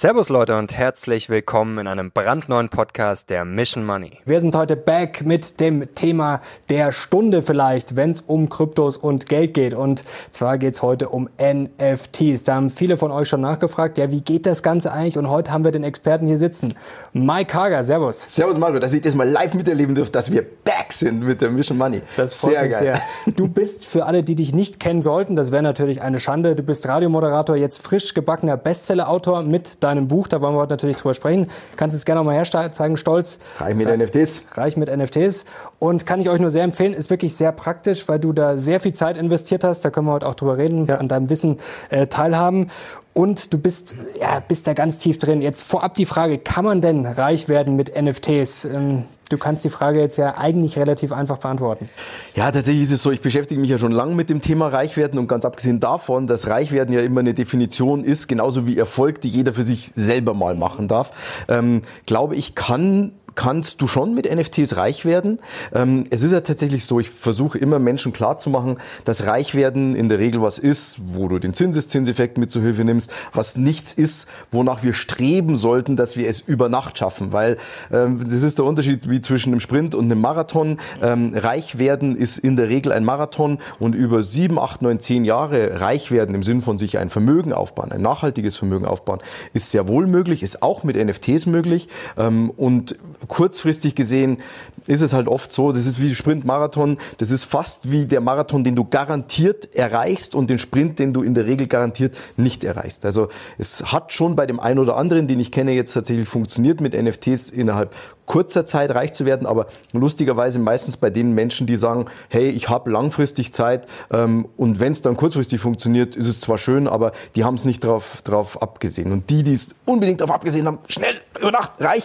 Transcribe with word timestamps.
Servus 0.00 0.30
Leute 0.30 0.56
und 0.56 0.72
herzlich 0.72 1.28
willkommen 1.28 1.76
in 1.76 1.86
einem 1.86 2.10
brandneuen 2.10 2.70
Podcast 2.70 3.28
der 3.28 3.44
Mission 3.44 3.84
Money. 3.84 4.12
Wir 4.24 4.40
sind 4.40 4.54
heute 4.54 4.74
back 4.74 5.26
mit 5.26 5.60
dem 5.60 5.94
Thema 5.94 6.40
der 6.70 6.90
Stunde 6.90 7.42
vielleicht, 7.42 7.96
wenn 7.96 8.08
es 8.08 8.22
um 8.22 8.48
Kryptos 8.48 8.96
und 8.96 9.26
Geld 9.26 9.52
geht. 9.52 9.74
Und 9.74 10.02
zwar 10.30 10.56
geht 10.56 10.72
es 10.72 10.80
heute 10.80 11.10
um 11.10 11.28
NFTs. 11.38 12.44
Da 12.44 12.54
haben 12.54 12.70
viele 12.70 12.96
von 12.96 13.10
euch 13.10 13.28
schon 13.28 13.42
nachgefragt, 13.42 13.98
ja, 13.98 14.10
wie 14.10 14.22
geht 14.22 14.46
das 14.46 14.62
Ganze 14.62 14.90
eigentlich? 14.90 15.18
Und 15.18 15.28
heute 15.28 15.52
haben 15.52 15.64
wir 15.64 15.70
den 15.70 15.84
Experten 15.84 16.26
hier 16.26 16.38
sitzen. 16.38 16.72
Mike 17.12 17.52
Hager, 17.52 17.84
Servus. 17.84 18.24
Servus 18.26 18.56
Mario, 18.56 18.78
dass 18.78 18.94
ich 18.94 19.02
das 19.02 19.14
mal 19.14 19.28
live 19.28 19.52
miterleben 19.52 19.94
durfte, 19.94 20.12
dass 20.12 20.32
wir 20.32 20.40
back 20.64 20.94
sind 20.94 21.20
mit 21.22 21.42
der 21.42 21.50
Mission 21.50 21.76
Money. 21.76 22.00
Das 22.16 22.32
freut 22.32 22.52
sehr 22.52 22.62
mich 22.62 22.72
geil. 22.72 23.02
sehr. 23.26 23.34
Du 23.34 23.48
bist 23.48 23.84
für 23.84 24.06
alle, 24.06 24.22
die 24.22 24.34
dich 24.34 24.54
nicht 24.54 24.80
kennen 24.80 25.02
sollten, 25.02 25.36
das 25.36 25.52
wäre 25.52 25.62
natürlich 25.62 26.00
eine 26.00 26.20
Schande, 26.20 26.56
du 26.56 26.62
bist 26.62 26.88
Radiomoderator, 26.88 27.54
jetzt 27.54 27.82
frisch 27.82 28.14
gebackener 28.14 28.56
Bestsellerautor 28.56 29.42
mit 29.42 29.84
deinem 29.84 29.89
Buch. 30.08 30.28
Da 30.28 30.40
wollen 30.40 30.54
wir 30.54 30.60
heute 30.60 30.72
natürlich 30.72 30.96
drüber 30.96 31.14
sprechen. 31.14 31.48
Kannst 31.76 31.96
es 31.96 32.04
gerne 32.04 32.20
nochmal 32.20 32.36
herzeigen, 32.36 32.96
stolz. 32.96 33.38
Reich 33.58 33.74
mit 33.74 33.88
NFTs. 33.88 34.42
Reich 34.52 34.76
mit 34.76 34.94
NFTs. 34.94 35.44
Und 35.78 36.06
kann 36.06 36.20
ich 36.20 36.28
euch 36.28 36.40
nur 36.40 36.50
sehr 36.50 36.64
empfehlen, 36.64 36.92
ist 36.92 37.10
wirklich 37.10 37.34
sehr 37.34 37.52
praktisch, 37.52 38.08
weil 38.08 38.18
du 38.18 38.32
da 38.32 38.56
sehr 38.56 38.80
viel 38.80 38.92
Zeit 38.92 39.16
investiert 39.16 39.64
hast. 39.64 39.84
Da 39.84 39.90
können 39.90 40.06
wir 40.06 40.12
heute 40.12 40.26
auch 40.26 40.34
drüber 40.34 40.56
reden, 40.56 40.86
ja. 40.86 40.96
an 40.96 41.08
deinem 41.08 41.30
Wissen 41.30 41.58
äh, 41.90 42.06
teilhaben. 42.06 42.70
Und 43.12 43.52
du 43.52 43.58
bist, 43.58 43.96
ja, 44.20 44.40
bist 44.40 44.66
da 44.66 44.72
ganz 44.72 44.98
tief 44.98 45.18
drin. 45.18 45.42
Jetzt 45.42 45.62
vorab 45.62 45.94
die 45.96 46.06
Frage, 46.06 46.38
kann 46.38 46.64
man 46.64 46.80
denn 46.80 47.06
reich 47.06 47.48
werden 47.48 47.76
mit 47.76 48.00
NFTs? 48.00 48.66
Ähm, 48.66 49.04
Du 49.30 49.38
kannst 49.38 49.64
die 49.64 49.68
Frage 49.68 50.00
jetzt 50.00 50.16
ja 50.16 50.36
eigentlich 50.36 50.76
relativ 50.76 51.12
einfach 51.12 51.38
beantworten. 51.38 51.88
Ja, 52.34 52.50
tatsächlich 52.50 52.82
ist 52.82 52.90
es 52.90 53.02
so, 53.04 53.12
ich 53.12 53.20
beschäftige 53.20 53.60
mich 53.60 53.70
ja 53.70 53.78
schon 53.78 53.92
lange 53.92 54.16
mit 54.16 54.28
dem 54.28 54.40
Thema 54.40 54.66
Reichwerden 54.66 55.20
und 55.20 55.28
ganz 55.28 55.44
abgesehen 55.44 55.78
davon, 55.78 56.26
dass 56.26 56.48
Reichwerden 56.48 56.92
ja 56.92 57.00
immer 57.00 57.20
eine 57.20 57.32
Definition 57.32 58.02
ist, 58.02 58.26
genauso 58.26 58.66
wie 58.66 58.76
Erfolg, 58.76 59.20
die 59.20 59.28
jeder 59.28 59.52
für 59.52 59.62
sich 59.62 59.92
selber 59.94 60.34
mal 60.34 60.56
machen 60.56 60.88
darf, 60.88 61.12
ähm, 61.48 61.82
glaube 62.06 62.34
ich, 62.34 62.56
kann 62.56 63.12
kannst 63.34 63.80
du 63.80 63.86
schon 63.86 64.14
mit 64.14 64.32
NFTs 64.32 64.76
reich 64.76 65.04
werden. 65.04 65.38
Ähm, 65.72 66.04
es 66.10 66.22
ist 66.22 66.32
ja 66.32 66.40
tatsächlich 66.40 66.84
so, 66.84 67.00
ich 67.00 67.10
versuche 67.10 67.58
immer 67.58 67.78
Menschen 67.78 68.12
klarzumachen, 68.12 68.78
dass 69.04 69.26
Reichwerden 69.26 69.94
in 69.94 70.08
der 70.08 70.18
Regel 70.18 70.42
was 70.42 70.58
ist, 70.58 71.00
wo 71.14 71.28
du 71.28 71.38
den 71.38 71.54
Zinseszinseffekt 71.54 72.38
mit 72.38 72.50
zur 72.50 72.62
Hilfe 72.62 72.84
nimmst, 72.84 73.12
was 73.32 73.56
nichts 73.56 73.92
ist, 73.92 74.28
wonach 74.50 74.82
wir 74.82 74.92
streben 74.92 75.56
sollten, 75.56 75.96
dass 75.96 76.16
wir 76.16 76.28
es 76.28 76.40
über 76.40 76.68
Nacht 76.68 76.98
schaffen. 76.98 77.32
Weil 77.32 77.56
ähm, 77.92 78.20
das 78.24 78.42
ist 78.42 78.58
der 78.58 78.64
Unterschied 78.64 79.08
wie 79.08 79.20
zwischen 79.20 79.52
einem 79.52 79.60
Sprint 79.60 79.94
und 79.94 80.06
einem 80.06 80.20
Marathon. 80.20 80.78
Ähm, 81.02 81.32
reich 81.34 81.78
werden 81.78 82.16
ist 82.16 82.38
in 82.38 82.56
der 82.56 82.68
Regel 82.68 82.92
ein 82.92 83.04
Marathon 83.04 83.58
und 83.78 83.94
über 83.94 84.22
sieben, 84.22 84.58
acht, 84.58 84.82
neun, 84.82 85.00
zehn 85.00 85.24
Jahre 85.24 85.80
reich 85.80 86.10
werden 86.10 86.34
im 86.34 86.42
Sinn 86.42 86.62
von 86.62 86.78
sich 86.78 86.98
ein 86.98 87.10
Vermögen 87.10 87.52
aufbauen, 87.52 87.92
ein 87.92 88.02
nachhaltiges 88.02 88.56
Vermögen 88.56 88.86
aufbauen, 88.86 89.20
ist 89.52 89.70
sehr 89.70 89.88
wohl 89.88 90.06
möglich, 90.06 90.42
ist 90.42 90.62
auch 90.62 90.84
mit 90.84 90.96
NFTs 90.96 91.46
möglich. 91.46 91.88
Ähm, 92.16 92.50
und 92.50 92.96
kurzfristig 93.28 93.94
gesehen 93.94 94.38
ist 94.86 95.02
es 95.02 95.12
halt 95.12 95.28
oft 95.28 95.52
so, 95.52 95.72
das 95.72 95.86
ist 95.86 96.00
wie 96.00 96.14
Sprint-Marathon, 96.14 96.98
das 97.18 97.30
ist 97.30 97.44
fast 97.44 97.90
wie 97.92 98.06
der 98.06 98.20
Marathon, 98.20 98.64
den 98.64 98.76
du 98.76 98.84
garantiert 98.84 99.74
erreichst 99.74 100.34
und 100.34 100.50
den 100.50 100.58
Sprint, 100.58 100.98
den 100.98 101.12
du 101.12 101.22
in 101.22 101.34
der 101.34 101.46
Regel 101.46 101.66
garantiert 101.66 102.16
nicht 102.36 102.64
erreichst. 102.64 103.04
Also 103.04 103.28
es 103.58 103.92
hat 103.92 104.12
schon 104.12 104.36
bei 104.36 104.46
dem 104.46 104.58
einen 104.58 104.78
oder 104.78 104.96
anderen, 104.96 105.28
den 105.28 105.40
ich 105.40 105.52
kenne, 105.52 105.72
jetzt 105.72 105.92
tatsächlich 105.92 106.28
funktioniert, 106.28 106.80
mit 106.80 107.00
NFTs 107.00 107.50
innerhalb 107.50 107.94
kurzer 108.30 108.64
Zeit 108.64 108.94
reich 108.94 109.12
zu 109.12 109.26
werden, 109.26 109.44
aber 109.44 109.66
lustigerweise 109.92 110.60
meistens 110.60 110.96
bei 110.96 111.10
den 111.10 111.32
Menschen, 111.32 111.66
die 111.66 111.74
sagen, 111.74 112.04
hey, 112.28 112.48
ich 112.48 112.68
habe 112.68 112.88
langfristig 112.88 113.52
Zeit 113.52 113.88
ähm, 114.12 114.48
und 114.56 114.78
wenn 114.78 114.92
es 114.92 115.02
dann 115.02 115.16
kurzfristig 115.16 115.60
funktioniert, 115.60 116.14
ist 116.14 116.28
es 116.28 116.38
zwar 116.38 116.56
schön, 116.56 116.86
aber 116.86 117.10
die 117.34 117.42
haben 117.42 117.56
es 117.56 117.64
nicht 117.64 117.82
drauf, 117.82 118.22
drauf 118.22 118.62
abgesehen. 118.62 119.10
Und 119.10 119.30
die, 119.30 119.42
die 119.42 119.54
es 119.54 119.70
unbedingt 119.84 120.20
darauf 120.20 120.32
abgesehen 120.36 120.66
haben, 120.66 120.78
schnell, 120.88 121.20
über 121.40 121.50
Nacht, 121.50 121.72
reich, 121.80 122.04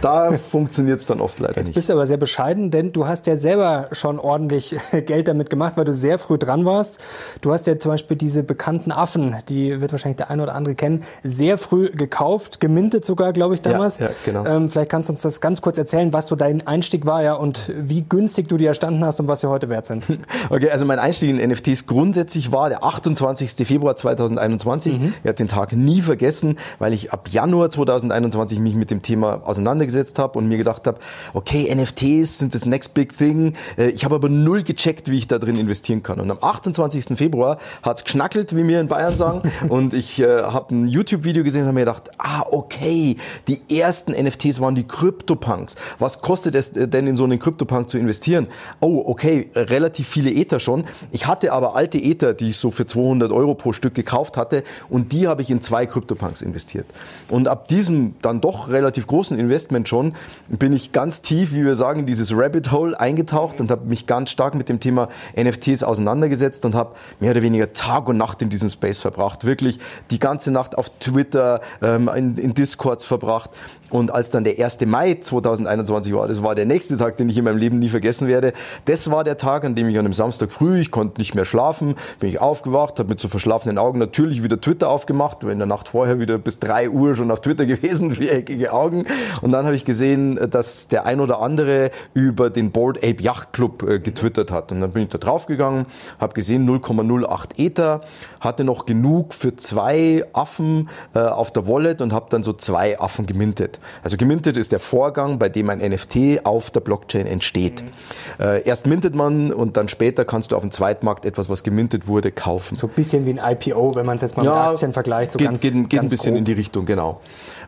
da 0.00 0.38
funktioniert 0.54 1.00
es 1.00 1.06
dann 1.06 1.20
oft 1.20 1.40
leider 1.40 1.56
Jetzt 1.56 1.66
nicht. 1.66 1.74
bist 1.74 1.88
du 1.88 1.94
aber 1.94 2.06
sehr 2.06 2.16
bescheiden, 2.16 2.70
denn 2.70 2.92
du 2.92 3.08
hast 3.08 3.26
ja 3.26 3.36
selber 3.36 3.88
schon 3.90 4.20
ordentlich 4.20 4.76
Geld 5.06 5.26
damit 5.26 5.50
gemacht, 5.50 5.76
weil 5.76 5.84
du 5.84 5.92
sehr 5.92 6.16
früh 6.16 6.38
dran 6.38 6.64
warst. 6.64 7.00
Du 7.40 7.52
hast 7.52 7.66
ja 7.66 7.76
zum 7.76 7.90
Beispiel 7.90 8.16
diese 8.16 8.44
bekannten 8.44 8.92
Affen, 8.92 9.34
die 9.48 9.80
wird 9.80 9.90
wahrscheinlich 9.90 10.18
der 10.18 10.30
eine 10.30 10.44
oder 10.44 10.54
andere 10.54 10.76
kennen, 10.76 11.02
sehr 11.24 11.58
früh 11.58 11.90
gekauft, 11.90 12.60
gemintet 12.60 13.04
sogar, 13.04 13.32
glaube 13.32 13.56
ich, 13.56 13.62
damals. 13.62 13.98
Ja, 13.98 14.06
ja 14.06 14.12
genau. 14.24 14.46
Ähm, 14.46 14.68
vielleicht 14.68 14.90
kannst 14.90 15.08
du 15.08 15.14
uns 15.14 15.22
das 15.22 15.40
ganz 15.40 15.60
kurz 15.60 15.76
erzählen, 15.76 16.12
was 16.12 16.28
so 16.28 16.36
dein 16.36 16.64
Einstieg 16.64 17.04
war 17.04 17.24
ja 17.24 17.34
und 17.34 17.72
wie 17.74 18.02
günstig 18.02 18.48
du 18.48 18.56
die 18.56 18.66
erstanden 18.66 19.04
hast 19.04 19.18
und 19.18 19.26
was 19.26 19.40
sie 19.40 19.48
heute 19.48 19.68
wert 19.68 19.86
sind. 19.86 20.04
Okay, 20.50 20.70
also 20.70 20.84
mein 20.84 20.98
Einstieg 20.98 21.30
in 21.30 21.50
NFTs 21.50 21.86
grundsätzlich 21.86 22.52
war 22.52 22.68
der 22.68 22.84
28. 22.84 23.66
Februar 23.66 23.96
2021. 23.96 25.00
Mhm. 25.00 25.14
Ich 25.22 25.26
habe 25.26 25.34
den 25.34 25.48
Tag 25.48 25.72
nie 25.72 26.02
vergessen, 26.02 26.58
weil 26.78 26.92
ich 26.92 27.12
ab 27.12 27.28
Januar 27.30 27.70
2021 27.70 28.58
mich 28.60 28.74
mit 28.74 28.90
dem 28.90 29.00
Thema 29.02 29.40
auseinandergesetzt 29.44 30.18
habe 30.18 30.38
und 30.38 30.43
mir 30.48 30.58
gedacht 30.58 30.86
habe, 30.86 30.98
okay, 31.32 31.72
NFTs 31.74 32.38
sind 32.38 32.54
das 32.54 32.66
next 32.66 32.94
big 32.94 33.16
thing. 33.16 33.54
Äh, 33.76 33.88
ich 33.88 34.04
habe 34.04 34.14
aber 34.14 34.28
null 34.28 34.62
gecheckt, 34.62 35.10
wie 35.10 35.18
ich 35.18 35.28
da 35.28 35.38
drin 35.38 35.56
investieren 35.56 36.02
kann. 36.02 36.20
Und 36.20 36.30
am 36.30 36.38
28. 36.40 37.16
Februar 37.16 37.58
hat 37.82 37.98
es 37.98 38.04
geschnackelt, 38.04 38.54
wie 38.56 38.66
wir 38.66 38.80
in 38.80 38.88
Bayern 38.88 39.16
sagen. 39.16 39.50
und 39.68 39.94
ich 39.94 40.20
äh, 40.20 40.42
habe 40.42 40.74
ein 40.74 40.88
YouTube-Video 40.88 41.44
gesehen 41.44 41.62
und 41.62 41.68
habe 41.68 41.74
mir 41.74 41.80
gedacht, 41.80 42.10
ah, 42.18 42.44
okay, 42.50 43.16
die 43.48 43.60
ersten 43.78 44.12
NFTs 44.12 44.60
waren 44.60 44.74
die 44.74 44.86
CryptoPunks. 44.86 45.76
Was 45.98 46.20
kostet 46.20 46.54
es 46.54 46.72
denn 46.72 47.06
in 47.06 47.16
so 47.16 47.24
einen 47.24 47.38
CryptoPunk 47.38 47.88
zu 47.88 47.98
investieren? 47.98 48.48
Oh, 48.80 49.02
okay, 49.06 49.50
relativ 49.54 50.08
viele 50.08 50.32
Ether 50.32 50.60
schon. 50.60 50.84
Ich 51.12 51.26
hatte 51.26 51.52
aber 51.52 51.74
alte 51.76 51.98
Ether, 51.98 52.34
die 52.34 52.50
ich 52.50 52.56
so 52.56 52.70
für 52.70 52.86
200 52.86 53.32
Euro 53.32 53.54
pro 53.54 53.72
Stück 53.72 53.94
gekauft 53.94 54.36
hatte 54.36 54.64
und 54.88 55.12
die 55.12 55.28
habe 55.28 55.42
ich 55.42 55.50
in 55.50 55.60
zwei 55.60 55.86
CryptoPunks 55.86 56.42
investiert. 56.42 56.86
Und 57.30 57.48
ab 57.48 57.68
diesem 57.68 58.14
dann 58.22 58.40
doch 58.40 58.68
relativ 58.68 59.06
großen 59.06 59.38
Investment 59.38 59.88
schon 59.88 60.14
bin 60.48 60.72
ich 60.72 60.92
ganz 60.92 61.22
tief, 61.22 61.52
wie 61.52 61.64
wir 61.64 61.74
sagen, 61.74 62.00
in 62.00 62.06
dieses 62.06 62.36
Rabbit 62.36 62.72
Hole 62.72 62.98
eingetaucht 62.98 63.60
und 63.60 63.70
habe 63.70 63.86
mich 63.86 64.06
ganz 64.06 64.30
stark 64.30 64.54
mit 64.54 64.68
dem 64.68 64.80
Thema 64.80 65.08
NFTs 65.36 65.82
auseinandergesetzt 65.82 66.64
und 66.64 66.74
habe 66.74 66.94
mehr 67.20 67.32
oder 67.32 67.42
weniger 67.42 67.72
Tag 67.72 68.08
und 68.08 68.16
Nacht 68.16 68.42
in 68.42 68.48
diesem 68.48 68.70
Space 68.70 69.00
verbracht. 69.00 69.44
Wirklich 69.44 69.78
die 70.10 70.18
ganze 70.18 70.50
Nacht 70.50 70.76
auf 70.76 70.90
Twitter, 70.98 71.60
ähm, 71.82 72.08
in, 72.14 72.36
in 72.36 72.54
Discords 72.54 73.04
verbracht. 73.04 73.50
Und 73.94 74.12
als 74.12 74.28
dann 74.28 74.42
der 74.42 74.58
1. 74.58 74.80
Mai 74.86 75.18
2021 75.20 76.12
war, 76.12 76.26
das 76.26 76.42
war 76.42 76.56
der 76.56 76.66
nächste 76.66 76.96
Tag, 76.96 77.16
den 77.16 77.28
ich 77.28 77.38
in 77.38 77.44
meinem 77.44 77.58
Leben 77.58 77.78
nie 77.78 77.90
vergessen 77.90 78.26
werde. 78.26 78.52
Das 78.86 79.08
war 79.08 79.22
der 79.22 79.36
Tag, 79.36 79.64
an 79.64 79.76
dem 79.76 79.88
ich 79.88 79.96
an 80.00 80.04
einem 80.04 80.12
Samstag 80.12 80.50
früh, 80.50 80.80
ich 80.80 80.90
konnte 80.90 81.20
nicht 81.20 81.36
mehr 81.36 81.44
schlafen, 81.44 81.94
bin 82.18 82.28
ich 82.28 82.40
aufgewacht, 82.40 82.98
habe 82.98 83.10
mit 83.10 83.20
so 83.20 83.28
verschlafenen 83.28 83.78
Augen 83.78 84.00
natürlich 84.00 84.42
wieder 84.42 84.60
Twitter 84.60 84.88
aufgemacht, 84.88 85.44
war 85.44 85.52
in 85.52 85.58
der 85.58 85.68
Nacht 85.68 85.90
vorher 85.90 86.18
wieder 86.18 86.38
bis 86.38 86.58
drei 86.58 86.90
Uhr 86.90 87.14
schon 87.14 87.30
auf 87.30 87.40
Twitter 87.40 87.66
gewesen, 87.66 88.16
viereckige 88.16 88.72
Augen. 88.72 89.04
Und 89.42 89.52
dann 89.52 89.64
habe 89.64 89.76
ich 89.76 89.84
gesehen, 89.84 90.40
dass 90.50 90.88
der 90.88 91.06
ein 91.06 91.20
oder 91.20 91.40
andere 91.40 91.92
über 92.14 92.50
den 92.50 92.72
Board 92.72 92.96
Ape 92.96 93.22
Yacht 93.22 93.52
Club 93.52 93.84
äh, 93.84 94.00
getwittert 94.00 94.50
hat. 94.50 94.72
Und 94.72 94.80
dann 94.80 94.90
bin 94.90 95.04
ich 95.04 95.10
da 95.10 95.18
draufgegangen, 95.18 95.86
habe 96.18 96.34
gesehen 96.34 96.68
0,08 96.68 97.58
Ether, 97.58 98.00
hatte 98.40 98.64
noch 98.64 98.86
genug 98.86 99.34
für 99.34 99.54
zwei 99.54 100.24
Affen 100.32 100.88
äh, 101.14 101.20
auf 101.20 101.52
der 101.52 101.68
Wallet 101.68 102.00
und 102.00 102.12
habe 102.12 102.26
dann 102.30 102.42
so 102.42 102.52
zwei 102.52 102.98
Affen 102.98 103.26
gemintet. 103.26 103.78
Also 104.02 104.16
gemintet 104.16 104.56
ist 104.56 104.72
der 104.72 104.80
Vorgang, 104.80 105.38
bei 105.38 105.48
dem 105.48 105.70
ein 105.70 105.78
NFT 105.78 106.44
auf 106.44 106.70
der 106.70 106.80
Blockchain 106.80 107.26
entsteht. 107.26 107.82
Mhm. 107.82 108.44
Äh, 108.44 108.62
erst 108.62 108.86
mintet 108.86 109.14
man 109.14 109.52
und 109.52 109.76
dann 109.76 109.88
später 109.88 110.24
kannst 110.24 110.52
du 110.52 110.56
auf 110.56 110.62
dem 110.62 110.70
Zweitmarkt 110.70 111.24
etwas, 111.24 111.48
was 111.48 111.62
gemintet 111.62 112.06
wurde, 112.06 112.32
kaufen. 112.32 112.74
So 112.76 112.86
ein 112.86 112.92
bisschen 112.94 113.26
wie 113.26 113.38
ein 113.38 113.52
IPO, 113.52 113.94
wenn 113.94 114.06
man 114.06 114.16
es 114.16 114.22
jetzt 114.22 114.36
mal 114.36 114.44
ja, 114.44 114.52
mit 114.52 114.60
Aktien 114.60 114.92
vergleicht. 114.92 115.32
So 115.32 115.38
geht, 115.38 115.48
ganz, 115.48 115.60
geht, 115.60 115.72
geht 115.72 115.90
ganz 115.90 116.10
ein 116.10 116.10
bisschen 116.10 116.32
grob. 116.32 116.38
in 116.38 116.44
die 116.44 116.52
Richtung, 116.52 116.86
genau. 116.86 117.20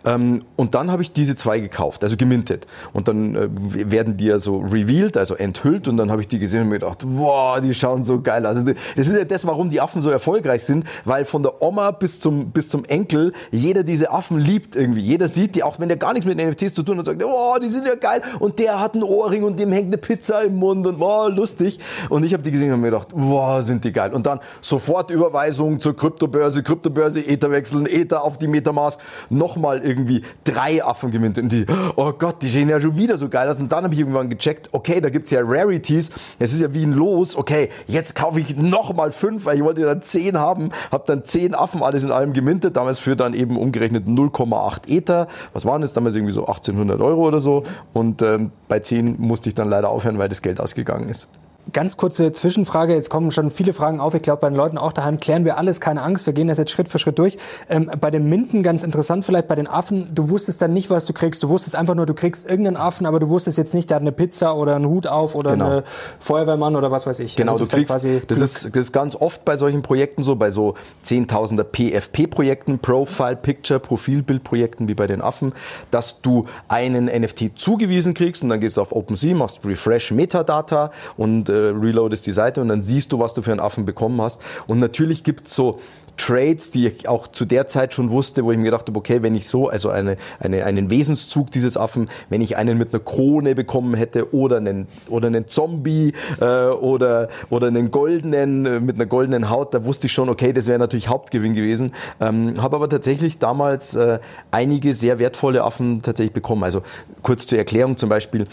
Ähm, 0.06 0.44
und 0.54 0.74
dann 0.74 0.90
habe 0.90 1.02
ich 1.02 1.12
diese 1.12 1.36
zwei 1.36 1.58
gekauft, 1.58 2.04
also 2.04 2.16
gemintet. 2.16 2.66
Und 2.92 3.08
dann 3.08 3.34
äh, 3.34 3.48
werden 3.90 4.16
die 4.16 4.26
ja 4.26 4.38
so 4.38 4.58
revealed, 4.58 5.16
also 5.16 5.34
enthüllt. 5.34 5.88
Und 5.88 5.96
dann 5.96 6.10
habe 6.10 6.22
ich 6.22 6.28
die 6.28 6.38
gesehen 6.38 6.62
und 6.62 6.68
mir 6.68 6.78
gedacht, 6.78 7.00
wow, 7.04 7.60
die 7.60 7.74
schauen 7.74 8.04
so 8.04 8.20
geil 8.20 8.46
aus. 8.46 8.56
Also 8.56 8.72
das 8.96 9.08
ist 9.08 9.16
ja 9.16 9.24
das, 9.24 9.46
warum 9.46 9.68
die 9.68 9.80
Affen 9.80 10.00
so 10.00 10.10
erfolgreich 10.10 10.64
sind, 10.64 10.86
weil 11.04 11.24
von 11.24 11.42
der 11.42 11.60
Oma 11.60 11.90
bis 11.90 12.20
zum, 12.20 12.50
bis 12.52 12.68
zum 12.68 12.84
Enkel 12.84 13.32
jeder 13.50 13.82
diese 13.82 14.10
Affen 14.10 14.38
liebt 14.38 14.76
irgendwie. 14.76 15.00
Jeder 15.00 15.28
sieht 15.28 15.56
die, 15.56 15.64
auch 15.64 15.80
wenn 15.80 15.88
der 15.88 15.96
gar 15.96 16.12
nichts 16.12 16.26
mit 16.26 16.38
NFTs 16.38 16.72
zu 16.72 16.84
tun 16.84 16.98
hat, 16.98 17.06
sagt, 17.06 17.22
wow, 17.22 17.58
die 17.58 17.68
sind 17.68 17.84
ja 17.84 17.96
geil. 17.96 18.22
Und 18.38 18.60
der 18.60 18.80
hat 18.80 18.94
einen 18.94 19.02
Ohrring 19.02 19.42
und 19.42 19.58
dem 19.58 19.72
hängt 19.72 19.88
eine 19.88 19.98
Pizza 19.98 20.42
im 20.42 20.56
Mund 20.56 20.86
und 20.86 21.00
wow, 21.00 21.28
lustig. 21.28 21.80
Und 22.08 22.24
ich 22.24 22.32
habe 22.32 22.44
die 22.44 22.52
gesehen 22.52 22.72
und 22.72 22.80
mir 22.80 22.90
gedacht, 22.90 23.08
wow, 23.12 23.60
sind 23.60 23.84
die 23.84 23.92
geil. 23.92 24.14
Und 24.14 24.26
dann 24.26 24.38
sofort 24.60 25.10
Überweisung 25.10 25.80
zur 25.80 25.96
Kryptobörse, 25.96 26.62
Kryptobörse, 26.62 27.20
Ether 27.20 27.50
wechseln, 27.50 27.86
Ether 27.86 28.22
auf 28.22 28.38
die 28.38 28.46
Metamask, 28.46 29.00
nochmal 29.30 29.80
irgendwie 29.80 29.95
irgendwie 29.96 30.22
drei 30.44 30.84
Affen 30.84 31.10
gewinnt. 31.10 31.38
Und 31.38 31.50
die, 31.50 31.66
oh 31.96 32.12
Gott, 32.12 32.42
die 32.42 32.48
sehen 32.48 32.68
ja 32.68 32.80
schon 32.80 32.96
wieder 32.96 33.18
so 33.18 33.28
geil 33.28 33.48
aus. 33.48 33.58
Und 33.58 33.72
dann 33.72 33.84
habe 33.84 33.94
ich 33.94 34.00
irgendwann 34.00 34.28
gecheckt, 34.28 34.70
okay, 34.72 35.00
da 35.00 35.10
gibt's 35.10 35.30
ja 35.30 35.40
Rarities. 35.42 36.10
Es 36.38 36.52
ist 36.52 36.60
ja 36.60 36.72
wie 36.74 36.84
ein 36.84 36.92
Los. 36.92 37.36
Okay, 37.36 37.70
jetzt 37.86 38.14
kaufe 38.14 38.40
ich 38.40 38.56
nochmal 38.56 39.10
fünf, 39.10 39.44
weil 39.46 39.56
ich 39.56 39.64
wollte 39.64 39.82
dann 39.82 40.02
zehn 40.02 40.38
haben. 40.38 40.70
Habe 40.90 41.04
dann 41.06 41.24
zehn 41.24 41.54
Affen 41.54 41.82
alles 41.82 42.04
in 42.04 42.10
allem 42.10 42.32
gemintet. 42.32 42.76
Damals 42.76 42.98
für 42.98 43.16
dann 43.16 43.34
eben 43.34 43.56
umgerechnet 43.56 44.06
0,8 44.06 44.88
Ether. 44.88 45.28
Was 45.52 45.64
waren 45.64 45.80
das 45.80 45.92
damals? 45.92 46.14
Irgendwie 46.14 46.32
so 46.32 46.42
1800 46.42 47.00
Euro 47.00 47.26
oder 47.26 47.40
so. 47.40 47.64
Und 47.92 48.22
ähm, 48.22 48.50
bei 48.68 48.80
zehn 48.80 49.16
musste 49.18 49.48
ich 49.48 49.54
dann 49.54 49.68
leider 49.68 49.88
aufhören, 49.88 50.18
weil 50.18 50.28
das 50.28 50.42
Geld 50.42 50.60
ausgegangen 50.60 51.08
ist. 51.08 51.28
Ganz 51.72 51.96
kurze 51.96 52.30
Zwischenfrage. 52.32 52.94
Jetzt 52.94 53.10
kommen 53.10 53.30
schon 53.32 53.50
viele 53.50 53.72
Fragen 53.72 53.98
auf. 53.98 54.14
Ich 54.14 54.22
glaube, 54.22 54.40
bei 54.40 54.48
den 54.48 54.56
Leuten 54.56 54.78
auch 54.78 54.92
daheim 54.92 55.18
klären 55.18 55.44
wir 55.44 55.58
alles. 55.58 55.80
Keine 55.80 56.02
Angst. 56.02 56.26
Wir 56.26 56.32
gehen 56.32 56.46
das 56.46 56.58
jetzt 56.58 56.70
Schritt 56.70 56.88
für 56.88 56.98
Schritt 56.98 57.18
durch. 57.18 57.38
Ähm, 57.68 57.90
bei 58.00 58.10
den 58.10 58.28
Minden 58.28 58.62
ganz 58.62 58.84
interessant 58.84 59.24
vielleicht. 59.24 59.48
Bei 59.48 59.56
den 59.56 59.66
Affen, 59.66 60.14
du 60.14 60.28
wusstest 60.28 60.62
dann 60.62 60.72
nicht, 60.72 60.90
was 60.90 61.06
du 61.06 61.12
kriegst. 61.12 61.42
Du 61.42 61.48
wusstest 61.48 61.74
einfach 61.74 61.94
nur, 61.94 62.06
du 62.06 62.14
kriegst 62.14 62.48
irgendeinen 62.48 62.76
Affen, 62.76 63.04
aber 63.04 63.18
du 63.18 63.28
wusstest 63.28 63.58
jetzt 63.58 63.74
nicht, 63.74 63.90
der 63.90 63.96
hat 63.96 64.02
eine 64.02 64.12
Pizza 64.12 64.56
oder 64.56 64.76
einen 64.76 64.86
Hut 64.86 65.08
auf 65.08 65.34
oder 65.34 65.52
genau. 65.52 65.66
eine 65.66 65.84
Feuerwehrmann 66.20 66.76
oder 66.76 66.90
was 66.90 67.06
weiß 67.06 67.18
ich. 67.18 67.34
Genau, 67.34 67.54
also 67.54 67.64
du 67.64 67.70
kriegst, 67.70 67.92
das 67.92 68.04
ist, 68.04 68.66
das 68.66 68.76
ist 68.76 68.92
ganz 68.92 69.16
oft 69.16 69.44
bei 69.44 69.56
solchen 69.56 69.82
Projekten 69.82 70.22
so, 70.22 70.36
bei 70.36 70.50
so 70.50 70.74
Zehntausender 71.02 71.64
PFP-Projekten, 71.64 72.78
Profile 72.78 73.36
Picture, 73.36 73.80
Profilbildprojekten 73.80 74.88
wie 74.88 74.94
bei 74.94 75.06
den 75.06 75.20
Affen, 75.20 75.52
dass 75.90 76.20
du 76.20 76.46
einen 76.68 77.06
NFT 77.06 77.58
zugewiesen 77.58 78.14
kriegst 78.14 78.42
und 78.42 78.50
dann 78.50 78.60
gehst 78.60 78.76
du 78.76 78.80
auf 78.80 78.92
OpenSea, 78.92 79.34
machst 79.34 79.60
Refresh 79.64 80.12
Metadata 80.12 80.90
und 81.16 81.48
äh, 81.48 81.55
reloadest 81.56 82.26
die 82.26 82.32
Seite 82.32 82.60
und 82.60 82.68
dann 82.68 82.82
siehst 82.82 83.12
du, 83.12 83.18
was 83.18 83.34
du 83.34 83.42
für 83.42 83.50
einen 83.50 83.60
Affen 83.60 83.84
bekommen 83.84 84.20
hast. 84.20 84.42
Und 84.66 84.78
natürlich 84.78 85.24
gibt 85.24 85.46
es 85.46 85.56
so 85.56 85.80
Trades, 86.16 86.70
die 86.70 86.86
ich 86.86 87.08
auch 87.08 87.28
zu 87.28 87.44
der 87.44 87.68
Zeit 87.68 87.94
schon 87.94 88.10
wusste, 88.10 88.44
wo 88.44 88.52
ich 88.52 88.58
mir 88.58 88.64
gedacht 88.64 88.88
habe, 88.88 88.98
okay, 88.98 89.22
wenn 89.22 89.34
ich 89.34 89.46
so, 89.46 89.68
also 89.68 89.90
eine, 89.90 90.16
eine, 90.40 90.64
einen 90.64 90.90
Wesenszug 90.90 91.50
dieses 91.50 91.76
Affen, 91.76 92.08
wenn 92.30 92.40
ich 92.40 92.56
einen 92.56 92.78
mit 92.78 92.92
einer 92.92 93.02
Krone 93.02 93.54
bekommen 93.54 93.94
hätte 93.94 94.34
oder 94.34 94.56
einen, 94.56 94.88
oder 95.08 95.26
einen 95.26 95.48
Zombie 95.48 96.14
äh, 96.40 96.44
oder, 96.44 97.28
oder 97.50 97.66
einen 97.66 97.90
goldenen 97.90 98.66
äh, 98.66 98.80
mit 98.80 98.96
einer 98.96 99.06
goldenen 99.06 99.50
Haut, 99.50 99.74
da 99.74 99.84
wusste 99.84 100.06
ich 100.06 100.12
schon, 100.12 100.28
okay, 100.28 100.52
das 100.52 100.66
wäre 100.66 100.78
natürlich 100.78 101.08
Hauptgewinn 101.08 101.54
gewesen. 101.54 101.92
Ähm, 102.20 102.62
habe 102.62 102.76
aber 102.76 102.88
tatsächlich 102.88 103.38
damals 103.38 103.94
äh, 103.94 104.18
einige 104.50 104.92
sehr 104.92 105.18
wertvolle 105.18 105.64
Affen 105.64 106.02
tatsächlich 106.02 106.32
bekommen. 106.32 106.64
Also 106.64 106.82
kurz 107.22 107.46
zur 107.46 107.58
Erklärung 107.58 107.96
zum 107.96 108.08
Beispiel, 108.08 108.44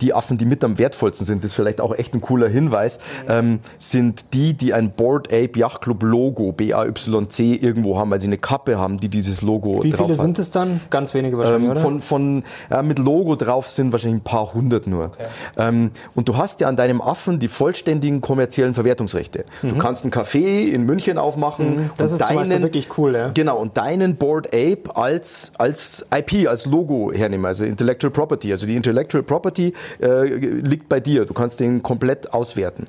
die 0.00 0.14
Affen, 0.14 0.38
die 0.38 0.46
mit 0.46 0.62
am 0.62 0.78
wertvollsten 0.78 1.26
sind, 1.26 1.42
das 1.42 1.50
ist 1.50 1.56
vielleicht 1.56 1.80
auch 1.80 1.94
echt 1.94 2.14
ein 2.14 2.20
cooler 2.20 2.48
Hinweis, 2.48 3.00
ähm, 3.28 3.60
sind 3.78 4.32
die, 4.34 4.54
die 4.54 4.74
ein 4.74 4.92
Board 4.92 5.28
Ape 5.28 5.58
Yacht 5.58 5.82
Club 5.82 6.02
Logo, 6.02 6.52
BA 6.52 6.83
AYC 6.84 7.62
irgendwo 7.62 7.98
haben, 7.98 8.10
weil 8.10 8.20
sie 8.20 8.26
eine 8.26 8.38
Kappe 8.38 8.78
haben, 8.78 8.98
die 8.98 9.08
dieses 9.08 9.42
Logo 9.42 9.82
Wie 9.82 9.92
viele 9.92 10.14
sind 10.14 10.38
es 10.38 10.50
dann? 10.50 10.80
Ganz 10.90 11.14
wenige 11.14 11.38
wahrscheinlich, 11.38 11.64
ähm, 11.64 11.70
oder? 11.70 11.80
Von, 11.80 12.00
von, 12.00 12.44
mit 12.82 12.98
Logo 12.98 13.36
drauf 13.36 13.68
sind 13.68 13.92
wahrscheinlich 13.92 14.20
ein 14.20 14.24
paar 14.24 14.54
hundert 14.54 14.86
nur. 14.86 15.06
Okay. 15.06 15.26
Ähm, 15.56 15.90
und 16.14 16.28
du 16.28 16.36
hast 16.36 16.60
ja 16.60 16.68
an 16.68 16.76
deinem 16.76 17.00
Affen 17.00 17.38
die 17.38 17.48
vollständigen 17.48 18.20
kommerziellen 18.20 18.74
Verwertungsrechte. 18.74 19.44
Mhm. 19.62 19.68
Du 19.68 19.78
kannst 19.78 20.04
ein 20.04 20.10
Café 20.10 20.68
in 20.68 20.84
München 20.84 21.18
aufmachen. 21.18 21.76
Mhm. 21.76 21.90
Das 21.96 22.12
ist 22.12 22.20
deinen, 22.20 22.28
zum 22.28 22.36
Beispiel 22.36 22.62
wirklich 22.62 22.98
cool, 22.98 23.14
ja. 23.14 23.30
Genau, 23.34 23.58
und 23.58 23.76
deinen 23.76 24.16
Board 24.16 24.48
Ape 24.48 24.94
als, 24.94 25.52
als 25.58 26.06
IP, 26.14 26.48
als 26.48 26.66
Logo 26.66 27.12
hernehmen, 27.12 27.46
also 27.46 27.64
Intellectual 27.64 28.10
Property. 28.10 28.52
Also 28.52 28.66
die 28.66 28.76
Intellectual 28.76 29.22
Property 29.22 29.72
äh, 30.00 30.24
liegt 30.24 30.88
bei 30.88 31.00
dir. 31.00 31.24
Du 31.24 31.34
kannst 31.34 31.60
den 31.60 31.82
komplett 31.82 32.32
auswerten. 32.32 32.86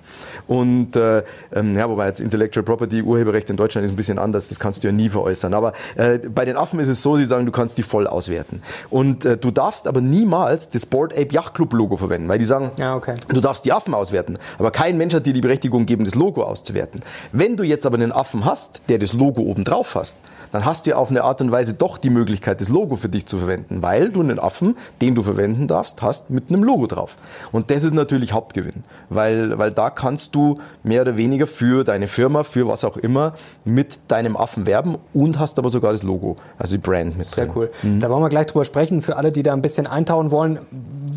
Und 0.47 0.95
äh, 0.95 1.23
ähm, 1.53 1.75
ja, 1.77 1.89
wobei 1.89 2.07
jetzt 2.07 2.19
Intellectual 2.19 2.63
Property, 2.63 3.01
Urheberrecht 3.01 3.49
in 3.49 3.57
Deutschland 3.57 3.84
ist 3.85 3.91
ein 3.91 3.95
bisschen 3.95 4.19
anders, 4.19 4.49
das 4.49 4.59
kannst 4.59 4.83
du 4.83 4.87
ja 4.87 4.93
nie 4.93 5.09
veräußern. 5.09 5.53
Aber 5.53 5.73
äh, 5.95 6.19
bei 6.19 6.45
den 6.45 6.57
Affen 6.57 6.79
ist 6.79 6.87
es 6.87 7.01
so, 7.01 7.17
sie 7.17 7.25
sagen, 7.25 7.45
du 7.45 7.51
kannst 7.51 7.77
die 7.77 7.83
voll 7.83 8.07
auswerten. 8.07 8.61
Und 8.89 9.25
äh, 9.25 9.37
du 9.37 9.51
darfst 9.51 9.87
aber 9.87 10.01
niemals 10.01 10.69
das 10.69 10.85
Board 10.85 11.13
Ape 11.13 11.33
Yacht 11.33 11.53
Club 11.53 11.73
Logo 11.73 11.97
verwenden, 11.97 12.27
weil 12.27 12.39
die 12.39 12.45
sagen, 12.45 12.71
ja, 12.77 12.95
okay. 12.95 13.15
du 13.27 13.41
darfst 13.41 13.65
die 13.65 13.73
Affen 13.73 13.93
auswerten. 13.93 14.37
Aber 14.59 14.71
kein 14.71 14.97
Mensch 14.97 15.13
hat 15.13 15.25
dir 15.25 15.33
die 15.33 15.41
Berechtigung 15.41 15.81
gegeben, 15.81 16.05
das 16.05 16.15
Logo 16.15 16.43
auszuwerten. 16.43 17.01
Wenn 17.31 17.57
du 17.57 17.63
jetzt 17.63 17.85
aber 17.85 17.95
einen 17.95 18.11
Affen 18.11 18.45
hast, 18.45 18.83
der 18.89 18.99
das 18.99 19.13
Logo 19.13 19.41
oben 19.41 19.63
drauf 19.63 19.95
hast, 19.95 20.17
dann 20.51 20.65
hast 20.65 20.85
du 20.85 20.91
ja 20.91 20.95
auf 20.97 21.09
eine 21.09 21.23
Art 21.23 21.41
und 21.41 21.51
Weise 21.51 21.73
doch 21.73 21.97
die 21.97 22.09
Möglichkeit, 22.09 22.61
das 22.61 22.69
Logo 22.69 22.95
für 22.95 23.09
dich 23.09 23.25
zu 23.25 23.37
verwenden, 23.37 23.81
weil 23.81 24.09
du 24.09 24.21
einen 24.21 24.39
Affen, 24.39 24.77
den 25.01 25.15
du 25.15 25.21
verwenden 25.21 25.67
darfst, 25.67 26.01
hast 26.01 26.29
mit 26.29 26.49
einem 26.49 26.63
Logo 26.63 26.87
drauf. 26.87 27.17
Und 27.51 27.71
das 27.71 27.83
ist 27.83 27.93
natürlich 27.93 28.33
Hauptgewinn, 28.33 28.83
weil, 29.09 29.57
weil 29.57 29.71
da 29.71 29.89
kannst 29.89 30.35
du 30.35 30.59
mehr 30.83 31.01
oder 31.01 31.17
weniger 31.17 31.47
für 31.47 31.83
deine 31.83 32.07
Firma, 32.07 32.43
für 32.43 32.67
was 32.67 32.83
auch 32.83 32.97
immer, 32.97 33.33
mit 33.75 33.99
deinem 34.07 34.37
Affen 34.37 34.65
werben 34.65 34.97
und 35.13 35.37
hast 35.39 35.59
aber 35.59 35.69
sogar 35.69 35.91
das 35.91 36.01
Logo, 36.01 36.37
also 36.57 36.75
die 36.75 36.81
Brand 36.81 37.17
mit 37.17 37.25
Sehr 37.27 37.45
drin. 37.45 37.53
cool. 37.55 37.71
Mhm. 37.83 37.99
Da 37.99 38.09
wollen 38.09 38.23
wir 38.23 38.29
gleich 38.29 38.47
drüber 38.47 38.65
sprechen. 38.65 39.01
Für 39.01 39.17
alle, 39.17 39.31
die 39.31 39.43
da 39.43 39.53
ein 39.53 39.61
bisschen 39.61 39.85
eintauchen 39.85 40.31
wollen, 40.31 40.59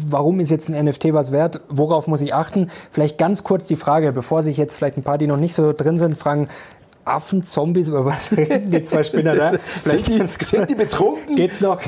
warum 0.09 0.41
ist 0.41 0.51
jetzt 0.51 0.69
ein 0.69 0.85
NFT 0.85 1.15
was 1.15 1.33
wert? 1.33 1.61
Worauf 1.69 2.07
muss 2.07 2.21
ich 2.21 2.35
achten? 2.35 2.69
Vielleicht 2.91 3.17
ganz 3.17 3.45
kurz 3.45 3.67
die 3.67 3.77
Frage, 3.77 4.13
bevor 4.13 4.43
sich 4.43 4.57
jetzt 4.57 4.75
vielleicht 4.75 4.97
ein 4.99 5.05
paar, 5.05 5.19
die 5.19 5.27
noch 5.27 5.37
nicht 5.37 5.55
so 5.55 5.73
drin 5.73 5.97
sind, 5.97 6.19
fragen, 6.19 6.49
Affen, 7.09 7.43
Zombies, 7.43 7.89
über 7.89 8.05
was 8.05 8.33
reden 8.37 8.71
die 8.71 8.83
zwei 8.83 9.03
Spinner 9.03 9.35
da? 9.35 9.53
Vielleicht 9.83 10.07
sind, 10.07 10.41
die, 10.41 10.45
sind 10.45 10.71
die 10.71 10.75
betrunken? 10.75 11.37
Geht's 11.37 11.61
noch? 11.61 11.81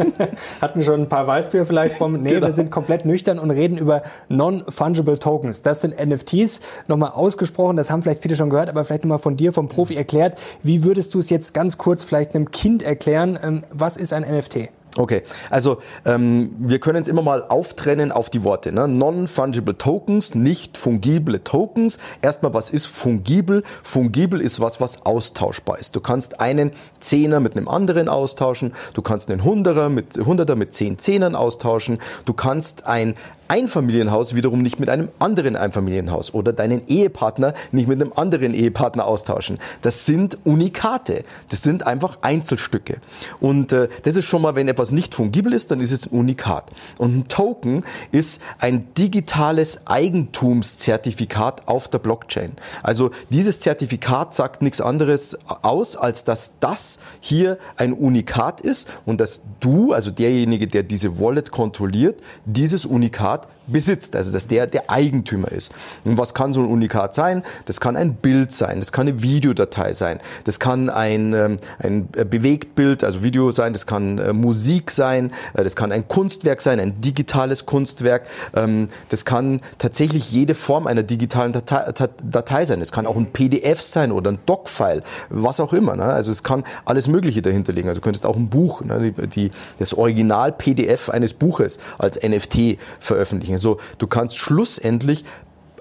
Hatten 0.60 0.82
schon 0.82 1.02
ein 1.02 1.08
paar 1.08 1.26
Weißbier 1.26 1.66
vielleicht 1.66 1.96
vom. 1.96 2.20
Nee, 2.22 2.34
genau. 2.34 2.46
wir 2.46 2.52
sind 2.52 2.70
komplett 2.70 3.04
nüchtern 3.04 3.38
und 3.38 3.50
reden 3.50 3.78
über 3.78 4.02
Non-Fungible 4.28 5.18
Tokens. 5.18 5.62
Das 5.62 5.80
sind 5.80 5.94
NFTs. 5.98 6.60
Nochmal 6.88 7.10
ausgesprochen, 7.10 7.76
das 7.76 7.90
haben 7.90 8.02
vielleicht 8.02 8.22
viele 8.22 8.36
schon 8.36 8.50
gehört, 8.50 8.68
aber 8.68 8.84
vielleicht 8.84 9.04
nochmal 9.04 9.18
von 9.18 9.36
dir, 9.36 9.52
vom 9.52 9.68
Profi 9.68 9.94
erklärt. 9.94 10.38
Wie 10.62 10.84
würdest 10.84 11.14
du 11.14 11.18
es 11.18 11.30
jetzt 11.30 11.54
ganz 11.54 11.78
kurz 11.78 12.04
vielleicht 12.04 12.34
einem 12.34 12.50
Kind 12.50 12.82
erklären? 12.82 13.38
Ähm, 13.42 13.64
was 13.70 13.96
ist 13.96 14.12
ein 14.12 14.22
NFT? 14.22 14.68
Okay, 14.98 15.22
also 15.50 15.78
ähm, 16.06 16.54
wir 16.58 16.78
können 16.78 17.02
es 17.02 17.08
immer 17.08 17.20
mal 17.20 17.42
auftrennen 17.42 18.12
auf 18.12 18.30
die 18.30 18.44
Worte. 18.44 18.72
Ne? 18.72 18.88
Non-fungible 18.88 19.76
Tokens, 19.76 20.34
nicht 20.34 20.78
fungible 20.78 21.44
Tokens. 21.44 21.98
Erstmal, 22.22 22.54
was 22.54 22.70
ist 22.70 22.86
fungibel? 22.86 23.62
Fungibel 23.82 24.40
ist 24.40 24.60
was, 24.60 24.80
was 24.80 25.04
austauschbar 25.04 25.78
ist. 25.78 25.94
Du 25.96 26.00
kannst 26.00 26.40
einen 26.40 26.72
Zehner 27.00 27.40
mit 27.40 27.56
einem 27.56 27.68
anderen 27.68 28.08
austauschen. 28.08 28.72
Du 28.94 29.02
kannst 29.02 29.30
einen 29.30 29.44
Hunderter 29.44 29.90
mit, 29.90 30.16
Hunderter 30.16 30.56
mit 30.56 30.74
zehn 30.74 30.98
Zehnern 30.98 31.34
austauschen. 31.34 31.98
Du 32.24 32.32
kannst 32.32 32.86
ein 32.86 33.14
Einfamilienhaus 33.48 34.34
wiederum 34.34 34.62
nicht 34.62 34.80
mit 34.80 34.88
einem 34.88 35.08
anderen 35.18 35.56
Einfamilienhaus 35.56 36.34
oder 36.34 36.52
deinen 36.52 36.86
Ehepartner 36.86 37.54
nicht 37.72 37.88
mit 37.88 38.00
einem 38.00 38.12
anderen 38.14 38.54
Ehepartner 38.54 39.06
austauschen. 39.06 39.58
Das 39.82 40.06
sind 40.06 40.38
Unikate. 40.44 41.24
Das 41.48 41.62
sind 41.62 41.86
einfach 41.86 42.18
Einzelstücke. 42.22 42.98
Und 43.40 43.72
äh, 43.72 43.88
das 44.02 44.16
ist 44.16 44.24
schon 44.24 44.42
mal, 44.42 44.54
wenn 44.54 44.68
etwas 44.68 44.92
nicht 44.92 45.14
fungibel 45.14 45.52
ist, 45.52 45.70
dann 45.70 45.80
ist 45.80 45.92
es 45.92 46.06
ein 46.06 46.18
Unikat. 46.18 46.70
Und 46.98 47.16
ein 47.16 47.28
Token 47.28 47.84
ist 48.12 48.40
ein 48.58 48.86
digitales 48.94 49.86
Eigentumszertifikat 49.86 51.68
auf 51.68 51.88
der 51.88 51.98
Blockchain. 51.98 52.52
Also 52.82 53.10
dieses 53.30 53.60
Zertifikat 53.60 54.34
sagt 54.34 54.62
nichts 54.62 54.80
anderes 54.80 55.36
aus, 55.62 55.96
als 55.96 56.24
dass 56.24 56.52
das 56.60 56.98
hier 57.20 57.58
ein 57.76 57.92
Unikat 57.92 58.60
ist 58.60 58.88
und 59.04 59.20
dass 59.20 59.42
du, 59.60 59.92
also 59.92 60.10
derjenige, 60.10 60.66
der 60.66 60.82
diese 60.82 61.18
Wallet 61.20 61.50
kontrolliert, 61.50 62.20
dieses 62.44 62.86
Unikat 62.86 63.35
Unikat 63.36 63.56
besitzt, 63.66 64.14
also 64.14 64.32
dass 64.32 64.46
der 64.46 64.66
der 64.66 64.90
Eigentümer 64.90 65.50
ist. 65.50 65.72
Und 66.04 66.18
was 66.18 66.34
kann 66.34 66.52
so 66.52 66.60
ein 66.60 66.68
Unikat 66.68 67.14
sein? 67.14 67.42
Das 67.64 67.80
kann 67.80 67.96
ein 67.96 68.14
Bild 68.14 68.52
sein, 68.52 68.78
das 68.78 68.92
kann 68.92 69.08
eine 69.08 69.22
Videodatei 69.22 69.92
sein, 69.92 70.20
das 70.44 70.60
kann 70.60 70.88
ein, 70.88 71.32
ähm, 71.32 71.56
ein 71.80 72.08
Bewegtbild, 72.08 73.02
also 73.02 73.22
Video 73.22 73.50
sein, 73.50 73.72
das 73.72 73.86
kann 73.86 74.18
äh, 74.18 74.32
Musik 74.32 74.90
sein, 74.90 75.32
äh, 75.54 75.64
das 75.64 75.74
kann 75.74 75.92
ein 75.92 76.06
Kunstwerk 76.06 76.62
sein, 76.62 76.78
ein 76.78 77.00
digitales 77.00 77.66
Kunstwerk, 77.66 78.26
ähm, 78.54 78.88
das 79.08 79.24
kann 79.24 79.60
tatsächlich 79.78 80.30
jede 80.30 80.54
Form 80.54 80.86
einer 80.86 81.02
digitalen 81.02 81.52
Datei, 81.52 81.92
Datei 82.22 82.64
sein, 82.64 82.80
es 82.80 82.92
kann 82.92 83.06
auch 83.06 83.16
ein 83.16 83.32
PDF 83.32 83.82
sein 83.82 84.12
oder 84.12 84.30
ein 84.30 84.38
Doc-File, 84.46 85.02
was 85.28 85.58
auch 85.58 85.72
immer. 85.72 85.96
Ne? 85.96 86.04
Also 86.04 86.30
es 86.30 86.42
kann 86.44 86.62
alles 86.84 87.08
Mögliche 87.08 87.42
dahinter 87.42 87.72
liegen. 87.72 87.88
Also 87.88 88.00
du 88.00 88.04
könntest 88.04 88.26
auch 88.26 88.36
ein 88.36 88.48
Buch, 88.48 88.82
ne? 88.82 89.12
die, 89.12 89.50
das 89.78 89.92
Original-PDF 89.92 91.08
eines 91.10 91.34
Buches 91.34 91.78
als 91.98 92.16
NFT 92.22 92.78
veröffentlichen. 93.00 93.25
Also 93.32 93.78
du 93.98 94.06
kannst 94.06 94.38
schlussendlich 94.38 95.24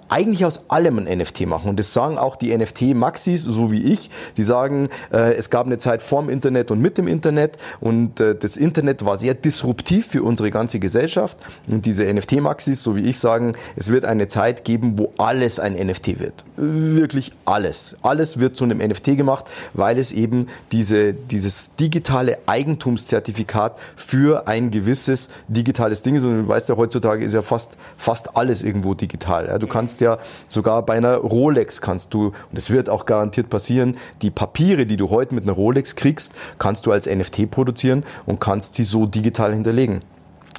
eigentlich 0.09 0.45
aus 0.45 0.69
allem 0.69 0.99
ein 0.99 1.17
NFT 1.17 1.47
machen. 1.47 1.69
Und 1.69 1.79
das 1.79 1.93
sagen 1.93 2.17
auch 2.17 2.35
die 2.35 2.55
NFT-Maxis, 2.55 3.43
so 3.43 3.71
wie 3.71 3.83
ich. 3.83 4.09
Die 4.37 4.43
sagen, 4.43 4.87
äh, 5.11 5.33
es 5.33 5.49
gab 5.49 5.65
eine 5.65 5.77
Zeit 5.77 6.01
vorm 6.01 6.29
Internet 6.29 6.71
und 6.71 6.79
mit 6.79 6.97
dem 6.97 7.07
Internet. 7.07 7.57
Und 7.79 8.19
äh, 8.19 8.35
das 8.35 8.57
Internet 8.57 9.05
war 9.05 9.17
sehr 9.17 9.33
disruptiv 9.33 10.07
für 10.07 10.23
unsere 10.23 10.51
ganze 10.51 10.79
Gesellschaft. 10.79 11.37
Und 11.69 11.85
diese 11.85 12.03
NFT-Maxis, 12.05 12.83
so 12.83 12.95
wie 12.95 13.01
ich, 13.01 13.19
sagen, 13.19 13.53
es 13.75 13.91
wird 13.91 14.05
eine 14.05 14.27
Zeit 14.27 14.63
geben, 14.63 14.99
wo 14.99 15.13
alles 15.17 15.59
ein 15.59 15.73
NFT 15.73 16.19
wird. 16.19 16.43
Wirklich 16.57 17.31
alles. 17.45 17.95
Alles 18.01 18.39
wird 18.39 18.55
zu 18.57 18.65
einem 18.65 18.77
NFT 18.77 19.17
gemacht, 19.17 19.45
weil 19.73 19.97
es 19.97 20.11
eben 20.11 20.47
diese, 20.71 21.13
dieses 21.13 21.75
digitale 21.75 22.37
Eigentumszertifikat 22.45 23.77
für 23.95 24.47
ein 24.47 24.71
gewisses 24.71 25.29
digitales 25.47 26.01
Ding 26.01 26.15
ist. 26.15 26.23
Und 26.23 26.43
du 26.43 26.47
weißt 26.47 26.69
ja, 26.69 26.77
heutzutage 26.77 27.23
ist 27.25 27.33
ja 27.33 27.41
fast, 27.41 27.77
fast 27.97 28.37
alles 28.37 28.61
irgendwo 28.61 28.93
digital. 28.93 29.47
Ja, 29.47 29.57
du 29.57 29.67
kannst 29.67 29.85
kannst 29.85 30.01
ja 30.01 30.17
sogar 30.47 30.81
bei 30.83 30.95
einer 30.97 31.15
Rolex 31.17 31.79
kannst 31.79 32.13
du, 32.13 32.27
und 32.27 32.57
es 32.57 32.69
wird 32.71 32.89
auch 32.89 33.05
garantiert 33.05 33.49
passieren, 33.49 33.97
die 34.21 34.31
Papiere, 34.31 34.85
die 34.85 34.97
du 34.97 35.11
heute 35.11 35.35
mit 35.35 35.43
einer 35.43 35.53
Rolex 35.53 35.95
kriegst, 35.95 36.33
kannst 36.57 36.85
du 36.85 36.91
als 36.91 37.05
NFT 37.05 37.51
produzieren 37.51 38.03
und 38.25 38.41
kannst 38.41 38.75
sie 38.75 38.83
so 38.83 39.05
digital 39.05 39.53
hinterlegen. 39.53 39.99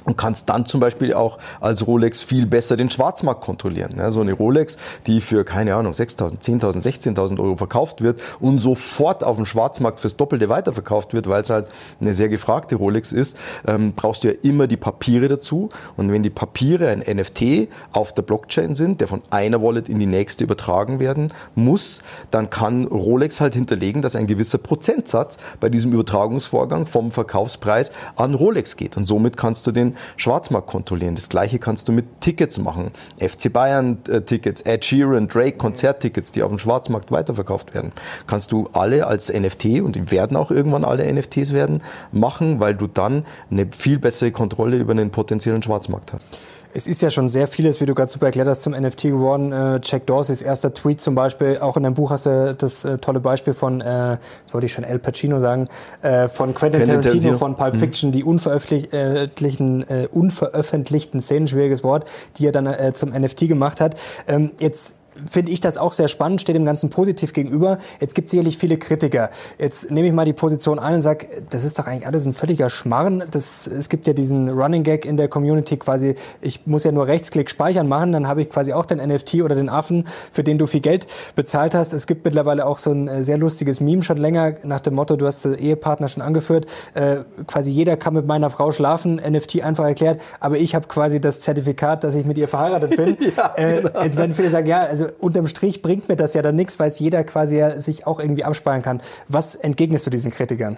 Und 0.07 0.15
kannst 0.17 0.47
dann 0.49 0.65
zum 0.65 0.79
Beispiel 0.79 1.13
auch 1.13 1.37
als 1.59 1.85
Rolex 1.85 2.23
viel 2.23 2.45
besser 2.45 2.77
den 2.77 2.89
Schwarzmarkt 2.89 3.41
kontrollieren. 3.41 3.95
Ja, 3.97 4.09
so 4.09 4.21
eine 4.21 4.31
Rolex, 4.31 4.77
die 5.05 5.19
für, 5.19 5.43
keine 5.43 5.75
Ahnung, 5.75 5.91
6.000, 5.91 6.39
10.000, 6.39 7.13
16.000 7.13 7.39
Euro 7.41 7.57
verkauft 7.57 8.01
wird 8.01 8.21
und 8.39 8.59
sofort 8.59 9.25
auf 9.25 9.35
dem 9.35 9.45
Schwarzmarkt 9.45 9.99
fürs 9.99 10.15
Doppelte 10.15 10.47
weiterverkauft 10.47 11.13
wird, 11.13 11.27
weil 11.27 11.41
es 11.41 11.49
halt 11.49 11.67
eine 11.99 12.15
sehr 12.15 12.29
gefragte 12.29 12.77
Rolex 12.77 13.11
ist, 13.11 13.37
ähm, 13.67 13.93
brauchst 13.97 14.23
du 14.23 14.29
ja 14.29 14.35
immer 14.43 14.67
die 14.67 14.77
Papiere 14.77 15.27
dazu. 15.27 15.69
Und 15.97 16.09
wenn 16.09 16.23
die 16.23 16.29
Papiere 16.29 16.87
ein 16.87 16.99
NFT 16.99 17.67
auf 17.91 18.13
der 18.13 18.21
Blockchain 18.21 18.75
sind, 18.75 19.01
der 19.01 19.09
von 19.09 19.21
einer 19.29 19.61
Wallet 19.61 19.89
in 19.89 19.99
die 19.99 20.05
nächste 20.05 20.45
übertragen 20.45 21.01
werden 21.01 21.33
muss, 21.53 22.01
dann 22.31 22.49
kann 22.49 22.85
Rolex 22.85 23.41
halt 23.41 23.55
hinterlegen, 23.55 24.01
dass 24.01 24.15
ein 24.15 24.25
gewisser 24.25 24.57
Prozentsatz 24.57 25.37
bei 25.59 25.67
diesem 25.67 25.91
Übertragungsvorgang 25.91 26.85
vom 26.85 27.11
Verkaufspreis 27.11 27.91
an 28.15 28.35
Rolex 28.35 28.77
geht. 28.77 28.95
Und 28.95 29.05
somit 29.05 29.35
kannst 29.35 29.67
du 29.67 29.71
den 29.73 29.96
Schwarzmarkt 30.15 30.67
kontrollieren. 30.67 31.15
Das 31.15 31.29
gleiche 31.29 31.59
kannst 31.59 31.87
du 31.87 31.91
mit 31.91 32.21
Tickets 32.21 32.57
machen. 32.57 32.91
FC 33.19 33.51
Bayern 33.51 33.99
äh, 34.07 34.21
Tickets, 34.21 34.61
Ed 34.61 34.85
Sheeran, 34.85 35.27
Drake 35.27 35.57
Konzerttickets, 35.57 36.31
die 36.31 36.43
auf 36.43 36.49
dem 36.49 36.59
Schwarzmarkt 36.59 37.11
weiterverkauft 37.11 37.73
werden. 37.73 37.91
Kannst 38.25 38.51
du 38.51 38.69
alle 38.73 39.07
als 39.07 39.31
NFT 39.31 39.81
und 39.81 39.95
die 39.95 40.11
werden 40.11 40.37
auch 40.37 40.51
irgendwann 40.51 40.83
alle 40.83 41.11
NFTs 41.11 41.53
werden 41.53 41.83
machen, 42.11 42.59
weil 42.59 42.75
du 42.75 42.87
dann 42.87 43.25
eine 43.51 43.67
viel 43.75 43.99
bessere 43.99 44.31
Kontrolle 44.31 44.77
über 44.77 44.91
einen 44.91 45.11
potenziellen 45.11 45.63
Schwarzmarkt 45.63 46.13
hast. 46.13 46.25
Es 46.73 46.87
ist 46.87 47.01
ja 47.01 47.09
schon 47.09 47.29
sehr 47.29 47.47
vieles, 47.47 47.81
wie 47.81 47.85
du 47.85 47.95
gerade 47.95 48.09
super 48.09 48.27
erklärt 48.27 48.47
hast, 48.47 48.61
zum 48.61 48.73
NFT 48.73 49.03
geworden. 49.03 49.51
Äh, 49.51 49.79
Jack 49.83 50.05
Dorseys 50.05 50.41
erster 50.41 50.73
Tweet 50.73 51.01
zum 51.01 51.15
Beispiel, 51.15 51.57
auch 51.59 51.77
in 51.77 51.83
deinem 51.83 51.93
Buch 51.95 52.11
hast 52.11 52.25
du 52.25 52.53
das 52.55 52.85
äh, 52.85 52.97
tolle 52.97 53.19
Beispiel 53.19 53.53
von, 53.53 53.81
äh, 53.81 53.85
das 53.85 54.19
wollte 54.51 54.65
ich 54.65 54.73
schon 54.73 54.83
El 54.83 54.99
Pacino 54.99 55.39
sagen, 55.39 55.67
äh, 56.01 56.27
von 56.27 56.53
Quentin, 56.53 56.81
Quentin 56.81 57.01
Tarantino, 57.01 57.01
Tarantino, 57.01 57.37
von 57.37 57.55
Pulp 57.55 57.73
mhm. 57.75 57.79
Fiction, 57.79 58.11
die 58.11 58.23
unveröffentlichten, 58.23 59.89
äh, 59.89 60.07
unveröffentlichten 60.11 61.19
Szenen, 61.19 61.47
schwieriges 61.47 61.83
Wort, 61.83 62.09
die 62.37 62.45
er 62.45 62.51
dann 62.51 62.67
äh, 62.67 62.93
zum 62.93 63.09
NFT 63.09 63.47
gemacht 63.47 63.81
hat. 63.81 63.95
Ähm, 64.27 64.51
jetzt 64.59 64.96
finde 65.29 65.51
ich 65.51 65.59
das 65.59 65.77
auch 65.77 65.93
sehr 65.93 66.07
spannend, 66.07 66.41
steht 66.41 66.55
dem 66.55 66.65
Ganzen 66.65 66.89
positiv 66.89 67.33
gegenüber. 67.33 67.79
Jetzt 67.99 68.15
gibt 68.15 68.27
es 68.27 68.31
sicherlich 68.31 68.57
viele 68.57 68.77
Kritiker. 68.77 69.29
Jetzt 69.57 69.91
nehme 69.91 70.07
ich 70.07 70.13
mal 70.13 70.25
die 70.25 70.33
Position 70.33 70.79
ein 70.79 70.95
und 70.95 71.01
sage, 71.01 71.27
das 71.49 71.63
ist 71.63 71.79
doch 71.79 71.87
eigentlich 71.87 72.07
alles 72.07 72.25
ein 72.25 72.33
völliger 72.33 72.69
Schmarren. 72.69 73.23
Das, 73.31 73.67
es 73.67 73.89
gibt 73.89 74.07
ja 74.07 74.13
diesen 74.13 74.49
Running 74.49 74.83
Gag 74.83 75.05
in 75.05 75.17
der 75.17 75.27
Community 75.27 75.77
quasi, 75.77 76.15
ich 76.41 76.65
muss 76.67 76.83
ja 76.83 76.91
nur 76.91 77.07
Rechtsklick 77.07 77.49
speichern 77.49 77.87
machen, 77.87 78.11
dann 78.11 78.27
habe 78.27 78.41
ich 78.41 78.49
quasi 78.49 78.73
auch 78.73 78.85
den 78.85 78.99
NFT 78.99 79.35
oder 79.35 79.55
den 79.55 79.69
Affen, 79.69 80.07
für 80.31 80.43
den 80.43 80.57
du 80.57 80.65
viel 80.65 80.81
Geld 80.81 81.07
bezahlt 81.35 81.73
hast. 81.75 81.93
Es 81.93 82.07
gibt 82.07 82.25
mittlerweile 82.25 82.65
auch 82.65 82.77
so 82.77 82.91
ein 82.91 83.07
äh, 83.07 83.23
sehr 83.23 83.37
lustiges 83.37 83.79
Meme 83.79 84.03
schon 84.03 84.17
länger 84.17 84.55
nach 84.63 84.79
dem 84.79 84.95
Motto, 84.95 85.15
du 85.15 85.25
hast 85.25 85.45
den 85.45 85.55
Ehepartner 85.55 86.07
schon 86.07 86.23
angeführt, 86.23 86.65
äh, 86.93 87.17
quasi 87.47 87.71
jeder 87.71 87.97
kann 87.97 88.13
mit 88.13 88.25
meiner 88.25 88.49
Frau 88.49 88.71
schlafen, 88.71 89.15
NFT 89.15 89.63
einfach 89.63 89.85
erklärt, 89.85 90.21
aber 90.39 90.57
ich 90.57 90.75
habe 90.75 90.87
quasi 90.87 91.19
das 91.19 91.41
Zertifikat, 91.41 92.03
dass 92.03 92.15
ich 92.15 92.25
mit 92.25 92.37
ihr 92.37 92.47
verheiratet 92.47 92.95
bin. 92.95 93.17
ja, 93.37 93.53
äh, 93.55 93.81
genau. 93.81 94.03
Jetzt 94.03 94.17
werden 94.17 94.33
viele 94.33 94.49
sagen, 94.49 94.67
ja, 94.67 94.81
also 94.81 95.06
unterm 95.19 95.47
Strich 95.47 95.81
bringt 95.81 96.09
mir 96.09 96.15
das 96.15 96.33
ja 96.33 96.41
dann 96.41 96.55
nichts, 96.55 96.79
weil 96.79 96.87
es 96.87 96.99
jeder 96.99 97.23
quasi 97.23 97.57
ja 97.57 97.79
sich 97.79 98.07
auch 98.07 98.19
irgendwie 98.19 98.43
absparen 98.43 98.81
kann. 98.81 99.01
Was 99.27 99.55
entgegnest 99.55 100.05
du 100.05 100.09
diesen 100.09 100.31
Kritikern? 100.31 100.77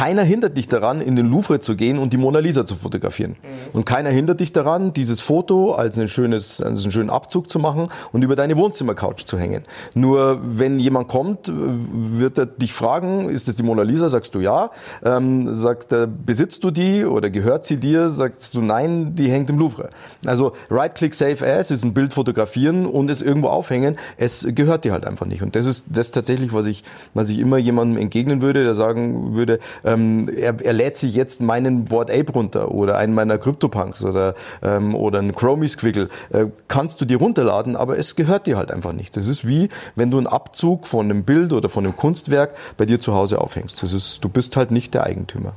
Keiner 0.00 0.22
hindert 0.22 0.56
dich 0.56 0.66
daran, 0.66 1.02
in 1.02 1.14
den 1.14 1.30
Louvre 1.30 1.60
zu 1.60 1.76
gehen 1.76 1.98
und 1.98 2.14
die 2.14 2.16
Mona 2.16 2.38
Lisa 2.38 2.64
zu 2.64 2.74
fotografieren. 2.74 3.32
Mhm. 3.32 3.76
Und 3.76 3.84
keiner 3.84 4.08
hindert 4.08 4.40
dich 4.40 4.50
daran, 4.50 4.94
dieses 4.94 5.20
Foto 5.20 5.72
als, 5.72 5.98
ein 5.98 6.08
schönes, 6.08 6.62
als 6.62 6.84
einen 6.84 6.90
schönen 6.90 7.10
Abzug 7.10 7.50
zu 7.50 7.58
machen 7.58 7.88
und 8.10 8.22
über 8.22 8.34
deine 8.34 8.56
Wohnzimmercouch 8.56 9.26
zu 9.26 9.38
hängen. 9.38 9.62
Nur 9.94 10.40
wenn 10.42 10.78
jemand 10.78 11.08
kommt, 11.08 11.52
wird 11.52 12.38
er 12.38 12.46
dich 12.46 12.72
fragen, 12.72 13.28
ist 13.28 13.46
das 13.46 13.56
die 13.56 13.62
Mona 13.62 13.82
Lisa? 13.82 14.08
Sagst 14.08 14.34
du 14.34 14.40
ja. 14.40 14.70
Ähm, 15.04 15.54
sagt 15.54 15.92
er, 15.92 16.06
besitzt 16.06 16.64
du 16.64 16.70
die 16.70 17.04
oder 17.04 17.28
gehört 17.28 17.66
sie 17.66 17.76
dir? 17.76 18.08
Sagst 18.08 18.54
du 18.54 18.62
nein, 18.62 19.14
die 19.16 19.30
hängt 19.30 19.50
im 19.50 19.58
Louvre. 19.58 19.90
Also 20.24 20.52
Right-Click 20.70 21.12
Save 21.12 21.46
As 21.46 21.70
ist 21.70 21.84
ein 21.84 21.92
Bild 21.92 22.14
fotografieren 22.14 22.86
und 22.86 23.10
es 23.10 23.20
irgendwo 23.20 23.48
aufhängen. 23.48 23.98
Es 24.16 24.48
gehört 24.48 24.84
dir 24.84 24.92
halt 24.92 25.06
einfach 25.06 25.26
nicht. 25.26 25.42
Und 25.42 25.56
das 25.56 25.66
ist 25.66 25.84
das 25.90 26.10
tatsächlich, 26.10 26.54
was 26.54 26.64
ich, 26.64 26.84
was 27.12 27.28
ich 27.28 27.38
immer 27.38 27.58
jemandem 27.58 28.00
entgegnen 28.00 28.40
würde, 28.40 28.64
der 28.64 28.72
sagen 28.72 29.34
würde, 29.34 29.58
ähm, 29.92 30.28
er, 30.28 30.60
er 30.60 30.72
lädt 30.72 30.96
sich 30.96 31.14
jetzt 31.14 31.40
meinen 31.40 31.84
Board 31.84 32.10
Ape 32.10 32.32
runter 32.32 32.70
oder 32.70 32.96
einen 32.96 33.14
meiner 33.14 33.38
CryptoPunks 33.38 34.04
oder, 34.04 34.34
ähm, 34.62 34.94
oder 34.94 35.18
einen 35.18 35.34
Chromie 35.34 35.68
Squiggle. 35.68 36.08
Äh, 36.30 36.46
kannst 36.68 37.00
du 37.00 37.04
dir 37.04 37.18
runterladen, 37.18 37.76
aber 37.76 37.98
es 37.98 38.16
gehört 38.16 38.46
dir 38.46 38.56
halt 38.56 38.70
einfach 38.70 38.92
nicht. 38.92 39.16
Das 39.16 39.26
ist 39.26 39.46
wie, 39.46 39.68
wenn 39.94 40.10
du 40.10 40.18
einen 40.18 40.26
Abzug 40.26 40.86
von 40.86 41.06
einem 41.06 41.24
Bild 41.24 41.52
oder 41.52 41.68
von 41.68 41.84
einem 41.84 41.96
Kunstwerk 41.96 42.54
bei 42.76 42.86
dir 42.86 43.00
zu 43.00 43.14
Hause 43.14 43.40
aufhängst. 43.40 43.82
Das 43.82 43.92
ist, 43.92 44.22
du 44.24 44.28
bist 44.28 44.56
halt 44.56 44.70
nicht 44.70 44.94
der 44.94 45.04
Eigentümer. 45.04 45.52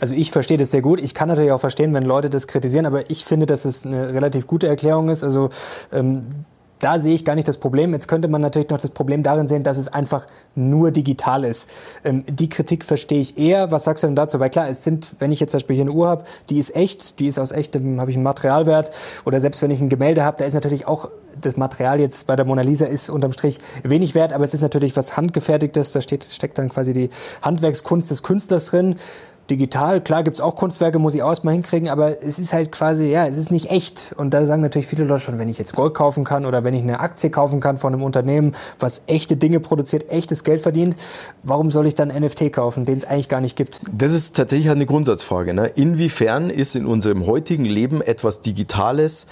Also 0.00 0.14
ich 0.14 0.30
verstehe 0.30 0.56
das 0.56 0.70
sehr 0.70 0.82
gut. 0.82 1.00
Ich 1.00 1.14
kann 1.14 1.28
natürlich 1.28 1.52
auch 1.52 1.60
verstehen, 1.60 1.94
wenn 1.94 2.04
Leute 2.04 2.30
das 2.30 2.46
kritisieren, 2.46 2.86
aber 2.86 3.10
ich 3.10 3.24
finde, 3.24 3.46
dass 3.46 3.64
es 3.64 3.86
eine 3.86 4.12
relativ 4.12 4.46
gute 4.46 4.66
Erklärung 4.66 5.08
ist. 5.08 5.22
Also 5.22 5.50
ähm, 5.92 6.44
da 6.78 6.98
sehe 6.98 7.14
ich 7.14 7.24
gar 7.24 7.34
nicht 7.34 7.48
das 7.48 7.58
Problem. 7.58 7.92
Jetzt 7.92 8.08
könnte 8.08 8.28
man 8.28 8.40
natürlich 8.40 8.70
noch 8.70 8.78
das 8.78 8.90
Problem 8.90 9.22
darin 9.22 9.48
sehen, 9.48 9.62
dass 9.62 9.76
es 9.76 9.88
einfach 9.88 10.26
nur 10.54 10.90
digital 10.90 11.44
ist. 11.44 11.68
Ähm, 12.04 12.24
die 12.28 12.48
Kritik 12.48 12.84
verstehe 12.84 13.20
ich 13.20 13.38
eher. 13.38 13.70
Was 13.70 13.84
sagst 13.84 14.02
du 14.02 14.08
denn 14.08 14.16
dazu? 14.16 14.40
Weil 14.40 14.50
klar, 14.50 14.68
es 14.68 14.84
sind, 14.84 15.14
wenn 15.18 15.32
ich 15.32 15.40
jetzt 15.40 15.52
zum 15.52 15.58
Beispiel 15.58 15.76
hier 15.76 15.84
eine 15.84 15.92
Uhr 15.92 16.08
habe, 16.08 16.24
die 16.50 16.58
ist 16.58 16.74
echt, 16.74 17.18
die 17.18 17.26
ist 17.26 17.38
aus 17.38 17.52
echtem, 17.52 18.00
habe 18.00 18.10
ich 18.10 18.16
einen 18.16 18.24
Materialwert. 18.24 18.90
Oder 19.24 19.40
selbst 19.40 19.62
wenn 19.62 19.70
ich 19.70 19.80
ein 19.80 19.88
Gemälde 19.88 20.24
habe, 20.24 20.36
da 20.38 20.44
ist 20.44 20.54
natürlich 20.54 20.86
auch 20.86 21.10
das 21.40 21.56
Material 21.56 22.00
jetzt 22.00 22.26
bei 22.26 22.34
der 22.34 22.44
Mona 22.44 22.62
Lisa 22.62 22.86
ist 22.86 23.10
unterm 23.10 23.32
Strich 23.32 23.58
wenig 23.84 24.16
wert, 24.16 24.32
aber 24.32 24.44
es 24.44 24.54
ist 24.54 24.60
natürlich 24.60 24.96
was 24.96 25.16
handgefertigtes. 25.16 25.92
Da 25.92 26.00
steht, 26.00 26.24
steckt 26.24 26.58
dann 26.58 26.68
quasi 26.68 26.92
die 26.92 27.10
Handwerkskunst 27.42 28.10
des 28.10 28.22
Künstlers 28.22 28.66
drin 28.66 28.96
digital. 29.50 30.00
Klar 30.00 30.22
gibt's 30.22 30.40
auch 30.40 30.56
Kunstwerke, 30.56 30.98
muss 30.98 31.14
ich 31.14 31.22
auch 31.22 31.30
erstmal 31.30 31.54
hinkriegen, 31.54 31.88
aber 31.88 32.10
es 32.10 32.38
ist 32.38 32.52
halt 32.52 32.72
quasi, 32.72 33.06
ja, 33.06 33.26
es 33.26 33.36
ist 33.36 33.50
nicht 33.50 33.70
echt. 33.70 34.14
Und 34.16 34.34
da 34.34 34.44
sagen 34.46 34.62
natürlich 34.62 34.86
viele 34.86 35.04
Leute 35.04 35.20
schon, 35.20 35.38
wenn 35.38 35.48
ich 35.48 35.58
jetzt 35.58 35.74
Gold 35.74 35.94
kaufen 35.94 36.24
kann 36.24 36.46
oder 36.46 36.64
wenn 36.64 36.74
ich 36.74 36.82
eine 36.82 37.00
Aktie 37.00 37.30
kaufen 37.30 37.60
kann 37.60 37.76
von 37.76 37.92
einem 37.92 38.02
Unternehmen, 38.02 38.54
was 38.78 39.02
echte 39.06 39.36
Dinge 39.36 39.60
produziert, 39.60 40.10
echtes 40.10 40.44
Geld 40.44 40.60
verdient, 40.60 40.96
warum 41.42 41.70
soll 41.70 41.86
ich 41.86 41.94
dann 41.94 42.08
NFT 42.08 42.52
kaufen, 42.52 42.84
den 42.84 42.98
es 42.98 43.04
eigentlich 43.04 43.28
gar 43.28 43.40
nicht 43.40 43.56
gibt? 43.56 43.80
Das 43.92 44.12
ist 44.12 44.36
tatsächlich 44.36 44.70
eine 44.70 44.86
Grundsatzfrage. 44.86 45.54
Ne? 45.54 45.66
Inwiefern 45.74 46.50
ist 46.50 46.76
in 46.76 46.86
unserem 46.86 47.26
heutigen 47.26 47.64
Leben 47.64 48.02
etwas 48.02 48.40
Digitales 48.40 49.26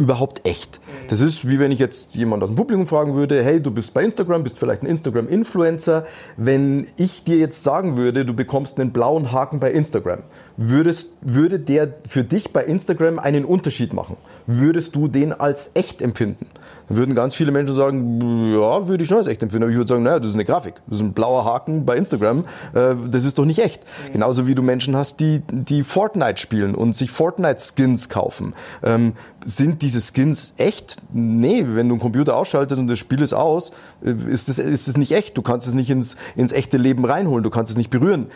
überhaupt 0.00 0.46
echt. 0.46 0.80
Das 1.08 1.20
ist 1.20 1.48
wie 1.48 1.58
wenn 1.58 1.70
ich 1.70 1.78
jetzt 1.78 2.14
jemand 2.14 2.42
aus 2.42 2.48
dem 2.48 2.56
Publikum 2.56 2.86
fragen 2.86 3.14
würde, 3.14 3.44
hey, 3.44 3.60
du 3.60 3.70
bist 3.70 3.94
bei 3.94 4.02
Instagram, 4.02 4.42
bist 4.42 4.58
vielleicht 4.58 4.82
ein 4.82 4.86
Instagram-Influencer. 4.86 6.06
Wenn 6.36 6.88
ich 6.96 7.22
dir 7.22 7.36
jetzt 7.36 7.62
sagen 7.62 7.96
würde, 7.96 8.24
du 8.24 8.34
bekommst 8.34 8.80
einen 8.80 8.90
blauen 8.90 9.30
Haken 9.30 9.60
bei 9.60 9.70
Instagram, 9.70 10.20
würdest, 10.56 11.12
würde 11.20 11.60
der 11.60 11.94
für 12.08 12.24
dich 12.24 12.52
bei 12.52 12.64
Instagram 12.64 13.18
einen 13.18 13.44
Unterschied 13.44 13.92
machen? 13.92 14.16
Würdest 14.46 14.94
du 14.94 15.08
den 15.08 15.32
als 15.32 15.70
echt 15.74 16.02
empfinden? 16.02 16.46
Dann 16.90 16.96
würden 16.96 17.14
ganz 17.14 17.36
viele 17.36 17.52
Menschen 17.52 17.76
sagen, 17.76 18.52
ja, 18.52 18.88
würde 18.88 19.04
ich 19.04 19.08
schon 19.08 19.18
als 19.18 19.28
echt 19.28 19.42
empfinden. 19.44 19.62
Aber 19.62 19.70
ich 19.70 19.76
würde 19.76 19.88
sagen, 19.88 20.02
naja, 20.02 20.18
das 20.18 20.30
ist 20.30 20.34
eine 20.34 20.44
Grafik. 20.44 20.74
Das 20.88 20.98
ist 20.98 21.04
ein 21.04 21.12
blauer 21.12 21.44
Haken 21.44 21.86
bei 21.86 21.96
Instagram. 21.96 22.40
Äh, 22.74 22.96
das 23.08 23.24
ist 23.24 23.38
doch 23.38 23.44
nicht 23.44 23.60
echt. 23.60 23.84
Mhm. 23.84 24.12
Genauso 24.12 24.48
wie 24.48 24.56
du 24.56 24.62
Menschen 24.62 24.96
hast, 24.96 25.20
die, 25.20 25.40
die 25.52 25.84
Fortnite 25.84 26.38
spielen 26.38 26.74
und 26.74 26.96
sich 26.96 27.12
Fortnite-Skins 27.12 28.08
kaufen. 28.08 28.54
Ähm, 28.82 29.12
sind 29.44 29.82
diese 29.82 30.00
Skins 30.00 30.54
echt? 30.56 30.96
Nee, 31.12 31.64
wenn 31.64 31.88
du 31.88 31.94
einen 31.94 32.00
Computer 32.00 32.36
ausschaltest 32.36 32.80
und 32.80 32.88
das 32.88 32.98
Spiel 32.98 33.22
ist 33.22 33.34
aus, 33.34 33.70
äh, 34.04 34.10
ist 34.28 34.48
es 34.48 34.58
ist 34.58 34.88
das 34.88 34.96
nicht 34.96 35.12
echt. 35.12 35.36
Du 35.36 35.42
kannst 35.42 35.68
es 35.68 35.74
nicht 35.74 35.90
ins, 35.90 36.16
ins 36.34 36.50
echte 36.50 36.76
Leben 36.76 37.04
reinholen. 37.04 37.44
Du 37.44 37.50
kannst 37.50 37.70
es 37.70 37.78
nicht 37.78 37.90
berühren. 37.90 38.26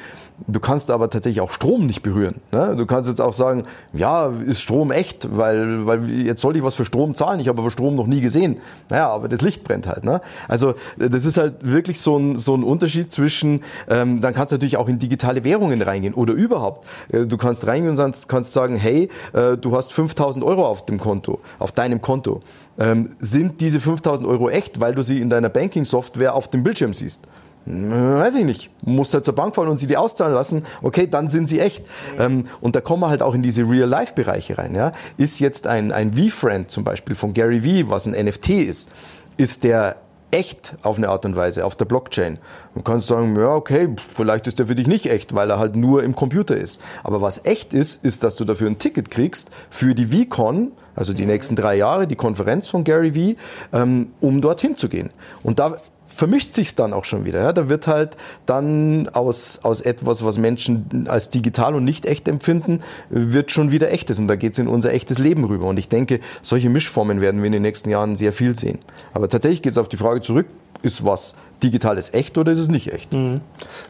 Du 0.49 0.59
kannst 0.59 0.91
aber 0.91 1.11
tatsächlich 1.11 1.41
auch 1.41 1.53
Strom 1.53 1.87
nicht 1.87 2.03
berühren. 2.03 2.41
Ne? 2.51 2.75
Du 2.77 2.87
kannst 2.87 3.09
jetzt 3.09 3.21
auch 3.21 3.33
sagen, 3.33 3.63
ja, 3.93 4.33
ist 4.47 4.61
Strom 4.61 4.91
echt, 4.91 5.37
weil, 5.37 5.87
weil 5.87 6.11
jetzt 6.11 6.43
soll 6.43 6.57
ich 6.57 6.65
was 6.65 6.75
für 6.75 6.85
Strom 6.85 7.15
zahlen, 7.15 7.39
ich 7.39 7.47
habe 7.47 7.61
aber 7.61 7.71
Strom 7.71 7.95
noch 7.95 8.09
nie 8.09 8.21
gesehen. 8.21 8.59
Naja, 8.89 9.09
aber 9.09 9.29
das 9.29 9.43
Licht 9.43 9.63
brennt 9.63 9.87
halt. 9.87 10.05
Ne? 10.05 10.21
Also 10.49 10.75
das 10.99 11.25
ist 11.25 11.39
halt 11.39 11.55
wirklich 11.61 12.01
so 12.01 12.19
ein, 12.19 12.37
so 12.37 12.55
ein 12.55 12.65
Unterschied 12.65 13.13
zwischen, 13.13 13.63
ähm, 13.89 14.21
dann 14.21 14.35
kannst 14.35 14.51
du 14.51 14.57
natürlich 14.57 14.77
auch 14.77 14.89
in 14.89 14.99
digitale 14.99 15.45
Währungen 15.45 15.81
reingehen 15.81 16.15
oder 16.15 16.35
überhaupt. 16.35 16.85
Äh, 17.13 17.27
du 17.27 17.37
kannst 17.37 17.67
reingehen 17.69 17.97
und 17.97 18.29
kannst 18.29 18.53
sagen, 18.53 18.75
hey, 18.75 19.09
äh, 19.35 19.57
du 19.57 19.77
hast 19.77 19.93
5000 19.93 20.45
Euro 20.45 20.67
auf 20.67 20.85
dem 20.85 20.99
Konto, 20.99 21.39
auf 21.61 21.71
deinem 21.71 22.01
Konto. 22.01 22.41
Ähm, 22.77 23.11
sind 23.21 23.61
diese 23.61 23.79
5000 23.79 24.29
Euro 24.29 24.51
echt, 24.51 24.81
weil 24.81 24.97
du 24.97 25.03
sie 25.03 25.21
in 25.21 25.31
deiner 25.31 25.49
Banking-Software 25.49 26.35
auf 26.35 26.49
dem 26.49 26.65
Bildschirm 26.65 26.93
siehst? 26.93 27.21
Weiß 27.67 28.35
ich 28.37 28.45
nicht, 28.45 28.71
musst 28.85 29.15
halt 29.15 29.25
zur 29.25 29.35
Bank 29.35 29.55
fahren 29.55 29.69
und 29.69 29.77
sie 29.77 29.87
die 29.87 29.97
auszahlen 29.97 30.35
lassen, 30.35 30.65
okay, 30.83 31.07
dann 31.07 31.31
sind 31.31 31.49
sie 31.49 31.61
echt. 31.61 31.85
Ähm, 32.19 32.47
und 32.61 32.77
da 32.77 32.81
kommen 32.81 33.03
wir 33.03 33.09
halt 33.09 33.23
auch 33.23 33.35
in 33.35 33.43
diese 33.43 33.63
Real-Life-Bereiche 33.63 34.59
rein. 34.59 34.75
Ja? 34.75 34.93
Ist 35.17 35.41
jetzt 35.41 35.67
ein, 35.67 35.93
ein 35.93 36.15
V-Friend 36.15 36.71
zum 36.71 36.85
Beispiel 36.85 37.17
von 37.17 37.33
Gary 37.33 37.61
V, 37.61 37.91
was 37.91 38.07
ein 38.07 38.13
NFT 38.13 38.51
ist, 38.51 38.91
ist 39.37 39.65
der 39.65 39.97
echt 40.35 40.75
auf 40.83 40.99
eine 40.99 41.09
Art 41.11 41.25
und 41.25 41.37
Weise 41.37 41.65
auf 41.65 41.77
der 41.77 41.85
Blockchain. 41.85 42.39
Du 42.75 42.83
kannst 42.83 43.07
sagen, 43.07 43.37
ja, 43.39 43.55
okay, 43.55 43.91
vielleicht 44.17 44.49
ist 44.49 44.59
der 44.59 44.67
für 44.67 44.75
dich 44.75 44.89
nicht 44.89 45.07
echt, 45.07 45.35
weil 45.35 45.49
er 45.49 45.61
halt 45.61 45.77
nur 45.77 46.03
im 46.03 46.17
Computer 46.17 46.57
ist. 46.57 46.81
Aber 47.05 47.21
was 47.21 47.45
echt 47.45 47.73
ist, 47.73 48.05
ist, 48.05 48.25
dass 48.25 48.35
du 48.35 48.45
dafür 48.45 48.67
ein 48.67 48.79
Ticket 48.79 49.13
kriegst 49.13 49.51
für 49.71 49.95
die 49.95 50.07
VCon, 50.07 50.73
also 50.97 51.13
die 51.13 51.27
nächsten 51.27 51.55
drei 51.55 51.77
Jahre, 51.77 52.09
die 52.09 52.17
Konferenz 52.17 52.67
von 52.67 52.83
Gary 52.83 53.13
V, 53.13 53.41
ähm, 53.77 54.09
um 54.21 54.41
dorthin 54.41 54.77
zu 54.77 54.89
gehen. 54.89 55.11
Und 55.45 55.61
da 55.61 55.77
vermischt 56.15 56.55
sich's 56.55 56.75
dann 56.75 56.93
auch 56.93 57.05
schon 57.05 57.25
wieder. 57.25 57.43
Ja? 57.43 57.53
Da 57.53 57.69
wird 57.69 57.87
halt 57.87 58.17
dann 58.47 59.09
aus, 59.09 59.61
aus 59.63 59.81
etwas, 59.81 60.25
was 60.25 60.39
Menschen 60.39 61.07
als 61.09 61.31
digital 61.31 61.75
und 61.75 61.85
nicht 61.85 62.07
echt 62.07 62.29
empfinden, 62.29 62.81
wird 63.11 63.51
schon 63.51 63.71
wieder 63.71 63.91
echtes 63.91 64.19
und 64.19 64.29
da 64.29 64.37
geht's 64.37 64.59
in 64.59 64.69
unser 64.69 64.93
echtes 64.93 65.19
Leben 65.19 65.45
rüber. 65.45 65.67
Und 65.67 65.79
ich 65.79 65.89
denke, 65.89 66.21
solche 66.43 66.71
Mischformen 66.71 67.21
werden 67.21 67.41
wir 67.41 67.47
in 67.47 67.53
den 67.53 67.63
nächsten 67.63 67.91
Jahren 67.91 68.17
sehr 68.17 68.33
viel 68.33 68.57
sehen. 68.57 68.79
Aber 69.13 69.29
tatsächlich 69.29 69.63
geht's 69.63 69.79
auf 69.79 69.89
die 69.89 69.97
Frage 69.97 70.21
zurück, 70.21 70.47
ist 70.83 71.05
was 71.05 71.35
Digitales 71.63 72.13
echt 72.13 72.37
oder 72.39 72.53
ist 72.53 72.59
es 72.59 72.69
nicht 72.69 72.93
echt? 72.93 73.13
Mhm. 73.13 73.41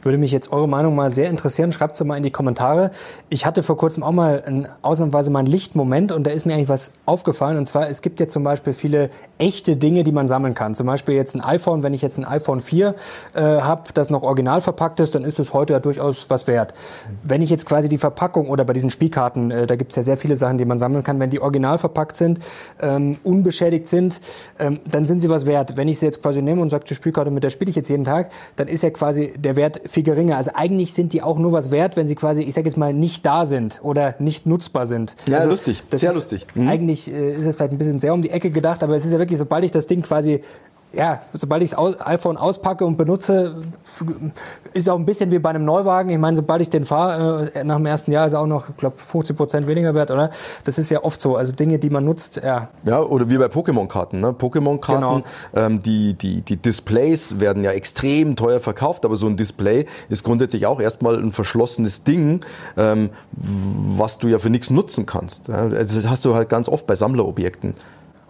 Würde 0.02 0.18
mich 0.18 0.33
jetzt 0.33 0.52
eure 0.52 0.68
Meinung 0.68 0.94
mal 0.94 1.11
sehr 1.11 1.30
interessieren. 1.30 1.73
Schreibt 1.73 1.94
es 1.94 2.04
mal 2.04 2.16
in 2.16 2.23
die 2.23 2.30
Kommentare. 2.30 2.90
Ich 3.28 3.47
hatte 3.47 3.62
vor 3.62 3.76
kurzem 3.76 4.02
auch 4.02 4.12
mal 4.12 4.42
ein, 4.47 4.68
ausnahmsweise 4.83 5.30
mal 5.30 5.40
einen 5.40 5.49
Lichtmoment 5.49 6.12
und 6.12 6.26
da 6.26 6.30
ist 6.30 6.47
mir 6.47 6.54
eigentlich 6.54 6.68
was 6.68 6.92
aufgefallen. 7.06 7.56
Und 7.56 7.66
zwar, 7.66 7.88
es 7.88 8.02
gibt 8.02 8.21
jetzt 8.21 8.33
zum 8.33 8.44
Beispiel 8.44 8.73
viele 8.73 9.11
echte 9.38 9.76
Dinge, 9.76 10.04
die 10.04 10.12
man 10.12 10.26
sammeln 10.26 10.54
kann. 10.54 10.75
Zum 10.75 10.87
Beispiel 10.87 11.14
jetzt 11.14 11.35
ein 11.35 11.40
iPhone. 11.40 11.83
Wenn 11.83 11.94
ich 11.94 12.02
jetzt 12.02 12.18
ein 12.18 12.25
iPhone 12.25 12.61
4 12.61 12.94
äh, 13.35 13.40
habe, 13.40 13.92
das 13.94 14.11
noch 14.11 14.23
original 14.23 14.61
verpackt 14.61 15.00
ist, 15.00 15.14
dann 15.14 15.25
ist 15.25 15.38
es 15.38 15.52
heute 15.52 15.73
ja 15.73 15.80
durchaus 15.80 16.30
was 16.30 16.47
wert. 16.47 16.75
Wenn 17.23 17.42
ich 17.42 17.50
jetzt 17.50 17.66
quasi 17.66 17.88
die 17.88 17.99
Verpackung 17.99 18.49
oder 18.49 18.64
bei 18.64 18.73
diesen 18.73 18.90
Spielkarten, 18.90 19.50
äh, 19.50 19.66
da 19.66 19.76
gibt 19.76 19.92
es 19.92 19.97
ja 19.97 20.02
sehr 20.02 20.16
viele 20.16 20.37
Sachen, 20.37 20.59
die 20.59 20.64
man 20.64 20.78
sammeln 20.78 21.02
kann, 21.02 21.18
wenn 21.21 21.30
die 21.30 21.40
original 21.40 21.78
verpackt 21.78 22.16
sind, 22.16 22.38
ähm, 22.80 23.18
unbeschädigt 23.23 23.88
sind, 23.88 24.21
ähm, 24.59 24.80
dann 24.88 25.04
sind 25.04 25.21
sie 25.21 25.28
was 25.28 25.47
wert. 25.47 25.76
Wenn 25.76 25.88
ich 25.88 25.99
sie 25.99 26.06
jetzt 26.06 26.23
quasi 26.23 26.42
nehme 26.42 26.62
und 26.62 26.71
sage, 26.71 26.85
die 26.88 26.94
Spielkarte 26.94 27.30
mit 27.30 27.42
der 27.42 27.50
spiele 27.54 27.70
ich 27.70 27.76
jetzt 27.76 27.88
jeden 27.88 28.04
Tag, 28.04 28.30
dann 28.56 28.68
ist 28.68 28.82
ja 28.82 28.90
quasi 28.90 29.32
der 29.38 29.56
Wert 29.56 29.80
viel 29.87 30.02
geringer. 30.02 30.37
Also 30.37 30.50
eigentlich 30.54 30.92
sind 30.92 31.12
die 31.12 31.23
auch 31.23 31.38
nur 31.38 31.52
was 31.52 31.70
wert, 31.70 31.96
wenn 31.96 32.06
sie 32.06 32.14
quasi, 32.14 32.42
ich 32.42 32.54
sage 32.54 32.68
jetzt 32.68 32.76
mal, 32.76 32.92
nicht 32.92 33.25
da 33.25 33.46
sind 33.46 33.80
oder 33.82 34.14
nicht 34.18 34.46
nutzbar 34.46 34.87
sind. 34.87 35.16
Ja, 35.26 35.38
also, 35.38 35.49
lustig, 35.49 35.82
sehr 35.90 36.12
lustig. 36.12 36.46
Mhm. 36.54 36.68
Eigentlich 36.68 37.11
äh, 37.11 37.34
ist 37.34 37.46
es 37.46 37.56
vielleicht 37.56 37.73
ein 37.73 37.78
bisschen 37.78 37.99
sehr 37.99 38.12
um 38.12 38.23
die 38.23 38.30
Ecke 38.30 38.50
gedacht, 38.50 38.82
aber 38.82 38.94
es 38.94 39.04
ist 39.04 39.12
ja 39.12 39.18
wirklich, 39.18 39.38
sobald 39.38 39.64
ich 39.64 39.70
das 39.70 39.87
Ding 39.87 40.02
quasi 40.02 40.42
ja, 40.96 41.22
sobald 41.32 41.62
ich 41.62 41.70
das 41.70 42.06
iPhone 42.06 42.36
auspacke 42.36 42.84
und 42.84 42.96
benutze, 42.96 43.54
ist 44.72 44.88
auch 44.88 44.98
ein 44.98 45.06
bisschen 45.06 45.30
wie 45.30 45.38
bei 45.38 45.50
einem 45.50 45.64
Neuwagen. 45.64 46.10
Ich 46.10 46.18
meine, 46.18 46.36
sobald 46.36 46.62
ich 46.62 46.70
den 46.70 46.84
fahre, 46.84 47.50
äh, 47.54 47.64
nach 47.64 47.76
dem 47.76 47.86
ersten 47.86 48.12
Jahr 48.12 48.26
ist 48.26 48.32
er 48.32 48.40
auch 48.40 48.46
noch, 48.46 48.68
ich 48.68 48.76
glaube, 48.76 48.96
50 48.96 49.36
Prozent 49.36 49.66
weniger 49.66 49.94
wert, 49.94 50.10
oder? 50.10 50.30
Das 50.64 50.78
ist 50.78 50.90
ja 50.90 51.02
oft 51.02 51.20
so. 51.20 51.36
Also 51.36 51.52
Dinge, 51.52 51.78
die 51.78 51.90
man 51.90 52.04
nutzt, 52.04 52.40
ja. 52.42 52.68
Ja, 52.84 53.00
oder 53.00 53.30
wie 53.30 53.38
bei 53.38 53.46
Pokémon-Karten. 53.46 54.20
Ne? 54.20 54.28
Pokémon-Karten, 54.32 55.22
genau. 55.54 55.66
ähm, 55.66 55.82
die, 55.82 56.14
die, 56.14 56.42
die 56.42 56.56
Displays 56.56 57.40
werden 57.40 57.64
ja 57.64 57.72
extrem 57.72 58.36
teuer 58.36 58.60
verkauft, 58.60 59.04
aber 59.04 59.16
so 59.16 59.26
ein 59.26 59.36
Display 59.36 59.86
ist 60.08 60.24
grundsätzlich 60.24 60.66
auch 60.66 60.80
erstmal 60.80 61.16
ein 61.16 61.32
verschlossenes 61.32 62.04
Ding, 62.04 62.40
ähm, 62.76 63.10
was 63.32 64.18
du 64.18 64.28
ja 64.28 64.38
für 64.38 64.50
nichts 64.50 64.70
nutzen 64.70 65.06
kannst. 65.06 65.50
Also 65.50 65.96
das 65.96 66.08
hast 66.08 66.24
du 66.24 66.34
halt 66.34 66.48
ganz 66.48 66.68
oft 66.68 66.86
bei 66.86 66.94
Sammlerobjekten. 66.94 67.74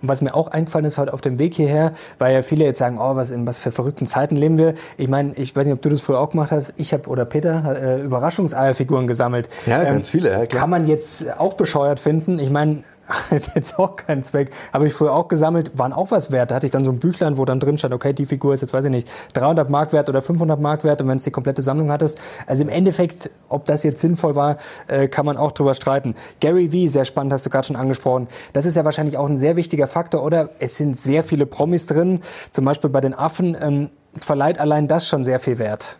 Und 0.05 0.09
was 0.09 0.21
mir 0.21 0.35
auch 0.35 0.49
eingefallen 0.49 0.85
ist 0.85 0.99
heute 0.99 1.15
auf 1.15 1.23
dem 1.23 1.39
Weg 1.39 1.55
hierher, 1.55 1.95
weil 2.19 2.35
ja 2.35 2.43
viele 2.43 2.67
jetzt 2.67 2.79
sagen, 2.79 2.99
oh, 3.01 3.17
was 3.17 3.31
in 3.31 3.47
was 3.47 3.59
für 3.59 3.71
verrückten 3.71 4.05
Zeiten 4.05 4.37
leben 4.37 4.59
wir. 4.59 4.75
Ich 4.99 5.09
meine, 5.09 5.33
ich 5.33 5.57
weiß 5.57 5.65
nicht, 5.65 5.73
ob 5.73 5.81
du 5.81 5.89
das 5.89 6.03
früher 6.03 6.21
auch 6.21 6.29
gemacht 6.29 6.53
hast. 6.53 6.75
Ich 6.77 6.93
habe 6.93 7.09
oder 7.09 7.25
Peter 7.25 7.75
äh, 7.75 8.03
Überraschungseierfiguren 8.03 9.07
gesammelt. 9.07 9.49
Ja, 9.65 9.81
ähm, 9.81 9.95
ganz 9.95 10.11
viele. 10.11 10.31
Ja, 10.31 10.45
klar. 10.45 10.61
Kann 10.61 10.69
man 10.69 10.87
jetzt 10.87 11.41
auch 11.41 11.55
bescheuert 11.55 12.01
finden. 12.01 12.39
Ich 12.39 12.51
meine, 12.51 12.83
hat 13.31 13.55
jetzt 13.55 13.79
auch 13.79 13.97
keinen 13.97 14.23
Zweck. 14.23 14.51
Habe 14.73 14.87
ich 14.87 14.93
früher 14.93 15.13
auch 15.13 15.29
gesammelt, 15.29 15.79
waren 15.79 15.93
auch 15.93 16.11
was 16.11 16.31
wert. 16.31 16.51
Da 16.51 16.57
hatte 16.57 16.67
ich 16.67 16.73
dann 16.73 16.85
so 16.85 16.91
ein 16.91 16.99
Büchlein, 16.99 17.37
wo 17.37 17.45
dann 17.45 17.61
drin 17.61 17.79
stand, 17.79 17.95
okay, 17.95 18.13
die 18.13 18.27
Figur 18.27 18.55
ist 18.55 18.61
jetzt, 18.61 18.73
weiß 18.73 18.85
ich 18.87 18.91
nicht, 18.91 19.09
300 19.35 19.71
Mark 19.71 19.93
wert 19.93 20.09
oder 20.09 20.23
500 20.23 20.61
Mark 20.61 20.85
wert. 20.85 21.01
Und 21.01 21.09
wenn 21.09 21.17
es 21.17 21.25
die 21.25 21.31
komplette 21.31 21.63
Sammlung 21.63 21.91
hattest, 21.91 22.21
also 22.47 22.63
im 22.63 22.69
Endeffekt, 22.69 23.31
ob 23.49 23.65
das 23.65 23.83
jetzt 23.83 24.01
sinnvoll 24.01 24.35
war, 24.35 24.57
äh, 24.89 25.09
kann 25.09 25.27
man 25.27 25.37
auch 25.37 25.53
drüber 25.53 25.75
streiten. 25.75 26.15
Gary 26.41 26.69
V, 26.69 26.93
sehr 26.93 27.05
spannend, 27.05 27.33
hast 27.33 27.47
du 27.47 27.51
gerade 27.51 27.67
schon 27.67 27.77
angesprochen. 27.77 28.29
Das 28.53 28.67
ist 28.67 28.77
ja 28.77 28.85
wahrscheinlich 28.85 29.17
auch 29.17 29.29
ein 29.29 29.37
sehr 29.37 29.57
wichtiger 29.57 29.87
Faktor, 29.95 30.25
oder? 30.25 30.51
Es 30.59 30.77
sind 30.77 30.97
sehr 30.97 31.23
viele 31.23 31.47
Promis 31.47 31.87
drin, 31.87 32.19
zum 32.51 32.65
Beispiel 32.65 32.91
bei 32.91 33.01
den 33.01 33.15
Affen. 33.15 33.57
Ähm, 33.61 33.91
verleiht 34.19 34.59
allein 34.59 34.89
das 34.89 35.07
schon 35.07 35.25
sehr 35.25 35.39
viel 35.39 35.59
Wert. 35.59 35.99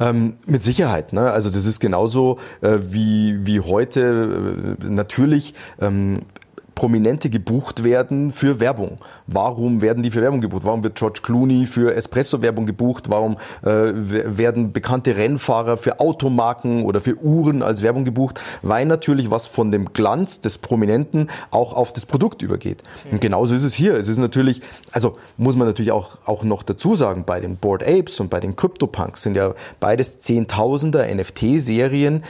Ähm, 0.00 0.38
mit 0.46 0.62
Sicherheit. 0.62 1.12
Ne? 1.12 1.30
Also 1.30 1.50
das 1.50 1.66
ist 1.66 1.78
genauso 1.78 2.38
äh, 2.62 2.78
wie, 2.80 3.46
wie 3.46 3.60
heute 3.60 4.76
äh, 4.80 4.86
natürlich 4.86 5.54
ähm, 5.80 6.20
Prominente 6.76 7.30
gebucht 7.30 7.84
werden 7.84 8.32
für 8.32 8.60
Werbung. 8.60 8.98
Warum 9.26 9.80
werden 9.80 10.02
die 10.02 10.10
für 10.10 10.20
Werbung 10.20 10.42
gebucht? 10.42 10.62
Warum 10.64 10.84
wird 10.84 10.94
George 10.94 11.20
Clooney 11.22 11.64
für 11.64 11.94
Espresso-Werbung 11.94 12.66
gebucht? 12.66 13.08
Warum 13.08 13.38
äh, 13.62 13.92
werden 13.94 14.72
bekannte 14.72 15.16
Rennfahrer 15.16 15.78
für 15.78 16.00
Automarken 16.00 16.84
oder 16.84 17.00
für 17.00 17.16
Uhren 17.16 17.62
als 17.62 17.82
Werbung 17.82 18.04
gebucht? 18.04 18.42
Weil 18.60 18.84
natürlich 18.84 19.30
was 19.30 19.46
von 19.46 19.72
dem 19.72 19.94
Glanz 19.94 20.42
des 20.42 20.58
Prominenten 20.58 21.30
auch 21.50 21.72
auf 21.72 21.94
das 21.94 22.04
Produkt 22.04 22.42
übergeht. 22.42 22.82
Und 23.10 23.22
genauso 23.22 23.54
ist 23.54 23.64
es 23.64 23.72
hier. 23.72 23.94
Es 23.94 24.06
ist 24.06 24.18
natürlich, 24.18 24.60
also 24.92 25.16
muss 25.38 25.56
man 25.56 25.66
natürlich 25.66 25.92
auch, 25.92 26.18
auch 26.26 26.44
noch 26.44 26.62
dazu 26.62 26.94
sagen, 26.94 27.24
bei 27.24 27.40
den 27.40 27.56
Board 27.56 27.82
Apes 27.82 28.20
und 28.20 28.28
bei 28.28 28.38
den 28.38 28.54
CryptoPunks 28.54 29.22
sind 29.22 29.34
ja 29.34 29.54
beides 29.80 30.20
Zehntausender 30.20 31.06
NFT-Serien 31.06 32.22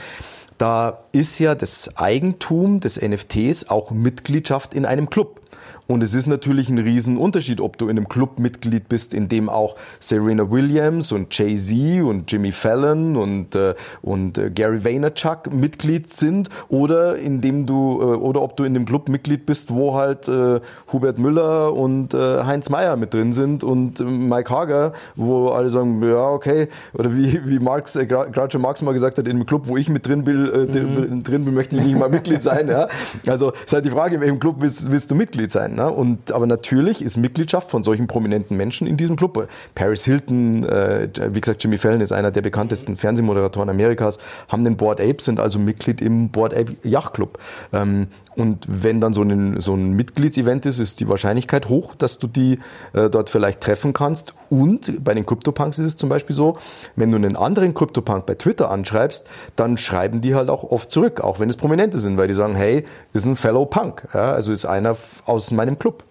da 0.57 1.03
ist 1.11 1.39
ja 1.39 1.55
das 1.55 1.97
Eigentum 1.97 2.79
des 2.79 3.01
NFTs 3.01 3.69
auch 3.69 3.91
Mitgliedschaft 3.91 4.73
in 4.73 4.85
einem 4.85 5.09
Club. 5.09 5.41
Und 5.87 6.03
es 6.03 6.13
ist 6.13 6.27
natürlich 6.27 6.69
ein 6.69 6.77
Riesenunterschied, 6.77 7.61
ob 7.61 7.77
du 7.77 7.85
in 7.85 7.97
einem 7.97 8.09
Club 8.09 8.39
Mitglied 8.39 8.89
bist, 8.89 9.13
in 9.13 9.29
dem 9.29 9.49
auch 9.49 9.75
Serena 9.99 10.49
Williams 10.51 11.11
und 11.11 11.37
Jay-Z 11.37 12.03
und 12.03 12.31
Jimmy 12.31 12.51
Fallon 12.51 13.15
und, 13.15 13.55
äh, 13.55 13.73
und 14.01 14.37
äh, 14.37 14.49
Gary 14.49 14.83
Vaynerchuk 14.83 15.53
Mitglied 15.53 16.09
sind 16.09 16.49
oder 16.67 17.17
in 17.17 17.39
dem 17.39 17.65
du, 17.65 18.01
äh, 18.01 18.03
oder 18.03 18.41
ob 18.41 18.57
du 18.57 18.65
in 18.65 18.73
dem 18.73 18.85
Club 18.85 19.07
Mitglied 19.07 19.45
bist, 19.45 19.73
wo 19.73 19.95
halt 19.95 20.27
äh, 20.27 20.59
Hubert 20.91 21.17
Müller 21.17 21.73
und 21.73 22.13
äh, 22.13 22.43
Heinz 22.43 22.69
Meyer 22.69 22.97
mit 22.97 23.13
drin 23.13 23.31
sind 23.31 23.63
und 23.63 23.99
äh, 23.99 24.03
Mike 24.03 24.49
Hager, 24.49 24.91
wo 25.15 25.49
alle 25.49 25.69
sagen, 25.69 26.03
ja, 26.03 26.29
okay, 26.29 26.67
oder 26.93 27.15
wie, 27.15 27.39
wie 27.45 27.59
Marx, 27.59 27.95
äh, 27.95 28.05
Groucho 28.05 28.59
Marx 28.59 28.81
mal 28.81 28.93
gesagt 28.93 29.17
hat, 29.17 29.25
in 29.25 29.37
einem 29.37 29.45
Club, 29.45 29.67
wo 29.67 29.77
ich 29.77 29.89
mit 29.89 30.05
drin 30.05 30.23
bin, 30.23 30.43
mhm. 30.43 31.23
drin 31.23 31.45
bin, 31.45 31.53
möchte 31.53 31.77
ich 31.77 31.83
nicht 31.83 31.97
mal 31.97 32.09
Mitglied 32.09 32.43
sein. 32.43 32.67
Ja? 32.67 32.87
Also 33.25 33.51
ist 33.51 33.73
halt 33.73 33.85
die 33.85 33.91
Frage, 33.91 34.15
in 34.15 34.21
welchem 34.21 34.39
Club 34.39 34.57
willst, 34.59 34.91
willst 34.91 35.09
du 35.11 35.15
Mitglied 35.15 35.46
sein? 35.51 35.75
Ne? 35.75 35.89
Und, 35.89 36.31
aber 36.31 36.47
natürlich 36.47 37.01
ist 37.01 37.17
Mitgliedschaft 37.17 37.69
von 37.69 37.83
solchen 37.83 38.07
prominenten 38.07 38.57
Menschen 38.57 38.87
in 38.87 38.97
diesem 38.97 39.15
Club. 39.15 39.47
Paris 39.75 40.05
Hilton, 40.05 40.63
äh, 40.63 41.09
wie 41.31 41.41
gesagt, 41.41 41.63
Jimmy 41.63 41.77
Fallon 41.77 42.01
ist 42.01 42.11
einer 42.11 42.31
der 42.31 42.41
bekanntesten 42.41 42.97
Fernsehmoderatoren 42.97 43.69
Amerikas, 43.69 44.19
haben 44.47 44.63
den 44.63 44.77
Board 44.77 45.01
Ape, 45.01 45.21
sind 45.21 45.39
also 45.39 45.59
Mitglied 45.59 46.01
im 46.01 46.29
Board 46.29 46.53
Ape 46.53 46.75
Yacht 46.83 47.13
Club. 47.13 47.39
Ähm, 47.73 48.07
und 48.37 48.67
wenn 48.69 49.01
dann 49.01 49.13
so 49.13 49.23
ein, 49.23 49.59
so 49.59 49.73
ein 49.73 49.93
Mitgliedsevent 49.93 50.67
ist, 50.67 50.77
ist 50.77 50.99
die 50.99 51.09
Wahrscheinlichkeit 51.09 51.69
hoch, 51.69 51.95
dass 51.95 52.19
du 52.19 52.27
die 52.27 52.59
äh, 52.93 53.09
dort 53.09 53.31
vielleicht 53.31 53.61
treffen 53.61 53.93
kannst. 53.93 54.33
Und 54.51 55.03
bei 55.03 55.15
den 55.15 55.25
CryptoPunks 55.25 55.79
ist 55.79 55.87
es 55.87 55.97
zum 55.97 56.09
Beispiel 56.09 56.35
so, 56.35 56.57
wenn 56.95 57.09
du 57.09 57.17
einen 57.17 57.35
anderen 57.35 57.73
CryptoPunk 57.73 58.27
bei 58.27 58.35
Twitter 58.35 58.69
anschreibst, 58.69 59.25
dann 59.55 59.77
schreiben 59.77 60.21
die 60.21 60.35
halt 60.35 60.49
auch 60.49 60.63
oft 60.63 60.91
zurück, 60.91 61.21
auch 61.21 61.39
wenn 61.39 61.49
es 61.49 61.57
Prominente 61.57 61.97
sind, 61.97 62.17
weil 62.17 62.27
die 62.27 62.35
sagen, 62.35 62.55
hey, 62.55 62.85
ist 63.11 63.25
ein 63.25 63.35
Fellow 63.35 63.65
Punk, 63.65 64.07
ja, 64.13 64.33
also 64.33 64.51
ist 64.51 64.65
einer 64.65 64.95
aus 65.27 65.51
meinem 65.51 65.77
Club. 65.77 66.03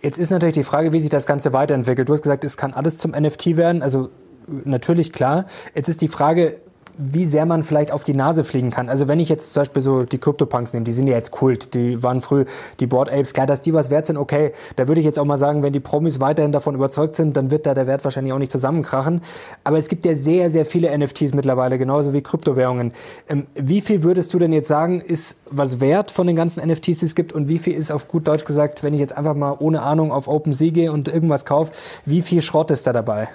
Jetzt 0.00 0.18
ist 0.18 0.30
natürlich 0.30 0.54
die 0.54 0.64
Frage, 0.64 0.92
wie 0.92 1.00
sich 1.00 1.10
das 1.10 1.26
Ganze 1.26 1.52
weiterentwickelt. 1.52 2.08
Du 2.08 2.12
hast 2.14 2.22
gesagt, 2.22 2.44
es 2.44 2.56
kann 2.56 2.72
alles 2.72 2.98
zum 2.98 3.10
NFT 3.12 3.56
werden. 3.56 3.82
Also 3.82 4.08
natürlich 4.46 5.12
klar. 5.12 5.46
Jetzt 5.74 5.88
ist 5.88 6.00
die 6.00 6.08
Frage, 6.08 6.60
wie 6.96 7.24
sehr 7.24 7.46
man 7.46 7.62
vielleicht 7.62 7.92
auf 7.92 8.04
die 8.04 8.14
Nase 8.14 8.44
fliegen 8.44 8.70
kann. 8.70 8.88
Also 8.88 9.08
wenn 9.08 9.20
ich 9.20 9.28
jetzt 9.28 9.52
zum 9.52 9.62
Beispiel 9.62 9.82
so 9.82 10.04
die 10.04 10.18
CryptoPunks 10.18 10.72
nehme, 10.72 10.84
die 10.84 10.92
sind 10.92 11.06
ja 11.06 11.14
jetzt 11.14 11.30
Kult, 11.30 11.74
die 11.74 12.02
waren 12.02 12.20
früh 12.20 12.44
die 12.80 12.86
Board 12.86 13.10
Apes, 13.10 13.32
klar, 13.32 13.46
dass 13.46 13.60
die 13.60 13.72
was 13.72 13.90
wert 13.90 14.06
sind, 14.06 14.16
okay, 14.16 14.52
da 14.76 14.88
würde 14.88 15.00
ich 15.00 15.04
jetzt 15.04 15.18
auch 15.18 15.24
mal 15.24 15.36
sagen, 15.36 15.62
wenn 15.62 15.72
die 15.72 15.80
Promis 15.80 16.20
weiterhin 16.20 16.52
davon 16.52 16.74
überzeugt 16.74 17.16
sind, 17.16 17.36
dann 17.36 17.50
wird 17.50 17.66
da 17.66 17.74
der 17.74 17.86
Wert 17.86 18.04
wahrscheinlich 18.04 18.32
auch 18.32 18.38
nicht 18.38 18.52
zusammenkrachen. 18.52 19.20
Aber 19.64 19.78
es 19.78 19.88
gibt 19.88 20.06
ja 20.06 20.14
sehr, 20.14 20.50
sehr 20.50 20.66
viele 20.66 20.96
NFTs 20.96 21.34
mittlerweile, 21.34 21.78
genauso 21.78 22.12
wie 22.12 22.22
Kryptowährungen. 22.22 22.92
Ähm, 23.28 23.46
wie 23.54 23.80
viel 23.80 24.02
würdest 24.02 24.32
du 24.34 24.38
denn 24.38 24.52
jetzt 24.52 24.68
sagen, 24.68 25.00
ist 25.00 25.36
was 25.50 25.80
wert 25.80 26.10
von 26.10 26.26
den 26.26 26.36
ganzen 26.36 26.66
NFTs, 26.66 27.00
die 27.00 27.06
es 27.06 27.14
gibt 27.14 27.32
und 27.32 27.48
wie 27.48 27.58
viel 27.58 27.74
ist 27.74 27.90
auf 27.90 28.08
gut 28.08 28.28
Deutsch 28.28 28.44
gesagt, 28.44 28.82
wenn 28.82 28.94
ich 28.94 29.00
jetzt 29.00 29.16
einfach 29.16 29.34
mal 29.34 29.56
ohne 29.58 29.82
Ahnung 29.82 30.12
auf 30.12 30.28
OpenSea 30.28 30.70
gehe 30.70 30.92
und 30.92 31.08
irgendwas 31.08 31.44
kaufe, 31.44 31.72
wie 32.04 32.22
viel 32.22 32.42
Schrott 32.42 32.70
ist 32.70 32.86
da 32.86 32.92
dabei? 32.92 33.28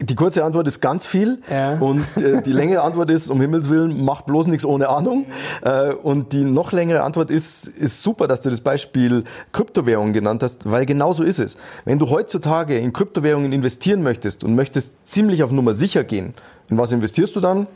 Die 0.00 0.16
kurze 0.16 0.44
Antwort 0.44 0.66
ist 0.66 0.80
ganz 0.80 1.06
viel 1.06 1.38
ja. 1.48 1.78
und 1.78 2.04
äh, 2.16 2.42
die 2.42 2.52
längere 2.52 2.82
Antwort 2.82 3.10
ist, 3.10 3.30
um 3.30 3.40
Himmels 3.40 3.70
Willen, 3.70 4.04
mach 4.04 4.22
bloß 4.22 4.48
nichts 4.48 4.64
ohne 4.64 4.88
Ahnung. 4.88 5.26
Äh, 5.62 5.92
und 5.92 6.32
die 6.32 6.42
noch 6.42 6.72
längere 6.72 7.02
Antwort 7.02 7.30
ist, 7.30 7.68
ist 7.68 8.02
super, 8.02 8.26
dass 8.26 8.40
du 8.40 8.50
das 8.50 8.60
Beispiel 8.60 9.22
Kryptowährungen 9.52 10.12
genannt 10.12 10.42
hast, 10.42 10.68
weil 10.68 10.84
genau 10.84 11.12
so 11.12 11.22
ist 11.22 11.38
es. 11.38 11.56
Wenn 11.84 12.00
du 12.00 12.10
heutzutage 12.10 12.76
in 12.76 12.92
Kryptowährungen 12.92 13.52
investieren 13.52 14.02
möchtest 14.02 14.42
und 14.42 14.56
möchtest 14.56 14.94
ziemlich 15.08 15.44
auf 15.44 15.52
Nummer 15.52 15.74
sicher 15.74 16.02
gehen, 16.02 16.34
in 16.70 16.76
was 16.76 16.90
investierst 16.90 17.36
du 17.36 17.40
dann? 17.40 17.68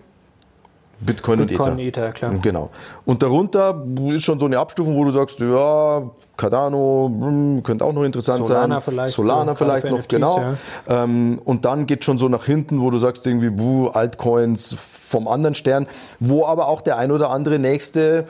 Bitcoin, 1.00 1.46
Bitcoin 1.46 1.72
und 1.72 1.78
Ether. 1.78 2.02
Ether 2.08 2.12
klar. 2.12 2.34
Genau. 2.42 2.70
Und 3.04 3.22
darunter 3.22 3.84
ist 4.08 4.24
schon 4.24 4.40
so 4.40 4.46
eine 4.46 4.58
Abstufung, 4.58 4.96
wo 4.96 5.04
du 5.04 5.11
sagst, 5.11 5.38
ja, 5.38 6.11
Cardano 6.37 7.11
hm, 7.11 7.62
könnte 7.62 7.84
auch 7.84 7.92
noch 7.92 8.02
interessant 8.02 8.46
Solana 8.46 8.80
sein. 8.80 8.92
Vielleicht 8.92 9.14
Solana 9.14 9.54
vielleicht 9.54 9.84
noch, 9.84 9.98
NFTs, 9.98 10.08
genau. 10.08 10.38
Ja. 10.38 11.04
Ähm, 11.04 11.40
und 11.44 11.64
dann 11.64 11.87
geht 11.87 12.04
schon 12.04 12.18
so 12.18 12.28
nach 12.28 12.44
hinten, 12.44 12.80
wo 12.80 12.90
du 12.90 12.98
sagst 12.98 13.26
irgendwie, 13.26 13.50
buh, 13.50 13.88
Altcoins 13.88 14.74
vom 14.76 15.28
anderen 15.28 15.54
Stern, 15.54 15.87
wo 16.20 16.46
aber 16.46 16.68
auch 16.68 16.80
der 16.80 16.96
ein 16.96 17.12
oder 17.12 17.30
andere 17.30 17.58
nächste 17.58 18.26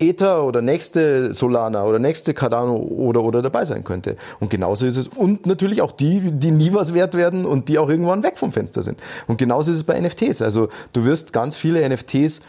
Ether 0.00 0.44
oder 0.44 0.62
nächste 0.62 1.34
Solana 1.34 1.84
oder 1.84 1.98
nächste 1.98 2.34
Cardano 2.34 2.76
oder, 2.76 3.22
oder 3.22 3.42
dabei 3.42 3.64
sein 3.64 3.84
könnte. 3.84 4.16
Und 4.40 4.50
genauso 4.50 4.86
ist 4.86 4.96
es. 4.96 5.08
Und 5.08 5.46
natürlich 5.46 5.82
auch 5.82 5.92
die, 5.92 6.30
die 6.32 6.50
nie 6.50 6.72
was 6.72 6.94
wert 6.94 7.14
werden 7.14 7.44
und 7.44 7.68
die 7.68 7.78
auch 7.78 7.88
irgendwann 7.88 8.22
weg 8.22 8.38
vom 8.38 8.52
Fenster 8.52 8.82
sind. 8.82 8.98
Und 9.26 9.36
genauso 9.36 9.70
ist 9.70 9.78
es 9.78 9.84
bei 9.84 10.00
NFTs. 10.00 10.42
Also 10.42 10.68
du 10.92 11.04
wirst 11.04 11.32
ganz 11.32 11.56
viele 11.56 11.88
NFTs 11.88 12.40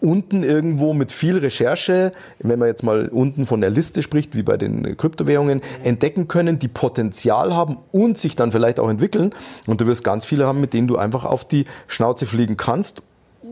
unten 0.00 0.42
irgendwo 0.42 0.92
mit 0.92 1.10
viel 1.10 1.38
Recherche, 1.38 2.12
wenn 2.40 2.58
man 2.58 2.68
jetzt 2.68 2.82
mal 2.82 3.08
unten 3.08 3.46
von 3.46 3.60
der 3.60 3.70
Liste 3.70 4.02
spricht, 4.02 4.36
wie 4.36 4.42
bei 4.42 4.56
den 4.56 4.96
Kryptowährungen, 4.96 5.62
entdecken 5.82 6.28
können, 6.28 6.58
die 6.58 6.68
Potenzial 6.68 7.54
haben 7.54 7.78
und 7.90 8.18
sich 8.18 8.36
dann 8.36 8.52
vielleicht 8.52 8.78
auch 8.78 8.90
entwickeln. 8.90 9.34
Und 9.66 9.80
du 9.80 9.86
wirst 9.86 10.04
ganz 10.04 10.26
viele 10.26 10.46
haben, 10.46 10.60
mit 10.60 10.74
denen 10.74 10.88
du 10.88 10.96
einfach 10.96 11.24
auf 11.24 11.46
die 11.46 11.64
Schnauze 11.86 12.26
fliegen 12.26 12.56
kannst 12.56 13.02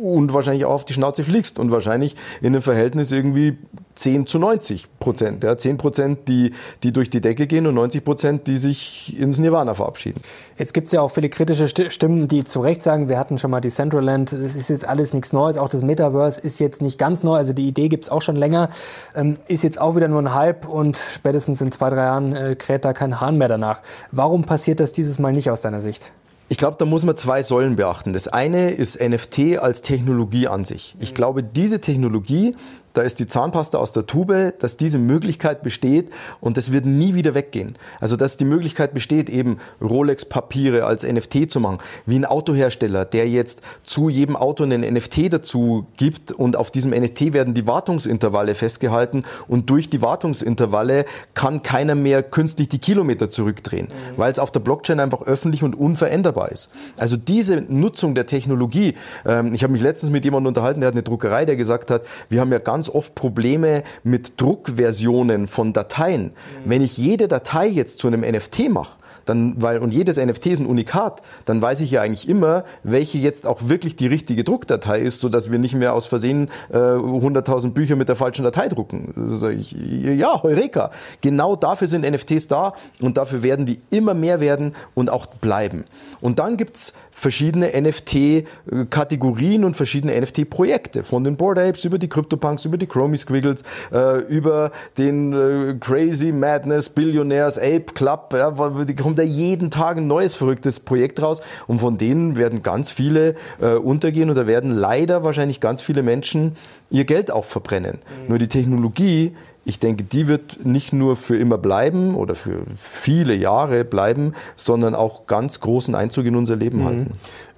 und 0.00 0.32
wahrscheinlich 0.32 0.64
auch 0.64 0.72
auf 0.72 0.84
die 0.84 0.94
Schnauze 0.94 1.24
fliegst 1.24 1.58
und 1.58 1.70
wahrscheinlich 1.70 2.16
in 2.40 2.48
einem 2.48 2.62
Verhältnis 2.62 3.12
irgendwie 3.12 3.58
10 3.94 4.26
zu 4.26 4.38
90 4.38 4.98
Prozent. 4.98 5.44
Ja, 5.44 5.56
10 5.56 5.76
Prozent, 5.76 6.28
die, 6.28 6.52
die 6.82 6.92
durch 6.92 7.10
die 7.10 7.20
Decke 7.20 7.46
gehen 7.46 7.66
und 7.66 7.74
90 7.74 8.04
Prozent, 8.04 8.46
die 8.46 8.56
sich 8.56 9.18
ins 9.18 9.38
Nirvana 9.38 9.74
verabschieden. 9.74 10.20
Jetzt 10.56 10.72
gibt 10.72 10.86
es 10.86 10.92
ja 10.92 11.02
auch 11.02 11.10
viele 11.10 11.28
kritische 11.28 11.68
Stimmen, 11.68 12.28
die 12.28 12.44
zu 12.44 12.60
Recht 12.60 12.82
sagen, 12.82 13.08
wir 13.08 13.18
hatten 13.18 13.38
schon 13.38 13.50
mal 13.50 13.60
Decentraland, 13.60 14.32
es 14.32 14.54
ist 14.54 14.70
jetzt 14.70 14.88
alles 14.88 15.12
nichts 15.12 15.32
Neues, 15.32 15.58
auch 15.58 15.68
das 15.68 15.82
Metaverse 15.82 16.40
ist 16.40 16.58
jetzt 16.58 16.80
nicht 16.80 16.98
ganz 16.98 17.22
neu, 17.22 17.36
also 17.36 17.52
die 17.52 17.68
Idee 17.68 17.88
gibt 17.88 18.04
es 18.04 18.10
auch 18.10 18.22
schon 18.22 18.36
länger, 18.36 18.70
ähm, 19.14 19.36
ist 19.46 19.62
jetzt 19.62 19.80
auch 19.80 19.94
wieder 19.94 20.08
nur 20.08 20.22
ein 20.22 20.34
Hype 20.34 20.66
und 20.66 20.96
spätestens 20.96 21.60
in 21.60 21.70
zwei, 21.70 21.90
drei 21.90 22.04
Jahren 22.04 22.34
äh, 22.34 22.56
kräht 22.56 22.84
da 22.84 22.92
kein 22.92 23.20
Hahn 23.20 23.36
mehr 23.36 23.48
danach. 23.48 23.82
Warum 24.10 24.44
passiert 24.44 24.80
das 24.80 24.92
dieses 24.92 25.18
Mal 25.18 25.32
nicht 25.32 25.50
aus 25.50 25.60
deiner 25.60 25.80
Sicht? 25.80 26.12
Ich 26.52 26.58
glaube, 26.58 26.76
da 26.78 26.84
muss 26.84 27.02
man 27.06 27.16
zwei 27.16 27.42
Säulen 27.42 27.76
beachten. 27.76 28.12
Das 28.12 28.28
eine 28.28 28.72
ist 28.72 29.00
NFT 29.00 29.56
als 29.58 29.80
Technologie 29.80 30.48
an 30.48 30.66
sich. 30.66 30.94
Ich 31.00 31.14
glaube, 31.14 31.42
diese 31.42 31.80
Technologie 31.80 32.54
da 32.94 33.02
ist 33.02 33.18
die 33.20 33.26
Zahnpasta 33.26 33.78
aus 33.78 33.92
der 33.92 34.06
Tube, 34.06 34.54
dass 34.58 34.76
diese 34.76 34.98
Möglichkeit 34.98 35.62
besteht 35.62 36.10
und 36.40 36.56
das 36.56 36.72
wird 36.72 36.86
nie 36.86 37.14
wieder 37.14 37.34
weggehen. 37.34 37.76
Also 38.00 38.16
dass 38.16 38.36
die 38.36 38.44
Möglichkeit 38.44 38.94
besteht, 38.94 39.30
eben 39.30 39.58
Rolex-Papiere 39.80 40.84
als 40.84 41.04
NFT 41.04 41.50
zu 41.50 41.60
machen, 41.60 41.78
wie 42.06 42.18
ein 42.18 42.24
Autohersteller, 42.24 43.04
der 43.04 43.28
jetzt 43.28 43.62
zu 43.84 44.08
jedem 44.08 44.36
Auto 44.36 44.64
einen 44.64 44.82
NFT 44.82 45.32
dazu 45.32 45.86
gibt 45.96 46.32
und 46.32 46.56
auf 46.56 46.70
diesem 46.70 46.92
NFT 46.92 47.32
werden 47.32 47.54
die 47.54 47.66
Wartungsintervalle 47.66 48.54
festgehalten 48.54 49.24
und 49.48 49.70
durch 49.70 49.90
die 49.90 50.02
Wartungsintervalle 50.02 51.04
kann 51.34 51.62
keiner 51.62 51.94
mehr 51.94 52.22
künstlich 52.22 52.68
die 52.68 52.78
Kilometer 52.78 53.30
zurückdrehen, 53.30 53.86
mhm. 53.86 54.18
weil 54.18 54.32
es 54.32 54.38
auf 54.38 54.50
der 54.50 54.60
Blockchain 54.60 55.00
einfach 55.00 55.22
öffentlich 55.22 55.62
und 55.62 55.74
unveränderbar 55.74 56.50
ist. 56.50 56.70
Also 56.96 57.16
diese 57.16 57.56
Nutzung 57.56 58.14
der 58.14 58.26
Technologie, 58.26 58.94
ähm, 59.24 59.54
ich 59.54 59.62
habe 59.62 59.72
mich 59.72 59.82
letztens 59.82 60.10
mit 60.10 60.24
jemandem 60.24 60.48
unterhalten, 60.48 60.80
der 60.80 60.88
hat 60.88 60.94
eine 60.94 61.02
Druckerei, 61.02 61.44
der 61.44 61.56
gesagt 61.56 61.90
hat, 61.90 62.02
wir 62.28 62.40
haben 62.40 62.52
ja 62.52 62.58
ganz 62.58 62.81
ganz 62.82 62.88
oft 62.88 63.14
Probleme 63.14 63.84
mit 64.02 64.40
Druckversionen 64.40 65.46
von 65.46 65.72
Dateien. 65.72 66.24
Mhm. 66.24 66.30
Wenn 66.64 66.82
ich 66.82 66.98
jede 66.98 67.28
Datei 67.28 67.68
jetzt 67.68 68.00
zu 68.00 68.08
einem 68.08 68.22
NFT 68.22 68.70
mache, 68.70 68.98
dann, 69.24 69.60
weil, 69.62 69.78
und 69.78 69.92
jedes 69.94 70.16
NFT 70.16 70.46
ist 70.46 70.58
ein 70.58 70.66
Unikat, 70.66 71.22
dann 71.44 71.62
weiß 71.62 71.80
ich 71.80 71.90
ja 71.90 72.02
eigentlich 72.02 72.28
immer, 72.28 72.64
welche 72.82 73.18
jetzt 73.18 73.46
auch 73.46 73.68
wirklich 73.68 73.96
die 73.96 74.06
richtige 74.06 74.44
Druckdatei 74.44 75.00
ist, 75.00 75.20
so 75.20 75.28
dass 75.28 75.50
wir 75.50 75.58
nicht 75.58 75.74
mehr 75.74 75.94
aus 75.94 76.06
Versehen 76.06 76.48
äh, 76.70 76.76
100.000 76.76 77.72
Bücher 77.72 77.96
mit 77.96 78.08
der 78.08 78.16
falschen 78.16 78.42
Datei 78.42 78.68
drucken. 78.68 79.14
Also 79.16 79.48
ich, 79.48 79.72
ja, 79.72 80.42
Heureka. 80.42 80.90
Genau 81.20 81.56
dafür 81.56 81.88
sind 81.88 82.08
NFTs 82.08 82.48
da 82.48 82.74
und 83.00 83.16
dafür 83.16 83.42
werden 83.42 83.66
die 83.66 83.80
immer 83.90 84.14
mehr 84.14 84.40
werden 84.40 84.74
und 84.94 85.10
auch 85.10 85.26
bleiben. 85.26 85.84
Und 86.20 86.38
dann 86.38 86.56
gibt's 86.56 86.92
verschiedene 87.10 87.70
NFT-Kategorien 87.80 89.64
und 89.64 89.76
verschiedene 89.76 90.20
NFT-Projekte, 90.20 91.04
von 91.04 91.24
den 91.24 91.36
Board 91.36 91.58
Apes 91.58 91.84
über 91.84 91.98
die 91.98 92.08
CryptoPunks, 92.08 92.64
über 92.72 92.78
die 92.78 92.86
Chromie 92.86 93.18
Squiggles, 93.18 93.64
äh, 93.92 94.20
über 94.22 94.72
den 94.96 95.32
äh, 95.32 95.74
Crazy 95.78 96.32
Madness 96.32 96.88
Billionaires 96.88 97.58
Ape 97.58 97.92
Club, 97.94 98.32
ja, 98.32 98.50
die 98.84 98.96
kommt 98.96 99.18
da 99.18 99.22
jeden 99.22 99.70
Tag 99.70 99.98
ein 99.98 100.06
neues 100.06 100.34
verrücktes 100.34 100.80
Projekt 100.80 101.20
raus 101.20 101.42
und 101.66 101.80
von 101.80 101.98
denen 101.98 102.36
werden 102.36 102.62
ganz 102.62 102.90
viele 102.90 103.34
äh, 103.60 103.74
untergehen 103.74 104.30
und 104.30 104.36
da 104.36 104.46
werden 104.46 104.70
leider 104.70 105.22
wahrscheinlich 105.22 105.60
ganz 105.60 105.82
viele 105.82 106.02
Menschen 106.02 106.56
ihr 106.90 107.04
Geld 107.04 107.30
auch 107.30 107.44
verbrennen. 107.44 107.98
Mhm. 108.22 108.28
Nur 108.28 108.38
die 108.38 108.48
Technologie 108.48 109.32
ich 109.64 109.78
denke, 109.78 110.02
die 110.02 110.26
wird 110.26 110.66
nicht 110.66 110.92
nur 110.92 111.14
für 111.14 111.36
immer 111.36 111.56
bleiben 111.56 112.16
oder 112.16 112.34
für 112.34 112.64
viele 112.76 113.34
Jahre 113.34 113.84
bleiben, 113.84 114.32
sondern 114.56 114.94
auch 114.94 115.26
ganz 115.26 115.60
großen 115.60 115.94
Einzug 115.94 116.26
in 116.26 116.34
unser 116.34 116.56
Leben 116.56 116.80
mhm. 116.80 116.84
halten. 116.84 117.10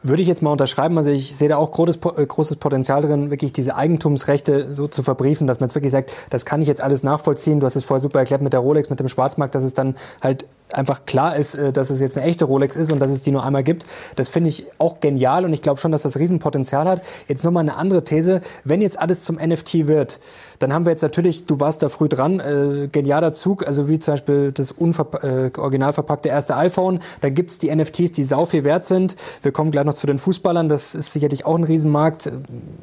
Würde 0.06 0.20
ich 0.20 0.28
jetzt 0.28 0.42
mal 0.42 0.50
unterschreiben. 0.50 0.98
Also 0.98 1.08
ich 1.08 1.34
sehe 1.34 1.48
da 1.48 1.56
auch 1.56 1.70
großes, 1.70 1.98
äh, 2.16 2.26
großes 2.26 2.56
Potenzial 2.56 3.00
drin, 3.00 3.30
wirklich 3.30 3.54
diese 3.54 3.74
Eigentumsrechte 3.74 4.74
so 4.74 4.86
zu 4.86 5.02
verbriefen, 5.02 5.46
dass 5.46 5.60
man 5.60 5.68
jetzt 5.70 5.74
wirklich 5.74 5.92
sagt, 5.92 6.12
das 6.28 6.44
kann 6.44 6.60
ich 6.60 6.68
jetzt 6.68 6.82
alles 6.82 7.02
nachvollziehen. 7.02 7.58
Du 7.58 7.64
hast 7.64 7.74
es 7.74 7.84
vorher 7.84 8.00
super 8.00 8.18
erklärt 8.18 8.42
mit 8.42 8.52
der 8.52 8.60
Rolex, 8.60 8.90
mit 8.90 9.00
dem 9.00 9.08
Schwarzmarkt, 9.08 9.54
dass 9.54 9.64
es 9.64 9.72
dann 9.72 9.96
halt 10.22 10.46
einfach 10.72 11.06
klar 11.06 11.36
ist, 11.36 11.54
äh, 11.54 11.72
dass 11.72 11.90
es 11.90 12.00
jetzt 12.00 12.18
eine 12.18 12.26
echte 12.26 12.44
Rolex 12.44 12.76
ist 12.76 12.92
und 12.92 13.00
dass 13.00 13.10
es 13.10 13.22
die 13.22 13.30
nur 13.30 13.44
einmal 13.44 13.62
gibt. 13.62 13.86
Das 14.16 14.28
finde 14.28 14.48
ich 14.48 14.66
auch 14.78 15.00
genial 15.00 15.44
und 15.44 15.52
ich 15.52 15.62
glaube 15.62 15.80
schon, 15.80 15.92
dass 15.92 16.02
das 16.02 16.18
Riesenpotenzial 16.18 16.86
hat. 16.86 17.02
Jetzt 17.28 17.44
nochmal 17.44 17.62
eine 17.62 17.76
andere 17.76 18.04
These. 18.04 18.40
Wenn 18.64 18.80
jetzt 18.80 18.98
alles 18.98 19.20
zum 19.20 19.36
NFT 19.36 19.86
wird, 19.86 20.20
dann 20.58 20.72
haben 20.72 20.84
wir 20.84 20.90
jetzt 20.90 21.02
natürlich, 21.02 21.46
du 21.46 21.60
warst 21.60 21.82
da 21.82 21.88
früh 21.88 22.08
dran, 22.08 22.40
äh, 22.40 22.88
genialer 22.88 23.32
Zug, 23.32 23.66
also 23.66 23.88
wie 23.88 23.98
zum 23.98 24.14
Beispiel 24.14 24.52
das 24.52 24.70
unver 24.70 25.06
äh, 25.22 25.50
original 25.58 25.92
verpackte 25.92 26.28
erste 26.28 26.56
iPhone. 26.56 27.00
Da 27.20 27.28
gibt's 27.30 27.58
die 27.58 27.74
NFTs, 27.74 28.12
die 28.12 28.24
sau 28.24 28.44
viel 28.44 28.64
wert 28.64 28.84
sind. 28.84 29.16
Wir 29.42 29.52
kommen 29.52 29.70
gleich 29.70 29.84
noch 29.84 29.93
noch 29.94 30.00
zu 30.00 30.06
den 30.06 30.18
Fußballern, 30.18 30.68
das 30.68 30.94
ist 30.94 31.12
sicherlich 31.12 31.46
auch 31.46 31.56
ein 31.56 31.64
Riesenmarkt. 31.64 32.30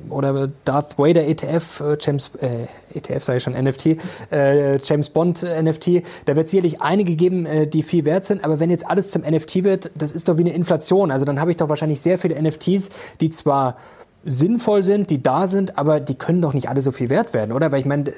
Oder 0.09 0.49
Darth 0.65 0.97
Vader 0.97 1.27
ETF, 1.27 1.81
äh, 1.81 1.97
James, 1.99 2.31
äh, 2.39 2.97
ETF 2.97 3.23
sage 3.23 3.37
ich 3.37 3.43
schon, 3.43 3.53
NFT, 3.53 3.97
äh, 4.31 4.77
James 4.77 5.09
Bond 5.09 5.43
äh, 5.43 5.61
NFT. 5.61 6.03
Da 6.25 6.35
wird 6.35 6.47
sicherlich 6.47 6.81
einige 6.81 7.15
geben, 7.15 7.45
äh, 7.45 7.67
die 7.67 7.83
viel 7.83 8.05
wert 8.05 8.23
sind. 8.23 8.43
Aber 8.43 8.59
wenn 8.59 8.69
jetzt 8.69 8.89
alles 8.89 9.09
zum 9.09 9.23
NFT 9.23 9.63
wird, 9.63 9.91
das 9.95 10.13
ist 10.13 10.29
doch 10.29 10.37
wie 10.37 10.41
eine 10.41 10.53
Inflation. 10.53 11.11
Also 11.11 11.25
dann 11.25 11.39
habe 11.39 11.51
ich 11.51 11.57
doch 11.57 11.69
wahrscheinlich 11.69 12.01
sehr 12.01 12.17
viele 12.17 12.41
NFTs, 12.41 12.89
die 13.19 13.29
zwar 13.29 13.75
sinnvoll 14.23 14.83
sind, 14.83 15.09
die 15.09 15.21
da 15.21 15.47
sind, 15.47 15.77
aber 15.77 15.99
die 15.99 16.15
können 16.15 16.41
doch 16.41 16.53
nicht 16.53 16.69
alle 16.69 16.81
so 16.81 16.91
viel 16.91 17.09
wert 17.09 17.33
werden, 17.33 17.51
oder? 17.51 17.71
Weil 17.71 17.79
ich 17.79 17.87
meine, 17.87 18.13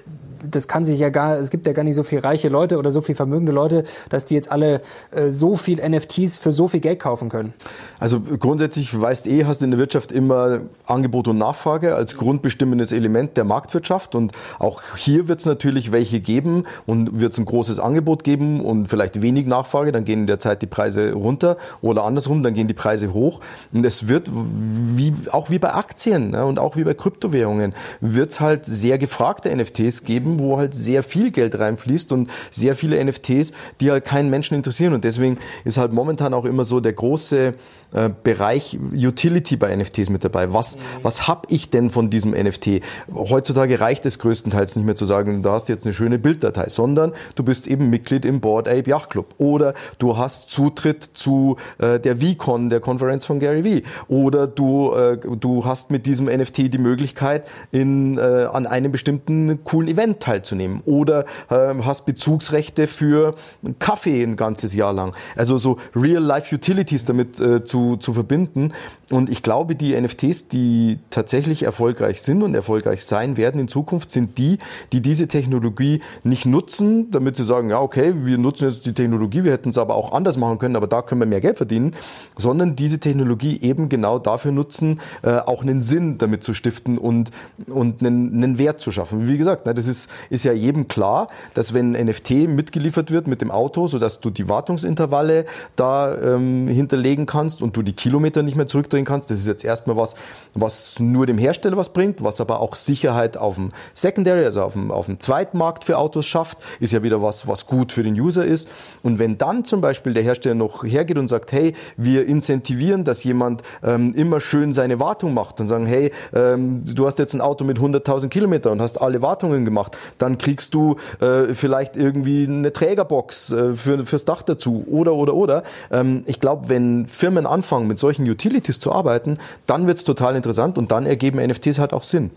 das 0.50 0.68
kann 0.68 0.84
sich 0.84 1.00
ja 1.00 1.10
gar, 1.10 1.38
es 1.38 1.50
gibt 1.50 1.68
ja 1.68 1.74
gar 1.74 1.84
nicht 1.84 1.96
so 1.96 2.04
viel 2.04 2.20
reiche 2.20 2.50
Leute 2.50 2.78
oder 2.78 2.92
so 2.92 3.02
viel 3.02 3.16
vermögende 3.16 3.52
Leute, 3.52 3.84
dass 4.10 4.26
die 4.26 4.36
jetzt 4.36 4.52
alle 4.52 4.82
äh, 5.12 5.30
so 5.30 5.58
viel 5.58 5.80
NFTs 5.88 6.38
für 6.38 6.52
so 6.52 6.68
viel 6.68 6.80
Geld 6.80 7.00
kaufen 7.00 7.30
können. 7.30 7.54
Also 8.00 8.20
grundsätzlich 8.20 9.00
weißt 9.00 9.28
eh, 9.28 9.46
hast 9.46 9.64
in 9.64 9.72
der 9.72 9.80
Wirtschaft 9.80 10.12
immer 10.12 10.62
Angebot 10.86 11.28
und 11.28 11.38
Nachfrage 11.38 11.96
als 11.96 12.16
grundbestimmendes 12.16 12.92
Element 12.92 13.38
der 13.38 13.44
Marktwirtschaft 13.44 14.16
und 14.16 14.32
auch 14.60 14.82
hier 14.96 15.28
wird 15.28 15.40
es 15.40 15.46
natürlich 15.46 15.92
welche 15.92 16.20
geben 16.20 16.66
und 16.86 17.20
wird 17.20 17.34
es 17.34 17.40
ein 17.40 17.46
großes 17.46 17.80
Angebot 17.80 18.24
geben 18.24 18.62
und 18.62 18.88
vielleicht 18.88 19.22
wenig 19.22 19.46
Nachfrage, 19.46 19.92
dann 19.92 20.04
gehen 20.04 20.22
in 20.22 20.28
der 20.28 20.40
Zeit 20.40 20.62
die 20.62 20.68
Preise 20.68 21.14
runter 21.14 21.58
oder 21.82 22.04
andersrum, 22.04 22.44
dann 22.44 22.54
gehen 22.54 22.68
die 22.68 22.74
Preise 22.74 23.14
hoch 23.14 23.40
und 23.72 23.86
es 23.86 24.08
wird 24.08 24.30
wie, 24.34 25.14
auch 25.32 25.50
wie 25.50 25.60
bei 25.60 25.74
Aktien 25.74 26.32
ne, 26.32 26.46
und 26.46 26.60
auch 26.60 26.76
wie 26.76 26.84
bei 26.84 26.94
Kryptowährungen 26.94 27.74
wird 28.02 28.32
es 28.32 28.40
halt 28.40 28.66
sehr 28.66 28.98
gefragte 28.98 29.56
NFTs 29.56 30.04
geben, 30.04 30.33
geben, 30.34 30.40
wo 30.40 30.58
halt 30.58 30.74
sehr 30.74 31.04
viel 31.04 31.32
Geld 31.32 31.58
reinfließt 31.58 32.12
und 32.12 32.30
sehr 32.52 32.76
viele 32.76 33.04
NFTs, 33.04 33.54
die 33.80 33.92
halt 33.92 34.06
keinen 34.06 34.30
Menschen 34.30 34.56
interessieren. 34.56 34.94
Und 34.94 35.04
deswegen 35.04 35.38
ist 35.64 35.78
halt 35.78 35.94
momentan 35.94 36.34
auch 36.34 36.46
immer 36.46 36.66
so 36.66 36.80
der 36.80 36.94
große 36.94 37.54
äh, 37.94 38.10
Bereich 38.24 38.78
Utility 38.94 39.56
bei 39.58 39.76
NFTs 39.76 40.10
mit 40.10 40.24
dabei. 40.24 40.54
Was, 40.54 40.78
was 41.02 41.28
habe 41.28 41.48
ich 41.50 41.70
denn 41.70 41.90
von 41.90 42.10
diesem 42.10 42.32
NFT? 42.32 42.82
Heutzutage 43.14 43.80
reicht 43.80 44.06
es 44.06 44.20
größtenteils 44.20 44.76
nicht 44.76 44.86
mehr 44.86 44.96
zu 44.96 45.06
sagen, 45.06 45.42
du 45.44 45.50
hast 45.50 45.70
jetzt 45.70 45.86
eine 45.86 45.94
schöne 45.94 46.20
Bilddatei, 46.20 46.70
sondern 46.70 47.14
du 47.36 47.44
bist 47.44 47.68
eben 47.68 47.90
Mitglied 47.90 48.26
im 48.26 48.42
Board 48.42 48.68
Ape 48.68 48.90
Yacht 48.90 49.12
Club 49.12 49.36
oder 49.38 49.74
du 50.00 50.18
hast 50.18 50.50
Zutritt 50.50 51.04
zu 51.04 51.58
äh, 51.78 52.00
der 52.00 52.18
VCon, 52.18 52.70
der 52.70 52.80
Konferenz 52.80 53.26
von 53.26 53.40
Gary 53.40 53.64
Vee 53.64 53.84
oder 54.08 54.48
du, 54.48 54.94
äh, 54.94 55.18
du 55.40 55.66
hast 55.66 55.92
mit 55.92 56.06
diesem 56.06 56.28
NFT 56.28 56.74
die 56.74 56.78
Möglichkeit, 56.78 57.46
in, 57.72 58.18
äh, 58.18 58.48
an 58.52 58.66
einem 58.66 58.92
bestimmten 58.92 59.64
coolen 59.64 59.88
Event 59.88 60.20
teilzunehmen 60.20 60.82
oder 60.86 61.26
äh, 61.50 61.74
hast 61.84 62.06
Bezugsrechte 62.06 62.88
für 62.88 63.36
Kaffee 63.80 64.24
ein 64.24 64.36
ganzes 64.36 64.74
Jahr 64.74 64.94
lang. 64.94 65.14
Also 65.36 65.58
so 65.58 65.78
Real-Life-Utilities 65.96 67.06
damit 67.06 67.40
äh, 67.40 67.64
zu 67.98 68.14
verbinden. 68.14 68.74
Und 69.12 69.30
ich 69.30 69.44
glaube, 69.44 69.76
die 69.76 70.00
NFTs, 70.00 70.48
die 70.48 71.00
tatsächlich 71.10 71.64
erfolgreich 71.64 72.22
sind 72.22 72.44
und 72.44 72.56
erfolgreich 72.56 73.04
sein 73.04 73.38
werden 73.38 73.60
in 73.60 73.68
Zukunft, 73.68 74.10
sind 74.10 74.38
die, 74.38 74.58
die 74.94 75.02
diese 75.02 75.28
Technologie 75.28 76.02
nicht 76.24 76.46
nutzen, 76.46 77.12
damit 77.12 77.36
sie 77.36 77.44
sagen, 77.44 77.70
ja, 77.70 77.82
okay, 77.82 78.14
wir 78.16 78.38
nutzen 78.38 78.70
jetzt 78.70 78.86
die 78.86 78.94
Technologie, 78.94 79.44
wir 79.44 79.52
hätten 79.52 79.70
es 79.70 79.78
aber 79.78 79.96
auch 79.96 80.14
anders 80.14 80.38
machen 80.38 80.60
können, 80.60 80.78
aber 80.78 80.88
da 80.88 81.02
können 81.02 81.20
wir 81.20 81.26
mehr 81.26 81.42
Geld 81.42 81.58
verdienen, 81.58 81.94
sondern 82.38 82.76
diese 82.76 83.00
Technologie 83.00 83.60
eben 83.62 83.90
genau 83.90 84.18
dafür 84.18 84.54
nutzen, 84.54 85.02
äh, 85.24 85.32
auch 85.32 85.62
einen 85.62 85.74
einen 85.74 85.82
Sinn 85.82 86.18
damit 86.18 86.44
zu 86.44 86.54
stiften 86.54 86.98
und, 86.98 87.32
und 87.68 88.02
einen, 88.02 88.34
einen 88.34 88.58
Wert 88.58 88.80
zu 88.80 88.92
schaffen. 88.92 89.28
Wie 89.28 89.38
gesagt, 89.38 89.66
ne, 89.66 89.74
das 89.74 89.88
ist, 89.88 90.10
ist 90.30 90.46
ja 90.46 90.54
jedem 90.54 90.88
klar, 90.88 91.28
dass 91.54 91.74
wenn 91.74 91.92
NFT 91.92 92.48
mitgeliefert 92.48 93.12
wird 93.12 93.28
mit 93.28 93.42
dem 93.42 93.52
Auto, 93.52 93.88
sodass 93.88 94.20
du 94.20 94.30
die 94.30 94.48
Wartungsintervalle 94.48 95.46
da 95.76 96.16
ähm, 96.18 96.68
hinterlegen 96.68 97.26
kannst 97.26 97.62
und 97.62 97.73
du 97.74 97.82
die 97.82 97.94
Kilometer 97.94 98.44
nicht 98.44 98.56
mehr 98.56 98.68
zurückdrehen 98.68 99.06
kannst, 99.06 99.32
das 99.32 99.40
ist 99.40 99.48
jetzt 99.48 99.66
erstmal 99.66 99.98
was, 99.98 100.16
was 100.54 101.00
nur 101.00 101.26
dem 101.26 101.38
Hersteller 101.38 101.78
was 101.78 101.94
bringt, 101.94 102.24
was 102.24 102.40
aber 102.40 102.60
auch 102.60 102.76
Sicherheit 102.76 103.38
auf 103.38 103.56
dem 103.56 103.70
Secondary, 103.94 104.46
also 104.46 104.62
auf 104.62 104.74
dem, 104.74 104.92
auf 104.92 105.08
dem 105.08 105.20
Zweitmarkt 105.20 105.84
für 105.84 105.98
Autos 105.98 106.26
schafft, 106.26 106.58
ist 106.80 106.94
ja 106.94 107.04
wieder 107.04 107.22
was, 107.22 107.48
was 107.48 107.68
gut 107.68 107.92
für 107.92 108.04
den 108.04 108.14
User 108.14 108.46
ist. 108.46 108.70
Und 109.02 109.20
wenn 109.20 109.38
dann 109.38 109.66
zum 109.66 109.82
Beispiel 109.82 110.14
der 110.14 110.24
Hersteller 110.24 110.56
noch 110.56 110.84
hergeht 110.84 111.18
und 111.18 111.28
sagt, 111.28 111.52
hey, 111.52 111.74
wir 111.98 112.26
incentivieren, 112.26 113.04
dass 113.04 113.24
jemand 113.24 113.62
ähm, 113.84 114.14
immer 114.16 114.40
schön 114.40 114.74
seine 114.74 115.00
Wartung 115.00 115.34
macht 115.34 115.60
und 115.60 115.68
sagen, 115.68 115.86
hey, 115.86 116.12
ähm, 116.34 116.84
du 116.86 117.06
hast 117.06 117.20
jetzt 117.20 117.34
ein 117.34 117.42
Auto 117.42 117.66
mit 117.66 117.80
100.000 117.80 118.30
Kilometer 118.30 118.72
und 118.72 118.82
hast 118.82 119.02
alle 119.02 119.22
Wartungen 119.22 119.66
gemacht, 119.66 119.98
dann 120.18 120.38
kriegst 120.38 120.74
du 120.74 120.98
äh, 121.20 121.54
vielleicht 121.54 121.96
irgendwie 121.96 122.46
eine 122.46 122.72
Trägerbox 122.72 123.52
äh, 123.52 123.76
für, 123.76 124.06
fürs 124.06 124.26
Dach 124.26 124.44
dazu 124.44 124.86
oder, 124.90 125.14
oder, 125.14 125.34
oder. 125.34 125.64
Ähm, 125.92 126.24
ich 126.26 126.40
glaube, 126.40 126.70
wenn 126.70 127.08
Firmen 127.08 127.46
anfangen, 127.54 127.88
mit 127.88 128.00
solchen 128.00 128.30
Utilities 128.30 128.80
zu 128.80 128.92
arbeiten, 128.92 129.38
dann 129.68 129.88
wird 129.88 129.98
es 129.98 130.04
total 130.04 130.36
interessant 130.36 130.78
und 130.78 130.92
dann 130.92 131.06
ergeben 131.06 131.40
NFTs 131.40 131.80
halt 131.80 131.94
auch 131.94 132.04
Sinn. 132.04 132.32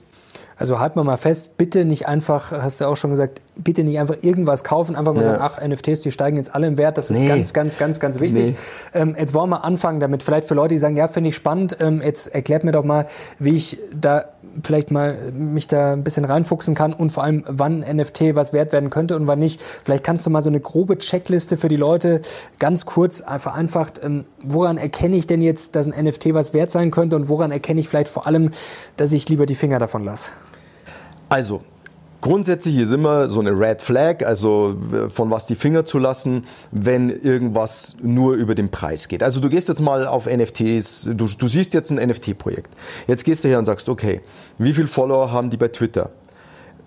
Also 0.59 0.79
halten 0.79 0.99
wir 0.99 1.05
mal 1.05 1.19
fest, 1.19 1.59
bitte 1.59 1.85
nicht 1.85 2.09
einfach, 2.09 2.51
hast 2.51 2.81
du 2.81 2.87
auch 2.87 2.97
schon 2.97 3.11
gesagt, 3.11 3.43
bitte 3.57 3.85
nicht 3.85 3.99
einfach 3.99 4.23
irgendwas 4.23 4.65
kaufen, 4.65 4.97
einfach 4.97 5.13
mal 5.13 5.23
ja. 5.23 5.37
sagen, 5.37 5.43
ach, 5.43 5.67
NFTs, 5.67 6.01
die 6.01 6.11
steigen 6.11 6.39
jetzt 6.39 6.55
alle 6.55 6.67
im 6.67 6.79
Wert. 6.79 6.97
Das 6.97 7.11
ist 7.11 7.21
nee. 7.21 7.29
ganz, 7.29 7.53
ganz, 7.53 7.77
ganz, 7.77 8.01
ganz 8.01 8.21
wichtig. 8.21 8.57
Nee. 8.95 9.01
Ähm, 9.01 9.15
jetzt 9.19 9.35
wollen 9.35 9.51
wir 9.51 9.65
anfangen 9.65 10.01
damit. 10.01 10.23
Vielleicht 10.23 10.47
für 10.47 10.55
Leute, 10.55 10.75
die 10.75 10.79
sagen, 10.79 10.97
ja, 10.97 11.09
finde 11.09 11.29
ich 11.29 11.37
spannend, 11.37 11.77
ähm, 11.81 12.01
jetzt 12.03 12.29
erklärt 12.35 12.65
mir 12.65 12.73
doch 12.73 12.85
mal, 12.85 13.07
wie 13.39 13.57
ich 13.57 13.79
da 13.95 14.25
vielleicht 14.63 14.91
mal 14.91 15.33
mich 15.33 15.67
da 15.67 15.93
ein 15.93 16.05
bisschen 16.05 16.25
reinfuchsen 16.25 16.75
kann 16.75 16.93
und 16.93 17.11
vor 17.11 17.25
allem, 17.25 17.43
wann 17.47 17.81
NFT 17.81 18.35
was 18.35 18.53
wert 18.53 18.73
werden 18.73 18.91
könnte 18.91 19.17
und 19.17 19.27
wann 19.27 19.39
nicht. 19.39 19.61
Vielleicht 19.61 20.05
kannst 20.05 20.27
du 20.27 20.31
mal 20.31 20.43
so 20.43 20.51
eine 20.51 20.61
grobe 20.61 20.99
Checkliste 20.99 21.57
für 21.57 21.69
die 21.69 21.77
Leute 21.77 22.21
ganz 22.59 22.87
kurz 22.87 23.23
vereinfacht, 23.39 24.01
ähm, 24.03 24.25
woran 24.43 24.79
erkenne 24.79 25.17
ich 25.17 25.27
denn 25.27 25.43
jetzt, 25.43 25.77
dass 25.77 25.91
ein 25.91 26.05
NFT 26.05 26.35
was 26.35 26.55
wert 26.55 26.71
sein 26.71 26.91
könnte 26.91 27.17
und 27.17 27.29
woran 27.29 27.51
erkenne 27.51 27.81
ich 27.81 27.89
vielleicht 27.89 28.09
vor 28.09 28.27
allem, 28.27 28.51
dass 28.97 29.13
ich 29.13 29.29
lieber 29.29 29.47
die 29.47 29.55
Finger 29.55 29.79
davon 29.79 30.05
lasse? 30.05 30.31
Also, 31.29 31.63
Grundsätzlich 32.27 32.77
ist 32.79 32.91
immer 32.91 33.29
so 33.29 33.39
eine 33.39 33.53
Red 33.53 33.81
Flag, 33.81 34.27
also 34.27 34.75
von 35.11 35.31
was 35.31 35.47
die 35.47 35.55
Finger 35.55 35.85
zu 35.85 36.01
lassen, 36.01 36.45
wenn 36.73 37.09
irgendwas 37.09 37.95
nur 38.03 38.35
über 38.35 38.57
den 38.57 38.69
Preis 38.69 39.07
geht. 39.07 39.23
Also 39.23 39.39
du 39.39 39.49
gehst 39.49 39.69
jetzt 39.69 39.81
mal 39.81 40.09
auf 40.09 40.27
NFTs, 40.27 41.11
du, 41.15 41.29
du 41.29 41.47
siehst 41.47 41.73
jetzt 41.73 41.93
ein 41.93 42.05
NFT-Projekt. 42.05 42.75
Jetzt 43.07 43.25
gehst 43.25 43.45
du 43.45 43.49
her 43.49 43.61
und 43.61 43.67
sagst, 43.67 43.89
okay, 43.89 44.23
wie 44.59 44.73
viele 44.73 44.89
Follower 44.89 45.31
haben 45.31 45.51
die 45.51 45.57
bei 45.57 45.69
Twitter? 45.69 46.11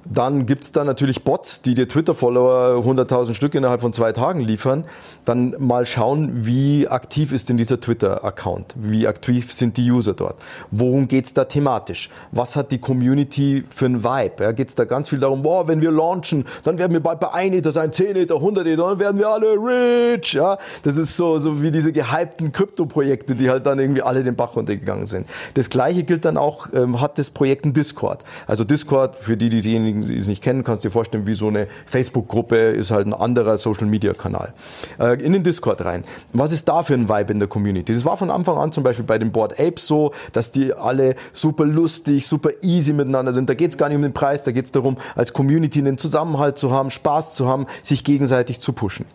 Dann 0.05 0.45
gibt's 0.45 0.71
da 0.71 0.83
natürlich 0.83 1.23
Bots, 1.23 1.61
die 1.61 1.75
dir 1.75 1.87
Twitter-Follower 1.87 2.83
100.000 2.85 3.33
Stück 3.33 3.53
innerhalb 3.53 3.81
von 3.81 3.93
zwei 3.93 4.11
Tagen 4.11 4.39
liefern. 4.39 4.85
Dann 5.25 5.55
mal 5.59 5.85
schauen, 5.85 6.45
wie 6.45 6.87
aktiv 6.87 7.31
ist 7.31 7.49
denn 7.49 7.57
dieser 7.57 7.79
Twitter-Account? 7.79 8.75
Wie 8.77 9.07
aktiv 9.07 9.51
sind 9.51 9.77
die 9.77 9.91
User 9.91 10.13
dort? 10.13 10.37
Worum 10.71 11.07
geht's 11.07 11.33
da 11.33 11.45
thematisch? 11.45 12.09
Was 12.31 12.55
hat 12.55 12.71
die 12.71 12.79
Community 12.79 13.63
für 13.69 13.85
ein 13.87 14.03
Vibe? 14.03 14.43
Ja, 14.43 14.51
geht's 14.53 14.75
da 14.75 14.85
ganz 14.85 15.09
viel 15.09 15.19
darum, 15.19 15.43
boah, 15.43 15.67
wenn 15.67 15.81
wir 15.81 15.91
launchen, 15.91 16.45
dann 16.63 16.77
werden 16.77 16.93
wir 16.93 17.01
bald 17.01 17.19
bei 17.19 17.31
1 17.31 17.55
Ether 17.55 17.71
sein, 17.71 17.91
10 17.91 18.15
Ether, 18.15 18.35
100 18.35 18.65
Ether, 18.65 18.87
dann 18.87 18.99
werden 18.99 19.19
wir 19.19 19.27
alle 19.27 19.53
rich. 19.53 20.33
Ja, 20.33 20.57
das 20.83 20.97
ist 20.97 21.17
so, 21.17 21.37
so 21.37 21.61
wie 21.61 21.71
diese 21.71 21.91
gehypten 21.91 22.51
Krypto-Projekte, 22.51 23.35
die 23.35 23.49
halt 23.49 23.65
dann 23.65 23.79
irgendwie 23.79 24.01
alle 24.01 24.23
den 24.23 24.35
Bach 24.35 24.55
runtergegangen 24.55 25.05
sind. 25.05 25.27
Das 25.55 25.69
Gleiche 25.69 26.03
gilt 26.03 26.25
dann 26.25 26.37
auch, 26.37 26.67
ähm, 26.73 27.01
hat 27.01 27.19
das 27.19 27.29
Projekt 27.29 27.65
ein 27.65 27.73
Discord. 27.73 28.23
Also 28.47 28.63
Discord, 28.63 29.15
für 29.17 29.37
die, 29.37 29.49
diejenigen, 29.49 29.88
diejenigen, 29.89 30.13
die 30.13 30.17
es 30.17 30.27
nicht 30.27 30.43
kennen, 30.43 30.63
kannst 30.63 30.83
du 30.83 30.89
dir 30.89 30.91
vorstellen, 30.91 31.27
wie 31.27 31.33
so 31.33 31.47
eine 31.47 31.67
Facebook-Gruppe 31.85 32.57
ist 32.57 32.91
halt 32.91 33.07
ein 33.07 33.13
anderer 33.13 33.57
Social-Media-Kanal. 33.57 34.53
Äh, 34.99 35.21
in 35.21 35.33
den 35.33 35.43
Discord 35.43 35.83
rein. 35.83 36.03
Was 36.33 36.51
ist 36.51 36.67
da 36.67 36.83
für 36.83 36.93
ein 36.93 37.09
Vibe 37.09 37.33
in 37.33 37.39
der 37.39 37.47
Community? 37.47 37.93
Das 37.93 38.05
war 38.05 38.17
von 38.17 38.31
Anfang 38.31 38.57
an 38.57 38.71
zum 38.71 38.83
Beispiel 38.83 39.05
bei 39.05 39.17
den 39.17 39.31
Board 39.31 39.59
Apes 39.59 39.87
so, 39.87 40.13
dass 40.33 40.51
die 40.51 40.73
alle 40.73 41.15
super 41.33 41.65
lustig, 41.65 42.27
super 42.27 42.49
easy 42.61 42.93
miteinander 42.93 43.33
sind. 43.33 43.49
Da 43.49 43.53
geht 43.53 43.71
es 43.71 43.77
gar 43.77 43.89
nicht 43.89 43.97
um 43.97 44.03
den 44.03 44.13
Preis, 44.13 44.43
da 44.43 44.51
geht 44.51 44.65
es 44.65 44.71
darum, 44.71 44.97
als 45.15 45.33
Community 45.33 45.79
einen 45.79 45.97
Zusammenhalt 45.97 46.57
zu 46.57 46.71
haben, 46.71 46.91
Spaß 46.91 47.33
zu 47.33 47.47
haben, 47.47 47.65
sich 47.83 48.03
gegenseitig 48.03 48.59
zu 48.59 48.73
pushen. 48.73 49.05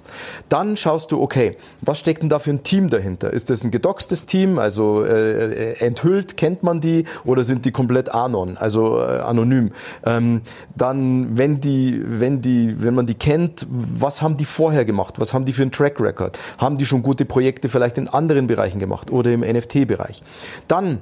Dann 0.49 0.77
schaust 0.77 1.13
du, 1.13 1.21
okay, 1.21 1.57
was 1.81 1.99
steckt 1.99 2.23
denn 2.23 2.29
da 2.29 2.39
für 2.39 2.51
ein 2.51 2.63
Team 2.63 2.91
dahinter? 2.91 3.33
Ist 3.33 3.51
das 3.51 3.65
ein 3.65 3.71
gedoxtes 3.71 4.27
Team, 4.27 4.59
also 4.59 5.05
äh, 5.05 5.73
äh 5.73 5.85
enthüllt, 5.85 6.37
kennt 6.37 6.63
man 6.63 6.81
die, 6.81 7.05
oder 7.25 7.43
sind 7.43 7.65
die 7.65 7.73
komplett 7.73 8.15
anon, 8.15 8.57
also 8.57 9.01
äh, 9.01 9.21
anonym? 9.21 9.73
Ähm, 10.05 10.43
dann, 10.77 11.37
wenn 11.37 11.61
die, 11.61 12.03
wenn 12.05 12.41
die, 12.41 12.75
wenn 12.83 12.95
man 12.95 13.07
die 13.07 13.15
kennt, 13.15 13.67
was 13.71 14.23
haben 14.23 14.37
die 14.37 14.45
vorher 14.45 14.85
gemacht? 14.85 15.15
Was 15.19 15.35
haben 15.35 15.45
die 15.45 15.53
für 15.53 15.63
einen 15.63 15.73
Track 15.73 16.01
Record? 16.01 16.39
Haben 16.59 16.79
die 16.79 16.87
schon 16.87 17.03
gute 17.03 17.25
Projekte 17.25 17.69
vielleicht 17.69 17.99
in 17.99 18.09
anderen 18.09 18.47
Bereichen 18.47 18.79
gemacht 18.79 19.11
oder 19.11 19.33
im 19.33 19.41
NFT-Bereich? 19.41 20.23
Dann 20.69 21.01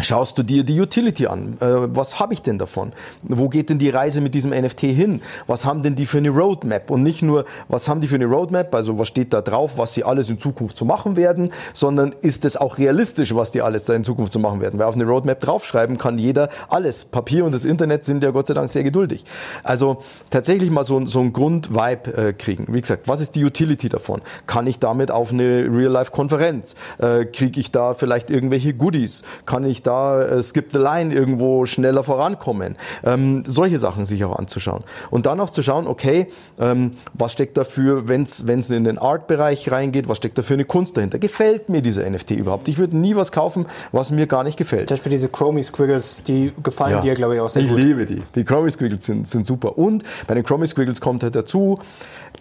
schaust 0.00 0.38
du 0.38 0.42
dir 0.42 0.64
die 0.64 0.80
Utility 0.80 1.26
an. 1.26 1.56
Äh, 1.60 1.66
was 1.94 2.20
habe 2.20 2.34
ich 2.34 2.42
denn 2.42 2.58
davon? 2.58 2.92
Wo 3.22 3.48
geht 3.48 3.70
denn 3.70 3.78
die 3.78 3.90
Reise 3.90 4.20
mit 4.20 4.34
diesem 4.34 4.50
NFT 4.50 4.80
hin? 4.80 5.22
Was 5.46 5.64
haben 5.64 5.82
denn 5.82 5.94
die 5.94 6.06
für 6.06 6.18
eine 6.18 6.30
Roadmap? 6.30 6.90
Und 6.90 7.02
nicht 7.02 7.22
nur, 7.22 7.44
was 7.68 7.88
haben 7.88 8.00
die 8.00 8.08
für 8.08 8.16
eine 8.16 8.26
Roadmap, 8.26 8.74
also 8.74 8.98
was 8.98 9.08
steht 9.08 9.32
da 9.32 9.40
drauf, 9.40 9.78
was 9.78 9.94
sie 9.94 10.04
alles 10.04 10.30
in 10.30 10.38
Zukunft 10.38 10.76
zu 10.76 10.84
machen 10.84 11.16
werden, 11.16 11.52
sondern 11.72 12.14
ist 12.22 12.44
es 12.44 12.56
auch 12.56 12.78
realistisch, 12.78 13.34
was 13.34 13.50
die 13.50 13.62
alles 13.62 13.84
da 13.84 13.94
in 13.94 14.04
Zukunft 14.04 14.32
zu 14.32 14.38
machen 14.38 14.60
werden? 14.60 14.78
Weil 14.78 14.86
auf 14.86 14.94
eine 14.94 15.04
Roadmap 15.04 15.40
draufschreiben 15.40 15.98
kann 15.98 16.18
jeder 16.18 16.48
alles. 16.68 17.04
Papier 17.04 17.44
und 17.44 17.52
das 17.52 17.64
Internet 17.64 18.04
sind 18.04 18.22
ja 18.22 18.30
Gott 18.30 18.48
sei 18.48 18.54
Dank 18.54 18.70
sehr 18.70 18.84
geduldig. 18.84 19.24
Also 19.62 19.98
tatsächlich 20.30 20.70
mal 20.70 20.84
so, 20.84 21.04
so 21.06 21.20
einen 21.20 21.32
Grund-Vibe 21.32 22.16
äh, 22.16 22.32
kriegen. 22.32 22.66
Wie 22.68 22.80
gesagt, 22.80 23.06
was 23.06 23.20
ist 23.20 23.34
die 23.36 23.44
Utility 23.44 23.88
davon? 23.88 24.22
Kann 24.46 24.66
ich 24.66 24.78
damit 24.78 25.10
auf 25.10 25.32
eine 25.32 25.68
Real-Life-Konferenz? 25.70 26.74
Äh, 26.98 27.26
Kriege 27.26 27.60
ich 27.60 27.70
da 27.70 27.94
vielleicht 27.94 28.30
irgendwelche 28.30 28.74
Goodies? 28.74 29.22
Kann 29.46 29.64
ich 29.64 29.83
da 29.86 30.22
äh, 30.22 30.42
Skip 30.42 30.72
the 30.72 30.78
Line 30.78 31.14
irgendwo 31.14 31.66
schneller 31.66 32.02
vorankommen. 32.02 32.76
Ähm, 33.04 33.44
solche 33.46 33.78
Sachen 33.78 34.06
sich 34.06 34.24
auch 34.24 34.36
anzuschauen. 34.36 34.82
Und 35.10 35.26
dann 35.26 35.40
auch 35.40 35.50
zu 35.50 35.62
schauen, 35.62 35.86
okay, 35.86 36.26
ähm, 36.58 36.92
was 37.12 37.32
steckt 37.32 37.56
dafür, 37.56 38.08
wenn 38.08 38.22
es 38.22 38.70
in 38.70 38.84
den 38.84 38.98
Art-Bereich 38.98 39.70
reingeht, 39.70 40.08
was 40.08 40.18
steckt 40.18 40.38
da 40.38 40.42
für 40.42 40.54
eine 40.54 40.64
Kunst 40.64 40.96
dahinter? 40.96 41.18
Gefällt 41.18 41.68
mir 41.68 41.82
dieser 41.82 42.08
NFT 42.08 42.32
überhaupt? 42.32 42.68
Ich 42.68 42.78
würde 42.78 42.96
nie 42.96 43.16
was 43.16 43.32
kaufen, 43.32 43.66
was 43.92 44.10
mir 44.10 44.26
gar 44.26 44.44
nicht 44.44 44.56
gefällt. 44.56 44.88
Zum 44.88 44.96
Beispiel 44.96 45.10
diese 45.10 45.28
Chromie 45.28 45.62
Squiggles, 45.62 46.22
die 46.22 46.52
gefallen 46.62 46.96
ja, 46.96 47.00
dir, 47.00 47.14
glaube 47.14 47.34
ich, 47.34 47.40
auch 47.40 47.50
sehr 47.50 47.62
ich 47.62 47.68
gut. 47.68 47.78
Ich 47.78 47.84
liebe 47.84 48.04
die. 48.04 48.22
Die 48.34 48.44
Chromie 48.44 48.70
Squiggles 48.70 49.04
sind, 49.06 49.28
sind 49.28 49.46
super. 49.46 49.78
Und 49.78 50.04
bei 50.26 50.34
den 50.34 50.44
Chromie 50.44 50.66
Squiggles 50.66 51.00
kommt 51.00 51.22
halt 51.22 51.34
dazu, 51.34 51.78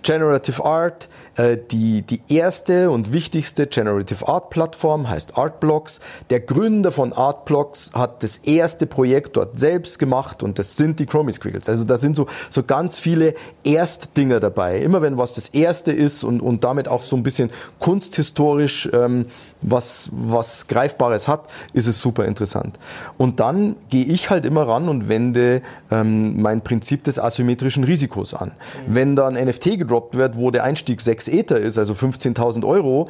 Generative 0.02 0.66
Art, 0.66 1.08
äh, 1.36 1.58
die, 1.72 2.02
die 2.02 2.22
erste 2.28 2.90
und 2.90 3.14
wichtigste 3.14 3.68
Generative 3.68 4.28
Art 4.28 4.50
Plattform 4.50 5.10
heißt 5.10 5.38
Artblocks. 5.38 6.02
Der 6.30 6.40
Gründer 6.40 6.92
von 6.92 7.14
Artblocks 7.14 7.92
hat 7.94 8.24
das 8.24 8.40
erste 8.40 8.86
Projekt 8.86 9.38
dort 9.38 9.60
selbst 9.60 10.00
gemacht 10.00 10.44
und 10.44 10.60
das 10.60 10.76
sind 10.76 11.00
die 11.00 11.06
Chromie 11.06 11.32
Squiggles. 11.32 11.70
Also 11.70 11.86
da 11.86 11.98
sind 11.98 12.16
so, 12.16 12.28
so 12.50 12.64
ganz 12.64 13.00
viele 13.00 13.36
Erstdinger 13.64 14.40
dabei. 14.40 14.80
Immer 14.80 15.02
wenn 15.02 15.18
was 15.18 15.34
das 15.34 15.50
erste 15.50 15.92
ist 15.92 16.24
und, 16.24 16.42
und 16.42 16.64
damit 16.64 16.88
auch 16.88 17.02
so 17.02 17.16
ein 17.16 17.24
bisschen 17.24 17.52
kunsthistorisch 17.80 18.90
ähm, 18.92 19.28
was, 19.64 20.10
was 20.12 20.68
Greifbares 20.68 21.28
hat, 21.28 21.50
ist 21.74 21.88
es 21.88 22.00
super 22.00 22.26
interessant. 22.26 22.80
Und 23.18 23.40
dann 23.40 23.76
gehe 23.90 24.06
ich 24.06 24.30
halt 24.30 24.46
immer 24.46 24.68
ran 24.68 24.90
und 24.90 25.10
wende 25.10 25.62
ähm, 25.92 26.42
mein 26.42 26.62
Prinzip 26.62 27.04
des 27.04 27.20
asymmetrischen 27.20 27.84
Risikos 27.84 28.34
an. 28.34 28.50
Mhm. 28.50 28.96
Wenn 28.96 29.16
da 29.16 29.28
ein 29.28 29.36
NFT 29.36 29.80
gedroppt 29.80 30.16
wird, 30.16 30.38
wo 30.38 30.52
der 30.52 30.64
Einstieg 30.64 31.02
6 31.02 31.28
Ether 31.30 31.60
ist, 31.60 31.78
also 31.78 31.94
15.000 31.94 32.68
Euro, 32.68 33.08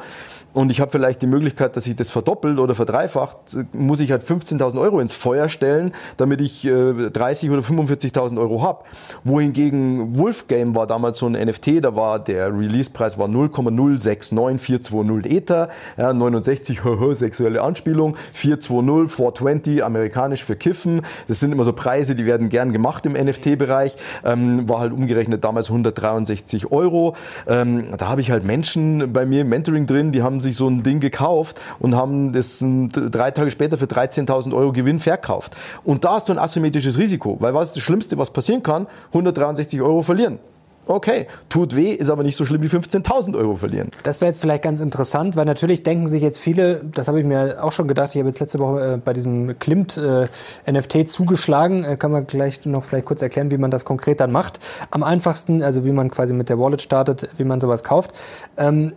und 0.54 0.70
ich 0.70 0.80
habe 0.80 0.90
vielleicht 0.90 1.20
die 1.20 1.26
Möglichkeit, 1.26 1.76
dass 1.76 1.86
ich 1.88 1.96
das 1.96 2.10
verdoppelt 2.10 2.60
oder 2.60 2.76
verdreifacht, 2.76 3.36
muss 3.72 3.98
ich 4.00 4.12
halt 4.12 4.22
15.000 4.22 4.80
Euro 4.80 5.00
ins 5.00 5.12
Feuer 5.12 5.48
stellen, 5.48 5.90
damit 6.16 6.40
ich 6.40 6.64
äh, 6.64 7.10
30 7.10 7.50
oder 7.50 7.60
45.000 7.60 8.38
Euro 8.38 8.62
habe. 8.62 8.84
Wohingegen 9.24 10.16
Wolfgame 10.16 10.76
war 10.76 10.86
damals 10.86 11.18
so 11.18 11.26
ein 11.26 11.32
NFT, 11.32 11.84
da 11.84 11.96
war 11.96 12.20
der 12.20 12.56
Releasepreis 12.56 13.18
war 13.18 13.26
0,069420 13.26 15.26
Ether, 15.26 15.70
ja, 15.96 16.10
69 16.44 16.80
sexuelle 17.14 17.62
Anspielung, 17.62 18.16
420 18.32 19.14
420 19.14 19.84
amerikanisch 19.84 20.44
für 20.44 20.56
Kiffen. 20.56 21.02
Das 21.28 21.40
sind 21.40 21.52
immer 21.52 21.64
so 21.64 21.72
Preise, 21.72 22.14
die 22.14 22.26
werden 22.26 22.48
gern 22.48 22.72
gemacht 22.72 23.06
im 23.06 23.12
NFT-Bereich. 23.12 23.96
Ähm, 24.24 24.68
war 24.68 24.80
halt 24.80 24.92
umgerechnet 24.92 25.44
damals 25.44 25.68
163 25.68 26.70
Euro. 26.72 27.16
Ähm, 27.46 27.96
da 27.96 28.08
habe 28.08 28.20
ich 28.20 28.30
halt 28.30 28.44
Menschen 28.44 29.12
bei 29.12 29.26
mir 29.26 29.42
im 29.42 29.48
Mentoring 29.48 29.86
drin, 29.86 30.12
die 30.12 30.22
haben 30.22 30.40
sich 30.40 30.56
so 30.56 30.68
ein 30.68 30.82
Ding 30.82 31.00
gekauft 31.00 31.60
und 31.78 31.94
haben 31.94 32.32
das 32.32 32.62
drei 32.62 33.30
Tage 33.30 33.50
später 33.50 33.78
für 33.78 33.86
13.000 33.86 34.54
Euro 34.54 34.72
Gewinn 34.72 35.00
verkauft. 35.00 35.56
Und 35.82 36.04
da 36.04 36.14
hast 36.14 36.28
du 36.28 36.32
ein 36.32 36.38
asymmetrisches 36.38 36.98
Risiko, 36.98 37.36
weil 37.40 37.54
was 37.54 37.68
ist 37.68 37.76
das 37.76 37.82
Schlimmste, 37.82 38.18
was 38.18 38.32
passieren 38.32 38.62
kann? 38.62 38.86
163 39.08 39.80
Euro 39.82 40.02
verlieren. 40.02 40.38
Okay, 40.86 41.26
tut 41.48 41.74
weh, 41.74 41.92
ist 41.92 42.10
aber 42.10 42.22
nicht 42.22 42.36
so 42.36 42.44
schlimm 42.44 42.62
wie 42.62 42.68
15.000 42.68 43.36
Euro 43.36 43.56
verlieren. 43.56 43.90
Das 44.02 44.20
wäre 44.20 44.28
jetzt 44.28 44.40
vielleicht 44.40 44.62
ganz 44.62 44.80
interessant, 44.80 45.34
weil 45.34 45.46
natürlich 45.46 45.82
denken 45.82 46.06
sich 46.06 46.22
jetzt 46.22 46.38
viele, 46.38 46.84
das 46.84 47.08
habe 47.08 47.20
ich 47.20 47.26
mir 47.26 47.62
auch 47.62 47.72
schon 47.72 47.88
gedacht, 47.88 48.10
ich 48.10 48.18
habe 48.18 48.28
jetzt 48.28 48.40
letzte 48.40 48.58
Woche 48.58 48.94
äh, 48.94 48.98
bei 48.98 49.14
diesem 49.14 49.58
Klimt 49.58 49.96
äh, 49.96 50.26
NFT 50.70 51.08
zugeschlagen, 51.08 51.84
äh, 51.84 51.96
kann 51.96 52.10
man 52.10 52.26
gleich 52.26 52.66
noch 52.66 52.84
vielleicht 52.84 53.06
kurz 53.06 53.22
erklären, 53.22 53.50
wie 53.50 53.58
man 53.58 53.70
das 53.70 53.84
konkret 53.84 54.20
dann 54.20 54.30
macht. 54.32 54.58
Am 54.90 55.02
einfachsten, 55.02 55.62
also 55.62 55.84
wie 55.84 55.92
man 55.92 56.10
quasi 56.10 56.34
mit 56.34 56.48
der 56.50 56.58
Wallet 56.58 56.82
startet, 56.82 57.28
wie 57.38 57.44
man 57.44 57.60
sowas 57.60 57.82
kauft. 57.82 58.12
Ähm, 58.58 58.92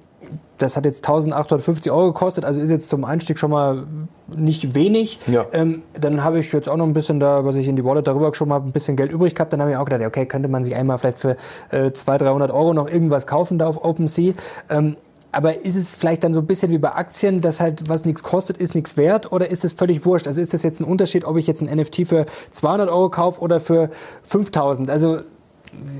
das 0.57 0.75
hat 0.75 0.85
jetzt 0.85 1.07
1850 1.07 1.91
Euro 1.91 2.07
gekostet, 2.07 2.45
also 2.45 2.59
ist 2.59 2.69
jetzt 2.69 2.89
zum 2.89 3.05
Einstieg 3.05 3.37
schon 3.37 3.51
mal 3.51 3.85
nicht 4.35 4.75
wenig. 4.75 5.19
Ja. 5.27 5.45
Ähm, 5.51 5.83
dann 5.99 6.23
habe 6.23 6.39
ich 6.39 6.51
jetzt 6.51 6.67
auch 6.67 6.77
noch 6.77 6.85
ein 6.85 6.93
bisschen 6.93 7.19
da, 7.19 7.45
was 7.45 7.55
ich 7.55 7.67
in 7.67 7.75
die 7.75 7.85
Wallet 7.85 8.07
darüber 8.07 8.33
schon 8.33 8.49
mal 8.49 8.59
ein 8.59 8.71
bisschen 8.71 8.95
Geld 8.95 9.11
übrig 9.11 9.35
gehabt. 9.35 9.53
Dann 9.53 9.61
habe 9.61 9.71
ich 9.71 9.77
auch 9.77 9.85
gedacht, 9.85 10.05
okay, 10.05 10.25
könnte 10.25 10.49
man 10.49 10.63
sich 10.63 10.75
einmal 10.75 10.97
vielleicht 10.97 11.19
für 11.19 11.37
äh, 11.71 11.91
200, 11.91 12.27
300 12.27 12.51
Euro 12.51 12.73
noch 12.73 12.89
irgendwas 12.89 13.27
kaufen 13.27 13.57
da 13.57 13.67
auf 13.67 13.83
OpenSea. 13.83 14.33
Ähm, 14.69 14.95
aber 15.31 15.63
ist 15.63 15.75
es 15.75 15.95
vielleicht 15.95 16.23
dann 16.23 16.33
so 16.33 16.39
ein 16.39 16.47
bisschen 16.47 16.71
wie 16.71 16.77
bei 16.77 16.93
Aktien, 16.93 17.41
dass 17.41 17.59
halt 17.59 17.89
was 17.89 18.05
nichts 18.05 18.23
kostet, 18.23 18.57
ist 18.57 18.73
nichts 18.73 18.97
wert? 18.97 19.31
Oder 19.31 19.51
ist 19.51 19.65
es 19.65 19.73
völlig 19.73 20.05
wurscht? 20.05 20.27
Also 20.27 20.41
ist 20.41 20.53
das 20.53 20.63
jetzt 20.63 20.79
ein 20.79 20.85
Unterschied, 20.85 21.25
ob 21.25 21.37
ich 21.37 21.45
jetzt 21.45 21.61
ein 21.61 21.77
NFT 21.77 22.07
für 22.07 22.25
200 22.51 22.89
Euro 22.89 23.09
kaufe 23.09 23.41
oder 23.41 23.59
für 23.59 23.89
5000? 24.23 24.89
Also 24.89 25.19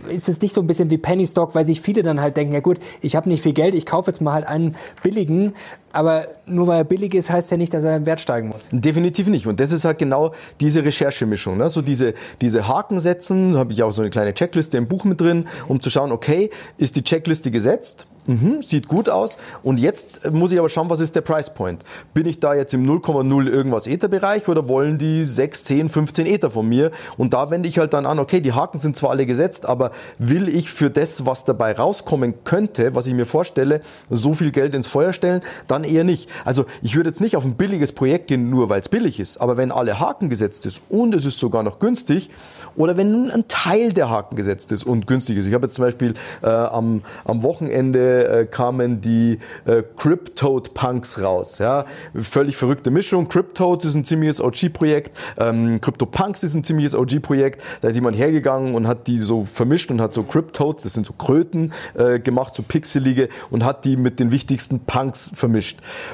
ist 0.09 0.29
es 0.29 0.41
nicht 0.41 0.53
so 0.53 0.61
ein 0.61 0.67
bisschen 0.67 0.89
wie 0.89 0.97
Penny 0.97 1.25
Stock, 1.25 1.55
weil 1.55 1.65
sich 1.65 1.81
viele 1.81 2.03
dann 2.03 2.21
halt 2.21 2.37
denken, 2.37 2.53
ja 2.53 2.59
gut, 2.59 2.79
ich 3.01 3.15
habe 3.15 3.29
nicht 3.29 3.43
viel 3.43 3.53
Geld, 3.53 3.75
ich 3.75 3.85
kaufe 3.85 4.11
jetzt 4.11 4.21
mal 4.21 4.33
halt 4.33 4.47
einen 4.47 4.75
billigen, 5.03 5.53
aber 5.93 6.25
nur 6.45 6.67
weil 6.67 6.79
er 6.79 6.83
billig 6.83 7.13
ist, 7.15 7.29
heißt 7.29 7.51
ja 7.51 7.57
nicht, 7.57 7.73
dass 7.73 7.83
er 7.83 7.95
im 7.95 8.05
Wert 8.05 8.19
steigen 8.19 8.49
muss. 8.49 8.69
Definitiv 8.71 9.27
nicht. 9.27 9.47
Und 9.47 9.59
das 9.59 9.71
ist 9.71 9.85
halt 9.85 9.97
genau 9.97 10.33
diese 10.59 10.83
Recherchemischung. 10.83 11.57
Ne? 11.57 11.69
So 11.69 11.81
diese, 11.81 12.13
diese 12.41 12.67
Haken 12.67 12.99
setzen, 12.99 13.57
habe 13.57 13.73
ich 13.73 13.83
auch 13.83 13.91
so 13.91 14.01
eine 14.01 14.11
kleine 14.11 14.33
Checkliste 14.33 14.77
im 14.77 14.87
Buch 14.87 15.05
mit 15.05 15.21
drin, 15.21 15.47
um 15.67 15.81
zu 15.81 15.89
schauen, 15.89 16.11
okay, 16.11 16.49
ist 16.77 16.95
die 16.95 17.03
Checkliste 17.03 17.51
gesetzt? 17.51 18.05
Mhm, 18.27 18.61
sieht 18.61 18.89
gut 18.89 19.07
aus. 19.07 19.37
Und 19.63 19.79
jetzt 19.79 20.29
muss 20.31 20.51
ich 20.51 20.59
aber 20.59 20.69
schauen, 20.69 20.89
was 20.89 20.99
ist 20.99 21.15
der 21.15 21.21
Price 21.21 21.49
Point? 21.49 21.83
Bin 22.13 22.27
ich 22.27 22.39
da 22.41 22.53
jetzt 22.53 22.73
im 22.73 22.85
0,0 22.85 23.47
irgendwas 23.47 23.87
Ether-Bereich 23.87 24.49
oder 24.49 24.67
wollen 24.67 24.97
die 24.97 25.23
6, 25.23 25.63
10, 25.63 25.89
15 25.89 26.25
Ether 26.25 26.51
von 26.51 26.67
mir? 26.67 26.91
Und 27.15 27.33
da 27.33 27.49
wende 27.49 27.69
ich 27.69 27.79
halt 27.79 27.93
dann 27.93 28.05
an, 28.05 28.19
okay, 28.19 28.41
die 28.41 28.51
Haken 28.51 28.79
sind 28.79 28.97
zwar 28.97 29.11
alle 29.11 29.25
gesetzt, 29.25 29.65
aber 29.65 29.91
will 30.19 30.49
ich 30.49 30.69
für 30.69 30.89
das, 30.89 31.25
was 31.25 31.45
dabei 31.45 31.71
rauskommen 31.71 32.43
könnte, 32.43 32.93
was 32.95 33.07
ich 33.07 33.13
mir 33.13 33.25
vorstelle, 33.25 33.81
so 34.09 34.33
viel 34.33 34.51
Geld 34.51 34.75
ins 34.75 34.87
Feuer 34.87 35.13
stellen? 35.13 35.41
Dann 35.67 35.85
eher 35.87 36.03
nicht. 36.03 36.29
Also 36.45 36.65
ich 36.81 36.95
würde 36.95 37.09
jetzt 37.09 37.21
nicht 37.21 37.35
auf 37.35 37.45
ein 37.45 37.55
billiges 37.55 37.91
Projekt 37.91 38.27
gehen, 38.27 38.49
nur 38.49 38.69
weil 38.69 38.81
es 38.81 38.89
billig 38.89 39.19
ist. 39.19 39.37
Aber 39.37 39.57
wenn 39.57 39.71
alle 39.71 39.99
Haken 39.99 40.29
gesetzt 40.29 40.65
ist 40.65 40.81
und 40.89 41.15
es 41.15 41.25
ist 41.25 41.39
sogar 41.39 41.63
noch 41.63 41.79
günstig, 41.79 42.29
oder 42.77 42.95
wenn 42.95 43.31
ein 43.31 43.47
Teil 43.47 43.91
der 43.91 44.09
Haken 44.09 44.35
gesetzt 44.35 44.71
ist 44.71 44.83
und 44.83 45.07
günstig 45.07 45.37
ist. 45.37 45.47
Ich 45.47 45.53
habe 45.53 45.65
jetzt 45.65 45.75
zum 45.75 45.85
Beispiel 45.85 46.13
äh, 46.43 46.47
am, 46.47 47.01
am 47.25 47.43
Wochenende 47.43 48.27
äh, 48.27 48.45
kamen 48.45 49.01
die 49.01 49.39
äh, 49.65 49.83
Cryptoad 49.97 50.73
Punks 50.75 51.19
raus. 51.21 51.57
Ja? 51.57 51.85
Völlig 52.13 52.55
verrückte 52.55 52.91
Mischung. 52.91 53.27
Cryptoads 53.29 53.83
ist 53.83 53.95
ein 53.95 54.05
ziemliches 54.05 54.39
OG-Projekt. 54.39 55.17
Ähm, 55.39 55.81
CryptoPunks 55.81 56.43
ist 56.43 56.53
ein 56.53 56.63
ziemliches 56.63 56.93
OG-Projekt. 56.93 57.63
Da 57.81 57.87
ist 57.87 57.95
jemand 57.95 58.15
hergegangen 58.15 58.75
und 58.75 58.87
hat 58.87 59.07
die 59.07 59.17
so 59.17 59.43
vermischt 59.43 59.89
und 59.89 59.99
hat 59.99 60.13
so 60.13 60.23
Cryptoads, 60.23 60.83
das 60.83 60.93
sind 60.93 61.05
so 61.05 61.13
Kröten, 61.13 61.73
äh, 61.95 62.19
gemacht, 62.19 62.55
so 62.55 62.61
pixelige 62.61 63.29
und 63.49 63.65
hat 63.65 63.85
die 63.85 63.97
mit 63.97 64.19
den 64.19 64.31
wichtigsten 64.31 64.81
Punks 64.81 65.31
vermischt. 65.33 65.66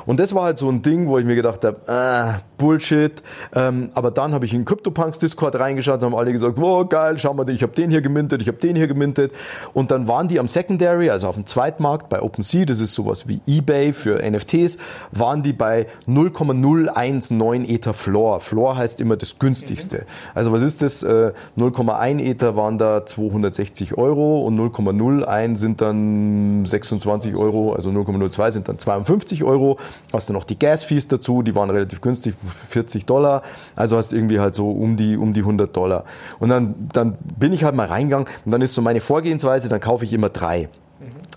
Und 0.05 0.19
das 0.19 0.33
war 0.33 0.43
halt 0.43 0.57
so 0.57 0.69
ein 0.69 0.81
Ding, 0.81 1.07
wo 1.07 1.17
ich 1.17 1.25
mir 1.25 1.35
gedacht 1.35 1.63
habe, 1.63 1.79
ah, 1.87 2.39
Bullshit. 2.57 3.21
Ähm, 3.53 3.89
aber 3.93 4.11
dann 4.11 4.33
habe 4.33 4.45
ich 4.45 4.53
in 4.53 4.63
CryptoPunks 4.63 5.19
Discord 5.19 5.59
reingeschaut 5.59 6.01
und 6.01 6.11
haben 6.11 6.15
alle 6.15 6.31
gesagt, 6.31 6.57
wow, 6.57 6.87
geil, 6.87 7.19
schau 7.19 7.33
mal, 7.33 7.49
ich 7.49 7.61
habe 7.61 7.73
den 7.73 7.89
hier 7.89 8.01
gemintet, 8.01 8.41
ich 8.41 8.47
habe 8.47 8.57
den 8.57 8.75
hier 8.75 8.87
gemintet. 8.87 9.33
Und 9.73 9.91
dann 9.91 10.07
waren 10.07 10.27
die 10.27 10.39
am 10.39 10.47
Secondary, 10.47 11.09
also 11.09 11.27
auf 11.27 11.35
dem 11.35 11.45
Zweitmarkt 11.45 12.09
bei 12.09 12.21
OpenSea, 12.21 12.65
das 12.65 12.79
ist 12.79 12.93
sowas 12.93 13.27
wie 13.27 13.41
eBay 13.45 13.91
für 13.91 14.21
NFTs, 14.23 14.77
waren 15.11 15.43
die 15.43 15.53
bei 15.53 15.87
0,019 16.05 17.69
Ether 17.69 17.93
Floor. 17.93 18.39
Floor 18.39 18.77
heißt 18.77 19.01
immer 19.01 19.17
das 19.17 19.39
günstigste. 19.39 20.05
Also 20.33 20.51
was 20.51 20.61
ist 20.61 20.81
das? 20.81 21.05
0,1 21.05 22.19
äh, 22.19 22.31
Ether 22.31 22.55
waren 22.55 22.77
da 22.77 23.05
260 23.05 23.97
Euro 23.97 24.39
und 24.39 24.57
0,01 24.57 25.55
sind 25.57 25.81
dann 25.81 26.65
26 26.65 27.35
Euro, 27.35 27.73
also 27.73 27.89
0,02 27.89 28.51
sind 28.51 28.67
dann 28.69 28.79
52 28.79 29.42
Euro. 29.43 29.77
Hast 30.12 30.29
du 30.29 30.34
noch 30.34 30.43
die 30.43 30.58
Gas-Fees 30.58 31.08
dazu, 31.08 31.41
die 31.41 31.56
waren 31.56 31.69
relativ 31.69 32.01
günstig, 32.01 32.36
40 32.69 33.06
Dollar. 33.06 33.43
Also 33.75 33.97
hast 33.97 34.13
irgendwie 34.13 34.39
halt 34.39 34.56
so 34.56 34.71
um 34.71 34.97
die, 34.97 35.17
um 35.17 35.34
die 35.34 35.41
100 35.41 35.75
Dollar. 35.75 36.06
Und 36.39 36.49
dann, 36.49 36.75
dann 36.91 37.17
bin 37.38 37.53
ich 37.53 37.63
halt 37.63 37.75
mal 37.75 37.88
reingegangen 37.88 38.27
und 38.45 38.51
dann 38.51 38.62
ist 38.62 38.73
so 38.73 38.82
meine 38.82 39.01
Vorgehensweise, 39.01 39.69
dann 39.69 39.79
kaufe 39.79 40.06
ich 40.06 40.13
immer 40.13 40.29
drei. 40.29 40.69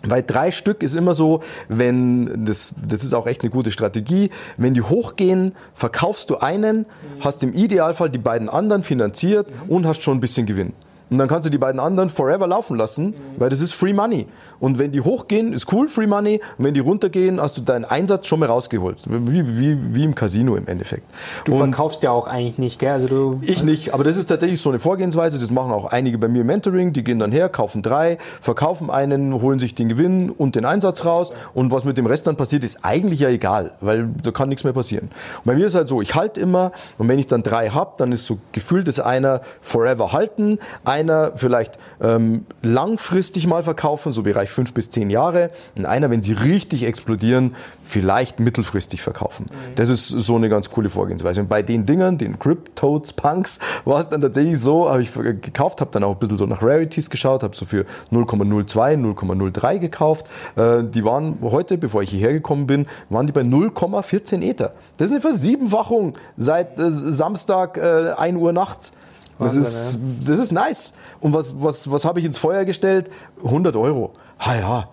Weil 0.02 0.22
drei 0.22 0.50
Stück 0.50 0.82
ist 0.82 0.94
immer 0.94 1.14
so, 1.14 1.40
wenn, 1.68 2.46
das, 2.46 2.72
das 2.86 3.02
ist 3.02 3.14
auch 3.14 3.26
echt 3.26 3.42
eine 3.42 3.50
gute 3.50 3.72
Strategie, 3.72 4.30
wenn 4.56 4.74
die 4.74 4.82
hochgehen, 4.82 5.54
verkaufst 5.74 6.30
du 6.30 6.36
einen, 6.36 6.86
hast 7.20 7.42
im 7.42 7.52
Idealfall 7.52 8.10
die 8.10 8.18
beiden 8.18 8.48
anderen 8.48 8.82
finanziert 8.82 9.48
und 9.68 9.86
hast 9.86 10.02
schon 10.02 10.18
ein 10.18 10.20
bisschen 10.20 10.46
Gewinn. 10.46 10.74
Und 11.10 11.18
dann 11.18 11.28
kannst 11.28 11.46
du 11.46 11.50
die 11.50 11.58
beiden 11.58 11.80
anderen 11.80 12.08
forever 12.08 12.46
laufen 12.46 12.76
lassen, 12.76 13.14
weil 13.38 13.48
das 13.48 13.60
ist 13.60 13.74
Free 13.74 13.92
Money. 13.92 14.26
Und 14.58 14.78
wenn 14.78 14.90
die 14.90 15.00
hochgehen, 15.00 15.52
ist 15.52 15.72
cool, 15.72 15.88
Free 15.88 16.06
Money. 16.06 16.40
Und 16.58 16.64
wenn 16.64 16.74
die 16.74 16.80
runtergehen, 16.80 17.40
hast 17.40 17.56
du 17.58 17.60
deinen 17.60 17.84
Einsatz 17.84 18.26
schon 18.26 18.40
mal 18.40 18.46
rausgeholt. 18.46 19.02
Wie, 19.06 19.58
wie, 19.58 19.94
wie 19.94 20.04
im 20.04 20.14
Casino 20.14 20.56
im 20.56 20.66
Endeffekt. 20.66 21.04
Du 21.44 21.52
und 21.52 21.58
verkaufst 21.58 22.02
ja 22.02 22.10
auch 22.10 22.26
eigentlich 22.26 22.58
nicht, 22.58 22.78
gell? 22.78 22.92
Also 22.92 23.08
du 23.08 23.38
ich 23.42 23.62
nicht, 23.62 23.94
aber 23.94 24.02
das 24.02 24.16
ist 24.16 24.26
tatsächlich 24.26 24.60
so 24.60 24.70
eine 24.70 24.78
Vorgehensweise. 24.78 25.38
Das 25.38 25.50
machen 25.50 25.72
auch 25.72 25.86
einige 25.86 26.18
bei 26.18 26.28
mir 26.28 26.40
im 26.40 26.46
Mentoring. 26.46 26.92
Die 26.92 27.04
gehen 27.04 27.18
dann 27.18 27.32
her, 27.32 27.48
kaufen 27.48 27.82
drei, 27.82 28.18
verkaufen 28.40 28.90
einen, 28.90 29.40
holen 29.40 29.58
sich 29.58 29.74
den 29.74 29.88
Gewinn 29.88 30.30
und 30.30 30.56
den 30.56 30.64
Einsatz 30.64 31.04
raus. 31.04 31.32
Und 31.54 31.70
was 31.70 31.84
mit 31.84 31.98
dem 31.98 32.06
Rest 32.06 32.26
dann 32.26 32.36
passiert, 32.36 32.64
ist 32.64 32.78
eigentlich 32.82 33.20
ja 33.20 33.28
egal, 33.28 33.72
weil 33.80 34.08
da 34.22 34.30
kann 34.30 34.48
nichts 34.48 34.64
mehr 34.64 34.72
passieren. 34.72 35.10
Und 35.38 35.44
bei 35.44 35.54
mir 35.54 35.66
ist 35.66 35.74
halt 35.74 35.88
so, 35.88 36.00
ich 36.00 36.14
halte 36.14 36.40
immer 36.40 36.72
und 36.98 37.08
wenn 37.08 37.18
ich 37.18 37.26
dann 37.26 37.42
drei 37.42 37.68
hab, 37.70 37.98
dann 37.98 38.12
ist 38.12 38.26
so 38.26 38.38
gefühlt, 38.52 38.88
dass 38.88 38.98
einer 39.00 39.42
forever 39.60 40.12
halten, 40.12 40.58
einer 40.96 41.32
vielleicht 41.34 41.78
ähm, 42.00 42.46
langfristig 42.62 43.46
mal 43.46 43.62
verkaufen, 43.62 44.12
so 44.12 44.22
Bereich 44.22 44.48
fünf 44.48 44.72
bis 44.72 44.88
zehn 44.88 45.10
Jahre, 45.10 45.50
und 45.76 45.84
einer, 45.84 46.10
wenn 46.10 46.22
sie 46.22 46.32
richtig 46.32 46.84
explodieren, 46.84 47.54
vielleicht 47.82 48.40
mittelfristig 48.40 49.02
verkaufen. 49.02 49.46
Mhm. 49.50 49.74
Das 49.74 49.90
ist 49.90 50.08
so 50.08 50.36
eine 50.36 50.48
ganz 50.48 50.70
coole 50.70 50.88
Vorgehensweise. 50.88 51.40
Und 51.40 51.48
bei 51.48 51.62
den 51.62 51.84
Dingern, 51.84 52.16
den 52.16 52.38
Cryptoads, 52.38 53.12
Punks, 53.12 53.58
war 53.84 54.00
es 54.00 54.08
dann 54.08 54.22
tatsächlich 54.22 54.58
so, 54.58 54.88
habe 54.90 55.02
ich 55.02 55.12
gekauft, 55.12 55.82
habe 55.82 55.90
dann 55.92 56.02
auch 56.02 56.12
ein 56.12 56.18
bisschen 56.18 56.38
so 56.38 56.46
nach 56.46 56.62
Rarities 56.62 57.10
geschaut, 57.10 57.42
habe 57.42 57.54
so 57.54 57.66
für 57.66 57.84
0,02, 58.10 58.96
0,03 59.14 59.78
gekauft. 59.78 60.30
Äh, 60.56 60.82
die 60.84 61.04
waren 61.04 61.36
heute, 61.42 61.76
bevor 61.76 62.02
ich 62.02 62.10
hierher 62.10 62.32
gekommen 62.32 62.66
bin, 62.66 62.86
waren 63.10 63.26
die 63.26 63.32
bei 63.32 63.42
0,14 63.42 64.42
Ether. 64.42 64.72
Das 64.96 65.06
ist 65.06 65.12
eine 65.12 65.20
Versiebenfachung 65.20 66.14
seit 66.38 66.78
äh, 66.78 66.90
Samstag 66.90 67.76
äh, 67.76 68.12
1 68.16 68.38
Uhr 68.38 68.52
nachts. 68.52 68.92
Das 69.38 69.54
ist, 69.54 69.98
das 70.26 70.38
ist 70.38 70.52
nice. 70.52 70.92
Und 71.20 71.34
was, 71.34 71.54
was, 71.60 71.90
was 71.90 72.04
habe 72.04 72.20
ich 72.20 72.24
ins 72.24 72.38
Feuer 72.38 72.64
gestellt? 72.64 73.10
100 73.44 73.76
Euro. 73.76 74.12
Ha 74.38 74.54
ja. 74.56 74.88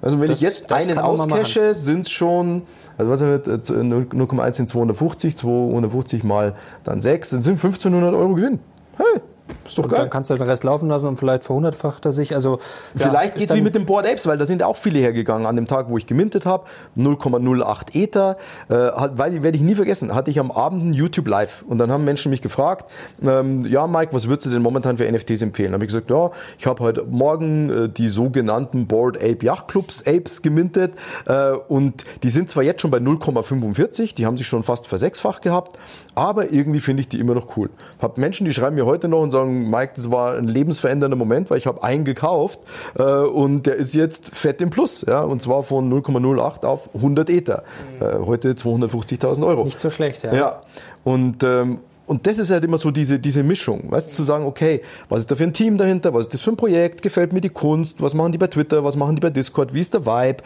Also 0.00 0.20
wenn 0.20 0.28
das, 0.28 0.38
ich 0.38 0.42
jetzt 0.42 0.72
einen 0.72 0.98
auscache, 0.98 1.74
sind 1.74 2.02
es 2.02 2.10
schon, 2.10 2.62
also 2.96 3.10
was 3.10 3.20
mit 3.20 3.46
0,1 3.46 4.54
sind 4.54 4.68
250, 4.68 5.36
250 5.36 6.24
mal 6.24 6.54
dann 6.84 7.00
6, 7.00 7.30
dann 7.30 7.42
sind 7.42 7.54
1500 7.54 8.14
Euro 8.14 8.34
Gewinn. 8.34 8.60
Hey, 8.96 9.20
ist 9.66 9.78
doch 9.78 9.84
und 9.84 9.90
geil. 9.90 10.00
Dann 10.00 10.10
kannst 10.10 10.30
du 10.30 10.34
den 10.34 10.42
Rest 10.42 10.64
laufen 10.64 10.88
lassen 10.88 11.06
und 11.06 11.16
vielleicht 11.16 11.44
verhundertfacht 11.44 12.04
er 12.04 12.12
sich. 12.12 12.34
Also, 12.34 12.58
vielleicht 12.94 13.34
ja, 13.34 13.38
geht 13.40 13.50
es 13.50 13.56
wie 13.56 13.62
mit 13.62 13.74
dem 13.74 13.86
Board 13.86 14.06
Apes, 14.06 14.26
weil 14.26 14.38
da 14.38 14.46
sind 14.46 14.62
auch 14.62 14.76
viele 14.76 14.98
hergegangen. 14.98 15.46
An 15.46 15.56
dem 15.56 15.66
Tag, 15.66 15.88
wo 15.88 15.96
ich 15.96 16.06
gemintet 16.06 16.46
habe, 16.46 16.64
0,08 16.96 17.94
Ether, 17.94 18.36
äh, 18.68 18.74
weiß 18.74 19.34
ich, 19.34 19.42
werde 19.42 19.56
ich 19.56 19.62
nie 19.62 19.74
vergessen, 19.74 20.14
hatte 20.14 20.30
ich 20.30 20.38
am 20.38 20.50
Abend 20.50 20.84
ein 20.84 20.92
YouTube 20.92 21.28
Live. 21.28 21.64
Und 21.66 21.78
dann 21.78 21.90
haben 21.90 22.04
Menschen 22.04 22.30
mich 22.30 22.42
gefragt, 22.42 22.90
ähm, 23.22 23.64
ja 23.64 23.86
Mike, 23.86 24.12
was 24.12 24.28
würdest 24.28 24.46
du 24.46 24.50
denn 24.50 24.62
momentan 24.62 24.98
für 24.98 25.10
NFTs 25.10 25.42
empfehlen? 25.42 25.78
habe 25.78 25.84
ich 25.84 25.88
gesagt, 25.88 26.10
ja, 26.10 26.30
ich 26.58 26.66
habe 26.66 26.82
heute 26.82 27.04
Morgen 27.04 27.70
äh, 27.70 27.88
die 27.88 28.08
sogenannten 28.08 28.86
Board 28.86 29.16
Ape 29.16 29.46
Yacht 29.46 29.68
Clubs 29.68 30.04
Apes 30.06 30.42
gemintet 30.42 30.94
äh, 31.26 31.52
und 31.52 32.04
die 32.22 32.30
sind 32.30 32.50
zwar 32.50 32.64
jetzt 32.64 32.82
schon 32.82 32.90
bei 32.90 32.98
0,45, 32.98 34.14
die 34.14 34.26
haben 34.26 34.36
sich 34.36 34.46
schon 34.46 34.64
fast 34.64 34.88
versechsfacht 34.88 35.42
gehabt, 35.42 35.78
aber 36.16 36.50
irgendwie 36.50 36.80
finde 36.80 37.02
ich 37.02 37.08
die 37.08 37.20
immer 37.20 37.34
noch 37.34 37.56
cool. 37.56 37.70
Hab 38.00 38.18
Menschen, 38.18 38.44
die 38.44 38.52
schreiben 38.52 38.74
mir 38.74 38.86
heute 38.86 39.06
noch 39.06 39.20
und 39.20 39.30
sagen, 39.30 39.37
Mike, 39.44 39.92
das 39.96 40.10
war 40.10 40.36
ein 40.36 40.48
lebensverändernder 40.48 41.16
Moment, 41.16 41.50
weil 41.50 41.58
ich 41.58 41.66
habe 41.66 41.82
einen 41.82 42.04
gekauft 42.04 42.60
äh, 42.98 43.02
und 43.02 43.66
der 43.66 43.76
ist 43.76 43.94
jetzt 43.94 44.28
fett 44.28 44.60
im 44.60 44.70
Plus, 44.70 45.04
ja, 45.06 45.20
und 45.20 45.42
zwar 45.42 45.62
von 45.62 45.92
0,08 45.92 46.64
auf 46.64 46.94
100 46.94 47.30
Ether. 47.30 47.64
Mhm. 48.00 48.06
Äh, 48.06 48.26
heute 48.26 48.52
250.000 48.52 49.46
Euro. 49.46 49.64
Nicht 49.64 49.78
so 49.78 49.90
schlecht, 49.90 50.22
ja. 50.24 50.34
Ja, 50.34 50.60
und 51.04 51.42
ähm, 51.44 51.80
und 52.08 52.26
das 52.26 52.38
ist 52.38 52.50
halt 52.50 52.64
immer 52.64 52.78
so 52.78 52.90
diese, 52.90 53.18
diese 53.18 53.42
Mischung, 53.42 53.92
weißt 53.92 54.10
du, 54.10 54.16
zu 54.16 54.24
sagen, 54.24 54.46
okay, 54.46 54.80
was 55.10 55.20
ist 55.20 55.30
da 55.30 55.34
für 55.34 55.44
ein 55.44 55.52
Team 55.52 55.76
dahinter, 55.76 56.14
was 56.14 56.24
ist 56.24 56.34
das 56.34 56.40
für 56.40 56.50
ein 56.50 56.56
Projekt, 56.56 57.02
gefällt 57.02 57.34
mir 57.34 57.42
die 57.42 57.50
Kunst, 57.50 58.00
was 58.00 58.14
machen 58.14 58.32
die 58.32 58.38
bei 58.38 58.46
Twitter, 58.46 58.82
was 58.82 58.96
machen 58.96 59.14
die 59.16 59.20
bei 59.20 59.28
Discord, 59.28 59.74
wie 59.74 59.80
ist 59.80 59.92
der 59.92 60.06
Vibe, 60.06 60.42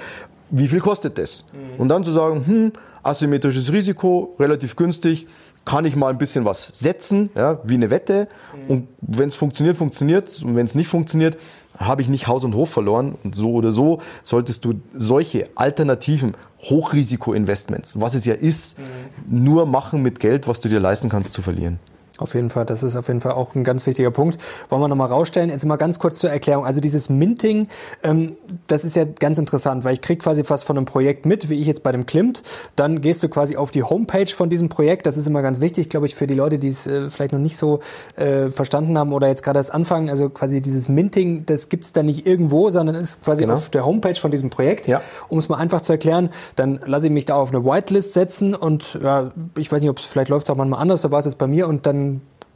wie 0.51 0.67
viel 0.67 0.81
kostet 0.81 1.19
das? 1.19 1.45
Mhm. 1.53 1.81
Und 1.81 1.89
dann 1.89 2.03
zu 2.03 2.11
sagen, 2.11 2.45
hm, 2.45 2.73
asymmetrisches 3.05 3.73
Risiko, 3.73 4.35
relativ 4.41 4.75
günstig, 4.75 5.29
kann 5.65 5.85
ich 5.85 5.97
mal 5.97 6.09
ein 6.09 6.19
bisschen 6.19 6.45
was 6.45 6.67
setzen, 6.67 7.31
ja, 7.37 7.61
wie 7.65 7.75
eine 7.75 7.91
Wette. 7.91 8.29
Und 8.69 8.89
wenn 9.01 9.29
es 9.29 9.35
funktioniert, 9.35 9.77
funktioniert 9.77 10.43
Und 10.43 10.57
wenn 10.57 10.67
es 10.67 10.75
nicht 10.75 10.89
funktioniert, 10.89 11.37
habe 11.79 12.03
ich 12.03 12.09
nicht 12.09 12.27
Haus 12.27 12.45
und 12.45 12.55
Hof 12.55 12.71
verloren. 12.71 13.15
Und 13.23 13.35
so 13.35 13.53
oder 13.53 13.73
so 13.73 14.01
solltest 14.25 14.65
du 14.65 14.75
solche 14.93 15.49
alternativen 15.55 16.35
Hochrisiko-Investments, 16.63 18.01
was 18.01 18.15
es 18.15 18.25
ja 18.25 18.35
ist, 18.35 18.79
mhm. 18.79 19.45
nur 19.45 19.67
machen 19.67 20.03
mit 20.03 20.21
Geld, 20.21 20.49
was 20.49 20.61
du 20.61 20.69
dir 20.69 20.81
leisten 20.81 21.09
kannst 21.09 21.33
zu 21.33 21.43
verlieren. 21.43 21.79
Auf 22.23 22.35
jeden 22.35 22.51
Fall, 22.51 22.65
das 22.65 22.85
ist 22.85 22.95
auf 22.95 23.09
jeden 23.09 23.21
Fall 23.21 23.33
auch 23.33 23.57
ein 23.57 23.65
ganz 23.65 23.85
wichtiger 23.85 24.13
Punkt. 24.13 24.39
Wollen 24.69 24.81
wir 24.81 24.87
nochmal 24.87 25.09
rausstellen. 25.09 25.51
Jetzt 25.51 25.67
mal 25.67 25.75
ganz 25.75 25.99
kurz 25.99 26.19
zur 26.19 26.31
Erklärung. 26.31 26.65
Also 26.65 26.81
dieses 26.81 27.09
Minting, 27.09 27.67
ähm, 28.05 28.37
das 28.69 28.85
ist 28.85 28.95
ja 28.95 29.05
ganz 29.05 29.39
interessant, 29.39 29.85
weil 29.85 29.95
ich 29.95 30.01
krieg 30.01 30.21
quasi 30.21 30.45
was 30.47 30.63
von 30.63 30.77
einem 30.77 30.87
Projekt 30.87 31.27
mit, 31.27 31.49
wie 31.49 31.61
ich 31.61 31.67
jetzt 31.67 31.83
bei 31.83 31.91
dem 31.91 32.07
Klimt. 32.07 32.43
Dann 32.77 33.01
gehst 33.01 33.25
du 33.25 33.29
quasi 33.29 33.57
auf 33.57 33.73
die 33.73 33.83
Homepage 33.83 34.29
von 34.29 34.49
diesem 34.49 34.69
Projekt. 34.69 35.07
Das 35.07 35.17
ist 35.17 35.27
immer 35.27 35.43
ganz 35.43 35.61
wichtig, 35.61 35.89
glaube 35.89 36.07
ich, 36.07 36.15
für 36.15 36.29
die 36.29 36.35
Leute, 36.35 36.61
die 36.61 36.69
es 36.69 36.87
äh, 36.87 37.09
vielleicht 37.09 37.33
noch 37.33 37.41
nicht 37.41 37.57
so 37.57 37.81
äh, 38.15 38.51
verstanden 38.51 38.97
haben 38.97 39.13
oder 39.13 39.27
jetzt 39.27 39.43
gerade 39.43 39.59
erst 39.59 39.75
anfangen. 39.75 40.09
Also 40.09 40.31
quasi 40.31 40.63
dieses 40.63 40.89
Minting, 40.89 41.45
das 41.47 41.71
gibt's 41.71 41.93
da 41.93 42.05
nicht 42.05 42.25
irgendwo, 42.25 42.71
sondern 42.71 42.95
ist 42.95 43.25
quasi 43.25 43.43
genau. 43.43 43.55
auf 43.55 43.69
der 43.69 43.85
Homepage 43.85 44.15
von 44.15 44.31
diesem 44.31 44.49
Projekt. 44.49 44.87
Ja. 44.87 45.01
Um 45.29 45.39
es 45.39 45.49
mal 45.49 45.57
einfach 45.57 45.81
zu 45.81 45.93
erklären, 45.93 46.31
dann 46.55 46.79
lasse 46.87 47.07
ich 47.07 47.13
mich 47.13 47.25
da 47.25 47.35
auf 47.35 47.51
eine 47.51 47.65
Whitelist 47.65 48.13
setzen 48.13 48.55
und 48.55 48.99
ja, 49.03 49.33
ich 49.59 49.73
weiß 49.73 49.83
nicht, 49.83 49.91
ob 49.91 49.99
es 49.99 50.05
vielleicht 50.05 50.29
läuft 50.29 50.47
es 50.47 50.51
auch 50.51 50.57
manchmal 50.57 50.81
anders, 50.81 51.03
so 51.03 51.11
war 51.11 51.19
es 51.19 51.25
jetzt 51.25 51.39
bei 51.39 51.47
mir 51.47 51.67
und 51.67 51.87
dann 51.87 52.12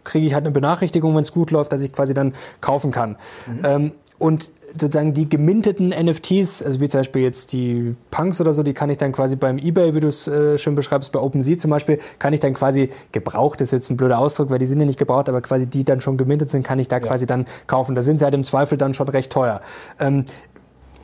kriege 0.07 0.27
ich 0.27 0.35
halt 0.35 0.45
eine 0.45 0.53
Benachrichtigung, 0.53 1.15
wenn 1.15 1.23
es 1.23 1.33
gut 1.33 1.51
läuft, 1.51 1.73
dass 1.73 1.83
ich 1.83 1.93
quasi 1.93 2.15
dann 2.15 2.35
kaufen 2.61 2.91
kann. 2.91 3.17
Mhm. 3.47 3.65
Ähm, 3.65 3.93
und 4.19 4.51
sozusagen 4.73 5.15
die 5.15 5.29
geminteten 5.29 5.89
NFTs, 5.91 6.63
also 6.63 6.81
wie 6.81 6.89
zum 6.89 7.01
Beispiel 7.01 7.23
jetzt 7.23 7.53
die 7.53 7.95
Punks 8.11 8.41
oder 8.41 8.53
so, 8.53 8.63
die 8.63 8.75
kann 8.75 8.91
ich 8.91 8.99
dann 8.99 9.13
quasi 9.13 9.37
beim 9.37 9.59
Ebay, 9.59 9.95
wie 9.95 10.01
du 10.01 10.09
es 10.09 10.27
äh, 10.27 10.59
schön 10.59 10.75
beschreibst, 10.75 11.13
bei 11.13 11.21
OpenSea 11.21 11.57
zum 11.59 11.71
Beispiel, 11.71 11.99
kann 12.19 12.33
ich 12.33 12.41
dann 12.41 12.55
quasi 12.55 12.91
gebraucht, 13.13 13.61
ist 13.61 13.73
jetzt 13.73 13.91
ein 13.91 13.97
blöder 13.97 14.19
Ausdruck, 14.19 14.51
weil 14.51 14.59
die 14.59 14.67
sind 14.67 14.81
ja 14.81 14.87
nicht 14.87 14.99
gebraucht, 14.99 15.29
aber 15.29 15.41
quasi 15.41 15.67
die 15.67 15.85
dann 15.85 16.01
schon 16.01 16.17
gemintet 16.17 16.51
sind, 16.51 16.63
kann 16.63 16.79
ich 16.79 16.89
da 16.89 16.97
ja. 16.97 17.03
quasi 17.03 17.27
dann 17.27 17.47
kaufen. 17.67 17.95
Da 17.95 18.03
sind 18.03 18.19
sie 18.19 18.25
halt 18.25 18.35
im 18.35 18.45
Zweifel 18.45 18.77
dann 18.77 18.95
schon 18.95 19.09
recht 19.09 19.33
teuer. 19.33 19.61
Ähm, 19.99 20.25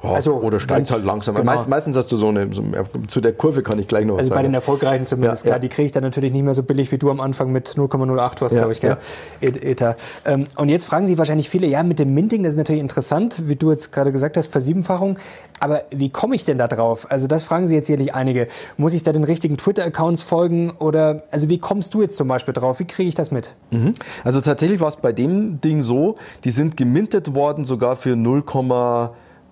ja, 0.02 0.10
also, 0.10 0.34
oder 0.34 0.58
steigt 0.58 0.90
halt 0.90 1.04
langsam. 1.04 1.34
Genau. 1.34 1.44
Meist, 1.44 1.68
meistens 1.68 1.96
hast 1.96 2.10
du 2.10 2.16
so 2.16 2.28
eine, 2.28 2.52
so, 2.52 2.62
zu 3.08 3.20
der 3.20 3.32
Kurve 3.32 3.62
kann 3.62 3.78
ich 3.78 3.86
gleich 3.86 4.04
noch 4.04 4.14
was 4.14 4.20
also 4.20 4.28
sagen. 4.30 4.38
bei 4.38 4.42
den 4.42 4.54
erfolgreichen 4.54 5.06
zumindest, 5.06 5.44
ja, 5.44 5.50
klar, 5.50 5.56
ja. 5.56 5.60
die 5.60 5.68
kriege 5.68 5.86
ich 5.86 5.92
dann 5.92 6.02
natürlich 6.02 6.32
nicht 6.32 6.42
mehr 6.42 6.54
so 6.54 6.62
billig 6.62 6.90
wie 6.90 6.98
du 6.98 7.10
am 7.10 7.20
Anfang 7.20 7.52
mit 7.52 7.70
0,08 7.70 8.40
was, 8.40 8.52
ja, 8.52 8.58
glaube 8.58 8.72
ich, 8.72 8.80
gell? 8.80 8.96
Ja. 9.40 9.48
Ether. 9.48 9.96
Ähm, 10.24 10.46
und 10.56 10.68
jetzt 10.68 10.86
fragen 10.86 11.06
sich 11.06 11.18
wahrscheinlich 11.18 11.48
viele, 11.48 11.66
ja, 11.66 11.82
mit 11.82 11.98
dem 11.98 12.14
Minting, 12.14 12.42
das 12.42 12.54
ist 12.54 12.58
natürlich 12.58 12.82
interessant, 12.82 13.48
wie 13.48 13.56
du 13.56 13.70
jetzt 13.70 13.92
gerade 13.92 14.12
gesagt 14.12 14.36
hast, 14.36 14.50
Versiebenfachung, 14.52 15.18
aber 15.60 15.82
wie 15.90 16.10
komme 16.10 16.34
ich 16.34 16.44
denn 16.44 16.58
da 16.58 16.66
drauf? 16.66 17.06
Also 17.10 17.28
das 17.28 17.44
fragen 17.44 17.68
sich 17.68 17.76
jetzt 17.76 17.86
sicherlich 17.86 18.14
einige. 18.14 18.48
Muss 18.76 18.94
ich 18.94 19.04
da 19.04 19.12
den 19.12 19.22
richtigen 19.22 19.56
Twitter-Accounts 19.56 20.24
folgen 20.24 20.72
oder, 20.78 21.22
also 21.30 21.48
wie 21.48 21.58
kommst 21.58 21.94
du 21.94 22.02
jetzt 22.02 22.16
zum 22.16 22.26
Beispiel 22.26 22.52
drauf? 22.52 22.80
Wie 22.80 22.84
kriege 22.84 23.08
ich 23.08 23.14
das 23.14 23.30
mit? 23.30 23.54
Mhm. 23.70 23.94
Also 24.24 24.40
tatsächlich 24.40 24.80
war 24.80 24.88
es 24.88 24.96
bei 24.96 25.12
dem 25.12 25.60
Ding 25.60 25.82
so, 25.82 26.16
die 26.42 26.50
sind 26.50 26.76
gemintet 26.76 27.36
worden 27.36 27.64
sogar 27.64 27.94
für 27.94 28.16
0, 28.16 28.42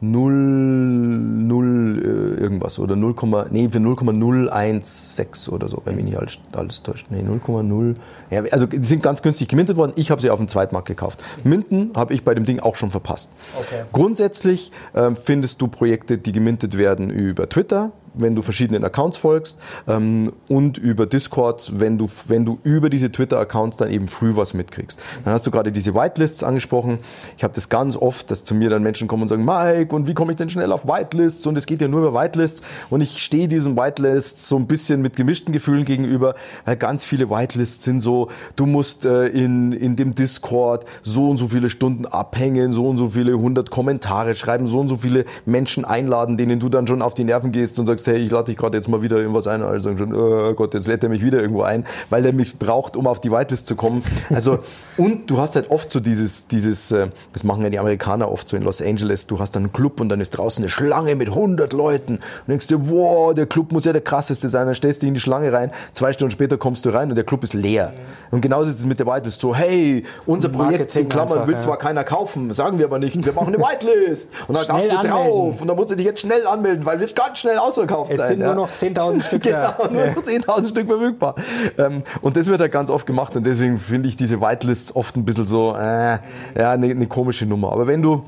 0, 0.03 0.32
0 0.32 2.03
äh, 2.38 2.40
irgendwas 2.40 2.78
oder 2.78 2.96
0, 2.96 3.14
nee, 3.51 3.68
für 3.68 3.80
0,016 3.80 5.53
oder 5.53 5.68
so, 5.68 5.82
wenn 5.84 5.96
mich 5.96 6.07
nicht 6.07 6.18
alles, 6.18 6.38
alles 6.53 6.82
täuscht. 6.82 7.09
Nee, 7.11 7.22
0,0. 7.22 7.94
Ja, 8.30 8.42
also 8.51 8.66
die 8.66 8.82
sind 8.82 9.03
ganz 9.03 9.20
günstig 9.20 9.48
gemintet 9.48 9.76
worden. 9.76 9.92
Ich 9.96 10.11
habe 10.11 10.22
sie 10.22 10.30
auf 10.30 10.38
dem 10.38 10.48
Zweitmarkt 10.48 10.88
gekauft. 10.88 11.22
Minten 11.44 11.90
habe 11.94 12.14
ich 12.14 12.24
bei 12.24 12.34
dem 12.34 12.46
Ding 12.46 12.61
auch 12.61 12.76
schon 12.76 12.90
verpasst. 12.90 13.30
Okay. 13.59 13.84
Grundsätzlich 13.92 14.72
äh, 14.94 15.11
findest 15.11 15.61
du 15.61 15.68
Projekte, 15.68 16.16
die 16.16 16.32
gemintet 16.32 16.78
werden 16.78 17.11
über 17.11 17.48
Twitter, 17.48 17.92
wenn 18.14 18.34
du 18.34 18.42
verschiedenen 18.42 18.84
Accounts 18.84 19.16
folgst 19.16 19.58
ähm, 19.86 20.32
und 20.48 20.78
über 20.78 21.06
Discord, 21.06 21.72
wenn 21.76 21.98
du, 21.98 22.08
wenn 22.26 22.44
du 22.44 22.58
über 22.62 22.90
diese 22.90 23.11
Twitter-Accounts 23.11 23.76
dann 23.76 23.90
eben 23.90 24.08
früh 24.08 24.36
was 24.36 24.54
mitkriegst. 24.54 25.00
Dann 25.24 25.34
hast 25.34 25.46
du 25.46 25.50
gerade 25.50 25.72
diese 25.72 25.94
Whitelists 25.94 26.42
angesprochen. 26.42 26.98
Ich 27.36 27.44
habe 27.44 27.54
das 27.54 27.68
ganz 27.68 27.96
oft, 27.96 28.30
dass 28.30 28.44
zu 28.44 28.54
mir 28.54 28.70
dann 28.70 28.82
Menschen 28.82 29.08
kommen 29.08 29.22
und 29.22 29.28
sagen, 29.28 29.44
Mike, 29.44 29.94
und 29.94 30.08
wie 30.08 30.14
komme 30.14 30.32
ich 30.32 30.38
denn 30.38 30.50
schnell 30.50 30.72
auf 30.72 30.86
Whitelists? 30.86 31.46
Und 31.46 31.56
es 31.56 31.66
geht 31.66 31.80
ja 31.80 31.88
nur 31.88 32.06
über 32.06 32.14
Whitelists. 32.20 32.62
Und 32.88 33.00
ich 33.00 33.22
stehe 33.22 33.48
diesen 33.48 33.76
Whitelists 33.76 34.48
so 34.48 34.56
ein 34.56 34.66
bisschen 34.66 35.02
mit 35.02 35.16
gemischten 35.16 35.52
Gefühlen 35.52 35.84
gegenüber, 35.84 36.34
weil 36.64 36.76
ganz 36.76 37.04
viele 37.04 37.30
Whitelists 37.30 37.84
sind 37.84 38.00
so, 38.00 38.28
du 38.56 38.66
musst 38.66 39.04
äh, 39.04 39.26
in, 39.26 39.72
in 39.72 39.96
dem 39.96 40.14
Discord 40.14 40.84
so 41.02 41.28
und 41.28 41.38
so 41.38 41.48
viele 41.48 41.70
Stunden 41.70 42.06
abhängen, 42.06 42.72
so 42.72 42.88
und 42.88 42.98
so 42.98 43.11
viele 43.11 43.38
hundert 43.38 43.70
Kommentare 43.70 44.34
schreiben, 44.34 44.66
so 44.66 44.80
und 44.80 44.88
so 44.88 44.96
viele 44.96 45.24
Menschen 45.44 45.84
einladen, 45.84 46.36
denen 46.36 46.61
du 46.61 46.68
dann 46.68 46.86
schon 46.86 47.02
auf 47.02 47.14
die 47.14 47.24
Nerven 47.24 47.52
gehst 47.52 47.78
und 47.78 47.86
sagst, 47.86 47.99
sagst, 48.01 48.16
hey, 48.16 48.24
ich 48.24 48.30
lade 48.30 48.44
dich 48.44 48.57
gerade 48.57 48.76
jetzt 48.76 48.88
mal 48.88 49.03
wieder 49.03 49.16
irgendwas 49.18 49.46
ein, 49.46 49.62
also 49.62 49.96
schon, 49.96 50.14
oh 50.14 50.53
Gott, 50.55 50.74
jetzt 50.74 50.86
lädt 50.86 51.03
er 51.03 51.09
mich 51.09 51.24
wieder 51.24 51.40
irgendwo 51.40 51.62
ein, 51.62 51.84
weil 52.09 52.24
er 52.24 52.32
mich 52.32 52.59
braucht, 52.59 52.96
um 52.96 53.07
auf 53.07 53.20
die 53.20 53.30
Whitelist 53.30 53.66
zu 53.66 53.76
kommen. 53.76 54.03
Also, 54.30 54.59
und 54.96 55.30
du 55.30 55.38
hast 55.38 55.57
halt 55.57 55.70
oft 55.70 55.90
so 55.90 56.01
dieses, 56.01 56.46
dieses, 56.46 56.92
äh, 56.92 57.09
das 57.32 57.44
machen 57.44 57.62
ja 57.62 57.70
die 57.70 57.78
Amerikaner 57.78 58.30
oft 58.30 58.48
so 58.48 58.57
in 58.57 58.62
Los 58.62 58.82
Angeles, 58.82 59.26
du 59.26 59.38
hast 59.38 59.55
dann 59.55 59.64
einen 59.64 59.72
Club 59.72 60.01
und 60.01 60.09
dann 60.09 60.20
ist 60.20 60.30
draußen 60.30 60.62
eine 60.62 60.68
Schlange 60.68 61.14
mit 61.14 61.28
100 61.28 61.72
Leuten. 61.72 62.14
Und 62.14 62.48
denkst 62.48 62.66
dir, 62.66 62.88
wow, 62.88 63.34
der 63.34 63.46
Club 63.46 63.72
muss 63.72 63.84
ja 63.84 63.92
der 63.92 64.03
krasseste 64.03 64.48
sein, 64.48 64.66
dann 64.66 64.74
stellst 64.74 65.03
du 65.03 65.07
in 65.07 65.14
die 65.14 65.20
Schlange 65.20 65.53
rein, 65.53 65.70
zwei 65.92 66.12
Stunden 66.12 66.30
später 66.30 66.59
kommst 66.59 66.84
du 66.86 66.90
rein 66.90 67.11
und 67.11 67.16
der 67.16 67.24
Club 67.24 67.44
ist 67.44 67.55
leer. 67.55 67.92
Und 68.30 68.40
genauso 68.40 68.70
ist 68.70 68.78
es 68.78 68.86
mit 68.86 68.98
der 68.98 69.07
Whitelist, 69.07 69.40
so, 69.40 69.55
hey, 69.55 70.05
unser 70.26 70.48
Projekt 70.48 70.94
in 70.96 71.09
Klammern 71.09 71.32
einfach, 71.32 71.46
will 71.46 71.55
ja. 71.55 71.61
zwar 71.61 71.76
keiner 71.78 72.05
kaufen, 72.05 72.53
sagen 72.53 72.78
wir 72.78 72.86
aber 72.86 72.98
nicht, 72.98 73.24
wir 73.24 73.32
machen 73.32 73.55
eine 73.55 73.59
Whitelist. 73.64 74.30
Und 74.48 74.57
dann 74.57 74.66
darfst 74.66 74.86
du 74.86 74.90
anmelden. 74.90 75.11
drauf 75.11 75.61
und 75.61 75.68
dann 75.68 75.76
musst 75.76 75.90
du 75.90 75.94
dich 75.94 76.07
jetzt 76.07 76.20
schnell 76.20 76.46
anmelden, 76.46 76.86
weil 76.86 77.01
wir 77.01 77.07
ganz 77.09 77.38
schnell 77.38 77.59
ausverkaufen 77.59 77.89
ausverkauft 77.91 78.11
es 78.12 78.18
sein. 78.18 78.24
Es 78.24 78.28
sind 78.28 78.41
ja. 78.41 78.47
nur 78.47 78.55
noch 78.55 78.70
10.000 78.70 79.22
Stück 79.22 79.43
genau, 79.43 79.74
nur 79.91 80.07
noch 80.07 80.22
10.000 80.22 80.68
Stück 80.68 80.86
verfügbar. 80.86 81.34
Ähm, 81.78 82.03
und 82.20 82.36
das 82.36 82.47
wird 82.47 82.61
halt 82.61 82.72
ganz 82.72 82.91
oft 82.91 83.07
gemacht 83.07 83.36
und 83.36 83.45
deswegen 83.47 83.78
finde 83.78 84.09
ich 84.09 84.16
diese 84.16 84.41
Whitelists 84.41 84.95
oft 84.95 85.16
ein 85.16 85.24
bisschen 85.24 85.47
so, 85.47 85.74
äh, 85.74 86.18
ja, 86.57 86.72
eine, 86.72 86.91
eine 86.91 87.07
komische 87.07 87.47
Nummer. 87.47 87.72
Aber 87.72 87.86
wenn 87.86 88.03
du 88.03 88.24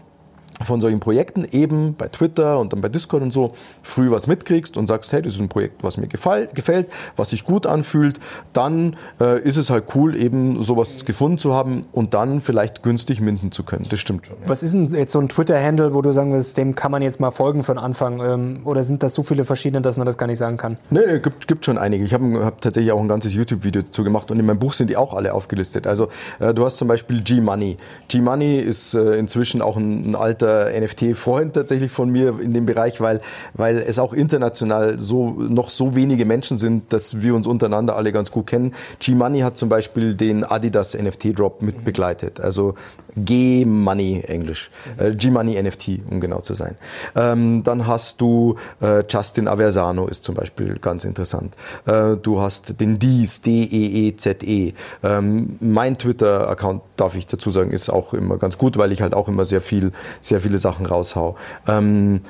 von 0.65 0.81
solchen 0.81 1.01
Projekten 1.01 1.45
eben 1.51 1.95
bei 1.95 2.09
Twitter 2.09 2.59
und 2.59 2.73
dann 2.73 2.81
bei 2.81 2.89
Discord 2.89 3.23
und 3.23 3.33
so 3.33 3.53
früh 3.83 4.11
was 4.11 4.27
mitkriegst 4.27 4.77
und 4.77 4.87
sagst, 4.87 5.13
hey, 5.13 5.23
das 5.23 5.35
ist 5.35 5.41
ein 5.41 5.49
Projekt, 5.49 5.83
was 5.83 5.97
mir 5.97 6.07
gefällt, 6.07 6.55
gefällt 6.55 6.89
was 7.17 7.31
sich 7.31 7.45
gut 7.45 7.67
anfühlt, 7.67 8.21
dann 8.53 8.97
äh, 9.21 9.41
ist 9.41 9.57
es 9.57 9.71
halt 9.71 9.85
cool, 9.95 10.17
eben 10.17 10.63
sowas 10.63 11.05
gefunden 11.05 11.39
zu 11.39 11.55
haben 11.55 11.87
und 11.93 12.15
dann 12.15 12.41
vielleicht 12.41 12.83
günstig 12.83 13.21
minden 13.21 13.53
zu 13.53 13.65
können. 13.65 13.87
Das 13.89 14.01
stimmt 14.01 14.27
schon. 14.27 14.37
Ja. 14.41 14.49
Was 14.49 14.63
ist 14.63 14.75
denn 14.75 14.87
jetzt 14.87 15.13
so 15.13 15.21
ein 15.21 15.29
Twitter-Handle, 15.29 15.95
wo 15.95 16.03
du 16.03 16.13
sagen 16.13 16.33
willst, 16.33 16.57
dem 16.57 16.75
kann 16.75 16.93
man 16.93 17.03
jetzt 17.03 17.21
mal 17.21 17.31
folgen 17.31 17.63
von 17.63 17.79
Anfang? 17.79 18.21
Ähm, 18.21 18.61
oder 18.65 18.83
sind 18.83 19.03
das 19.03 19.15
so 19.15 19.23
viele 19.23 19.45
verschiedene, 19.45 19.83
dass 19.83 19.97
man 19.97 20.07
das 20.07 20.19
gar 20.19 20.27
nicht 20.27 20.39
sagen 20.39 20.57
kann? 20.57 20.79
Nee, 20.91 21.01
nee, 21.07 21.19
gibt, 21.21 21.49
gibt 21.49 21.65
schon 21.65 21.79
einige. 21.79 22.05
Ich 22.05 22.15
habe 22.15 22.45
hab 22.45 22.61
tatsächlich 22.61 22.93
auch 22.93 23.01
ein 23.01 23.09
ganzes 23.09 23.35
YouTube-Video 23.35 23.83
dazu 23.83 24.05
gemacht 24.05 24.31
und 24.31 24.39
in 24.39 24.47
meinem 24.47 24.59
Buch 24.59 24.75
sind 24.75 24.91
die 24.91 24.97
auch 24.97 25.15
alle 25.15 25.35
aufgelistet. 25.35 25.87
Also 25.87 26.09
äh, 26.39 26.55
du 26.55 26.65
hast 26.65 26.77
zum 26.77 26.89
Beispiel 26.89 27.23
G-Money. 27.23 27.77
G-Money 28.09 28.59
ist 28.59 28.95
äh, 28.95 29.17
inzwischen 29.17 29.63
auch 29.63 29.77
ein, 29.77 30.11
ein 30.11 30.15
alter 30.15 30.52
NFT-Freund 30.53 31.55
tatsächlich 31.55 31.91
von 31.91 32.11
mir 32.11 32.39
in 32.41 32.53
dem 32.53 32.67
Bereich, 32.67 33.01
weil, 33.01 33.21
weil 33.55 33.79
es 33.79 33.99
auch 33.99 34.13
international 34.13 34.99
so, 34.99 35.31
noch 35.31 35.71
so 35.71 35.95
wenige 35.95 36.25
Menschen 36.25 36.57
sind, 36.57 36.93
dass 36.93 37.23
wir 37.23 37.35
uns 37.35 37.47
untereinander 37.47 37.97
alle 37.97 38.13
ganz 38.13 38.31
gut 38.31 38.47
kennen. 38.47 38.75
G-Money 39.01 39.41
hat 39.41 39.57
zum 39.59 39.69
Beispiel 39.69 40.15
den 40.15 40.45
Adidas 40.45 40.97
NFT-Drop 40.97 41.63
mit 41.63 41.85
begleitet. 41.85 42.41
Also 42.41 42.75
G-Money 43.17 44.23
Englisch. 44.27 44.71
Äh, 44.99 45.13
G-Money 45.15 45.63
NFT, 45.63 46.01
um 46.11 46.21
genau 46.21 46.41
zu 46.41 46.55
sein. 46.55 46.77
Ähm, 47.15 47.63
dann 47.63 47.87
hast 47.87 48.21
du 48.21 48.57
äh, 48.81 49.05
Justin 49.09 49.49
Aversano 49.49 50.07
ist 50.07 50.25
zum 50.25 50.35
Beispiel 50.35 50.79
ganz 50.79 51.05
interessant. 51.05 51.57
Äh, 51.87 52.17
du 52.17 52.41
hast 52.41 52.81
den 52.81 52.99
Deez, 52.99 53.41
D-E-E-Z-E. 53.43 54.33
-E, 54.33 54.73
-E. 54.73 54.75
ähm, 55.03 55.57
mein 55.61 55.99
Twitter-Account, 55.99 56.83
darf 56.97 57.17
ich 57.17 57.27
dazu 57.27 57.51
sagen, 57.51 57.71
ist 57.71 57.91
auch 57.91 58.15
immer 58.15 58.39
ganz 58.39 58.59
gut, 58.59 58.77
weil 58.77 58.93
ich 58.93 59.03
halt 59.03 59.15
auch 59.15 59.29
immer 59.29 59.45
sehr 59.45 59.61
viel, 59.61 59.93
sehr 60.21 60.41
viele 60.41 60.59
Sachen 60.59 60.87
raushau. 60.87 61.37
Ähm, 61.67 62.21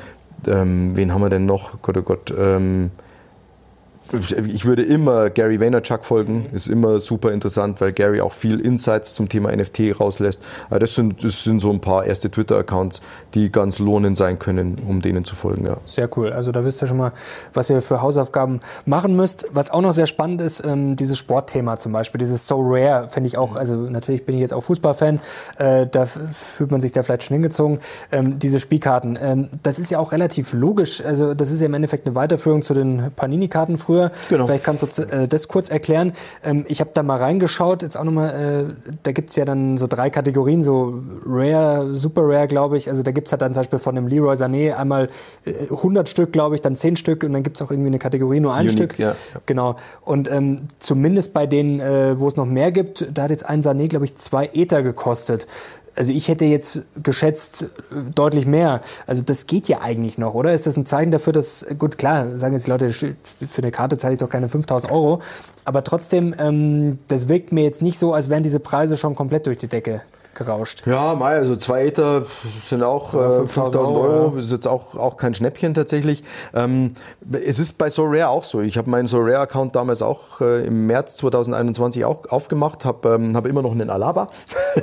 ähm, 0.47 0.97
wen 0.97 1.13
haben 1.13 1.21
wir 1.21 1.31
denn 1.31 1.47
noch? 1.47 1.83
Gott, 1.83 1.97
oh 1.97 2.03
Gott. 2.03 2.35
Ähm, 2.37 2.91
ich 4.53 4.65
würde 4.65 4.83
immer 4.83 5.31
Gary 5.31 5.61
Vaynerchuk 5.61 6.05
folgen, 6.05 6.47
ist 6.53 6.69
immer 6.69 7.01
super 7.01 7.33
interessant, 7.33 7.81
weil 7.81 7.93
Gary 7.93 8.21
auch 8.21 8.33
viel 8.33 8.61
Insights 8.61 9.15
zum 9.15 9.29
Thema 9.29 9.55
NFT 9.55 9.99
rauslässt. 9.99 10.43
Das 10.71 10.95
sind, 10.95 11.25
das 11.25 11.45
sind 11.45 11.61
so 11.61 11.71
ein 11.71 11.81
paar 11.81 12.05
erste 12.05 12.31
Twitter-Accounts, 12.31 13.01
die 13.35 13.51
ganz 13.51 13.79
lohnend 13.79 14.19
sein 14.19 14.39
können, 14.39 14.79
um 14.87 15.01
denen 15.01 15.25
zu 15.25 15.35
folgen. 15.35 15.67
Ja. 15.67 15.79
Sehr 15.87 16.11
cool. 16.17 16.33
Also 16.33 16.53
da 16.53 16.65
wisst 16.65 16.83
ihr 16.83 16.89
schon 16.89 16.99
mal, 16.99 17.13
was 17.55 17.71
ihr 17.71 17.81
für 17.81 18.03
Hausaufgaben 18.03 18.61
machen 18.85 19.17
müsst. 19.17 19.49
Was 19.53 19.71
auch 19.71 19.81
noch 19.81 19.93
sehr 19.93 20.07
spannend 20.07 20.41
ist, 20.41 20.65
ähm, 20.65 20.97
dieses 20.97 21.17
Sportthema 21.17 21.77
zum 21.77 21.93
Beispiel, 21.93 22.19
dieses 22.19 22.47
So 22.47 22.61
Rare 22.61 23.09
finde 23.09 23.29
ich 23.29 23.39
auch, 23.39 23.57
also 23.57 23.77
natürlich 23.77 24.27
bin 24.27 24.35
ich 24.35 24.41
jetzt 24.43 24.53
auch 24.53 24.63
Fußballfan, 24.63 25.21
äh, 25.59 25.87
da 25.87 26.07
fühlt 26.07 26.71
man 26.71 26.81
sich 26.81 26.93
da 26.93 27.03
vielleicht 27.03 27.25
schon 27.25 27.35
hingezogen. 27.35 27.79
Ähm, 28.11 28.39
diese 28.39 28.59
Spielkarten, 28.59 29.19
ähm, 29.23 29.49
das 29.63 29.79
ist 29.79 29.91
ja 29.91 29.99
auch 29.99 30.13
relativ 30.13 30.53
logisch. 30.53 31.03
Also 31.03 31.35
das 31.35 31.51
ist 31.51 31.61
ja 31.61 31.67
im 31.67 31.75
Endeffekt 31.75 32.07
eine 32.07 32.15
Weiterführung 32.15 32.63
zu 32.63 32.75
den 32.75 33.11
Panini-Karten 33.17 33.79
früher 33.79 33.92
früher. 33.93 34.11
Genau. 34.29 34.47
Vielleicht 34.47 34.65
kannst 34.65 34.99
du 34.99 35.03
äh, 35.03 35.29
das 35.29 35.49
kurz 35.49 35.71
erklären. 35.71 36.13
Ähm, 36.43 36.65
ich 36.69 36.81
habe 36.81 36.91
da 36.95 37.03
mal 37.03 37.19
reingeschaut, 37.19 37.83
jetzt 37.83 37.97
auch 37.97 38.05
nochmal, 38.05 38.31
äh, 38.71 38.93
da 39.03 39.13
gibt's 39.13 39.37
ja 39.37 39.45
dann 39.45 39.77
so 39.77 39.87
drei 39.87 40.11
Kategorien, 40.11 40.63
so 40.63 41.03
Rare, 41.27 41.95
Super 41.95 42.23
Rare, 42.25 42.49
glaube 42.49 42.77
ich. 42.77 42.89
Also 42.89 43.03
da 43.03 43.13
gibt's 43.13 43.33
halt 43.33 43.43
dann 43.43 43.53
zum 43.53 43.61
Beispiel 43.61 43.79
von 43.79 43.95
dem 43.95 44.07
Leroy 44.07 44.35
Sané 44.35 44.75
einmal 44.75 45.09
äh, 45.45 45.53
100 45.71 46.09
Stück, 46.09 46.33
glaube 46.33 46.55
ich, 46.55 46.61
dann 46.61 46.77
10 46.77 46.97
Stück 46.97 47.25
und 47.25 47.33
dann 47.33 47.43
gibt's 47.43 47.61
auch 47.63 47.71
irgendwie 47.71 47.89
eine 47.89 47.99
Kategorie 47.99 48.41
nur 48.41 48.55
ein 48.55 48.67
Unique, 48.67 48.73
Stück. 48.73 48.99
Ja, 48.99 49.11
ja. 49.11 49.41
Genau. 49.47 49.77
Und 50.01 50.31
ähm, 50.31 50.69
zumindest 50.79 51.33
bei 51.33 51.47
denen, 51.47 51.81
äh, 51.81 52.19
wo 52.19 52.29
es 52.29 52.37
noch 52.37 52.47
mehr 52.47 52.73
gibt, 52.73 53.07
da 53.13 53.25
hat 53.25 53.31
jetzt 53.31 53.49
ein 53.49 53.63
Sané, 53.63 53.89
glaube 53.89 54.05
ich, 54.05 54.17
zwei 54.17 54.49
Ether 54.55 54.83
gekostet 54.83 55.47
also 55.97 56.13
ich 56.13 56.29
hätte 56.29 56.45
jetzt 56.45 56.81
geschätzt 57.03 57.63
äh, 57.63 58.11
deutlich 58.15 58.47
mehr. 58.47 58.81
Also 59.07 59.23
das 59.23 59.47
geht 59.47 59.69
ja 59.69 59.81
eigentlich 59.81 60.19
noch, 60.19 60.35
oder? 60.35 60.53
Ist 60.53 60.67
das 60.67 60.77
ein 60.77 60.87
Zeichen 60.87 61.11
dafür, 61.11 61.33
dass, 61.33 61.67
gut, 61.79 61.99
klar, 61.99 62.37
sagen 62.37 62.55
jetzt 62.55 62.67
die 62.67 62.71
Leute, 62.71 62.93
für 62.93 63.17
eine 63.59 63.71
Karte 63.71 63.99
zahle 63.99 64.15
ich 64.15 64.19
doch 64.21 64.29
keine 64.29 64.49
5000 64.49 64.93
Euro. 64.93 65.21
Aber 65.65 65.85
trotzdem, 65.85 66.35
ähm, 66.39 66.99
das 67.09 67.29
wirkt 67.29 67.53
mir 67.53 67.65
jetzt 67.65 67.83
nicht 67.83 67.99
so, 67.99 68.13
als 68.13 68.31
wären 68.31 68.43
diese 68.43 68.61
Preise 68.61 68.97
schon 68.97 69.15
komplett 69.15 69.47
durch 69.47 69.59
die 69.59 69.69
Decke 69.69 70.03
gerauscht. 70.35 70.83
Ja, 70.87 71.15
Mai, 71.15 71.35
also 71.37 71.57
zwei 71.57 71.87
Ether 71.87 72.25
sind 72.67 72.83
auch 72.83 73.15
äh, 73.15 73.47
5000 73.47 73.77
Euro. 73.77 74.01
Euro. 74.01 74.37
Ist 74.37 74.51
jetzt 74.51 74.67
auch, 74.67 74.97
auch 74.97 75.17
kein 75.17 75.35
Schnäppchen 75.35 75.75
tatsächlich. 75.75 76.23
Ähm, 76.55 76.95
es 77.33 77.59
ist 77.59 77.79
bei 77.79 77.91
SoRare 77.91 78.29
auch 78.29 78.45
so. 78.45 78.61
Ich 78.61 78.79
habe 78.79 78.91
meinen 78.91 79.09
SoRare-Account 79.09 79.77
damals 79.77 80.03
auch 80.03 80.41
äh, 80.41 80.67
im 80.67 80.87
März 80.87 81.17
2021 81.19 82.05
auch 82.05 82.31
aufgemacht, 82.31 82.85
habe 82.85 83.15
ähm, 83.15 83.37
hab 83.37 83.47
immer 83.47 83.63
noch 83.63 83.73
einen 83.73 83.91
Alaba, 83.91 84.29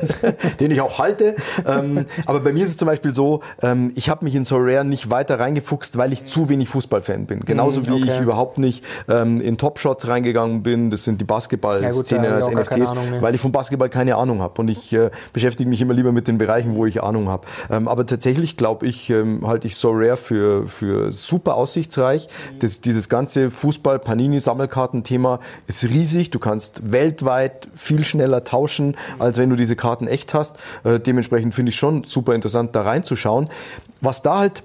den 0.59 0.71
ich 0.71 0.81
auch 0.81 0.99
halte. 0.99 1.35
Ähm, 1.65 2.05
aber 2.25 2.39
bei 2.39 2.53
mir 2.53 2.63
ist 2.63 2.71
es 2.71 2.77
zum 2.77 2.87
Beispiel 2.87 3.13
so, 3.13 3.41
ähm, 3.61 3.91
ich 3.95 4.09
habe 4.09 4.25
mich 4.25 4.35
in 4.35 4.45
SoRare 4.45 4.85
nicht 4.85 5.09
weiter 5.09 5.39
reingefuchst, 5.39 5.97
weil 5.97 6.13
ich 6.13 6.25
zu 6.25 6.49
wenig 6.49 6.69
Fußballfan 6.69 7.25
bin. 7.25 7.41
Genauso 7.41 7.85
wie 7.87 7.91
okay. 7.91 8.03
ich 8.05 8.19
überhaupt 8.19 8.57
nicht 8.57 8.83
ähm, 9.07 9.41
in 9.41 9.57
Top 9.57 9.79
Shots 9.79 10.07
reingegangen 10.07 10.63
bin. 10.63 10.89
Das 10.89 11.03
sind 11.03 11.19
die 11.19 11.25
Basketball-Szene 11.25 12.27
ja, 12.27 12.35
als 12.35 12.49
NFTs, 12.49 12.93
weil 13.19 13.35
ich 13.35 13.41
vom 13.41 13.51
Basketball 13.51 13.89
keine 13.89 14.15
Ahnung 14.15 14.41
habe. 14.41 14.61
Und 14.61 14.67
ich 14.67 14.93
äh, 14.93 15.09
beschäftige 15.39 15.69
mich 15.69 15.79
immer 15.79 15.93
lieber 15.93 16.11
mit 16.11 16.27
den 16.27 16.37
Bereichen, 16.37 16.75
wo 16.75 16.85
ich 16.85 17.01
Ahnung 17.01 17.29
habe. 17.29 17.47
Ähm, 17.69 17.87
aber 17.87 18.05
tatsächlich 18.05 18.57
glaube 18.57 18.85
ich, 18.85 19.09
ähm, 19.09 19.47
halte 19.47 19.67
ich 19.67 19.77
So 19.77 19.91
Rare 19.91 20.17
für, 20.17 20.67
für 20.67 21.11
super 21.11 21.55
aussichtsreich. 21.55 22.27
Das, 22.59 22.81
dieses 22.81 23.07
ganze 23.07 23.49
Fußball-Panini-Sammelkarten-Thema 23.49 25.39
ist 25.65 25.85
riesig. 25.85 26.31
Du 26.31 26.39
kannst 26.39 26.91
weltweit 26.91 27.69
viel 27.73 28.03
schneller 28.03 28.43
tauschen, 28.43 28.97
als 29.17 29.37
wenn 29.37 29.49
du 29.49 29.55
diese 29.55 29.77
Karten 29.77 30.07
echt 30.07 30.33
hast. 30.33 30.57
Äh, 30.83 30.99
dementsprechend 30.99 31.55
finde 31.55 31.69
ich 31.69 31.77
schon 31.77 32.03
super 32.03 32.35
interessant, 32.35 32.75
da 32.75 32.81
reinzuschauen. 32.81 33.49
Was 34.01 34.21
da 34.21 34.39
halt 34.39 34.63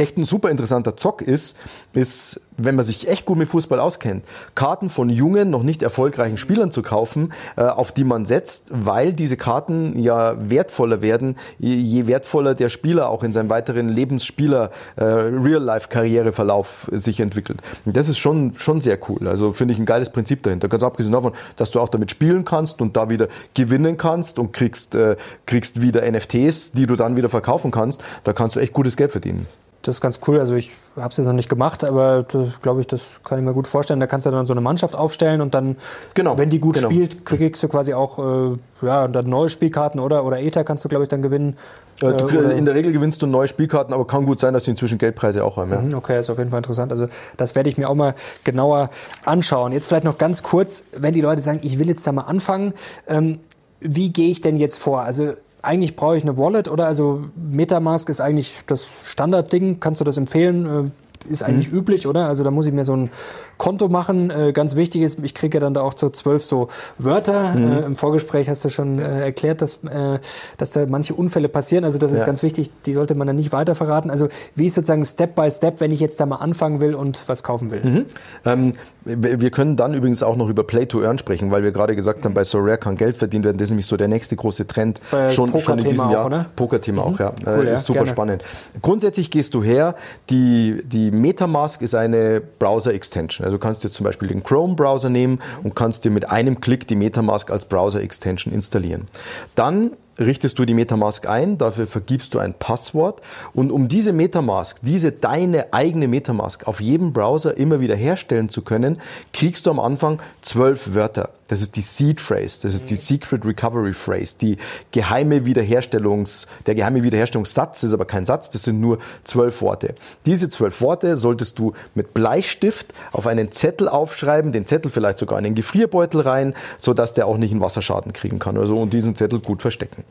echt 0.00 0.16
ein 0.16 0.24
super 0.24 0.50
interessanter 0.50 0.96
Zock 0.96 1.20
ist, 1.20 1.56
ist, 1.92 2.40
wenn 2.56 2.74
man 2.74 2.84
sich 2.84 3.08
echt 3.08 3.26
gut 3.26 3.36
mit 3.36 3.48
Fußball 3.48 3.78
auskennt, 3.78 4.24
Karten 4.54 4.88
von 4.88 5.10
jungen, 5.10 5.50
noch 5.50 5.62
nicht 5.62 5.82
erfolgreichen 5.82 6.38
Spielern 6.38 6.72
zu 6.72 6.82
kaufen, 6.82 7.32
äh, 7.56 7.62
auf 7.62 7.92
die 7.92 8.04
man 8.04 8.24
setzt, 8.24 8.68
weil 8.72 9.12
diese 9.12 9.36
Karten 9.36 9.98
ja 9.98 10.36
wertvoller 10.38 11.02
werden, 11.02 11.36
je 11.58 12.06
wertvoller 12.06 12.54
der 12.54 12.70
Spieler 12.70 13.10
auch 13.10 13.22
in 13.22 13.32
seinem 13.32 13.50
weiteren 13.50 13.88
Lebensspieler 13.88 14.70
äh, 14.96 15.04
Real-Life-Karriereverlauf 15.04 16.88
sich 16.92 17.20
entwickelt. 17.20 17.60
Und 17.84 17.96
das 17.96 18.08
ist 18.08 18.18
schon, 18.18 18.54
schon 18.56 18.80
sehr 18.80 18.98
cool. 19.08 19.28
Also 19.28 19.52
finde 19.52 19.74
ich 19.74 19.80
ein 19.80 19.86
geiles 19.86 20.10
Prinzip 20.10 20.42
dahinter. 20.42 20.68
Ganz 20.68 20.82
abgesehen 20.82 21.12
davon, 21.12 21.32
dass 21.56 21.70
du 21.70 21.80
auch 21.80 21.90
damit 21.90 22.10
spielen 22.10 22.44
kannst 22.44 22.80
und 22.80 22.96
da 22.96 23.10
wieder 23.10 23.28
gewinnen 23.54 23.98
kannst 23.98 24.38
und 24.38 24.52
kriegst, 24.52 24.94
äh, 24.94 25.16
kriegst 25.44 25.82
wieder 25.82 26.10
NFTs, 26.10 26.72
die 26.72 26.86
du 26.86 26.96
dann 26.96 27.16
wieder 27.16 27.28
verkaufen 27.28 27.70
kannst. 27.70 28.02
Da 28.24 28.32
kannst 28.32 28.56
du 28.56 28.60
echt 28.60 28.72
gutes 28.72 28.96
Geld 28.96 29.12
verdienen 29.12 29.46
das 29.82 29.96
ist 29.96 30.00
ganz 30.00 30.20
cool. 30.26 30.38
Also 30.38 30.56
ich 30.56 30.72
habe 30.96 31.08
es 31.08 31.16
jetzt 31.16 31.26
noch 31.26 31.32
nicht 31.32 31.48
gemacht, 31.48 31.84
aber 31.84 32.26
glaube 32.60 32.80
ich, 32.80 32.86
das 32.86 33.20
kann 33.24 33.38
ich 33.38 33.44
mir 33.44 33.54
gut 33.54 33.66
vorstellen. 33.66 33.98
Da 33.98 34.06
kannst 34.06 34.26
du 34.26 34.30
dann 34.30 34.44
so 34.44 34.52
eine 34.52 34.60
Mannschaft 34.60 34.94
aufstellen 34.94 35.40
und 35.40 35.54
dann, 35.54 35.76
genau, 36.14 36.36
wenn 36.36 36.50
die 36.50 36.58
gut 36.58 36.74
genau. 36.74 36.90
spielt, 36.90 37.24
kriegst 37.24 37.62
du 37.62 37.68
quasi 37.68 37.94
auch 37.94 38.18
äh, 38.18 38.58
ja, 38.82 39.08
dann 39.08 39.28
neue 39.28 39.48
Spielkarten 39.48 39.98
oder, 39.98 40.24
oder 40.24 40.40
Ether 40.40 40.64
kannst 40.64 40.84
du, 40.84 40.88
glaube 40.88 41.04
ich, 41.04 41.08
dann 41.08 41.22
gewinnen. 41.22 41.56
Äh, 42.02 42.12
du, 42.12 42.28
äh, 42.28 42.58
in 42.58 42.66
der 42.66 42.74
Regel 42.74 42.92
gewinnst 42.92 43.22
du 43.22 43.26
neue 43.26 43.48
Spielkarten, 43.48 43.94
aber 43.94 44.06
kann 44.06 44.26
gut 44.26 44.40
sein, 44.40 44.52
dass 44.52 44.64
sie 44.64 44.72
inzwischen 44.72 44.98
Geldpreise 44.98 45.44
auch 45.44 45.56
haben. 45.56 45.70
Ja. 45.70 45.80
Mhm, 45.80 45.94
okay, 45.94 46.20
ist 46.20 46.28
auf 46.28 46.38
jeden 46.38 46.50
Fall 46.50 46.58
interessant. 46.58 46.92
Also 46.92 47.08
das 47.38 47.54
werde 47.54 47.70
ich 47.70 47.78
mir 47.78 47.88
auch 47.88 47.94
mal 47.94 48.14
genauer 48.44 48.90
anschauen. 49.24 49.72
Jetzt 49.72 49.88
vielleicht 49.88 50.04
noch 50.04 50.18
ganz 50.18 50.42
kurz, 50.42 50.84
wenn 50.92 51.14
die 51.14 51.22
Leute 51.22 51.40
sagen, 51.40 51.60
ich 51.62 51.78
will 51.78 51.88
jetzt 51.88 52.06
da 52.06 52.12
mal 52.12 52.22
anfangen, 52.22 52.74
ähm, 53.06 53.40
wie 53.80 54.12
gehe 54.12 54.30
ich 54.30 54.42
denn 54.42 54.58
jetzt 54.58 54.76
vor? 54.76 55.02
Also 55.02 55.32
eigentlich 55.62 55.96
brauche 55.96 56.16
ich 56.16 56.22
eine 56.22 56.38
Wallet 56.38 56.68
oder 56.68 56.86
also 56.86 57.24
Metamask 57.36 58.08
ist 58.08 58.20
eigentlich 58.20 58.60
das 58.66 58.86
Standardding. 59.04 59.80
Kannst 59.80 60.00
du 60.00 60.04
das 60.04 60.16
empfehlen? 60.16 60.66
Äh, 60.66 60.90
ist 61.28 61.42
eigentlich 61.42 61.70
mhm. 61.70 61.78
üblich, 61.78 62.06
oder? 62.06 62.26
Also 62.26 62.44
da 62.44 62.50
muss 62.50 62.66
ich 62.66 62.72
mir 62.72 62.84
so 62.84 62.96
ein 62.96 63.10
Konto 63.58 63.88
machen. 63.88 64.30
Äh, 64.30 64.52
ganz 64.52 64.74
wichtig 64.74 65.02
ist, 65.02 65.18
ich 65.22 65.34
kriege 65.34 65.58
ja 65.58 65.60
dann 65.60 65.74
da 65.74 65.82
auch 65.82 65.94
zu 65.94 66.10
zwölf 66.10 66.44
so 66.44 66.68
Wörter. 66.98 67.52
Mhm. 67.54 67.72
Äh, 67.72 67.80
Im 67.80 67.96
Vorgespräch 67.96 68.48
hast 68.48 68.64
du 68.64 68.68
schon 68.68 68.98
äh, 68.98 69.20
erklärt, 69.20 69.60
dass, 69.60 69.84
äh, 69.84 70.18
dass 70.56 70.70
da 70.70 70.86
manche 70.86 71.14
Unfälle 71.14 71.48
passieren. 71.48 71.84
Also 71.84 71.98
das 71.98 72.12
ist 72.12 72.20
ja. 72.20 72.26
ganz 72.26 72.42
wichtig, 72.42 72.70
die 72.86 72.94
sollte 72.94 73.14
man 73.14 73.26
dann 73.26 73.36
nicht 73.36 73.52
weiter 73.52 73.74
verraten. 73.74 74.10
Also 74.10 74.28
wie 74.54 74.66
ist 74.66 74.74
sozusagen 74.74 75.04
Step 75.04 75.34
by 75.34 75.50
Step, 75.50 75.80
wenn 75.80 75.90
ich 75.90 76.00
jetzt 76.00 76.20
da 76.20 76.26
mal 76.26 76.36
anfangen 76.36 76.80
will 76.80 76.94
und 76.94 77.28
was 77.28 77.42
kaufen 77.42 77.70
will? 77.70 77.82
Mhm. 77.82 78.06
Ähm, 78.44 78.72
wir 79.04 79.50
können 79.50 79.76
dann 79.76 79.94
übrigens 79.94 80.22
auch 80.22 80.36
noch 80.36 80.48
über 80.48 80.64
Play 80.64 80.86
to 80.86 81.02
Earn 81.02 81.18
sprechen, 81.18 81.50
weil 81.50 81.62
wir 81.62 81.72
gerade 81.72 81.96
gesagt 81.96 82.24
haben, 82.24 82.34
bei 82.34 82.44
SoRare 82.44 82.78
kann 82.78 82.96
Geld 82.96 83.16
verdient 83.16 83.44
werden. 83.44 83.56
Das 83.56 83.66
ist 83.66 83.70
nämlich 83.70 83.86
so 83.86 83.96
der 83.96 84.08
nächste 84.08 84.36
große 84.36 84.66
Trend 84.66 85.00
bei 85.10 85.30
schon, 85.30 85.58
schon 85.58 85.78
in 85.78 85.88
diesem 85.88 86.10
Jahr. 86.10 86.26
Auch, 86.26 86.56
Poker-Thema 86.56 87.06
mhm. 87.06 87.14
auch, 87.14 87.20
ja. 87.20 87.32
Cool, 87.46 87.66
äh, 87.66 87.72
ist 87.72 87.86
super 87.86 88.00
gerne. 88.00 88.10
spannend. 88.10 88.44
Grundsätzlich 88.82 89.30
gehst 89.30 89.54
du 89.54 89.62
her, 89.62 89.94
die, 90.28 90.82
die 90.84 91.10
Metamask 91.10 91.80
ist 91.82 91.94
eine 91.94 92.42
Browser-Extension. 92.58 93.44
Also 93.44 93.56
du 93.56 93.60
kannst 93.60 93.84
dir 93.84 93.90
zum 93.90 94.04
Beispiel 94.04 94.28
den 94.28 94.42
Chrome-Browser 94.42 95.08
nehmen 95.08 95.38
und 95.62 95.74
kannst 95.74 96.04
dir 96.04 96.10
mit 96.10 96.30
einem 96.30 96.60
Klick 96.60 96.86
die 96.86 96.96
Metamask 96.96 97.50
als 97.50 97.64
Browser-Extension 97.64 98.52
installieren. 98.52 99.06
Dann 99.54 99.92
richtest 100.20 100.58
du 100.58 100.64
die 100.64 100.74
Metamask 100.74 101.28
ein, 101.28 101.58
dafür 101.58 101.86
vergibst 101.86 102.34
du 102.34 102.38
ein 102.38 102.54
Passwort 102.54 103.20
und 103.54 103.70
um 103.70 103.88
diese 103.88 104.12
Metamask, 104.12 104.78
diese 104.82 105.12
deine 105.12 105.72
eigene 105.72 106.08
Metamask 106.08 106.66
auf 106.66 106.80
jedem 106.80 107.12
Browser 107.12 107.56
immer 107.56 107.80
wieder 107.80 107.96
herstellen 107.96 108.48
zu 108.48 108.62
können, 108.62 109.00
kriegst 109.32 109.66
du 109.66 109.70
am 109.70 109.80
Anfang 109.80 110.20
zwölf 110.42 110.94
Wörter. 110.94 111.30
Das 111.50 111.62
ist 111.62 111.74
die 111.74 111.80
Seed 111.80 112.20
Phrase, 112.20 112.62
das 112.62 112.76
ist 112.76 112.90
die 112.90 112.94
Secret 112.94 113.44
Recovery 113.44 113.92
Phrase, 113.92 114.36
die 114.40 114.56
geheime 114.92 115.46
Wiederherstellungs, 115.46 116.46
der 116.66 116.76
geheime 116.76 117.02
Wiederherstellungssatz 117.02 117.82
ist 117.82 117.92
aber 117.92 118.04
kein 118.04 118.24
Satz, 118.24 118.50
das 118.50 118.62
sind 118.62 118.80
nur 118.80 118.98
zwölf 119.24 119.60
Worte. 119.60 119.96
Diese 120.26 120.48
zwölf 120.48 120.80
Worte 120.80 121.16
solltest 121.16 121.58
du 121.58 121.72
mit 121.96 122.14
Bleistift 122.14 122.94
auf 123.10 123.26
einen 123.26 123.50
Zettel 123.50 123.88
aufschreiben, 123.88 124.52
den 124.52 124.64
Zettel 124.64 124.92
vielleicht 124.92 125.18
sogar 125.18 125.38
in 125.38 125.44
den 125.44 125.56
Gefrierbeutel 125.56 126.20
rein, 126.20 126.54
so 126.78 126.94
dass 126.94 127.14
der 127.14 127.26
auch 127.26 127.36
nicht 127.36 127.50
einen 127.50 127.60
Wasserschaden 127.60 128.12
kriegen 128.12 128.38
kann. 128.38 128.56
Also 128.56 128.80
und 128.80 128.92
diesen 128.92 129.16
Zettel 129.16 129.40
gut 129.40 129.60
verstecken. 129.60 130.04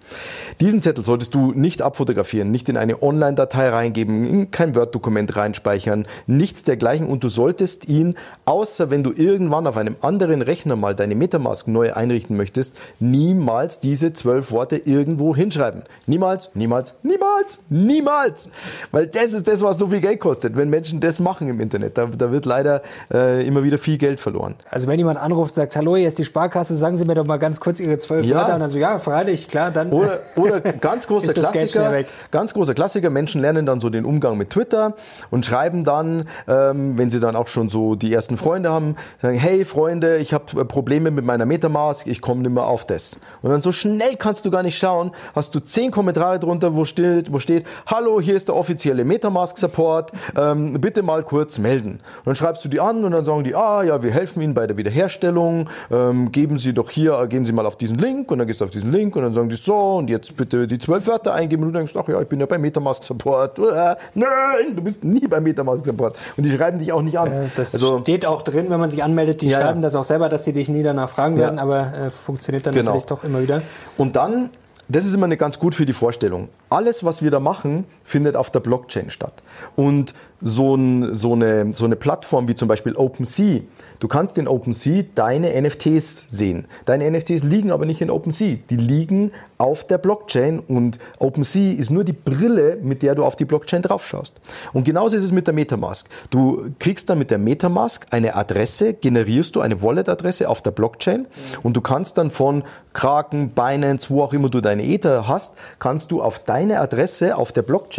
Diesen 0.60 0.82
Zettel 0.82 1.06
solltest 1.06 1.34
du 1.36 1.54
nicht 1.54 1.82
abfotografieren, 1.82 2.52
nicht 2.52 2.68
in 2.68 2.76
eine 2.76 3.02
Online-Datei 3.02 3.70
reingeben, 3.70 4.26
in 4.26 4.52
kein 4.52 4.76
Word-Dokument 4.76 5.38
reinspeichern, 5.38 6.06
nichts 6.28 6.64
dergleichen 6.64 7.08
und 7.08 7.24
du 7.24 7.30
solltest 7.30 7.88
ihn, 7.88 8.16
außer 8.44 8.92
wenn 8.92 9.04
du 9.04 9.14
irgendwann 9.14 9.68
auf 9.68 9.78
einem 9.78 9.96
anderen 10.02 10.42
Rechner 10.42 10.76
mal 10.76 10.96
deine 10.96 11.16
Metamask 11.30 11.68
neu 11.68 11.94
einrichten 11.94 12.36
möchtest, 12.36 12.76
niemals 13.00 13.80
diese 13.80 14.14
zwölf 14.14 14.52
Worte 14.52 14.78
irgendwo 14.78 15.36
hinschreiben. 15.36 15.84
Niemals, 16.08 16.50
niemals, 16.56 16.96
niemals, 17.04 17.60
niemals. 17.70 18.50
Weil 18.92 19.06
das 19.08 19.34
ist 19.34 19.48
das, 19.48 19.62
was 19.62 19.78
so 19.78 19.88
viel 19.88 20.02
Geld 20.02 20.20
kostet, 20.20 20.56
wenn 20.56 20.70
Menschen 20.70 21.00
das 21.00 21.20
machen 21.20 21.48
im 21.48 21.62
Internet. 21.62 21.98
Da, 21.98 22.08
da 22.08 22.32
wird 22.32 22.46
leider 22.46 22.82
äh, 23.14 23.46
immer 23.46 23.64
wieder 23.64 23.78
viel 23.78 24.00
Geld 24.00 24.20
verloren. 24.20 24.56
Also 24.72 24.88
wenn 24.88 24.98
jemand 24.98 25.20
anruft 25.20 25.52
und 25.52 25.56
sagt, 25.56 25.76
hallo, 25.76 25.96
hier 25.96 26.08
ist 26.08 26.18
die 26.18 26.26
Sparkasse, 26.26 26.76
sagen 26.76 26.98
Sie 26.98 27.06
mir 27.06 27.14
doch 27.14 27.26
mal 27.26 27.38
ganz 27.38 27.60
kurz 27.60 27.80
Ihre 27.80 28.00
zwölf 28.00 28.26
ja. 28.26 28.38
Wörter. 28.38 28.56
Und 28.56 28.62
dann 28.62 28.70
so, 28.70 28.80
ja, 28.80 28.98
freilich, 28.98 29.48
klar, 29.48 29.70
dann 29.70 29.92
oder, 29.92 30.20
oder 30.36 30.60
ganz 30.82 31.06
großer 31.06 31.34
Klassiker, 31.34 32.04
ganz 32.32 32.54
großer 32.54 32.74
Klassiker, 32.74 33.12
Menschen 33.12 33.42
lernen 33.42 33.68
dann 33.68 33.80
so 33.80 33.92
den 33.92 34.06
Umgang 34.06 34.36
mit 34.38 34.50
Twitter 34.50 34.96
und 35.30 35.46
schreiben 35.46 35.84
dann, 35.84 36.26
ähm, 36.48 36.98
wenn 36.98 37.12
sie 37.12 37.20
dann 37.20 37.36
auch 37.36 37.48
schon 37.48 37.70
so 37.70 37.94
die 37.94 38.12
ersten 38.12 38.36
Freunde 38.36 38.72
haben, 38.72 38.96
sagen, 39.22 39.38
hey 39.38 39.64
Freunde, 39.64 40.18
ich 40.18 40.34
habe 40.34 40.62
äh, 40.62 40.66
Probleme 40.66 41.12
mit 41.12 41.19
meiner 41.26 41.46
Metamask, 41.46 42.08
ich 42.08 42.22
komme 42.22 42.42
nicht 42.42 42.52
mehr 42.52 42.66
auf 42.66 42.86
das. 42.86 43.18
Und 43.42 43.52
dann 43.52 43.62
so 43.62 43.72
schnell 43.72 44.16
kannst 44.18 44.46
du 44.46 44.52
gar 44.52 44.64
nicht 44.64 44.78
schauen, 44.78 45.12
hast 45.36 45.54
du 45.56 45.60
zehn 45.60 45.92
Kommentare 45.92 46.40
drunter, 46.40 46.76
wo 46.76 46.86
steht, 46.86 47.32
wo 47.32 47.40
steht, 47.40 47.66
hallo, 47.88 48.22
hier 48.22 48.36
ist 48.36 48.48
der 48.48 48.56
offizielle 48.56 49.06
Metamask 49.06 49.58
Support, 49.58 50.12
ähm, 50.38 50.80
bitte 50.80 51.02
mal 51.02 51.24
kurz 51.24 51.60
melden. 51.60 51.92
Und 51.92 52.26
dann 52.26 52.36
schreibst 52.36 52.64
du 52.66 52.70
die 52.70 52.80
an 52.80 53.04
und 53.04 53.12
dann 53.12 53.26
sagen 53.26 53.44
die, 53.44 53.56
ah 53.56 53.84
ja, 53.84 54.02
wir 54.04 54.12
helfen 54.12 54.42
Ihnen 54.42 54.54
bei 54.54 54.68
der 54.68 54.78
Wiederherstellung, 54.78 55.70
ähm, 55.92 56.32
geben 56.32 56.60
Sie 56.60 56.74
doch 56.74 56.90
hier, 56.90 57.28
gehen 57.28 57.46
Sie 57.46 57.52
mal 57.52 57.66
auf 57.66 57.76
diesen 57.76 57.98
Link 57.98 58.32
und 58.32 58.40
dann 58.40 58.48
gehst 58.48 58.62
du 58.62 58.66
auf 58.66 58.72
diesen 58.72 58.92
Link 58.92 59.16
und 59.16 59.24
dann 59.24 59.34
sagen 59.34 59.50
die 59.50 59.56
so, 59.56 59.98
und 59.98 60.10
jetzt 60.10 60.36
bitte 60.38 60.68
die 60.68 60.78
zwölf 60.78 61.08
Wörter 61.08 61.34
eingeben 61.34 61.64
und 61.64 61.74
du 61.74 61.78
denkst, 61.78 61.94
ach 61.96 62.08
ja, 62.08 62.22
ich 62.22 62.28
bin 62.28 62.40
ja 62.40 62.46
bei 62.46 62.58
Metamask 62.58 63.04
Support. 63.04 63.60
Äh, 63.60 63.96
nein, 64.14 64.76
du 64.76 64.82
bist 64.82 65.04
nie 65.04 65.28
bei 65.28 65.40
Metamask 65.40 65.86
Support. 65.86 66.18
Und 66.38 66.44
die 66.44 66.52
schreiben 66.52 66.80
dich 66.80 66.92
auch 66.92 67.02
nicht 67.02 67.20
an. 67.20 67.32
Äh, 67.32 67.46
das 67.56 67.74
also, 67.74 68.00
steht 68.00 68.26
auch 68.26 68.42
drin, 68.42 68.70
wenn 68.70 68.80
man 68.80 68.90
sich 68.90 69.04
anmeldet, 69.04 69.42
die 69.42 69.50
ja, 69.50 69.62
schreiben 69.62 69.82
das 69.82 69.96
auch 69.96 70.04
selber, 70.04 70.30
dass 70.30 70.46
sie 70.46 70.54
dich 70.54 70.70
nie 70.70 70.84
danach 70.84 71.09
fragen 71.10 71.38
werden, 71.38 71.60
aber 71.60 71.94
äh, 71.94 72.10
funktioniert 72.10 72.66
dann 72.66 72.74
genau. 72.74 72.92
natürlich 72.92 73.06
doch 73.06 73.24
immer 73.24 73.42
wieder. 73.42 73.62
Und 73.98 74.16
dann 74.16 74.50
das 74.92 75.06
ist 75.06 75.14
immer 75.14 75.26
eine 75.26 75.38
ganz 75.38 75.60
gut 75.60 75.76
für 75.76 75.86
die 75.86 75.94
Vorstellung. 75.94 76.50
alles, 76.72 77.04
was 77.04 77.22
wir 77.22 77.30
da 77.30 77.40
machen, 77.40 77.86
findet 78.10 78.36
auf 78.36 78.50
der 78.50 78.60
Blockchain 78.60 79.12
statt. 79.12 79.44
Und 79.76 80.14
so, 80.42 80.76
ein, 80.76 81.14
so, 81.14 81.34
eine, 81.34 81.74
so 81.74 81.86
eine 81.86 81.96
Plattform 81.96 82.48
wie 82.48 82.56
zum 82.56 82.68
Beispiel 82.68 82.96
OpenSea, 82.96 83.62
Du 84.00 84.08
kannst 84.08 84.38
in 84.38 84.48
OpenSea 84.48 85.04
deine 85.14 85.62
NFTs 85.62 86.24
sehen. 86.30 86.68
Deine 86.86 87.12
NFTs 87.12 87.44
liegen 87.44 87.70
aber 87.72 87.86
nicht 87.86 88.00
in 88.00 88.10
OpenSea. 88.10 88.58
Die 88.70 88.78
liegen 88.78 89.32
auf 89.58 89.86
der 89.86 89.98
Blockchain 89.98 90.60
und 90.60 91.00
OpenSea 91.20 91.74
ist 91.74 91.92
nur 91.92 92.06
die 92.06 92.14
Brille, 92.14 92.78
mit 92.82 93.04
der 93.04 93.14
du 93.14 93.26
auf 93.26 93.36
die 93.36 93.44
Blockchain 93.44 93.82
draufschaust. 93.82 94.40
Und 94.72 94.86
genauso 94.86 95.18
ist 95.18 95.24
es 95.26 95.34
mit 95.34 95.48
der 95.48 95.54
Metamask. 95.54 96.08
Du 96.30 96.70
kriegst 96.80 97.10
dann 97.10 97.20
mit 97.20 97.30
der 97.30 97.40
Metamask 97.40 98.06
eine 98.12 98.36
Adresse, 98.36 98.94
generierst 98.94 99.58
du 99.58 99.60
eine 99.60 99.82
Wallet-Adresse 99.82 100.48
auf 100.48 100.62
der 100.62 100.72
Blockchain 100.72 101.28
und 101.62 101.76
du 101.76 101.82
kannst 101.82 102.18
dann 102.18 102.32
von 102.32 102.64
Kraken, 102.94 103.50
Binance, 103.50 104.10
wo 104.10 104.24
auch 104.24 104.32
immer 104.32 104.48
du 104.48 104.62
deine 104.62 104.86
Ether 104.86 105.28
hast, 105.28 105.56
kannst 105.78 106.12
du 106.12 106.22
auf 106.22 106.40
deine 106.40 106.80
Adresse 106.80 107.36
auf 107.36 107.52
der 107.52 107.64
Blockchain, 107.64 107.99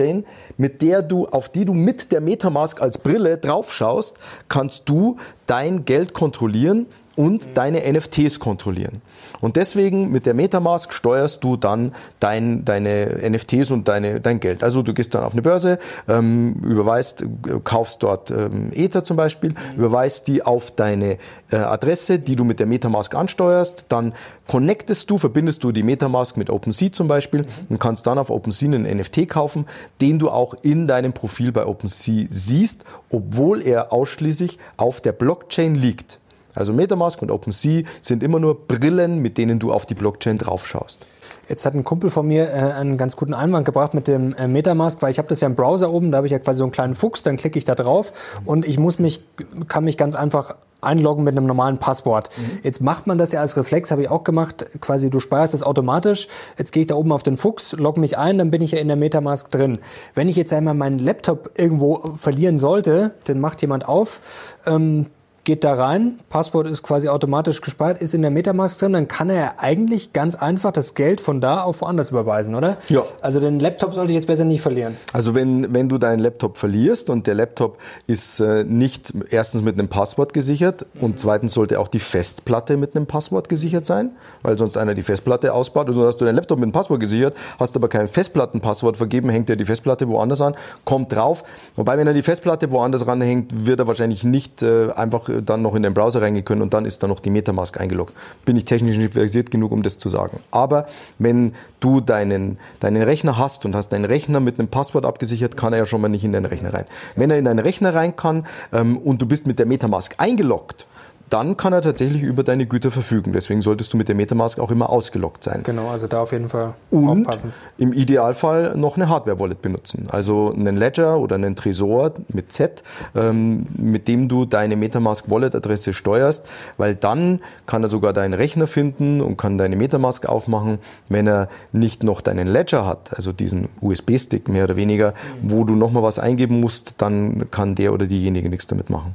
mit 0.56 0.82
der 0.82 1.02
du, 1.02 1.26
auf 1.26 1.48
die 1.48 1.64
du 1.64 1.74
mit 1.74 2.12
der 2.12 2.20
Metamask 2.20 2.80
als 2.80 2.98
Brille 2.98 3.38
draufschaust, 3.38 4.16
kannst 4.48 4.88
du 4.88 5.16
dein 5.46 5.84
Geld 5.84 6.12
kontrollieren 6.14 6.86
und 7.20 7.50
deine 7.52 7.82
NFTs 7.92 8.40
kontrollieren. 8.40 9.02
Und 9.42 9.56
deswegen 9.56 10.10
mit 10.10 10.24
der 10.24 10.32
Metamask 10.32 10.90
steuerst 10.90 11.44
du 11.44 11.58
dann 11.58 11.94
dein, 12.18 12.64
deine 12.64 13.20
NFTs 13.28 13.70
und 13.72 13.88
deine, 13.88 14.22
dein 14.22 14.40
Geld. 14.40 14.64
Also 14.64 14.80
du 14.80 14.94
gehst 14.94 15.14
dann 15.14 15.24
auf 15.24 15.34
eine 15.34 15.42
Börse, 15.42 15.78
ähm, 16.08 16.54
überweist, 16.64 17.22
kaufst 17.62 18.02
dort 18.02 18.30
ähm, 18.30 18.72
Ether 18.72 19.04
zum 19.04 19.18
Beispiel, 19.18 19.52
überweist 19.76 20.28
die 20.28 20.42
auf 20.42 20.70
deine 20.70 21.18
äh, 21.50 21.56
Adresse, 21.56 22.20
die 22.20 22.36
du 22.36 22.44
mit 22.44 22.58
der 22.58 22.66
Metamask 22.66 23.14
ansteuerst, 23.14 23.84
dann 23.90 24.14
connectest 24.46 25.10
du, 25.10 25.18
verbindest 25.18 25.62
du 25.62 25.72
die 25.72 25.82
Metamask 25.82 26.38
mit 26.38 26.48
OpenSea 26.48 26.90
zum 26.90 27.06
Beispiel 27.06 27.44
und 27.68 27.78
kannst 27.78 28.06
dann 28.06 28.16
auf 28.16 28.30
OpenSea 28.30 28.72
einen 28.72 28.98
NFT 28.98 29.28
kaufen, 29.28 29.66
den 30.00 30.18
du 30.18 30.30
auch 30.30 30.54
in 30.62 30.86
deinem 30.86 31.12
Profil 31.12 31.52
bei 31.52 31.66
OpenSea 31.66 32.28
siehst, 32.30 32.84
obwohl 33.10 33.62
er 33.62 33.92
ausschließlich 33.92 34.58
auf 34.78 35.02
der 35.02 35.12
Blockchain 35.12 35.74
liegt. 35.74 36.19
Also 36.54 36.72
Metamask 36.72 37.20
und 37.22 37.30
OpenSea 37.30 37.84
sind 38.00 38.22
immer 38.22 38.38
nur 38.38 38.66
Brillen, 38.66 39.20
mit 39.20 39.38
denen 39.38 39.58
du 39.58 39.72
auf 39.72 39.86
die 39.86 39.94
Blockchain 39.94 40.38
draufschaust. 40.38 41.06
Jetzt 41.48 41.66
hat 41.66 41.74
ein 41.74 41.84
Kumpel 41.84 42.10
von 42.10 42.26
mir 42.26 42.48
äh, 42.48 42.72
einen 42.72 42.96
ganz 42.96 43.16
guten 43.16 43.34
Einwand 43.34 43.64
gebracht 43.64 43.94
mit 43.94 44.06
dem 44.06 44.32
äh, 44.34 44.46
Metamask, 44.46 45.00
weil 45.02 45.10
ich 45.10 45.18
habe 45.18 45.28
das 45.28 45.40
ja 45.40 45.48
im 45.48 45.54
Browser 45.54 45.92
oben, 45.92 46.10
da 46.10 46.18
habe 46.18 46.26
ich 46.26 46.32
ja 46.32 46.38
quasi 46.38 46.58
so 46.58 46.64
einen 46.64 46.72
kleinen 46.72 46.94
Fuchs, 46.94 47.22
dann 47.22 47.36
klicke 47.36 47.58
ich 47.58 47.64
da 47.64 47.74
drauf 47.74 48.12
und 48.44 48.66
ich 48.66 48.78
muss 48.78 48.98
mich, 48.98 49.22
kann 49.68 49.84
mich 49.84 49.96
ganz 49.96 50.14
einfach 50.14 50.56
einloggen 50.80 51.24
mit 51.24 51.36
einem 51.36 51.46
normalen 51.46 51.78
Passwort. 51.78 52.30
Mhm. 52.36 52.60
Jetzt 52.62 52.80
macht 52.80 53.06
man 53.06 53.18
das 53.18 53.32
ja 53.32 53.40
als 53.40 53.56
Reflex, 53.56 53.90
habe 53.90 54.02
ich 54.02 54.10
auch 54.10 54.24
gemacht, 54.24 54.64
quasi 54.80 55.10
du 55.10 55.18
speierst 55.18 55.54
das 55.54 55.62
automatisch. 55.62 56.28
Jetzt 56.58 56.72
gehe 56.72 56.82
ich 56.82 56.86
da 56.86 56.94
oben 56.94 57.12
auf 57.12 57.22
den 57.22 57.36
Fuchs, 57.36 57.72
logge 57.72 58.00
mich 58.00 58.16
ein, 58.18 58.38
dann 58.38 58.50
bin 58.50 58.62
ich 58.62 58.72
ja 58.72 58.78
in 58.78 58.88
der 58.88 58.96
Metamask 58.96 59.50
drin. 59.50 59.78
Wenn 60.14 60.28
ich 60.28 60.36
jetzt 60.36 60.52
einmal 60.52 60.74
meinen 60.74 60.98
Laptop 60.98 61.50
irgendwo 61.56 62.14
verlieren 62.16 62.58
sollte, 62.58 63.14
den 63.28 63.40
macht 63.40 63.60
jemand 63.62 63.88
auf, 63.88 64.20
ähm, 64.66 65.06
geht 65.50 65.64
da 65.64 65.74
rein, 65.74 66.20
Passwort 66.28 66.68
ist 66.68 66.84
quasi 66.84 67.08
automatisch 67.08 67.60
gespeichert, 67.60 68.00
ist 68.00 68.14
in 68.14 68.22
der 68.22 68.30
Metamask 68.30 68.78
drin, 68.78 68.92
dann 68.92 69.08
kann 69.08 69.30
er 69.30 69.58
eigentlich 69.58 70.12
ganz 70.12 70.36
einfach 70.36 70.70
das 70.70 70.94
Geld 70.94 71.20
von 71.20 71.40
da 71.40 71.62
auf 71.62 71.80
woanders 71.80 72.10
überweisen, 72.10 72.54
oder? 72.54 72.76
Ja. 72.88 73.02
Also 73.20 73.40
den 73.40 73.58
Laptop 73.58 73.94
sollte 73.94 74.12
ich 74.12 74.16
jetzt 74.16 74.28
besser 74.28 74.44
nicht 74.44 74.60
verlieren. 74.60 74.96
Also 75.12 75.34
wenn, 75.34 75.74
wenn 75.74 75.88
du 75.88 75.98
deinen 75.98 76.20
Laptop 76.20 76.56
verlierst 76.56 77.10
und 77.10 77.26
der 77.26 77.34
Laptop 77.34 77.78
ist 78.06 78.38
äh, 78.38 78.62
nicht 78.62 79.12
erstens 79.30 79.62
mit 79.62 79.76
einem 79.76 79.88
Passwort 79.88 80.34
gesichert 80.34 80.86
mhm. 80.94 81.00
und 81.02 81.18
zweitens 81.18 81.52
sollte 81.52 81.80
auch 81.80 81.88
die 81.88 81.98
Festplatte 81.98 82.76
mit 82.76 82.94
einem 82.94 83.06
Passwort 83.06 83.48
gesichert 83.48 83.84
sein, 83.84 84.12
weil 84.42 84.56
sonst 84.56 84.76
einer 84.76 84.94
die 84.94 85.02
Festplatte 85.02 85.52
ausbaut. 85.52 85.88
Also 85.88 86.06
hast 86.06 86.20
du 86.20 86.26
deinen 86.26 86.36
Laptop 86.36 86.60
mit 86.60 86.66
einem 86.66 86.72
Passwort 86.72 87.00
gesichert, 87.00 87.36
hast 87.58 87.74
aber 87.74 87.88
kein 87.88 88.06
Festplattenpasswort 88.06 88.96
vergeben, 88.96 89.30
hängt 89.30 89.50
er 89.50 89.56
die 89.56 89.64
Festplatte 89.64 90.06
woanders 90.06 90.42
an, 90.42 90.54
kommt 90.84 91.12
drauf. 91.12 91.42
Wobei, 91.74 91.98
wenn 91.98 92.06
er 92.06 92.14
die 92.14 92.22
Festplatte 92.22 92.70
woanders 92.70 93.04
ranhängt, 93.04 93.66
wird 93.66 93.80
er 93.80 93.88
wahrscheinlich 93.88 94.22
nicht 94.22 94.62
äh, 94.62 94.92
einfach 94.92 95.28
dann 95.42 95.62
noch 95.62 95.74
in 95.74 95.82
den 95.82 95.94
Browser 95.94 96.22
reingehen 96.22 96.44
können 96.44 96.62
und 96.62 96.74
dann 96.74 96.84
ist 96.84 97.02
da 97.02 97.08
noch 97.08 97.20
die 97.20 97.30
Metamask 97.30 97.80
eingeloggt. 97.80 98.14
Bin 98.44 98.56
ich 98.56 98.64
technisch 98.64 98.96
nicht 98.96 99.14
versiert 99.14 99.50
genug, 99.50 99.72
um 99.72 99.82
das 99.82 99.98
zu 99.98 100.08
sagen. 100.08 100.40
Aber 100.50 100.86
wenn 101.18 101.54
du 101.80 102.00
deinen, 102.00 102.58
deinen 102.80 103.02
Rechner 103.02 103.38
hast 103.38 103.64
und 103.64 103.74
hast 103.74 103.88
deinen 103.90 104.04
Rechner 104.04 104.40
mit 104.40 104.58
einem 104.58 104.68
Passwort 104.68 105.06
abgesichert, 105.06 105.56
kann 105.56 105.72
er 105.72 105.80
ja 105.80 105.86
schon 105.86 106.00
mal 106.00 106.08
nicht 106.08 106.24
in 106.24 106.32
deinen 106.32 106.46
Rechner 106.46 106.74
rein. 106.74 106.84
Wenn 107.16 107.30
er 107.30 107.38
in 107.38 107.44
deinen 107.44 107.60
Rechner 107.60 107.94
rein 107.94 108.16
kann 108.16 108.46
ähm, 108.72 108.96
und 108.98 109.22
du 109.22 109.26
bist 109.26 109.46
mit 109.46 109.58
der 109.58 109.66
Metamask 109.66 110.14
eingeloggt, 110.18 110.86
dann 111.30 111.56
kann 111.56 111.72
er 111.72 111.80
tatsächlich 111.80 112.22
über 112.22 112.42
deine 112.42 112.66
Güter 112.66 112.90
verfügen. 112.90 113.32
Deswegen 113.32 113.62
solltest 113.62 113.92
du 113.92 113.96
mit 113.96 114.08
der 114.08 114.16
Metamask 114.16 114.58
auch 114.58 114.70
immer 114.70 114.90
ausgeloggt 114.90 115.44
sein. 115.44 115.62
Genau, 115.62 115.88
also 115.88 116.08
da 116.08 116.20
auf 116.22 116.32
jeden 116.32 116.48
Fall 116.48 116.74
Und 116.90 117.26
aufpassen. 117.26 117.52
im 117.78 117.92
Idealfall 117.92 118.76
noch 118.76 118.96
eine 118.96 119.08
Hardware-Wallet 119.08 119.62
benutzen. 119.62 120.08
Also 120.10 120.52
einen 120.52 120.76
Ledger 120.76 121.18
oder 121.18 121.36
einen 121.36 121.54
Tresor 121.54 122.12
mit 122.28 122.52
Z, 122.52 122.82
ähm, 123.14 123.66
mit 123.76 124.08
dem 124.08 124.28
du 124.28 124.44
deine 124.44 124.74
Metamask-Wallet-Adresse 124.76 125.92
steuerst, 125.92 126.48
weil 126.76 126.96
dann 126.96 127.40
kann 127.64 127.84
er 127.84 127.88
sogar 127.88 128.12
deinen 128.12 128.34
Rechner 128.34 128.66
finden 128.66 129.20
und 129.20 129.36
kann 129.36 129.56
deine 129.56 129.76
Metamask 129.76 130.26
aufmachen. 130.26 130.78
Wenn 131.08 131.28
er 131.28 131.48
nicht 131.70 132.02
noch 132.02 132.20
deinen 132.20 132.48
Ledger 132.48 132.84
hat, 132.86 133.14
also 133.14 133.32
diesen 133.32 133.68
USB-Stick 133.80 134.48
mehr 134.48 134.64
oder 134.64 134.74
weniger, 134.74 135.14
wo 135.42 135.62
du 135.64 135.76
nochmal 135.76 136.02
was 136.02 136.18
eingeben 136.18 136.58
musst, 136.58 136.94
dann 136.98 137.50
kann 137.52 137.76
der 137.76 137.92
oder 137.92 138.06
diejenige 138.06 138.48
nichts 138.48 138.66
damit 138.66 138.90
machen. 138.90 139.14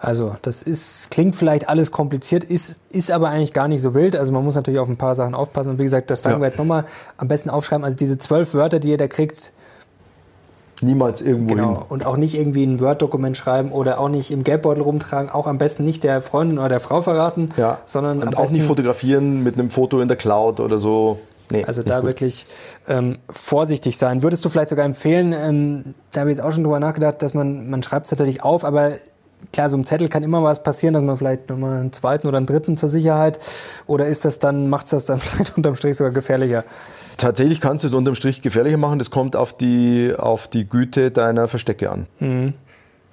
Also 0.00 0.34
das 0.40 0.62
ist, 0.62 1.10
klingt 1.10 1.36
vielleicht 1.36 1.68
alles 1.68 1.90
kompliziert, 1.90 2.42
ist, 2.42 2.80
ist 2.90 3.12
aber 3.12 3.28
eigentlich 3.28 3.52
gar 3.52 3.68
nicht 3.68 3.82
so 3.82 3.92
wild. 3.92 4.16
Also 4.16 4.32
man 4.32 4.42
muss 4.42 4.54
natürlich 4.54 4.80
auf 4.80 4.88
ein 4.88 4.96
paar 4.96 5.14
Sachen 5.14 5.34
aufpassen. 5.34 5.70
Und 5.70 5.78
wie 5.78 5.84
gesagt, 5.84 6.10
das 6.10 6.22
sagen 6.22 6.36
ja. 6.36 6.40
wir 6.40 6.46
jetzt 6.48 6.58
nochmal, 6.58 6.86
am 7.18 7.28
besten 7.28 7.50
aufschreiben. 7.50 7.84
Also 7.84 7.98
diese 7.98 8.16
zwölf 8.16 8.54
Wörter, 8.54 8.78
die 8.78 8.88
jeder 8.88 9.08
kriegt, 9.08 9.52
niemals 10.80 11.20
irgendwo 11.20 11.54
genau. 11.54 11.74
hin. 11.74 11.82
Und 11.90 12.06
auch 12.06 12.16
nicht 12.16 12.38
irgendwie 12.38 12.64
ein 12.64 12.80
Word-Dokument 12.80 13.36
schreiben 13.36 13.72
oder 13.72 14.00
auch 14.00 14.08
nicht 14.08 14.30
im 14.30 14.42
Geldbeutel 14.42 14.82
rumtragen. 14.82 15.30
Auch 15.30 15.46
am 15.46 15.58
besten 15.58 15.84
nicht 15.84 16.02
der 16.02 16.22
Freundin 16.22 16.58
oder 16.58 16.70
der 16.70 16.80
Frau 16.80 17.02
verraten, 17.02 17.50
ja. 17.58 17.78
sondern 17.84 18.22
und 18.22 18.38
auch 18.38 18.50
nicht 18.50 18.64
fotografieren 18.64 19.42
mit 19.42 19.58
einem 19.58 19.70
Foto 19.70 20.00
in 20.00 20.08
der 20.08 20.16
Cloud 20.16 20.60
oder 20.60 20.78
so. 20.78 21.18
Nee, 21.50 21.64
also 21.64 21.82
da 21.82 21.96
gut. 21.96 22.10
wirklich 22.10 22.46
ähm, 22.88 23.18
vorsichtig 23.28 23.98
sein. 23.98 24.22
Würdest 24.22 24.44
du 24.44 24.48
vielleicht 24.48 24.68
sogar 24.70 24.84
empfehlen, 24.84 25.34
ähm, 25.34 25.94
da 26.12 26.20
habe 26.20 26.30
ich 26.30 26.38
jetzt 26.38 26.46
auch 26.46 26.52
schon 26.52 26.62
drüber 26.62 26.80
nachgedacht, 26.80 27.20
dass 27.22 27.34
man, 27.34 27.68
man 27.68 27.82
schreibt 27.82 28.06
es 28.06 28.12
natürlich 28.12 28.42
auf, 28.42 28.64
aber 28.64 28.92
klar, 29.52 29.70
so 29.70 29.76
ein 29.76 29.84
Zettel 29.84 30.08
kann 30.08 30.22
immer 30.22 30.42
was 30.42 30.62
passieren, 30.62 30.94
dass 30.94 31.02
man 31.02 31.16
vielleicht 31.16 31.48
nochmal 31.48 31.78
einen 31.78 31.92
zweiten 31.92 32.26
oder 32.26 32.38
einen 32.38 32.46
dritten 32.46 32.76
zur 32.76 32.88
Sicherheit 32.88 33.38
oder 33.86 34.06
ist 34.06 34.24
das 34.24 34.38
dann, 34.38 34.68
macht 34.68 34.86
es 34.86 34.90
das 34.90 35.06
dann 35.06 35.18
vielleicht 35.20 35.56
unterm 35.56 35.74
Strich 35.74 35.96
sogar 35.96 36.12
gefährlicher? 36.12 36.64
Tatsächlich 37.16 37.60
kannst 37.60 37.84
du 37.84 37.88
es 37.88 37.94
unterm 37.94 38.14
Strich 38.14 38.42
gefährlicher 38.42 38.78
machen. 38.78 38.98
Das 38.98 39.10
kommt 39.10 39.36
auf 39.36 39.52
die, 39.52 40.14
auf 40.16 40.48
die 40.48 40.68
Güte 40.68 41.10
deiner 41.10 41.48
Verstecke 41.48 41.90
an. 41.90 42.06
Mhm. 42.18 42.54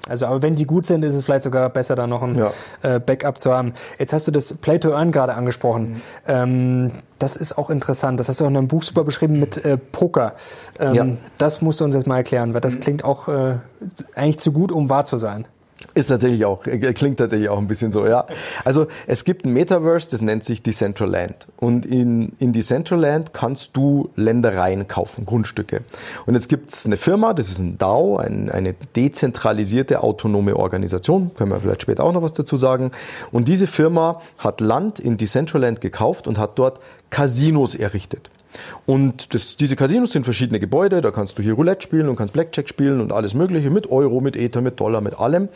Also, 0.07 0.25
aber 0.25 0.41
wenn 0.41 0.55
die 0.55 0.65
gut 0.65 0.85
sind, 0.85 1.03
ist 1.03 1.15
es 1.15 1.25
vielleicht 1.25 1.43
sogar 1.43 1.69
besser, 1.69 1.95
da 1.95 2.07
noch 2.07 2.23
ein 2.23 2.35
ja. 2.35 2.51
äh, 2.81 2.99
Backup 2.99 3.39
zu 3.39 3.51
haben. 3.51 3.73
Jetzt 3.99 4.13
hast 4.13 4.27
du 4.27 4.31
das 4.31 4.53
Play 4.53 4.79
to 4.79 4.91
Earn 4.91 5.11
gerade 5.11 5.33
angesprochen. 5.33 5.89
Mhm. 5.89 6.01
Ähm, 6.27 6.91
das 7.19 7.35
ist 7.35 7.57
auch 7.57 7.69
interessant. 7.69 8.19
Das 8.19 8.29
hast 8.29 8.39
du 8.39 8.45
auch 8.45 8.49
in 8.49 8.57
einem 8.57 8.67
Buch 8.67 8.83
super 8.83 9.03
beschrieben 9.03 9.39
mit 9.39 9.63
äh, 9.65 9.77
Poker. 9.77 10.35
Ähm, 10.79 10.93
ja. 10.93 11.07
Das 11.37 11.61
musst 11.61 11.81
du 11.81 11.85
uns 11.85 11.95
jetzt 11.95 12.07
mal 12.07 12.17
erklären, 12.17 12.53
weil 12.53 12.61
das 12.61 12.75
mhm. 12.75 12.79
klingt 12.79 13.03
auch 13.03 13.27
äh, 13.27 13.57
eigentlich 14.15 14.39
zu 14.39 14.51
gut, 14.51 14.71
um 14.71 14.89
wahr 14.89 15.05
zu 15.05 15.17
sein. 15.17 15.45
Ist 15.93 16.07
tatsächlich 16.07 16.43
auch, 16.45 16.65
äh, 16.65 16.93
klingt 16.93 17.17
tatsächlich 17.17 17.49
auch 17.49 17.59
ein 17.59 17.67
bisschen 17.67 17.91
so, 17.91 18.07
ja. 18.07 18.25
Also 18.63 18.87
es 19.05 19.23
gibt 19.23 19.45
ein 19.45 19.53
Metaverse, 19.53 20.09
das 20.09 20.21
nennt 20.21 20.43
sich 20.43 20.63
Decentraland. 20.63 21.47
Und 21.57 21.85
in, 21.85 22.33
in 22.39 22.51
Decentraland 22.51 23.31
kannst 23.33 23.77
du 23.77 24.09
Ländereien 24.15 24.87
kaufen, 24.87 25.25
Grundstücke. 25.25 25.81
Und 26.25 26.33
jetzt 26.33 26.49
gibt 26.49 26.71
es 26.71 26.85
eine 26.85 26.97
Firma, 26.97 27.33
das 27.33 27.49
ist 27.49 27.59
ein 27.59 27.77
DAO, 27.77 28.17
ein, 28.17 28.49
eine 28.49 28.73
dezentralisierte 28.95 30.01
autonome 30.01 30.55
Organisation, 30.55 31.31
können 31.35 31.51
wir 31.51 31.61
vielleicht 31.61 31.83
später 31.83 32.03
auch 32.03 32.13
noch 32.13 32.23
was 32.23 32.33
dazu 32.33 32.57
sagen. 32.57 32.91
Und 33.31 33.47
diese 33.47 33.67
Firma 33.67 34.21
hat 34.39 34.61
Land 34.61 34.99
in 34.99 35.17
Decentraland 35.17 35.79
gekauft 35.79 36.27
und 36.27 36.39
hat 36.39 36.57
dort 36.57 36.79
Casinos 37.11 37.75
errichtet. 37.75 38.29
Und 38.85 39.33
das, 39.33 39.57
diese 39.57 39.75
Casinos 39.75 40.11
sind 40.11 40.23
verschiedene 40.23 40.59
Gebäude, 40.59 41.01
da 41.01 41.11
kannst 41.11 41.37
du 41.37 41.43
hier 41.43 41.53
Roulette 41.53 41.81
spielen 41.81 42.09
und 42.09 42.15
kannst 42.15 42.33
Blackjack 42.33 42.69
spielen 42.69 43.01
und 43.01 43.11
alles 43.11 43.33
Mögliche 43.33 43.69
mit 43.69 43.89
Euro, 43.91 44.21
mit 44.21 44.35
Ether, 44.35 44.61
mit 44.61 44.79
Dollar, 44.79 45.01
mit 45.01 45.19
allem. 45.19 45.49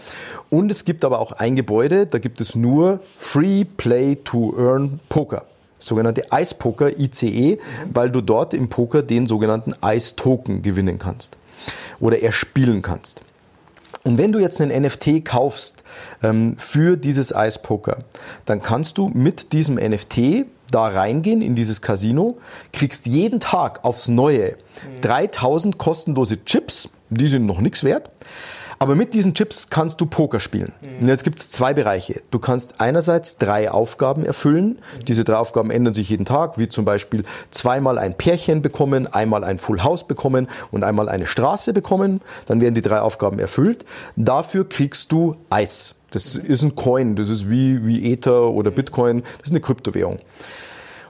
Und 0.49 0.71
es 0.71 0.85
gibt 0.85 1.05
aber 1.05 1.19
auch 1.19 1.31
ein 1.31 1.55
Gebäude, 1.55 2.07
da 2.07 2.19
gibt 2.19 2.41
es 2.41 2.55
nur 2.55 2.99
Free 3.17 3.65
Play 3.65 4.17
to 4.23 4.55
Earn 4.57 4.99
Poker 5.09 5.45
sogenannte 5.83 6.25
Ice 6.31 6.53
Poker, 6.55 6.99
ICE, 6.99 7.57
weil 7.91 8.11
du 8.11 8.21
dort 8.21 8.53
im 8.53 8.69
Poker 8.69 9.01
den 9.01 9.25
sogenannten 9.25 9.73
Ice 9.83 10.15
Token 10.15 10.61
gewinnen 10.61 10.99
kannst 10.99 11.37
oder 11.99 12.21
erspielen 12.21 12.81
kannst. 12.81 13.23
Und 14.03 14.17
wenn 14.17 14.31
du 14.31 14.39
jetzt 14.39 14.59
einen 14.59 14.83
NFT 14.83 15.23
kaufst 15.23 15.83
ähm, 16.23 16.55
für 16.57 16.97
dieses 16.97 17.31
Ice 17.35 17.59
Poker, 17.61 17.99
dann 18.45 18.61
kannst 18.61 18.97
du 18.97 19.09
mit 19.09 19.53
diesem 19.53 19.75
NFT 19.75 20.45
da 20.71 20.87
reingehen 20.87 21.41
in 21.41 21.55
dieses 21.55 21.81
Casino, 21.81 22.37
kriegst 22.73 23.05
jeden 23.05 23.39
Tag 23.39 23.83
aufs 23.83 24.07
Neue 24.07 24.55
3000 25.01 25.77
kostenlose 25.77 26.43
Chips, 26.45 26.89
die 27.09 27.27
sind 27.27 27.45
noch 27.45 27.59
nichts 27.59 27.83
wert. 27.83 28.09
Aber 28.81 28.95
mit 28.95 29.13
diesen 29.13 29.35
Chips 29.35 29.69
kannst 29.69 30.01
du 30.01 30.07
Poker 30.07 30.39
spielen. 30.39 30.73
Und 30.99 31.07
jetzt 31.07 31.23
gibt 31.23 31.37
es 31.37 31.51
zwei 31.51 31.71
Bereiche. 31.71 32.23
Du 32.31 32.39
kannst 32.39 32.81
einerseits 32.81 33.37
drei 33.37 33.69
Aufgaben 33.69 34.25
erfüllen. 34.25 34.79
Diese 35.07 35.23
drei 35.23 35.35
Aufgaben 35.35 35.69
ändern 35.69 35.93
sich 35.93 36.09
jeden 36.09 36.25
Tag, 36.25 36.57
wie 36.57 36.67
zum 36.67 36.83
Beispiel 36.83 37.23
zweimal 37.51 37.99
ein 37.99 38.17
Pärchen 38.17 38.63
bekommen, 38.63 39.05
einmal 39.05 39.43
ein 39.43 39.59
Full 39.59 39.83
House 39.83 40.07
bekommen 40.07 40.47
und 40.71 40.83
einmal 40.83 41.09
eine 41.09 41.27
Straße 41.27 41.73
bekommen. 41.73 42.21
Dann 42.47 42.59
werden 42.59 42.73
die 42.73 42.81
drei 42.81 43.01
Aufgaben 43.01 43.37
erfüllt. 43.37 43.85
Dafür 44.15 44.67
kriegst 44.67 45.11
du 45.11 45.35
Eis. 45.51 45.93
Das 46.11 46.35
ist 46.35 46.61
ein 46.61 46.75
Coin, 46.75 47.15
das 47.15 47.29
ist 47.29 47.49
wie, 47.49 47.85
wie 47.85 48.11
Ether 48.11 48.49
oder 48.51 48.69
Bitcoin, 48.69 49.23
das 49.39 49.47
ist 49.47 49.51
eine 49.51 49.61
Kryptowährung. 49.61 50.19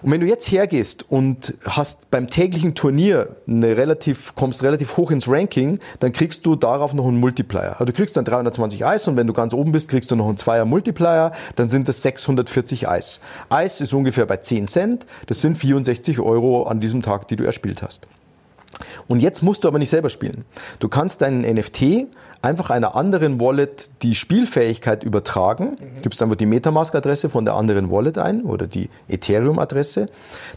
Und 0.02 0.12
wenn 0.12 0.22
du 0.22 0.28
jetzt 0.28 0.52
hergehst 0.52 1.06
und 1.10 1.54
hast 1.64 2.10
beim 2.10 2.28
täglichen 2.28 2.74
Turnier 2.74 3.36
eine 3.48 3.78
relativ, 3.78 4.34
kommst 4.34 4.64
relativ 4.64 4.98
hoch 4.98 5.12
ins 5.12 5.28
Ranking, 5.28 5.80
dann 6.00 6.12
kriegst 6.12 6.46
du 6.46 6.56
darauf 6.56 6.94
noch 6.94 7.08
einen 7.08 7.20
Multiplier. 7.20 7.74
Also 7.74 7.86
du 7.86 7.94
kriegst 7.94 8.18
dann 8.18 8.26
320 8.26 8.84
Eis 8.84 9.08
und 9.08 9.16
wenn 9.16 9.28
du 9.28 9.34
ganz 9.34 9.54
oben 9.54 9.72
bist, 9.72 9.90
kriegst 9.90 10.10
du 10.10 10.16
noch 10.16 10.28
einen 10.28 10.38
Zweier 10.38 10.66
Multiplier, 10.66 11.34
dann 11.56 11.70
sind 11.70 11.88
das 11.88 12.02
640 12.02 12.88
Eis. 12.88 13.20
Eis 13.50 13.80
ist 13.80 13.94
ungefähr 13.94 14.26
bei 14.26 14.38
10 14.38 14.68
Cent, 14.68 15.06
das 15.28 15.42
sind 15.42 15.58
64 15.58 16.20
Euro 16.20 16.64
an 16.64 16.80
diesem 16.80 17.04
Tag, 17.04 17.28
die 17.28 17.36
du 17.36 17.44
erspielt 17.44 17.84
hast. 17.84 18.08
Und 19.08 19.20
jetzt 19.20 19.44
musst 19.44 19.64
du 19.64 19.68
aber 19.68 19.78
nicht 19.78 19.90
selber 19.90 20.10
spielen. 20.10 20.46
Du 20.80 20.88
kannst 20.88 21.22
deinen 21.22 21.42
NFT 21.42 22.08
einfach 22.42 22.70
einer 22.70 22.96
anderen 22.96 23.40
Wallet 23.40 23.92
die 24.02 24.16
Spielfähigkeit 24.16 25.04
übertragen, 25.04 25.78
mhm. 25.80 26.02
gibst 26.02 26.22
einfach 26.22 26.36
die 26.36 26.46
Metamask-Adresse 26.46 27.30
von 27.30 27.46
der 27.46 27.56
anderen 27.56 27.92
Wallet 27.92 28.18
ein 28.18 28.44
oder 28.44 28.68
die 28.68 28.90
Ethereum-Adresse. 29.08 30.08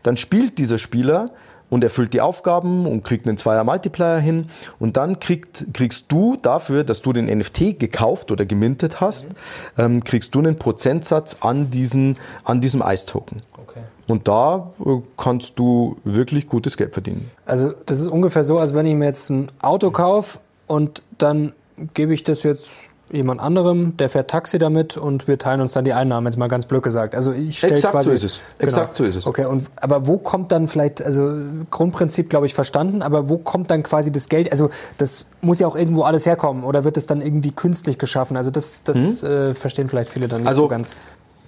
Dann 0.03 0.17
spielt 0.17 0.59
dieser 0.59 0.79
Spieler 0.79 1.31
und 1.71 1.83
erfüllt 1.83 2.13
die 2.13 2.21
Aufgaben 2.21 2.87
und 2.87 3.05
kriegt 3.05 3.27
einen 3.27 3.37
Zweier 3.37 3.65
Multiplier 3.65 4.19
hin 4.19 4.49
und 4.79 4.97
dann 4.97 5.19
kriegt, 5.19 5.67
kriegst 5.73 6.07
du 6.13 6.37
dafür, 6.41 6.85
dass 6.85 7.03
du 7.03 7.13
den 7.13 7.27
NFT 7.27 7.79
gekauft 7.79 8.31
oder 8.31 8.47
gemintet 8.47 9.01
hast, 9.01 9.31
mhm. 9.31 9.35
ähm, 9.79 10.05
kriegst 10.05 10.35
du 10.35 10.39
einen 10.39 10.57
Prozentsatz 10.57 11.39
an, 11.41 11.71
diesen, 11.71 12.17
an 12.45 12.61
diesem 12.61 12.83
Ice-Token. 12.83 13.39
Okay. 13.61 13.81
Und 14.07 14.29
da 14.29 14.73
äh, 14.85 14.99
kannst 15.17 15.59
du 15.59 15.97
wirklich 16.05 16.47
gutes 16.49 16.77
Geld 16.77 16.93
verdienen. 16.93 17.31
Also 17.47 17.73
das 17.87 18.01
ist 18.01 18.09
ungefähr 18.09 18.45
so, 18.45 18.59
als 18.59 18.75
wenn 18.75 18.87
ich 18.87 18.95
mir 18.95 19.07
jetzt 19.07 19.31
ein 19.31 19.49
Auto 19.61 19.91
kaufe 19.91 20.39
und 20.67 21.03
dann 21.19 21.53
gebe 21.95 22.15
ich 22.15 22.25
das 22.25 22.43
jetzt 22.43 22.89
jemand 23.11 23.41
anderem, 23.41 23.97
der 23.97 24.09
fährt 24.09 24.31
Taxi 24.31 24.59
damit 24.59 24.97
und 24.97 25.29
wir 25.29 25.39
teilen 25.39 25.61
uns 25.61 25.73
dann 25.73 25.85
die 25.85 25.93
Einnahmen, 25.93 26.27
jetzt 26.27 26.37
mal 26.37 26.49
ganz 26.49 26.67
blöd 26.67 26.83
gesagt. 26.83 27.15
Also 27.15 27.33
ich 27.33 27.59
stelle 27.59 27.81
quasi... 27.81 28.11
so 28.11 28.15
ist 28.15 28.25
es. 28.25 28.41
Exakt 28.59 28.97
genau. 28.97 28.97
so 28.97 29.05
ist 29.05 29.17
es. 29.17 29.27
Okay, 29.27 29.45
und 29.45 29.71
aber 29.77 30.07
wo 30.07 30.19
kommt 30.19 30.51
dann 30.53 30.69
vielleicht, 30.69 31.03
also 31.03 31.35
Grundprinzip 31.71 32.31
glaube 32.31 32.47
ich 32.47 32.55
verstanden, 32.55 33.03
aber 33.03 33.29
wo 33.29 33.39
kommt 33.39 33.71
dann 33.71 33.83
quasi 33.83 34.11
das 34.11 34.29
Geld? 34.29 34.51
Also 34.51 34.71
das 34.99 35.27
muss 35.43 35.61
ja 35.61 35.67
auch 35.67 35.77
irgendwo 35.77 36.03
alles 36.03 36.27
herkommen 36.27 36.65
oder 36.65 36.85
wird 36.85 36.97
es 36.97 37.07
dann 37.07 37.21
irgendwie 37.21 37.53
künstlich 37.53 37.99
geschaffen? 37.99 38.37
Also 38.37 38.51
das, 38.51 38.83
das 38.85 39.23
hm? 39.23 39.29
äh, 39.29 39.55
verstehen 39.55 39.89
vielleicht 39.89 40.11
viele 40.11 40.29
dann 40.29 40.43
nicht 40.43 40.49
also, 40.49 40.63
so 40.63 40.69
ganz. 40.69 40.97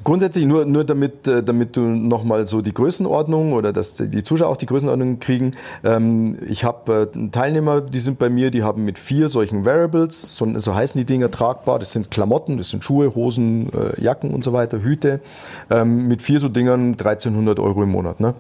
Grundsätzlich 0.07 0.47
nur, 0.47 0.67
nur 0.67 0.85
damit, 0.85 1.27
äh, 1.27 1.43
damit 1.43 1.77
du 1.77 1.81
nochmal 1.81 2.47
so 2.47 2.61
die 2.61 2.73
Größenordnung 2.73 3.55
oder 3.55 3.73
dass 3.73 3.95
die 3.95 4.23
Zuschauer 4.23 4.51
auch 4.51 4.57
die 4.57 4.67
Größenordnung 4.67 5.19
kriegen. 5.19 5.51
Ähm, 5.83 6.39
ich 6.49 6.63
habe 6.63 7.11
äh, 7.13 7.29
Teilnehmer, 7.31 7.81
die 7.81 7.99
sind 7.99 8.17
bei 8.17 8.29
mir, 8.29 8.53
die 8.53 8.63
haben 8.63 8.85
mit 8.85 9.01
vier 9.01 9.29
solchen 9.29 9.65
Variables, 9.65 10.37
so, 10.37 10.47
so 10.61 10.77
heißen 10.77 10.97
die 10.97 11.05
Dinger 11.05 11.29
tragbar, 11.33 11.81
das 11.81 11.91
sind 11.91 12.13
Klamotten, 12.13 12.57
das 12.57 12.71
sind 12.71 12.85
Schuhe, 12.85 13.17
Hosen, 13.17 13.69
äh, 13.73 14.01
Jacken 14.01 14.31
und 14.31 14.45
so 14.45 14.53
weiter, 14.53 14.81
Hüte, 14.81 15.19
ähm, 15.71 16.07
mit 16.07 16.23
vier 16.23 16.39
so 16.39 16.49
Dingern 16.49 16.91
1300 16.93 17.59
Euro 17.59 17.83
im 17.83 17.89
Monat. 17.89 18.21
Ne? 18.21 18.37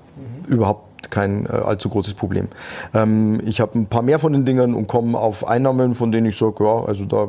Mhm. 0.46 0.54
Überhaupt 0.54 0.95
kein 1.10 1.46
äh, 1.46 1.50
allzu 1.50 1.88
großes 1.88 2.14
Problem. 2.14 2.48
Ähm, 2.94 3.40
ich 3.44 3.60
habe 3.60 3.78
ein 3.78 3.86
paar 3.86 4.02
mehr 4.02 4.18
von 4.18 4.32
den 4.32 4.44
Dingern 4.44 4.74
und 4.74 4.86
komme 4.86 5.18
auf 5.18 5.46
Einnahmen, 5.46 5.94
von 5.94 6.12
denen 6.12 6.26
ich 6.26 6.36
sage, 6.36 6.64
ja, 6.64 6.84
also 6.84 7.04
da, 7.04 7.28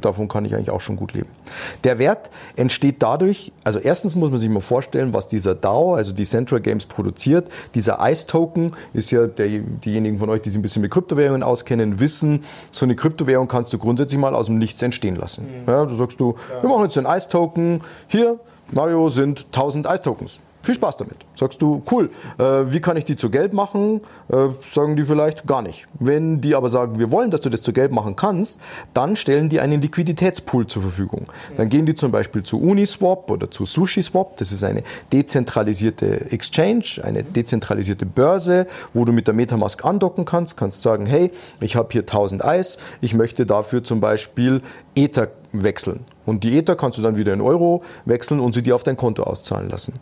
davon 0.00 0.28
kann 0.28 0.44
ich 0.44 0.54
eigentlich 0.54 0.70
auch 0.70 0.80
schon 0.80 0.96
gut 0.96 1.12
leben. 1.12 1.28
Der 1.84 1.98
Wert 1.98 2.30
entsteht 2.56 2.96
dadurch, 3.00 3.52
also 3.64 3.78
erstens 3.78 4.16
muss 4.16 4.30
man 4.30 4.38
sich 4.38 4.48
mal 4.48 4.60
vorstellen, 4.60 5.14
was 5.14 5.28
dieser 5.28 5.54
DAO, 5.54 5.94
also 5.94 6.12
die 6.12 6.24
Central 6.24 6.60
Games 6.60 6.86
produziert. 6.86 7.48
Dieser 7.74 7.98
ICE-Token 8.00 8.72
ist 8.92 9.10
ja, 9.10 9.26
der, 9.26 9.46
diejenigen 9.48 10.18
von 10.18 10.30
euch, 10.30 10.42
die 10.42 10.50
sich 10.50 10.58
ein 10.58 10.62
bisschen 10.62 10.82
mit 10.82 10.90
Kryptowährungen 10.90 11.42
auskennen, 11.42 12.00
wissen, 12.00 12.44
so 12.70 12.84
eine 12.86 12.96
Kryptowährung 12.96 13.48
kannst 13.48 13.72
du 13.72 13.78
grundsätzlich 13.78 14.20
mal 14.20 14.34
aus 14.34 14.46
dem 14.46 14.58
Nichts 14.58 14.82
entstehen 14.82 15.16
lassen. 15.16 15.46
Mhm. 15.62 15.70
Ja, 15.70 15.86
du 15.86 15.94
sagst 15.94 16.20
du, 16.20 16.36
wir 16.60 16.68
machen 16.68 16.84
jetzt 16.84 16.98
einen 16.98 17.06
ICE-Token, 17.06 17.82
hier, 18.08 18.38
Mario 18.70 19.08
sind 19.08 19.46
1000 19.52 19.86
ICE-Tokens. 19.86 20.40
Viel 20.66 20.74
Spaß 20.74 20.96
damit. 20.96 21.18
Sagst 21.36 21.62
du, 21.62 21.80
cool, 21.92 22.10
äh, 22.38 22.42
wie 22.42 22.80
kann 22.80 22.96
ich 22.96 23.04
die 23.04 23.14
zu 23.14 23.30
Geld 23.30 23.52
machen? 23.52 24.00
Äh, 24.28 24.48
sagen 24.68 24.96
die 24.96 25.04
vielleicht 25.04 25.46
gar 25.46 25.62
nicht. 25.62 25.86
Wenn 26.00 26.40
die 26.40 26.56
aber 26.56 26.70
sagen, 26.70 26.98
wir 26.98 27.12
wollen, 27.12 27.30
dass 27.30 27.40
du 27.40 27.50
das 27.50 27.62
zu 27.62 27.72
Geld 27.72 27.92
machen 27.92 28.16
kannst, 28.16 28.60
dann 28.92 29.14
stellen 29.14 29.48
die 29.48 29.60
einen 29.60 29.80
Liquiditätspool 29.80 30.66
zur 30.66 30.82
Verfügung. 30.82 31.26
Dann 31.56 31.68
gehen 31.68 31.86
die 31.86 31.94
zum 31.94 32.10
Beispiel 32.10 32.42
zu 32.42 32.60
Uniswap 32.60 33.30
oder 33.30 33.48
zu 33.48 33.64
SushiSwap. 33.64 34.36
Das 34.38 34.50
ist 34.50 34.64
eine 34.64 34.82
dezentralisierte 35.12 36.32
Exchange, 36.32 37.00
eine 37.04 37.22
dezentralisierte 37.22 38.04
Börse, 38.04 38.66
wo 38.92 39.04
du 39.04 39.12
mit 39.12 39.28
der 39.28 39.34
Metamask 39.34 39.84
andocken 39.84 40.24
kannst, 40.24 40.56
kannst 40.56 40.82
sagen, 40.82 41.06
hey, 41.06 41.30
ich 41.60 41.76
habe 41.76 41.90
hier 41.92 42.02
1000 42.02 42.44
Eis, 42.44 42.78
ich 43.00 43.14
möchte 43.14 43.46
dafür 43.46 43.84
zum 43.84 44.00
Beispiel 44.00 44.62
Ether 44.96 45.28
wechseln. 45.52 46.04
Und 46.26 46.42
die 46.42 46.58
Ether 46.58 46.74
kannst 46.74 46.98
du 46.98 47.02
dann 47.02 47.16
wieder 47.16 47.32
in 47.32 47.40
Euro 47.40 47.82
wechseln 48.04 48.40
und 48.40 48.52
sie 48.52 48.62
dir 48.62 48.74
auf 48.74 48.82
dein 48.82 48.96
Konto 48.96 49.22
auszahlen 49.22 49.70
lassen. 49.70 49.94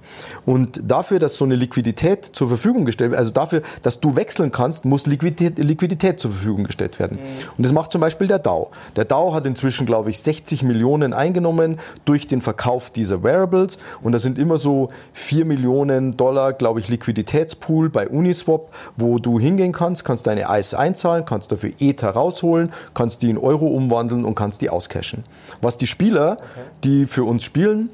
Und 0.47 0.81
dafür, 0.83 1.19
dass 1.19 1.37
so 1.37 1.45
eine 1.45 1.55
Liquidität 1.55 2.25
zur 2.25 2.49
Verfügung 2.49 2.87
gestellt 2.87 3.11
wird, 3.11 3.19
also 3.19 3.31
dafür, 3.31 3.63
dass 3.83 4.01
du 4.01 4.17
wechseln 4.17 4.51
kannst, 4.51 4.87
muss 4.87 5.07
Liquidität, 5.07 5.59
Liquidität 5.59 6.19
zur 6.19 6.31
Verfügung 6.31 6.65
gestellt 6.65 6.99
werden. 6.99 7.19
Mhm. 7.19 7.49
Und 7.59 7.67
das 7.67 7.73
macht 7.73 7.93
zum 7.93 8.01
Beispiel 8.01 8.27
der 8.27 8.39
DAO. 8.39 8.71
Der 8.97 9.05
DAO 9.05 9.35
hat 9.35 9.45
inzwischen, 9.45 9.85
glaube 9.85 10.11
ich, 10.11 10.21
60 10.21 10.63
Millionen 10.63 11.13
eingenommen 11.13 11.79
durch 12.07 12.27
den 12.27 12.41
Verkauf 12.41 12.89
dieser 12.89 13.23
Variables. 13.23 13.79
Und 14.03 14.13
da 14.13 14.19
sind 14.19 14.39
immer 14.39 14.57
so 14.57 14.89
4 15.13 15.45
Millionen 15.45 16.17
Dollar, 16.17 16.55
glaube 16.55 16.81
ich, 16.81 16.89
Liquiditätspool 16.89 17.91
bei 17.91 18.09
Uniswap, 18.09 18.73
wo 18.97 19.19
du 19.19 19.39
hingehen 19.39 19.73
kannst, 19.73 20.05
kannst 20.07 20.27
deine 20.27 20.47
ICE 20.49 20.77
einzahlen, 20.77 21.27
kannst 21.27 21.53
dafür 21.53 21.73
Ether 21.81 22.11
rausholen, 22.11 22.73
kannst 22.95 23.21
die 23.21 23.29
in 23.29 23.37
Euro 23.37 23.67
umwandeln 23.67 24.25
und 24.25 24.35
kannst 24.35 24.63
die 24.63 24.71
auscashen. 24.71 25.23
Was 25.61 25.77
die 25.77 25.87
Spieler, 25.87 26.39
die 26.83 27.07
für 27.07 27.25
uns 27.25 27.45
spielen, 27.45 27.91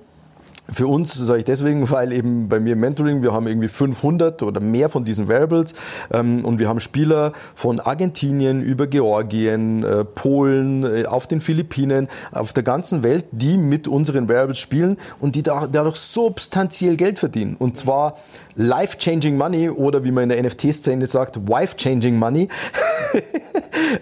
für 0.72 0.86
uns 0.86 1.14
sage 1.14 1.40
ich 1.40 1.44
deswegen, 1.44 1.90
weil 1.90 2.12
eben 2.12 2.48
bei 2.48 2.60
mir 2.60 2.74
im 2.74 2.80
Mentoring, 2.80 3.22
wir 3.22 3.32
haben 3.32 3.46
irgendwie 3.46 3.68
500 3.68 4.42
oder 4.42 4.60
mehr 4.60 4.88
von 4.88 5.04
diesen 5.04 5.28
Variables 5.28 5.74
ähm, 6.12 6.44
und 6.44 6.58
wir 6.58 6.68
haben 6.68 6.80
Spieler 6.80 7.32
von 7.54 7.80
Argentinien 7.80 8.60
über 8.60 8.86
Georgien, 8.86 9.84
äh, 9.84 10.04
Polen, 10.04 10.84
äh, 10.84 11.06
auf 11.06 11.26
den 11.26 11.40
Philippinen, 11.40 12.08
auf 12.32 12.52
der 12.52 12.62
ganzen 12.62 13.02
Welt, 13.02 13.26
die 13.32 13.56
mit 13.56 13.88
unseren 13.88 14.28
Variables 14.28 14.58
spielen 14.58 14.96
und 15.18 15.34
die 15.34 15.42
da, 15.42 15.66
dadurch 15.66 15.96
substanziell 15.96 16.96
Geld 16.96 17.18
verdienen. 17.18 17.56
Und 17.58 17.76
zwar 17.76 18.16
life-changing 18.56 19.36
money 19.36 19.70
oder 19.70 20.04
wie 20.04 20.10
man 20.10 20.24
in 20.24 20.28
der 20.30 20.42
NFT-Szene 20.42 21.06
sagt, 21.06 21.48
wife-changing 21.48 22.16
money. 22.16 22.48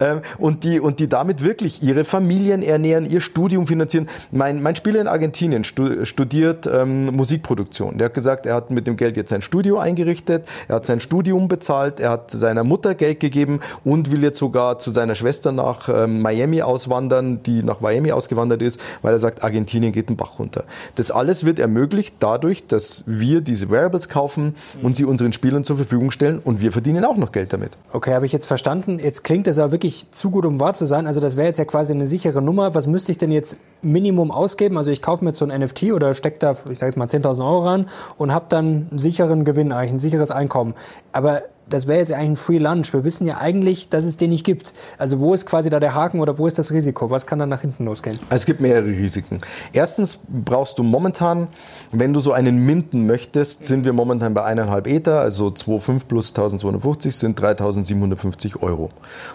Ähm, 0.00 0.20
und, 0.38 0.64
die, 0.64 0.80
und 0.80 1.00
die 1.00 1.08
damit 1.08 1.42
wirklich 1.42 1.82
ihre 1.82 2.04
Familien 2.04 2.62
ernähren, 2.62 3.08
ihr 3.08 3.20
Studium 3.20 3.66
finanzieren. 3.66 4.08
Mein, 4.30 4.62
mein 4.62 4.76
Spieler 4.76 5.00
in 5.00 5.08
Argentinien 5.08 5.64
studiert 5.64 6.66
ähm, 6.66 7.06
Musikproduktion. 7.06 7.98
Der 7.98 8.06
hat 8.06 8.14
gesagt, 8.14 8.46
er 8.46 8.54
hat 8.54 8.70
mit 8.70 8.86
dem 8.86 8.96
Geld 8.96 9.16
jetzt 9.16 9.30
sein 9.30 9.42
Studio 9.42 9.78
eingerichtet, 9.78 10.46
er 10.68 10.76
hat 10.76 10.86
sein 10.86 11.00
Studium 11.00 11.48
bezahlt, 11.48 12.00
er 12.00 12.10
hat 12.10 12.30
seiner 12.30 12.64
Mutter 12.64 12.94
Geld 12.94 13.20
gegeben 13.20 13.60
und 13.84 14.10
will 14.12 14.22
jetzt 14.22 14.38
sogar 14.38 14.78
zu 14.78 14.90
seiner 14.90 15.14
Schwester 15.14 15.52
nach 15.52 15.88
ähm, 15.88 16.20
Miami 16.20 16.62
auswandern, 16.62 17.42
die 17.42 17.62
nach 17.62 17.80
Miami 17.80 18.12
ausgewandert 18.12 18.62
ist, 18.62 18.80
weil 19.02 19.12
er 19.12 19.18
sagt, 19.18 19.42
Argentinien 19.42 19.92
geht 19.92 20.08
den 20.08 20.16
Bach 20.16 20.38
runter. 20.38 20.64
Das 20.96 21.10
alles 21.10 21.44
wird 21.44 21.58
ermöglicht 21.58 22.16
dadurch, 22.18 22.66
dass 22.66 23.04
wir 23.06 23.40
diese 23.40 23.70
Variables 23.70 24.08
kaufen, 24.08 24.37
und 24.82 24.96
sie 24.96 25.04
unseren 25.04 25.32
Spielern 25.32 25.64
zur 25.64 25.76
Verfügung 25.76 26.10
stellen 26.10 26.38
und 26.38 26.60
wir 26.60 26.72
verdienen 26.72 27.04
auch 27.04 27.16
noch 27.16 27.32
Geld 27.32 27.52
damit. 27.52 27.76
Okay, 27.92 28.14
habe 28.14 28.26
ich 28.26 28.32
jetzt 28.32 28.46
verstanden. 28.46 28.98
Jetzt 28.98 29.24
klingt 29.24 29.46
das 29.46 29.58
aber 29.58 29.72
wirklich 29.72 30.06
zu 30.10 30.30
gut, 30.30 30.44
um 30.44 30.60
wahr 30.60 30.74
zu 30.74 30.86
sein. 30.86 31.06
Also 31.06 31.20
das 31.20 31.36
wäre 31.36 31.46
jetzt 31.46 31.58
ja 31.58 31.64
quasi 31.64 31.92
eine 31.92 32.06
sichere 32.06 32.42
Nummer. 32.42 32.74
Was 32.74 32.86
müsste 32.86 33.12
ich 33.12 33.18
denn 33.18 33.30
jetzt 33.30 33.56
Minimum 33.82 34.30
ausgeben? 34.30 34.76
Also 34.76 34.90
ich 34.90 35.02
kaufe 35.02 35.24
mir 35.24 35.30
jetzt 35.30 35.38
so 35.38 35.46
ein 35.46 35.60
NFT 35.60 35.92
oder 35.92 36.14
stecke 36.14 36.38
da, 36.38 36.52
ich 36.70 36.78
sage 36.78 36.90
jetzt 36.90 36.96
mal 36.96 37.06
10.000 37.06 37.44
Euro 37.44 37.64
ran 37.64 37.88
und 38.16 38.32
habe 38.32 38.46
dann 38.48 38.88
einen 38.90 38.98
sicheren 38.98 39.44
Gewinn, 39.44 39.72
eigentlich 39.72 39.92
ein 39.92 39.98
sicheres 39.98 40.30
Einkommen. 40.30 40.74
Aber 41.12 41.42
das 41.70 41.86
wäre 41.86 41.98
jetzt 41.98 42.12
eigentlich 42.12 42.28
ein 42.30 42.36
Free 42.36 42.58
Lunch. 42.58 42.92
Wir 42.92 43.04
wissen 43.04 43.26
ja 43.26 43.38
eigentlich, 43.38 43.88
dass 43.88 44.04
es 44.04 44.16
den 44.16 44.30
nicht 44.30 44.44
gibt. 44.44 44.72
Also 44.98 45.20
wo 45.20 45.34
ist 45.34 45.46
quasi 45.46 45.70
da 45.70 45.80
der 45.80 45.94
Haken 45.94 46.20
oder 46.20 46.38
wo 46.38 46.46
ist 46.46 46.58
das 46.58 46.72
Risiko? 46.72 47.10
Was 47.10 47.26
kann 47.26 47.38
dann 47.38 47.48
nach 47.48 47.60
hinten 47.60 47.84
losgehen? 47.84 48.18
Es 48.30 48.46
gibt 48.46 48.60
mehrere 48.60 48.86
Risiken. 48.86 49.38
Erstens 49.72 50.18
brauchst 50.28 50.78
du 50.78 50.82
momentan, 50.82 51.48
wenn 51.92 52.12
du 52.12 52.20
so 52.20 52.32
einen 52.32 52.64
minten 52.64 53.06
möchtest, 53.06 53.64
sind 53.64 53.84
wir 53.84 53.92
momentan 53.92 54.34
bei 54.34 54.44
eineinhalb 54.44 54.86
Ether, 54.86 55.20
also 55.20 55.48
2,5 55.48 56.06
plus 56.06 56.30
1250 56.30 57.16
sind 57.16 57.40
3750 57.40 58.62
Euro. 58.62 58.90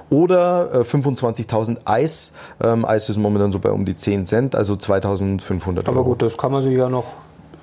Oder 0.09 0.73
äh, 0.73 0.77
25.000 0.79 1.77
Eis. 1.85 2.33
Ähm, 2.61 2.85
Eis 2.85 3.09
ist 3.09 3.17
momentan 3.17 3.51
so 3.51 3.59
bei 3.59 3.71
um 3.71 3.85
die 3.85 3.95
10 3.95 4.25
Cent, 4.25 4.55
also 4.55 4.75
2500 4.75 5.87
Euro. 5.87 5.97
Aber 5.97 6.03
gut, 6.03 6.21
das 6.21 6.37
kann 6.37 6.51
man 6.51 6.61
sich 6.61 6.77
ja 6.77 6.89
noch 6.89 7.05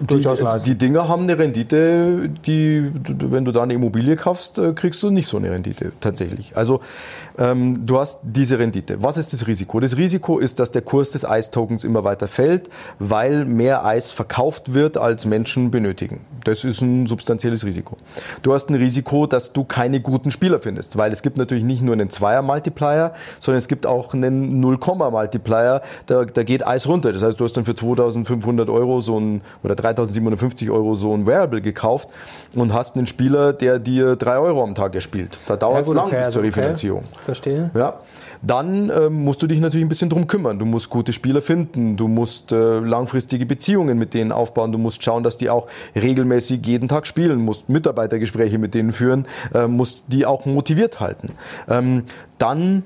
durchaus 0.01 0.39
die, 0.39 0.45
leisten. 0.45 0.71
Die 0.71 0.79
Dinger 0.79 1.09
haben 1.09 1.23
eine 1.25 1.39
Rendite, 1.39 2.29
die, 2.29 2.91
wenn 3.07 3.45
du 3.45 3.53
da 3.53 3.63
eine 3.63 3.75
Immobilie 3.75 4.17
kaufst, 4.17 4.59
äh, 4.59 4.73
kriegst 4.73 5.03
du 5.03 5.11
nicht 5.11 5.27
so 5.27 5.37
eine 5.37 5.51
Rendite 5.51 5.93
tatsächlich. 6.01 6.57
Also 6.57 6.81
ähm, 7.39 7.87
du 7.87 7.99
hast 7.99 8.21
diese 8.23 8.59
Rendite. 8.59 9.03
Was 9.03 9.17
ist 9.17 9.33
das 9.33 9.47
Risiko? 9.47 9.81
Das 9.81 9.97
Risiko 9.97 10.39
ist, 10.39 10.59
dass 10.61 10.71
der 10.71 10.83
Kurs 10.83 11.11
des 11.11 11.25
Eistokens 11.25 11.85
immer 11.85 12.05
weiter 12.05 12.29
fällt, 12.29 12.69
weil 12.99 13.45
mehr 13.45 13.85
Eis 13.85 14.11
verkauft 14.11 14.75
wird, 14.75 14.97
als 14.97 15.25
Menschen 15.25 15.71
benötigen. 15.71 16.21
Das 16.45 16.65
ist 16.65 16.81
ein 16.81 17.07
substanzielles 17.07 17.65
Risiko. 17.65 17.97
Du 18.43 18.53
hast 18.53 18.69
ein 18.69 18.75
Risiko, 18.75 19.27
dass 19.27 19.53
du 19.53 19.65
keine 19.65 20.01
guten 20.01 20.31
Spieler 20.31 20.61
findest, 20.61 20.99
weil 20.99 21.13
es 21.13 21.23
gibt 21.23 21.39
natürlich 21.39 21.65
nicht 21.65 21.83
nur 21.83 21.95
einen 21.95 22.11
Zweier-Multiplier, 22.11 23.13
sondern 23.41 23.59
es 23.59 23.69
gibt 23.69 23.87
auch 23.87 24.13
einen 24.13 24.61
Null-Komma-Multiplier. 24.61 25.83
Da, 26.07 26.25
da 26.25 26.43
geht 26.43 26.67
Eis 26.67 26.87
runter. 26.87 27.13
Das 27.13 27.23
heißt, 27.23 27.41
du 27.41 27.45
hast 27.45 27.57
dann 27.57 27.65
für 27.65 27.75
2500 27.75 28.69
Euro 28.69 29.01
so 29.01 29.19
ein, 29.19 29.41
oder 29.63 29.75
3750 29.93 30.71
Euro 30.71 30.95
so 30.95 31.15
ein 31.15 31.27
Variable 31.27 31.61
gekauft 31.61 32.09
und 32.55 32.73
hast 32.73 32.97
einen 32.97 33.07
Spieler, 33.07 33.53
der 33.53 33.79
dir 33.79 34.17
drei 34.17 34.39
Euro 34.39 34.63
am 34.63 34.75
Tag 34.75 34.95
erspielt. 34.95 35.39
Da 35.47 35.57
dauert 35.57 35.83
es 35.83 35.89
gut, 35.89 35.97
lang 35.97 36.07
okay, 36.07 36.17
bis 36.17 36.27
also 36.27 36.41
zur 36.41 36.49
okay. 36.49 36.59
Refinanzierung. 36.61 37.03
Verstehe. 37.23 37.71
Ja. 37.75 38.01
Dann 38.43 38.91
ähm, 38.91 39.25
musst 39.25 39.43
du 39.43 39.47
dich 39.47 39.61
natürlich 39.61 39.85
ein 39.85 39.89
bisschen 39.89 40.09
drum 40.09 40.27
kümmern. 40.27 40.59
Du 40.59 40.65
musst 40.65 40.89
gute 40.89 41.13
Spieler 41.13 41.43
finden, 41.43 41.97
du 41.97 42.09
musst 42.09 42.53
äh, 42.53 42.79
langfristige 42.79 43.45
Beziehungen 43.45 43.99
mit 43.99 44.15
denen 44.15 44.33
aufbauen, 44.33 44.73
du 44.73 44.79
musst 44.79 45.03
schauen, 45.03 45.23
dass 45.23 45.37
die 45.37 45.51
auch 45.51 45.67
regelmäßig 45.95 46.67
jeden 46.67 46.89
Tag 46.89 47.07
spielen, 47.07 47.41
musst 47.41 47.69
Mitarbeitergespräche 47.69 48.59
mit 48.59 48.73
denen 48.73 48.93
führen, 48.93 49.27
äh, 49.55 49.67
musst 49.67 50.03
die 50.07 50.25
auch 50.25 50.47
motiviert 50.47 51.01
halten. 51.01 51.33
Ähm, 51.69 52.05
dann 52.39 52.83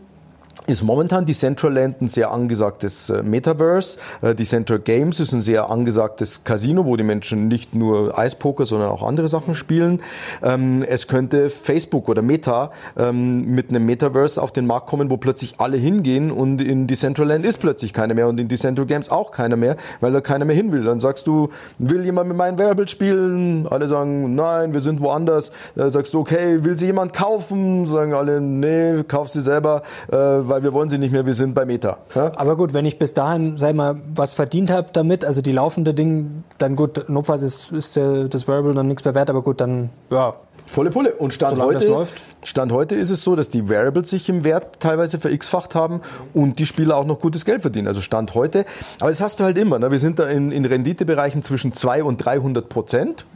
ist 0.67 0.83
momentan 0.83 1.27
Decentraland 1.27 2.01
ein 2.01 2.09
sehr 2.09 2.31
angesagtes 2.31 3.11
äh, 3.11 3.23
Metaverse. 3.23 3.99
Äh, 4.23 4.35
Decentral 4.35 4.79
Games 4.79 5.21
ist 5.21 5.33
ein 5.33 5.43
sehr 5.43 5.71
angesagtes 5.71 6.43
Casino, 6.45 6.87
wo 6.87 6.97
die 6.97 7.05
Menschen 7.05 7.49
nicht 7.49 7.75
nur 7.75 8.19
Eispoker, 8.19 8.65
sondern 8.65 8.89
auch 8.89 9.03
andere 9.03 9.29
Sachen 9.29 9.55
spielen. 9.55 10.01
Ähm, 10.43 10.83
es 10.83 11.07
könnte 11.07 11.51
Facebook 11.51 12.09
oder 12.09 12.23
Meta 12.23 12.71
ähm, 12.97 13.55
mit 13.55 13.69
einem 13.69 13.85
Metaverse 13.85 14.41
auf 14.41 14.53
den 14.53 14.67
Markt 14.67 14.87
kommen, 14.87 15.11
wo 15.11 15.19
plötzlich 15.19 15.57
alle 15.59 15.77
hingehen 15.77 16.31
und 16.31 16.63
in 16.63 16.87
Decentraland 16.87 17.45
ist 17.45 17.59
plötzlich 17.59 17.93
keiner 17.93 18.15
mehr 18.15 18.29
und 18.29 18.41
in 18.41 18.49
Decentral 18.49 18.87
Games 18.87 19.11
auch 19.11 19.33
keiner 19.33 19.57
mehr, 19.57 19.77
weil 20.01 20.13
da 20.13 20.23
keiner 20.23 20.47
mehr 20.47 20.57
hin 20.57 20.73
will. 20.73 20.85
Dann 20.85 20.99
sagst 20.99 21.27
du, 21.27 21.51
will 21.79 22.05
jemand 22.07 22.29
mit 22.29 22.39
meinen 22.39 22.59
Variable 22.59 22.89
spielen? 22.89 23.67
Alle 23.69 23.87
sagen, 23.89 24.35
nein, 24.35 24.73
wir 24.73 24.81
sind 24.81 25.03
woanders. 25.03 25.53
Dann 25.75 25.91
sagst 25.91 26.15
du, 26.15 26.21
okay, 26.21 26.65
will 26.65 26.79
sie 26.79 26.87
jemand 26.87 27.13
kaufen? 27.13 27.87
Sagen 27.87 28.15
alle, 28.15 28.41
nee, 28.41 29.03
kauf 29.07 29.29
sie 29.29 29.43
selber, 29.43 29.83
äh, 30.11 30.54
weil 30.55 30.63
wir 30.63 30.73
wollen 30.73 30.89
sie 30.89 30.99
nicht 30.99 31.11
mehr, 31.11 31.27
wir 31.27 31.35
sind 31.35 31.53
bei 31.53 31.65
Meta. 31.65 31.99
Ja? 32.15 32.31
Aber 32.37 32.57
gut, 32.57 32.75
wenn 32.75 32.87
ich 32.87 32.97
bis 32.97 33.13
dahin, 33.13 33.59
sag 33.59 33.75
mal, 33.75 34.01
was 34.15 34.35
verdient 34.35 34.71
habe 34.71 34.89
damit, 34.93 35.25
also 35.25 35.43
die 35.43 35.51
laufende 35.51 35.95
Ding, 35.95 36.45
dann 36.59 36.77
gut, 36.77 37.09
notfalls 37.09 37.43
ist, 37.43 37.73
ist 37.73 37.97
das 37.97 38.47
Variable 38.47 38.73
dann 38.73 38.87
nichts 38.87 39.05
mehr 39.05 39.17
wert, 39.17 39.31
aber 39.31 39.43
gut, 39.43 39.61
dann, 39.61 39.91
ja. 40.11 40.35
Volle 40.67 40.91
Pulle. 40.91 41.13
Und 41.17 41.35
Stand 41.35 41.61
heute. 41.61 42.07
Stand 42.43 42.73
heute 42.73 42.95
ist 42.95 43.11
es 43.11 43.23
so, 43.23 43.37
dass 43.37 43.51
die 43.51 43.69
Variables 43.69 44.09
sich 44.09 44.31
im 44.31 44.45
Wert 44.45 44.81
teilweise 44.81 45.19
verx-facht 45.19 45.75
haben 45.75 46.01
und 46.33 46.59
die 46.59 46.65
Spieler 46.65 46.97
auch 46.97 47.05
noch 47.05 47.21
gutes 47.21 47.45
Geld 47.45 47.61
verdienen. 47.61 47.87
Also 47.87 48.01
Stand 48.01 48.35
heute. 48.35 48.65
Aber 49.01 49.11
das 49.11 49.21
hast 49.21 49.41
du 49.41 49.45
halt 49.45 49.59
immer. 49.59 49.79
Ne? 49.79 49.91
Wir 49.91 49.99
sind 49.99 50.19
da 50.19 50.27
in, 50.27 50.51
in 50.53 50.65
Renditebereichen 50.65 51.43
zwischen 51.43 51.75
2 51.75 52.03
und 52.03 52.17
300 52.17 52.67
Prozent. 52.67 53.27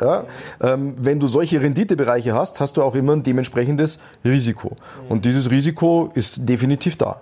Ja. 0.00 0.24
Ähm, 0.60 0.94
wenn 1.00 1.20
du 1.20 1.26
solche 1.26 1.60
Renditebereiche 1.60 2.34
hast, 2.34 2.60
hast 2.60 2.76
du 2.76 2.82
auch 2.82 2.94
immer 2.94 3.12
ein 3.12 3.22
dementsprechendes 3.22 3.98
Risiko. 4.24 4.76
Und 5.08 5.24
dieses 5.24 5.50
Risiko 5.50 6.10
ist 6.14 6.25
definitiv 6.34 6.96
da. 6.96 7.20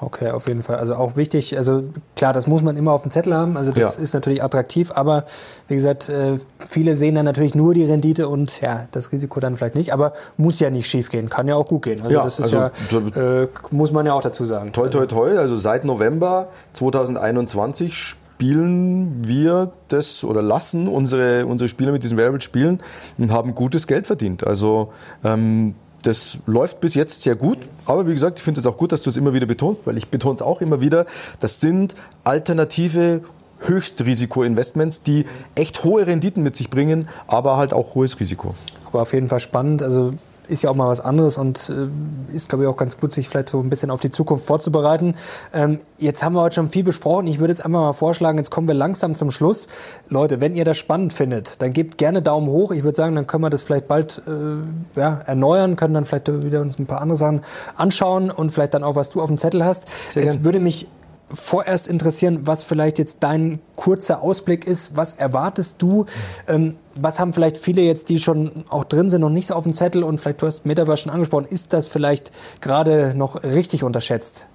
Okay, 0.00 0.30
auf 0.30 0.46
jeden 0.46 0.62
Fall. 0.62 0.76
Also 0.76 0.94
auch 0.94 1.16
wichtig, 1.16 1.58
also 1.58 1.82
klar, 2.14 2.32
das 2.32 2.46
muss 2.46 2.62
man 2.62 2.76
immer 2.76 2.92
auf 2.92 3.02
dem 3.02 3.10
Zettel 3.10 3.34
haben. 3.34 3.56
Also 3.56 3.72
das 3.72 3.96
Ja. 3.96 4.02
ist 4.02 4.14
natürlich 4.14 4.44
attraktiv, 4.44 4.92
aber 4.94 5.24
wie 5.66 5.74
gesagt, 5.74 6.08
äh, 6.08 6.38
viele 6.68 6.96
sehen 6.96 7.16
dann 7.16 7.24
natürlich 7.24 7.56
nur 7.56 7.74
die 7.74 7.82
Rendite 7.84 8.28
und 8.28 8.60
ja, 8.60 8.86
das 8.92 9.10
Risiko 9.10 9.40
dann 9.40 9.56
vielleicht 9.56 9.74
nicht. 9.74 9.92
Aber 9.92 10.12
muss 10.36 10.60
ja 10.60 10.70
nicht 10.70 10.88
schief 10.88 11.10
gehen, 11.10 11.28
kann 11.28 11.48
ja 11.48 11.56
auch 11.56 11.66
gut 11.66 11.82
gehen. 11.82 12.00
Also 12.00 12.12
Ja, 12.14 12.22
das 12.22 12.38
ist 12.38 12.54
also 12.54 12.70
ja, 13.16 13.42
äh, 13.42 13.48
muss 13.72 13.90
man 13.90 14.06
ja 14.06 14.12
auch 14.14 14.22
dazu 14.22 14.46
sagen. 14.46 14.72
Toi, 14.72 14.88
toi, 14.88 15.06
toi. 15.06 15.36
Also 15.36 15.56
seit 15.56 15.84
November 15.84 16.46
2021 16.74 17.92
spielen 17.92 19.26
wir 19.26 19.72
das 19.88 20.22
oder 20.22 20.42
lassen 20.42 20.86
unsere, 20.86 21.44
unsere 21.44 21.68
Spieler 21.68 21.90
mit 21.90 22.04
diesem 22.04 22.16
Variable 22.16 22.40
spielen 22.40 22.80
und 23.18 23.32
haben 23.32 23.52
gutes 23.56 23.88
Geld 23.88 24.06
verdient. 24.06 24.46
Also 24.46 24.92
ähm, 25.24 25.74
das 26.02 26.38
läuft 26.46 26.80
bis 26.80 26.94
jetzt 26.94 27.22
sehr 27.22 27.36
gut. 27.36 27.58
Aber 27.84 28.06
wie 28.06 28.12
gesagt, 28.12 28.38
ich 28.38 28.44
finde 28.44 28.60
es 28.60 28.66
auch 28.66 28.76
gut, 28.76 28.92
dass 28.92 29.02
du 29.02 29.10
es 29.10 29.16
immer 29.16 29.32
wieder 29.34 29.46
betonst, 29.46 29.86
weil 29.86 29.96
ich 29.96 30.08
betone 30.08 30.34
es 30.34 30.42
auch 30.42 30.60
immer 30.60 30.80
wieder. 30.80 31.06
Das 31.40 31.60
sind 31.60 31.94
alternative 32.24 33.22
Höchstrisiko-Investments, 33.60 35.02
die 35.02 35.26
echt 35.54 35.84
hohe 35.84 36.06
Renditen 36.06 36.42
mit 36.42 36.56
sich 36.56 36.70
bringen, 36.70 37.08
aber 37.26 37.56
halt 37.56 37.72
auch 37.72 37.94
hohes 37.94 38.20
Risiko. 38.20 38.54
Aber 38.86 39.02
auf 39.02 39.12
jeden 39.12 39.28
Fall 39.28 39.40
spannend. 39.40 39.82
Also 39.82 40.14
ist 40.48 40.62
ja 40.62 40.70
auch 40.70 40.74
mal 40.74 40.88
was 40.88 41.00
anderes 41.00 41.38
und 41.38 41.70
äh, 41.70 42.34
ist, 42.34 42.48
glaube 42.48 42.64
ich, 42.64 42.68
auch 42.68 42.76
ganz 42.76 42.98
gut, 42.98 43.12
sich 43.12 43.28
vielleicht 43.28 43.50
so 43.50 43.60
ein 43.60 43.70
bisschen 43.70 43.90
auf 43.90 44.00
die 44.00 44.10
Zukunft 44.10 44.46
vorzubereiten. 44.46 45.14
Ähm, 45.52 45.80
jetzt 45.98 46.22
haben 46.24 46.34
wir 46.34 46.42
heute 46.42 46.56
schon 46.56 46.68
viel 46.68 46.84
besprochen. 46.84 47.26
Ich 47.26 47.38
würde 47.38 47.52
jetzt 47.52 47.64
einfach 47.64 47.80
mal 47.80 47.92
vorschlagen, 47.92 48.38
jetzt 48.38 48.50
kommen 48.50 48.68
wir 48.68 48.74
langsam 48.74 49.14
zum 49.14 49.30
Schluss. 49.30 49.68
Leute, 50.08 50.40
wenn 50.40 50.56
ihr 50.56 50.64
das 50.64 50.78
spannend 50.78 51.12
findet, 51.12 51.60
dann 51.62 51.72
gebt 51.72 51.98
gerne 51.98 52.22
Daumen 52.22 52.48
hoch. 52.48 52.72
Ich 52.72 52.84
würde 52.84 52.96
sagen, 52.96 53.14
dann 53.14 53.26
können 53.26 53.42
wir 53.42 53.50
das 53.50 53.62
vielleicht 53.62 53.88
bald 53.88 54.22
äh, 54.26 54.98
ja, 54.98 55.20
erneuern, 55.26 55.76
können 55.76 55.94
dann 55.94 56.04
vielleicht 56.04 56.28
wieder 56.42 56.60
uns 56.60 56.78
ein 56.78 56.86
paar 56.86 57.00
andere 57.00 57.16
Sachen 57.16 57.42
anschauen 57.76 58.30
und 58.30 58.50
vielleicht 58.50 58.74
dann 58.74 58.84
auch, 58.84 58.96
was 58.96 59.10
du 59.10 59.20
auf 59.20 59.28
dem 59.28 59.38
Zettel 59.38 59.64
hast. 59.64 59.86
Sehr 60.12 60.24
jetzt 60.24 60.34
gern. 60.34 60.44
würde 60.44 60.60
mich 60.60 60.88
vorerst 61.30 61.88
interessieren, 61.88 62.46
was 62.46 62.64
vielleicht 62.64 62.98
jetzt 62.98 63.18
dein 63.20 63.60
kurzer 63.76 64.22
Ausblick 64.22 64.66
ist. 64.66 64.96
Was 64.96 65.12
erwartest 65.12 65.82
du? 65.82 66.06
Ähm, 66.46 66.76
was 66.94 67.20
haben 67.20 67.32
vielleicht 67.32 67.58
viele 67.58 67.82
jetzt, 67.82 68.08
die 68.08 68.18
schon 68.18 68.64
auch 68.68 68.84
drin 68.84 69.08
sind, 69.08 69.20
noch 69.20 69.30
nicht 69.30 69.46
so 69.46 69.54
auf 69.54 69.64
dem 69.64 69.72
Zettel 69.72 70.02
und 70.02 70.18
vielleicht 70.18 70.42
du 70.42 70.46
hast 70.46 70.66
Metaverse 70.66 71.02
schon 71.02 71.12
angesprochen, 71.12 71.46
ist 71.46 71.72
das 71.72 71.86
vielleicht 71.86 72.32
gerade 72.60 73.14
noch 73.14 73.42
richtig 73.42 73.84
unterschätzt? 73.84 74.46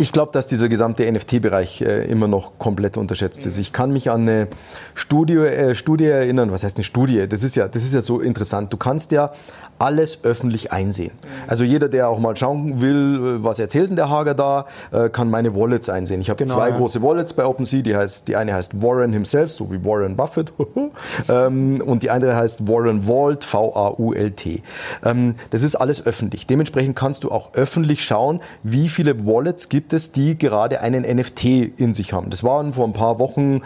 Ich 0.00 0.12
glaube, 0.12 0.30
dass 0.30 0.46
dieser 0.46 0.68
gesamte 0.68 1.10
NFT-Bereich 1.10 1.82
äh, 1.82 2.04
immer 2.04 2.28
noch 2.28 2.56
komplett 2.58 2.96
unterschätzt 2.96 3.44
ist. 3.44 3.58
Ich 3.58 3.72
kann 3.72 3.92
mich 3.92 4.10
an 4.12 4.22
eine 4.22 4.48
Studie, 4.94 5.38
äh, 5.38 5.74
Studie 5.74 6.06
erinnern. 6.06 6.52
Was 6.52 6.62
heißt 6.62 6.76
eine 6.76 6.84
Studie? 6.84 7.26
Das 7.28 7.42
ist 7.42 7.56
ja, 7.56 7.66
das 7.66 7.82
ist 7.82 7.94
ja 7.94 8.00
so 8.00 8.20
interessant. 8.20 8.72
Du 8.72 8.76
kannst 8.76 9.10
ja 9.10 9.32
alles 9.78 10.20
öffentlich 10.24 10.72
einsehen. 10.72 11.12
Also 11.46 11.64
jeder, 11.64 11.88
der 11.88 12.08
auch 12.08 12.18
mal 12.18 12.36
schauen 12.36 12.80
will, 12.80 13.38
äh, 13.38 13.44
was 13.44 13.58
erzählt 13.58 13.90
denn 13.90 13.96
der 13.96 14.10
Hager 14.10 14.34
da, 14.34 14.66
äh, 14.92 15.08
kann 15.08 15.30
meine 15.30 15.54
Wallets 15.54 15.88
einsehen. 15.88 16.20
Ich 16.20 16.30
habe 16.30 16.38
Genau, 16.38 16.54
zwei 16.54 16.70
ja. 16.70 16.76
große 16.76 17.02
Wallets 17.02 17.32
bei 17.32 17.44
OpenSea. 17.44 17.82
Die 17.82 17.96
heißt, 17.96 18.28
die 18.28 18.36
eine 18.36 18.54
heißt 18.54 18.82
Warren 18.82 19.12
himself, 19.12 19.50
so 19.50 19.70
wie 19.70 19.84
Warren 19.84 20.16
Buffett, 20.16 20.52
ähm, 21.28 21.82
und 21.84 22.02
die 22.02 22.10
andere 22.10 22.36
heißt 22.36 22.68
Warren 22.68 23.04
Vault, 23.04 23.44
V-A-U-L-T. 23.44 24.62
Ähm, 25.04 25.34
das 25.50 25.62
ist 25.62 25.76
alles 25.76 26.04
öffentlich. 26.04 26.46
Dementsprechend 26.46 26.96
kannst 26.96 27.24
du 27.24 27.30
auch 27.30 27.54
öffentlich 27.54 28.04
schauen, 28.04 28.40
wie 28.62 28.88
viele 28.88 29.26
Wallets 29.26 29.68
gibt 29.68 29.87
es, 29.92 30.12
die 30.12 30.38
gerade 30.38 30.80
einen 30.80 31.02
NFT 31.02 31.44
in 31.76 31.94
sich 31.94 32.12
haben. 32.12 32.30
Das 32.30 32.44
waren 32.44 32.72
vor 32.72 32.86
ein 32.86 32.92
paar 32.92 33.18
Wochen 33.18 33.60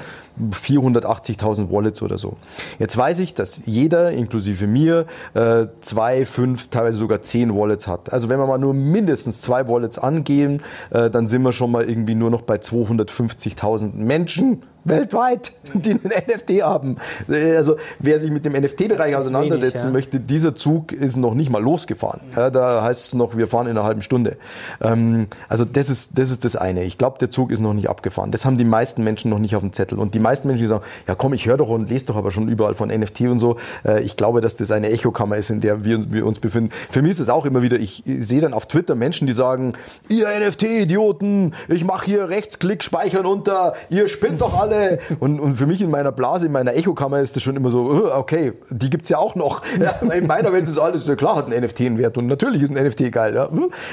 480.000 0.51 1.71
Wallets 1.71 2.03
oder 2.03 2.19
so. 2.19 2.37
Jetzt 2.79 2.97
weiß 2.97 3.19
ich, 3.19 3.35
dass 3.35 3.63
jeder, 3.67 4.13
inklusive 4.13 4.67
mir, 4.67 5.07
äh, 5.35 5.67
zwei, 5.81 6.25
fünf, 6.25 6.69
teilweise 6.69 6.99
sogar 6.99 7.23
zehn 7.23 7.55
Wallets 7.55 7.87
hat. 7.87 8.13
Also 8.13 8.29
wenn 8.29 8.39
wir 8.39 8.47
mal 8.47 8.59
nur 8.59 8.75
mindestens 8.75 9.41
zwei 9.41 9.69
Wallets 9.69 9.99
angehen, 9.99 10.63
äh, 10.91 11.11
dann 11.11 11.29
sind 11.29 11.43
wir 11.43 11.53
schon 11.53 11.71
mal 11.71 11.89
irgendwie 11.89 12.15
nur 12.15 12.31
noch 12.31 12.43
bei 12.43 12.57
250.000 12.57 13.95
Menschen 13.95 14.63
weltweit, 14.85 15.53
die 15.75 15.91
einen 15.93 16.01
NFT 16.03 16.63
haben. 16.63 16.97
Äh, 17.29 17.57
Also 17.57 17.77
wer 17.99 18.19
sich 18.21 18.31
mit 18.31 18.45
dem 18.45 18.53
NFT-Bereich 18.53 19.15
auseinandersetzen 19.17 19.75
wenig, 19.75 19.85
ja. 19.85 19.91
möchte, 19.91 20.21
dieser 20.21 20.55
Zug 20.55 20.93
ist 20.93 21.17
noch 21.17 21.35
nicht 21.35 21.51
mal 21.51 21.63
losgefahren. 21.63 22.21
Ja, 22.37 22.51
da 22.51 22.83
heißt 22.83 23.07
es 23.09 23.15
noch, 23.15 23.37
wir 23.37 23.47
fahren 23.47 23.67
in 23.67 23.73
einer 23.77 23.85
halben 23.85 24.03
Stunde. 24.03 24.37
Ähm, 24.81 25.27
also 25.49 25.65
das 25.65 25.89
ist, 25.91 26.19
das 26.19 26.31
ist 26.31 26.45
das 26.45 26.57
eine. 26.57 26.85
Ich 26.85 26.99
glaube, 26.99 27.19
der 27.19 27.31
Zug 27.31 27.51
ist 27.51 27.61
noch 27.61 27.75
nicht 27.75 27.89
abgefahren. 27.89 28.31
Das 28.33 28.45
haben 28.45 28.59
die 28.59 28.65
meisten 28.65 29.05
Menschen 29.05 29.31
noch 29.31 29.39
nicht 29.39 29.55
auf 29.57 29.63
dem 29.63 29.73
Zettel. 29.73 29.99
Und 29.99 30.15
die 30.15 30.19
meisten 30.19 30.49
Menschen, 30.49 30.63
die 30.63 30.69
sagen, 30.69 30.85
ja 31.07 31.15
komm, 31.15 31.33
ich 31.35 31.47
höre 31.47 31.57
doch 31.57 31.69
und 31.69 31.89
lese 31.89 32.07
doch 32.07 32.17
aber 32.17 32.31
schon 32.33 32.49
überall 32.49 32.75
von 32.75 32.89
NFT 32.89 33.23
und 33.23 33.39
so. 33.39 33.57
Äh, 33.85 34.03
ich 34.03 34.17
glaube, 34.17 34.41
dass 34.41 34.57
das 34.57 34.71
eine 34.71 34.91
Echokammer 34.91 35.37
ist, 35.37 35.51
in 35.51 35.61
der 35.61 35.85
wir, 35.85 35.97
uns- 35.97 36.07
wir 36.11 36.27
uns 36.27 36.41
befinden. 36.41 36.71
Für 36.91 37.03
mich 37.03 37.13
ist 37.13 37.21
es 37.21 37.29
auch 37.29 37.47
immer 37.47 37.63
wieder, 37.63 37.79
ich 37.79 38.03
sehe 38.07 38.41
dann 38.41 38.53
auf 38.53 38.67
Twitter 38.67 38.95
Menschen, 38.95 39.27
die 39.27 39.33
sagen, 39.33 39.75
ihr 40.09 40.27
NFT-Idioten, 40.41 41.55
ich 41.69 41.85
mache 41.85 42.07
hier 42.07 42.29
Rechtsklick, 42.29 42.83
speichern 42.83 43.27
unter, 43.27 43.75
ihr 43.91 44.09
spinnt 44.09 44.41
doch 44.41 44.59
alle. 44.59 44.72
Und, 45.21 45.41
und 45.41 45.57
für 45.57 45.67
mich 45.67 45.81
in 45.81 45.91
meiner 45.91 46.13
Blase, 46.13 46.47
in 46.47 46.53
meiner 46.53 46.75
Echokammer 46.75 47.21
ist 47.21 47.37
das 47.37 47.43
schon 47.43 47.57
immer 47.57 47.71
so, 47.71 48.07
äh, 48.07 48.13
okay, 48.13 48.53
die 48.71 48.91
gibt's 48.91 49.09
ja 49.09 49.19
auch 49.19 49.35
noch. 49.35 49.63
Ja, 49.81 49.91
in 50.13 50.27
meiner 50.27 50.53
Welt 50.53 50.69
ist 50.69 50.79
alles, 50.79 51.07
klar 51.17 51.37
hat 51.37 51.53
ein 51.53 51.65
NFT 51.65 51.81
einen 51.83 51.99
Wert 51.99 52.19
und 52.19 52.27
natürlich 52.27 52.63
ist 52.63 52.75
ein 52.75 52.85
NFT 52.85 53.11
geil, 53.13 53.35
ja. 53.35 53.49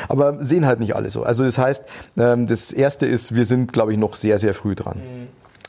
aber 0.07 0.43
sehen 0.43 0.65
halt 0.65 0.79
nicht 0.79 0.95
alle 0.95 1.09
so. 1.09 1.23
Also 1.23 1.43
das 1.43 1.57
heißt, 1.57 1.83
ähm, 2.17 2.47
das 2.47 2.71
Erste 2.71 3.05
ist, 3.05 3.35
wir 3.35 3.45
sind, 3.45 3.73
glaube 3.73 3.91
ich, 3.91 3.97
noch 3.97 4.15
sehr, 4.15 4.39
sehr 4.39 4.53
früh 4.53 4.75
dran. 4.75 5.01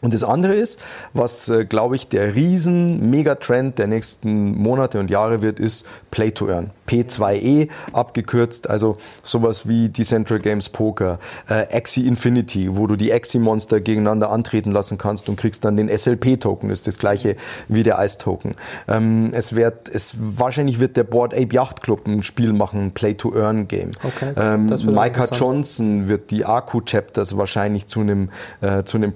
Und 0.03 0.15
das 0.15 0.25
andere 0.25 0.55
ist, 0.55 0.79
was, 1.13 1.49
äh, 1.49 1.65
glaube 1.65 1.97
ich, 1.97 2.09
der 2.09 2.35
riesen 2.35 3.11
Megatrend 3.11 3.79
der 3.79 3.87
nächsten 3.87 4.57
Monate 4.59 4.99
und 4.99 5.11
Jahre 5.11 5.43
wird, 5.43 5.61
ist 5.61 5.87
Play 6.11 6.31
to 6.31 6.49
Earn. 6.49 6.71
P2E 6.91 7.69
abgekürzt, 7.93 8.69
also 8.69 8.97
sowas 9.23 9.69
wie 9.69 9.89
Decentral 9.89 10.41
Games 10.41 10.69
Poker, 10.69 11.21
äh, 11.49 11.67
Axie 11.77 12.07
Infinity, 12.07 12.77
wo 12.77 12.89
du 12.89 12.97
die 12.97 13.13
Axie-Monster 13.13 13.81
gegeneinander 13.81 14.31
antreten 14.31 14.73
lassen 14.73 14.99
kannst 14.99 15.29
und 15.29 15.37
kriegst 15.37 15.65
dann 15.65 15.77
den 15.77 15.89
SLP-Token, 15.89 16.71
ist 16.71 16.89
das 16.89 16.99
gleiche 16.99 17.37
wie 17.69 17.85
der 17.85 18.03
Ice-Token. 18.03 18.57
Ähm, 18.89 19.31
es 19.33 19.55
wird, 19.55 19.89
es, 19.89 20.17
wahrscheinlich 20.19 20.81
wird 20.81 20.97
der 20.97 21.05
Board 21.05 21.33
Ape 21.33 21.55
Yacht 21.55 21.83
Club 21.83 22.09
ein 22.09 22.25
Spiel 22.25 22.53
machen, 22.53 22.81
ein 22.81 22.91
Play-to-Earn-Game. 22.91 23.93
Okay, 24.03 24.33
ähm, 24.37 24.69
das 24.69 24.85
wird 24.85 24.97
Micah 24.97 25.07
interessant. 25.07 25.41
Johnson 25.41 26.09
wird 26.09 26.33
die 26.33 26.45
Akku-Chapters 26.45 27.37
wahrscheinlich 27.37 27.87
zu 27.87 28.01
einem, 28.01 28.31
äh, 28.63 28.83
zu 28.83 28.97
einem 28.97 29.13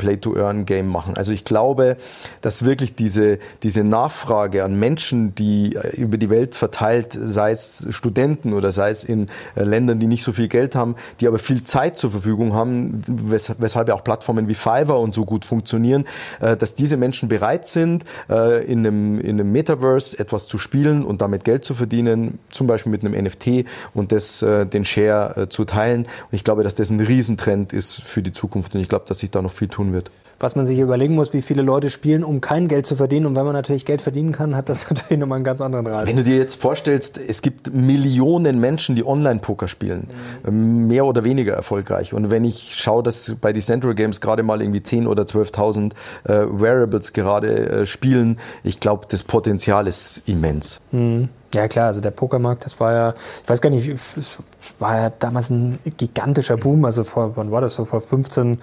Play-to-Earn-Game 0.74 0.88
machen. 0.88 1.16
Also 1.16 1.32
ich 1.32 1.44
glaube, 1.44 1.96
dass 2.40 2.64
wirklich 2.64 2.94
diese, 2.94 3.38
diese 3.62 3.84
Nachfrage 3.84 4.64
an 4.64 4.78
Menschen, 4.78 5.34
die 5.34 5.76
äh, 5.76 5.96
über 5.96 6.18
die 6.18 6.30
Welt 6.30 6.54
verteilt, 6.54 7.18
sei 7.20 7.52
es 7.52 7.86
Studenten 7.90 8.52
oder 8.52 8.72
sei 8.72 8.90
es 8.90 9.04
in 9.04 9.28
äh, 9.54 9.62
Ländern, 9.62 10.00
die 10.00 10.06
nicht 10.06 10.24
so 10.24 10.32
viel 10.32 10.48
Geld 10.48 10.74
haben, 10.74 10.96
die 11.20 11.28
aber 11.28 11.38
viel 11.38 11.64
Zeit 11.64 11.96
zur 11.96 12.10
Verfügung 12.10 12.54
haben, 12.54 13.02
wes 13.06 13.52
weshalb 13.58 13.88
ja 13.88 13.94
auch 13.94 14.04
Plattformen 14.04 14.48
wie 14.48 14.54
Fiverr 14.54 15.00
und 15.00 15.14
so 15.14 15.24
gut 15.24 15.44
funktionieren, 15.44 16.04
äh, 16.40 16.56
dass 16.56 16.74
diese 16.74 16.96
Menschen 16.96 17.28
bereit 17.28 17.66
sind, 17.66 18.04
in, 18.28 18.78
einem, 18.78 19.20
in 19.20 19.40
einem 19.40 19.52
Metaverse 19.52 20.18
etwas 20.18 20.46
zu 20.46 20.58
spielen 20.58 21.04
und 21.04 21.20
damit 21.20 21.44
Geld 21.44 21.64
zu 21.64 21.74
verdienen, 21.74 22.38
zum 22.50 22.66
Beispiel 22.66 22.90
mit 22.90 23.04
einem 23.04 23.24
NFT 23.24 23.66
und 23.92 24.12
das, 24.12 24.40
den 24.40 24.84
Share 24.84 25.48
zu 25.48 25.64
teilen. 25.64 26.02
Und 26.04 26.32
ich 26.32 26.44
glaube, 26.44 26.64
dass 26.64 26.74
das 26.74 26.90
ein 26.90 27.00
Riesentrend 27.00 27.72
ist 27.72 28.02
für 28.02 28.22
die 28.22 28.32
Zukunft 28.32 28.74
und 28.74 28.80
ich 28.80 28.88
glaube, 28.88 29.04
dass 29.06 29.18
sich 29.20 29.30
da 29.30 29.42
noch 29.42 29.52
viel 29.52 29.68
tun 29.68 29.92
wird. 29.92 30.10
Was 30.38 30.56
man 30.56 30.66
sich 30.66 30.78
überlegen 30.78 31.14
muss, 31.14 31.32
wie 31.32 31.42
viele 31.42 31.62
Leute 31.62 31.90
spielen, 31.90 32.24
um 32.24 32.40
kein 32.40 32.68
Geld 32.68 32.86
zu 32.86 32.96
verdienen. 32.96 33.26
Und 33.26 33.36
wenn 33.36 33.44
man 33.44 33.54
natürlich 33.54 33.84
Geld 33.84 34.02
verdienen 34.02 34.32
kann, 34.32 34.56
hat 34.56 34.68
das 34.68 34.88
natürlich 34.90 35.18
nochmal 35.18 35.36
einen 35.36 35.44
ganz 35.44 35.60
anderen 35.60 35.86
Reiz. 35.86 36.06
Wenn 36.08 36.16
du 36.16 36.22
dir 36.22 36.36
jetzt 36.36 36.60
vorstellst, 36.60 37.18
es 37.18 37.42
gibt 37.42 37.72
Millionen 37.72 38.60
Menschen, 38.60 38.96
die 38.96 39.06
Online-Poker 39.06 39.68
spielen, 39.68 40.08
mhm. 40.48 40.86
mehr 40.86 41.06
oder 41.06 41.24
weniger 41.24 41.54
erfolgreich. 41.54 42.14
Und 42.14 42.30
wenn 42.30 42.44
ich 42.44 42.74
schaue, 42.76 43.02
dass 43.02 43.34
bei 43.40 43.52
Decentral 43.52 43.94
Games 43.94 44.20
gerade 44.20 44.42
mal 44.42 44.60
irgendwie 44.60 44.80
10.000 44.80 45.08
oder 45.08 45.22
12.000 45.24 45.92
äh, 46.24 46.46
Wearables 46.60 47.12
gerade 47.12 47.68
äh, 47.68 47.86
spielen, 47.86 48.38
ich 48.62 48.80
glaube, 48.80 49.06
das 49.08 49.22
Potenzial 49.22 49.86
ist 49.86 50.22
immens. 50.26 50.80
Mhm. 50.92 51.28
Ja 51.54 51.68
klar, 51.68 51.86
also 51.86 52.00
der 52.00 52.10
Pokermarkt, 52.10 52.64
das 52.64 52.80
war 52.80 52.92
ja, 52.92 53.14
ich 53.42 53.48
weiß 53.48 53.60
gar 53.60 53.70
nicht, 53.70 53.88
es 54.16 54.38
war 54.80 54.98
ja 54.98 55.10
damals 55.10 55.50
ein 55.50 55.78
gigantischer 55.96 56.56
Boom, 56.56 56.84
also 56.84 57.04
vor, 57.04 57.36
wann 57.36 57.52
war 57.52 57.60
das 57.60 57.76
so, 57.76 57.84
vor 57.84 58.00
15, 58.00 58.58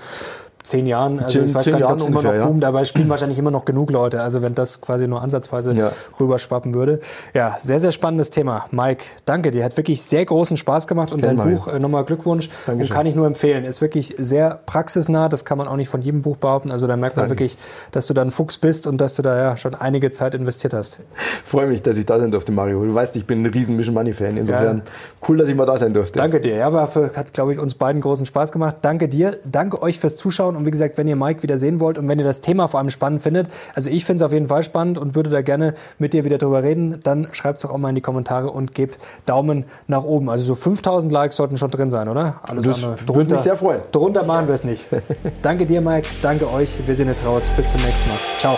zehn 0.64 0.86
Jahren, 0.88 1.20
also 1.20 1.40
Zehn- 1.40 1.46
ich 1.48 1.56
weiß 1.56 1.66
gar 1.68 1.78
nicht, 1.78 1.86
ob 1.86 2.00
es 2.00 2.06
immer 2.06 2.22
noch 2.22 2.34
ja. 2.34 2.46
boomt, 2.46 2.64
aber 2.66 2.82
es 2.82 2.90
spielen 2.90 3.10
wahrscheinlich 3.10 3.38
immer 3.40 3.52
noch 3.52 3.66
genug 3.66 3.92
Leute, 3.92 4.22
also 4.22 4.42
wenn 4.42 4.56
das 4.56 4.82
quasi 4.82 5.08
nur 5.08 5.22
ansatzweise 5.22 5.74
Ja. 5.74 5.92
rüberschwappen 6.20 6.74
würde. 6.74 7.00
Ja, 7.34 7.58
sehr, 7.60 7.80
sehr 7.80 7.92
spannendes 7.92 8.30
Thema. 8.30 8.66
Mike, 8.72 9.04
danke 9.26 9.52
dir, 9.52 9.64
hat 9.64 9.78
wirklich 9.78 10.02
sehr 10.02 10.26
großen 10.26 10.58
Spaß 10.58 10.88
gemacht 10.88 11.12
und 11.12 11.24
dein 11.24 11.36
Mario. 11.36 11.58
Buch, 11.58 11.68
äh, 11.68 11.80
nochmal 11.80 12.06
Glückwunsch, 12.06 12.48
und 12.48 12.54
Dankeschön. 12.68 12.94
kann 12.96 13.06
ich 13.06 13.16
nur 13.16 13.28
empfehlen, 13.28 13.64
ist 13.66 13.82
wirklich 13.82 14.16
sehr 14.18 14.60
praxisnah, 14.66 15.30
das 15.30 15.46
kann 15.46 15.58
man 15.58 15.68
auch 15.68 15.76
nicht 15.76 15.90
von 15.90 16.02
jedem 16.02 16.22
Buch 16.22 16.38
behaupten, 16.38 16.72
also 16.72 16.88
da 16.88 16.98
merkt 16.98 17.16
man 17.18 17.24
Danke. 17.28 17.32
wirklich, 17.40 17.58
dass 17.92 18.08
du 18.08 18.14
da 18.14 18.22
ein 18.22 18.32
Fuchs 18.32 18.58
bist 18.58 18.88
und 18.88 19.00
dass 19.02 19.16
du 19.16 19.22
da 19.22 19.38
ja 19.38 19.58
schon 19.58 19.76
einige 19.76 20.10
Zeit 20.12 20.34
investiert 20.36 20.74
hast. 20.74 21.00
Freue 21.46 21.68
mich, 21.68 21.82
dass 21.82 21.98
ich 21.98 22.06
da 22.06 22.20
sein 22.20 22.32
durfte, 22.32 22.52
Mario. 22.52 22.84
Du 22.86 22.94
weißt, 22.94 23.16
ich 23.16 23.26
bin 23.26 23.44
ein 23.44 23.46
riesen 23.48 23.76
Mission 23.78 23.94
Money 23.96 24.14
Fan. 24.14 24.38
Insofern 24.38 24.78
Ja. 24.78 24.84
cool, 25.28 25.38
dass 25.38 25.50
ich 25.50 25.56
mal 25.56 25.66
da 25.66 25.78
sein 25.78 25.94
durfte. 25.94 26.20
Danke 26.20 26.40
dir. 26.40 26.56
Ja, 26.56 26.72
war 26.74 26.88
für, 26.88 27.12
hat, 27.16 27.34
glaube 27.34 27.54
ich, 27.54 27.60
uns 27.60 27.74
beiden 27.76 28.02
großen 28.02 28.26
Spaß 28.26 28.52
gemacht. 28.52 28.78
Danke 28.82 29.08
dir. 29.08 29.38
Danke 29.46 29.82
euch 29.82 30.00
fürs 30.00 30.16
Zuschauen. 30.16 30.51
Und 30.56 30.66
wie 30.66 30.72
gesagt, 30.72 30.98
wenn 30.98 31.08
ihr 31.08 31.16
Mike 31.16 31.44
wieder 31.44 31.58
sehen 31.58 31.80
wollt 31.80 31.98
und 31.98 32.08
wenn 32.08 32.20
ihr 32.20 32.26
das 32.26 32.42
Thema 32.42 32.68
vor 32.68 32.80
allem 32.80 32.90
spannend 32.90 33.22
findet, 33.22 33.48
also 33.76 33.90
ich 33.90 34.06
finde 34.06 34.24
es 34.24 34.26
auf 34.26 34.34
jeden 34.34 34.48
Fall 34.48 34.64
spannend 34.64 34.98
und 34.98 35.16
würde 35.16 35.30
da 35.30 35.42
gerne 35.42 35.74
mit 36.00 36.14
dir 36.14 36.26
wieder 36.26 36.38
drüber 36.38 36.64
reden, 36.64 37.00
dann 37.04 37.28
schreibt 37.32 37.58
es 37.58 37.64
doch 37.64 37.72
auch 37.72 37.78
mal 37.78 37.90
in 37.90 37.96
die 37.96 38.02
Kommentare 38.02 38.52
und 38.52 38.74
gebt 38.74 38.98
Daumen 39.26 39.66
nach 39.88 40.04
oben. 40.04 40.30
Also 40.30 40.46
so 40.46 40.56
5000 40.56 41.12
Likes 41.12 41.36
sollten 41.36 41.58
schon 41.58 41.72
drin 41.72 41.92
sein, 41.92 42.08
oder? 42.10 42.40
Alles 42.44 42.66
Das 42.66 42.84
andere 42.84 42.98
würde 43.08 43.36
mich 43.36 43.44
sehr 43.44 43.56
freuen. 43.56 43.82
Drunter 43.92 44.24
machen 44.24 44.48
wir 44.48 44.56
es 44.56 44.64
nicht. 44.64 44.88
Danke 45.42 45.66
dir, 45.66 45.82
Mike. 45.82 46.08
Danke 46.22 46.52
euch. 46.52 46.78
Wir 46.86 46.96
sehen 46.96 47.08
jetzt 47.08 47.26
raus. 47.26 47.50
Bis 47.56 47.68
zum 47.68 47.82
nächsten 47.82 48.10
Mal. 48.10 48.18
Ciao. 48.40 48.58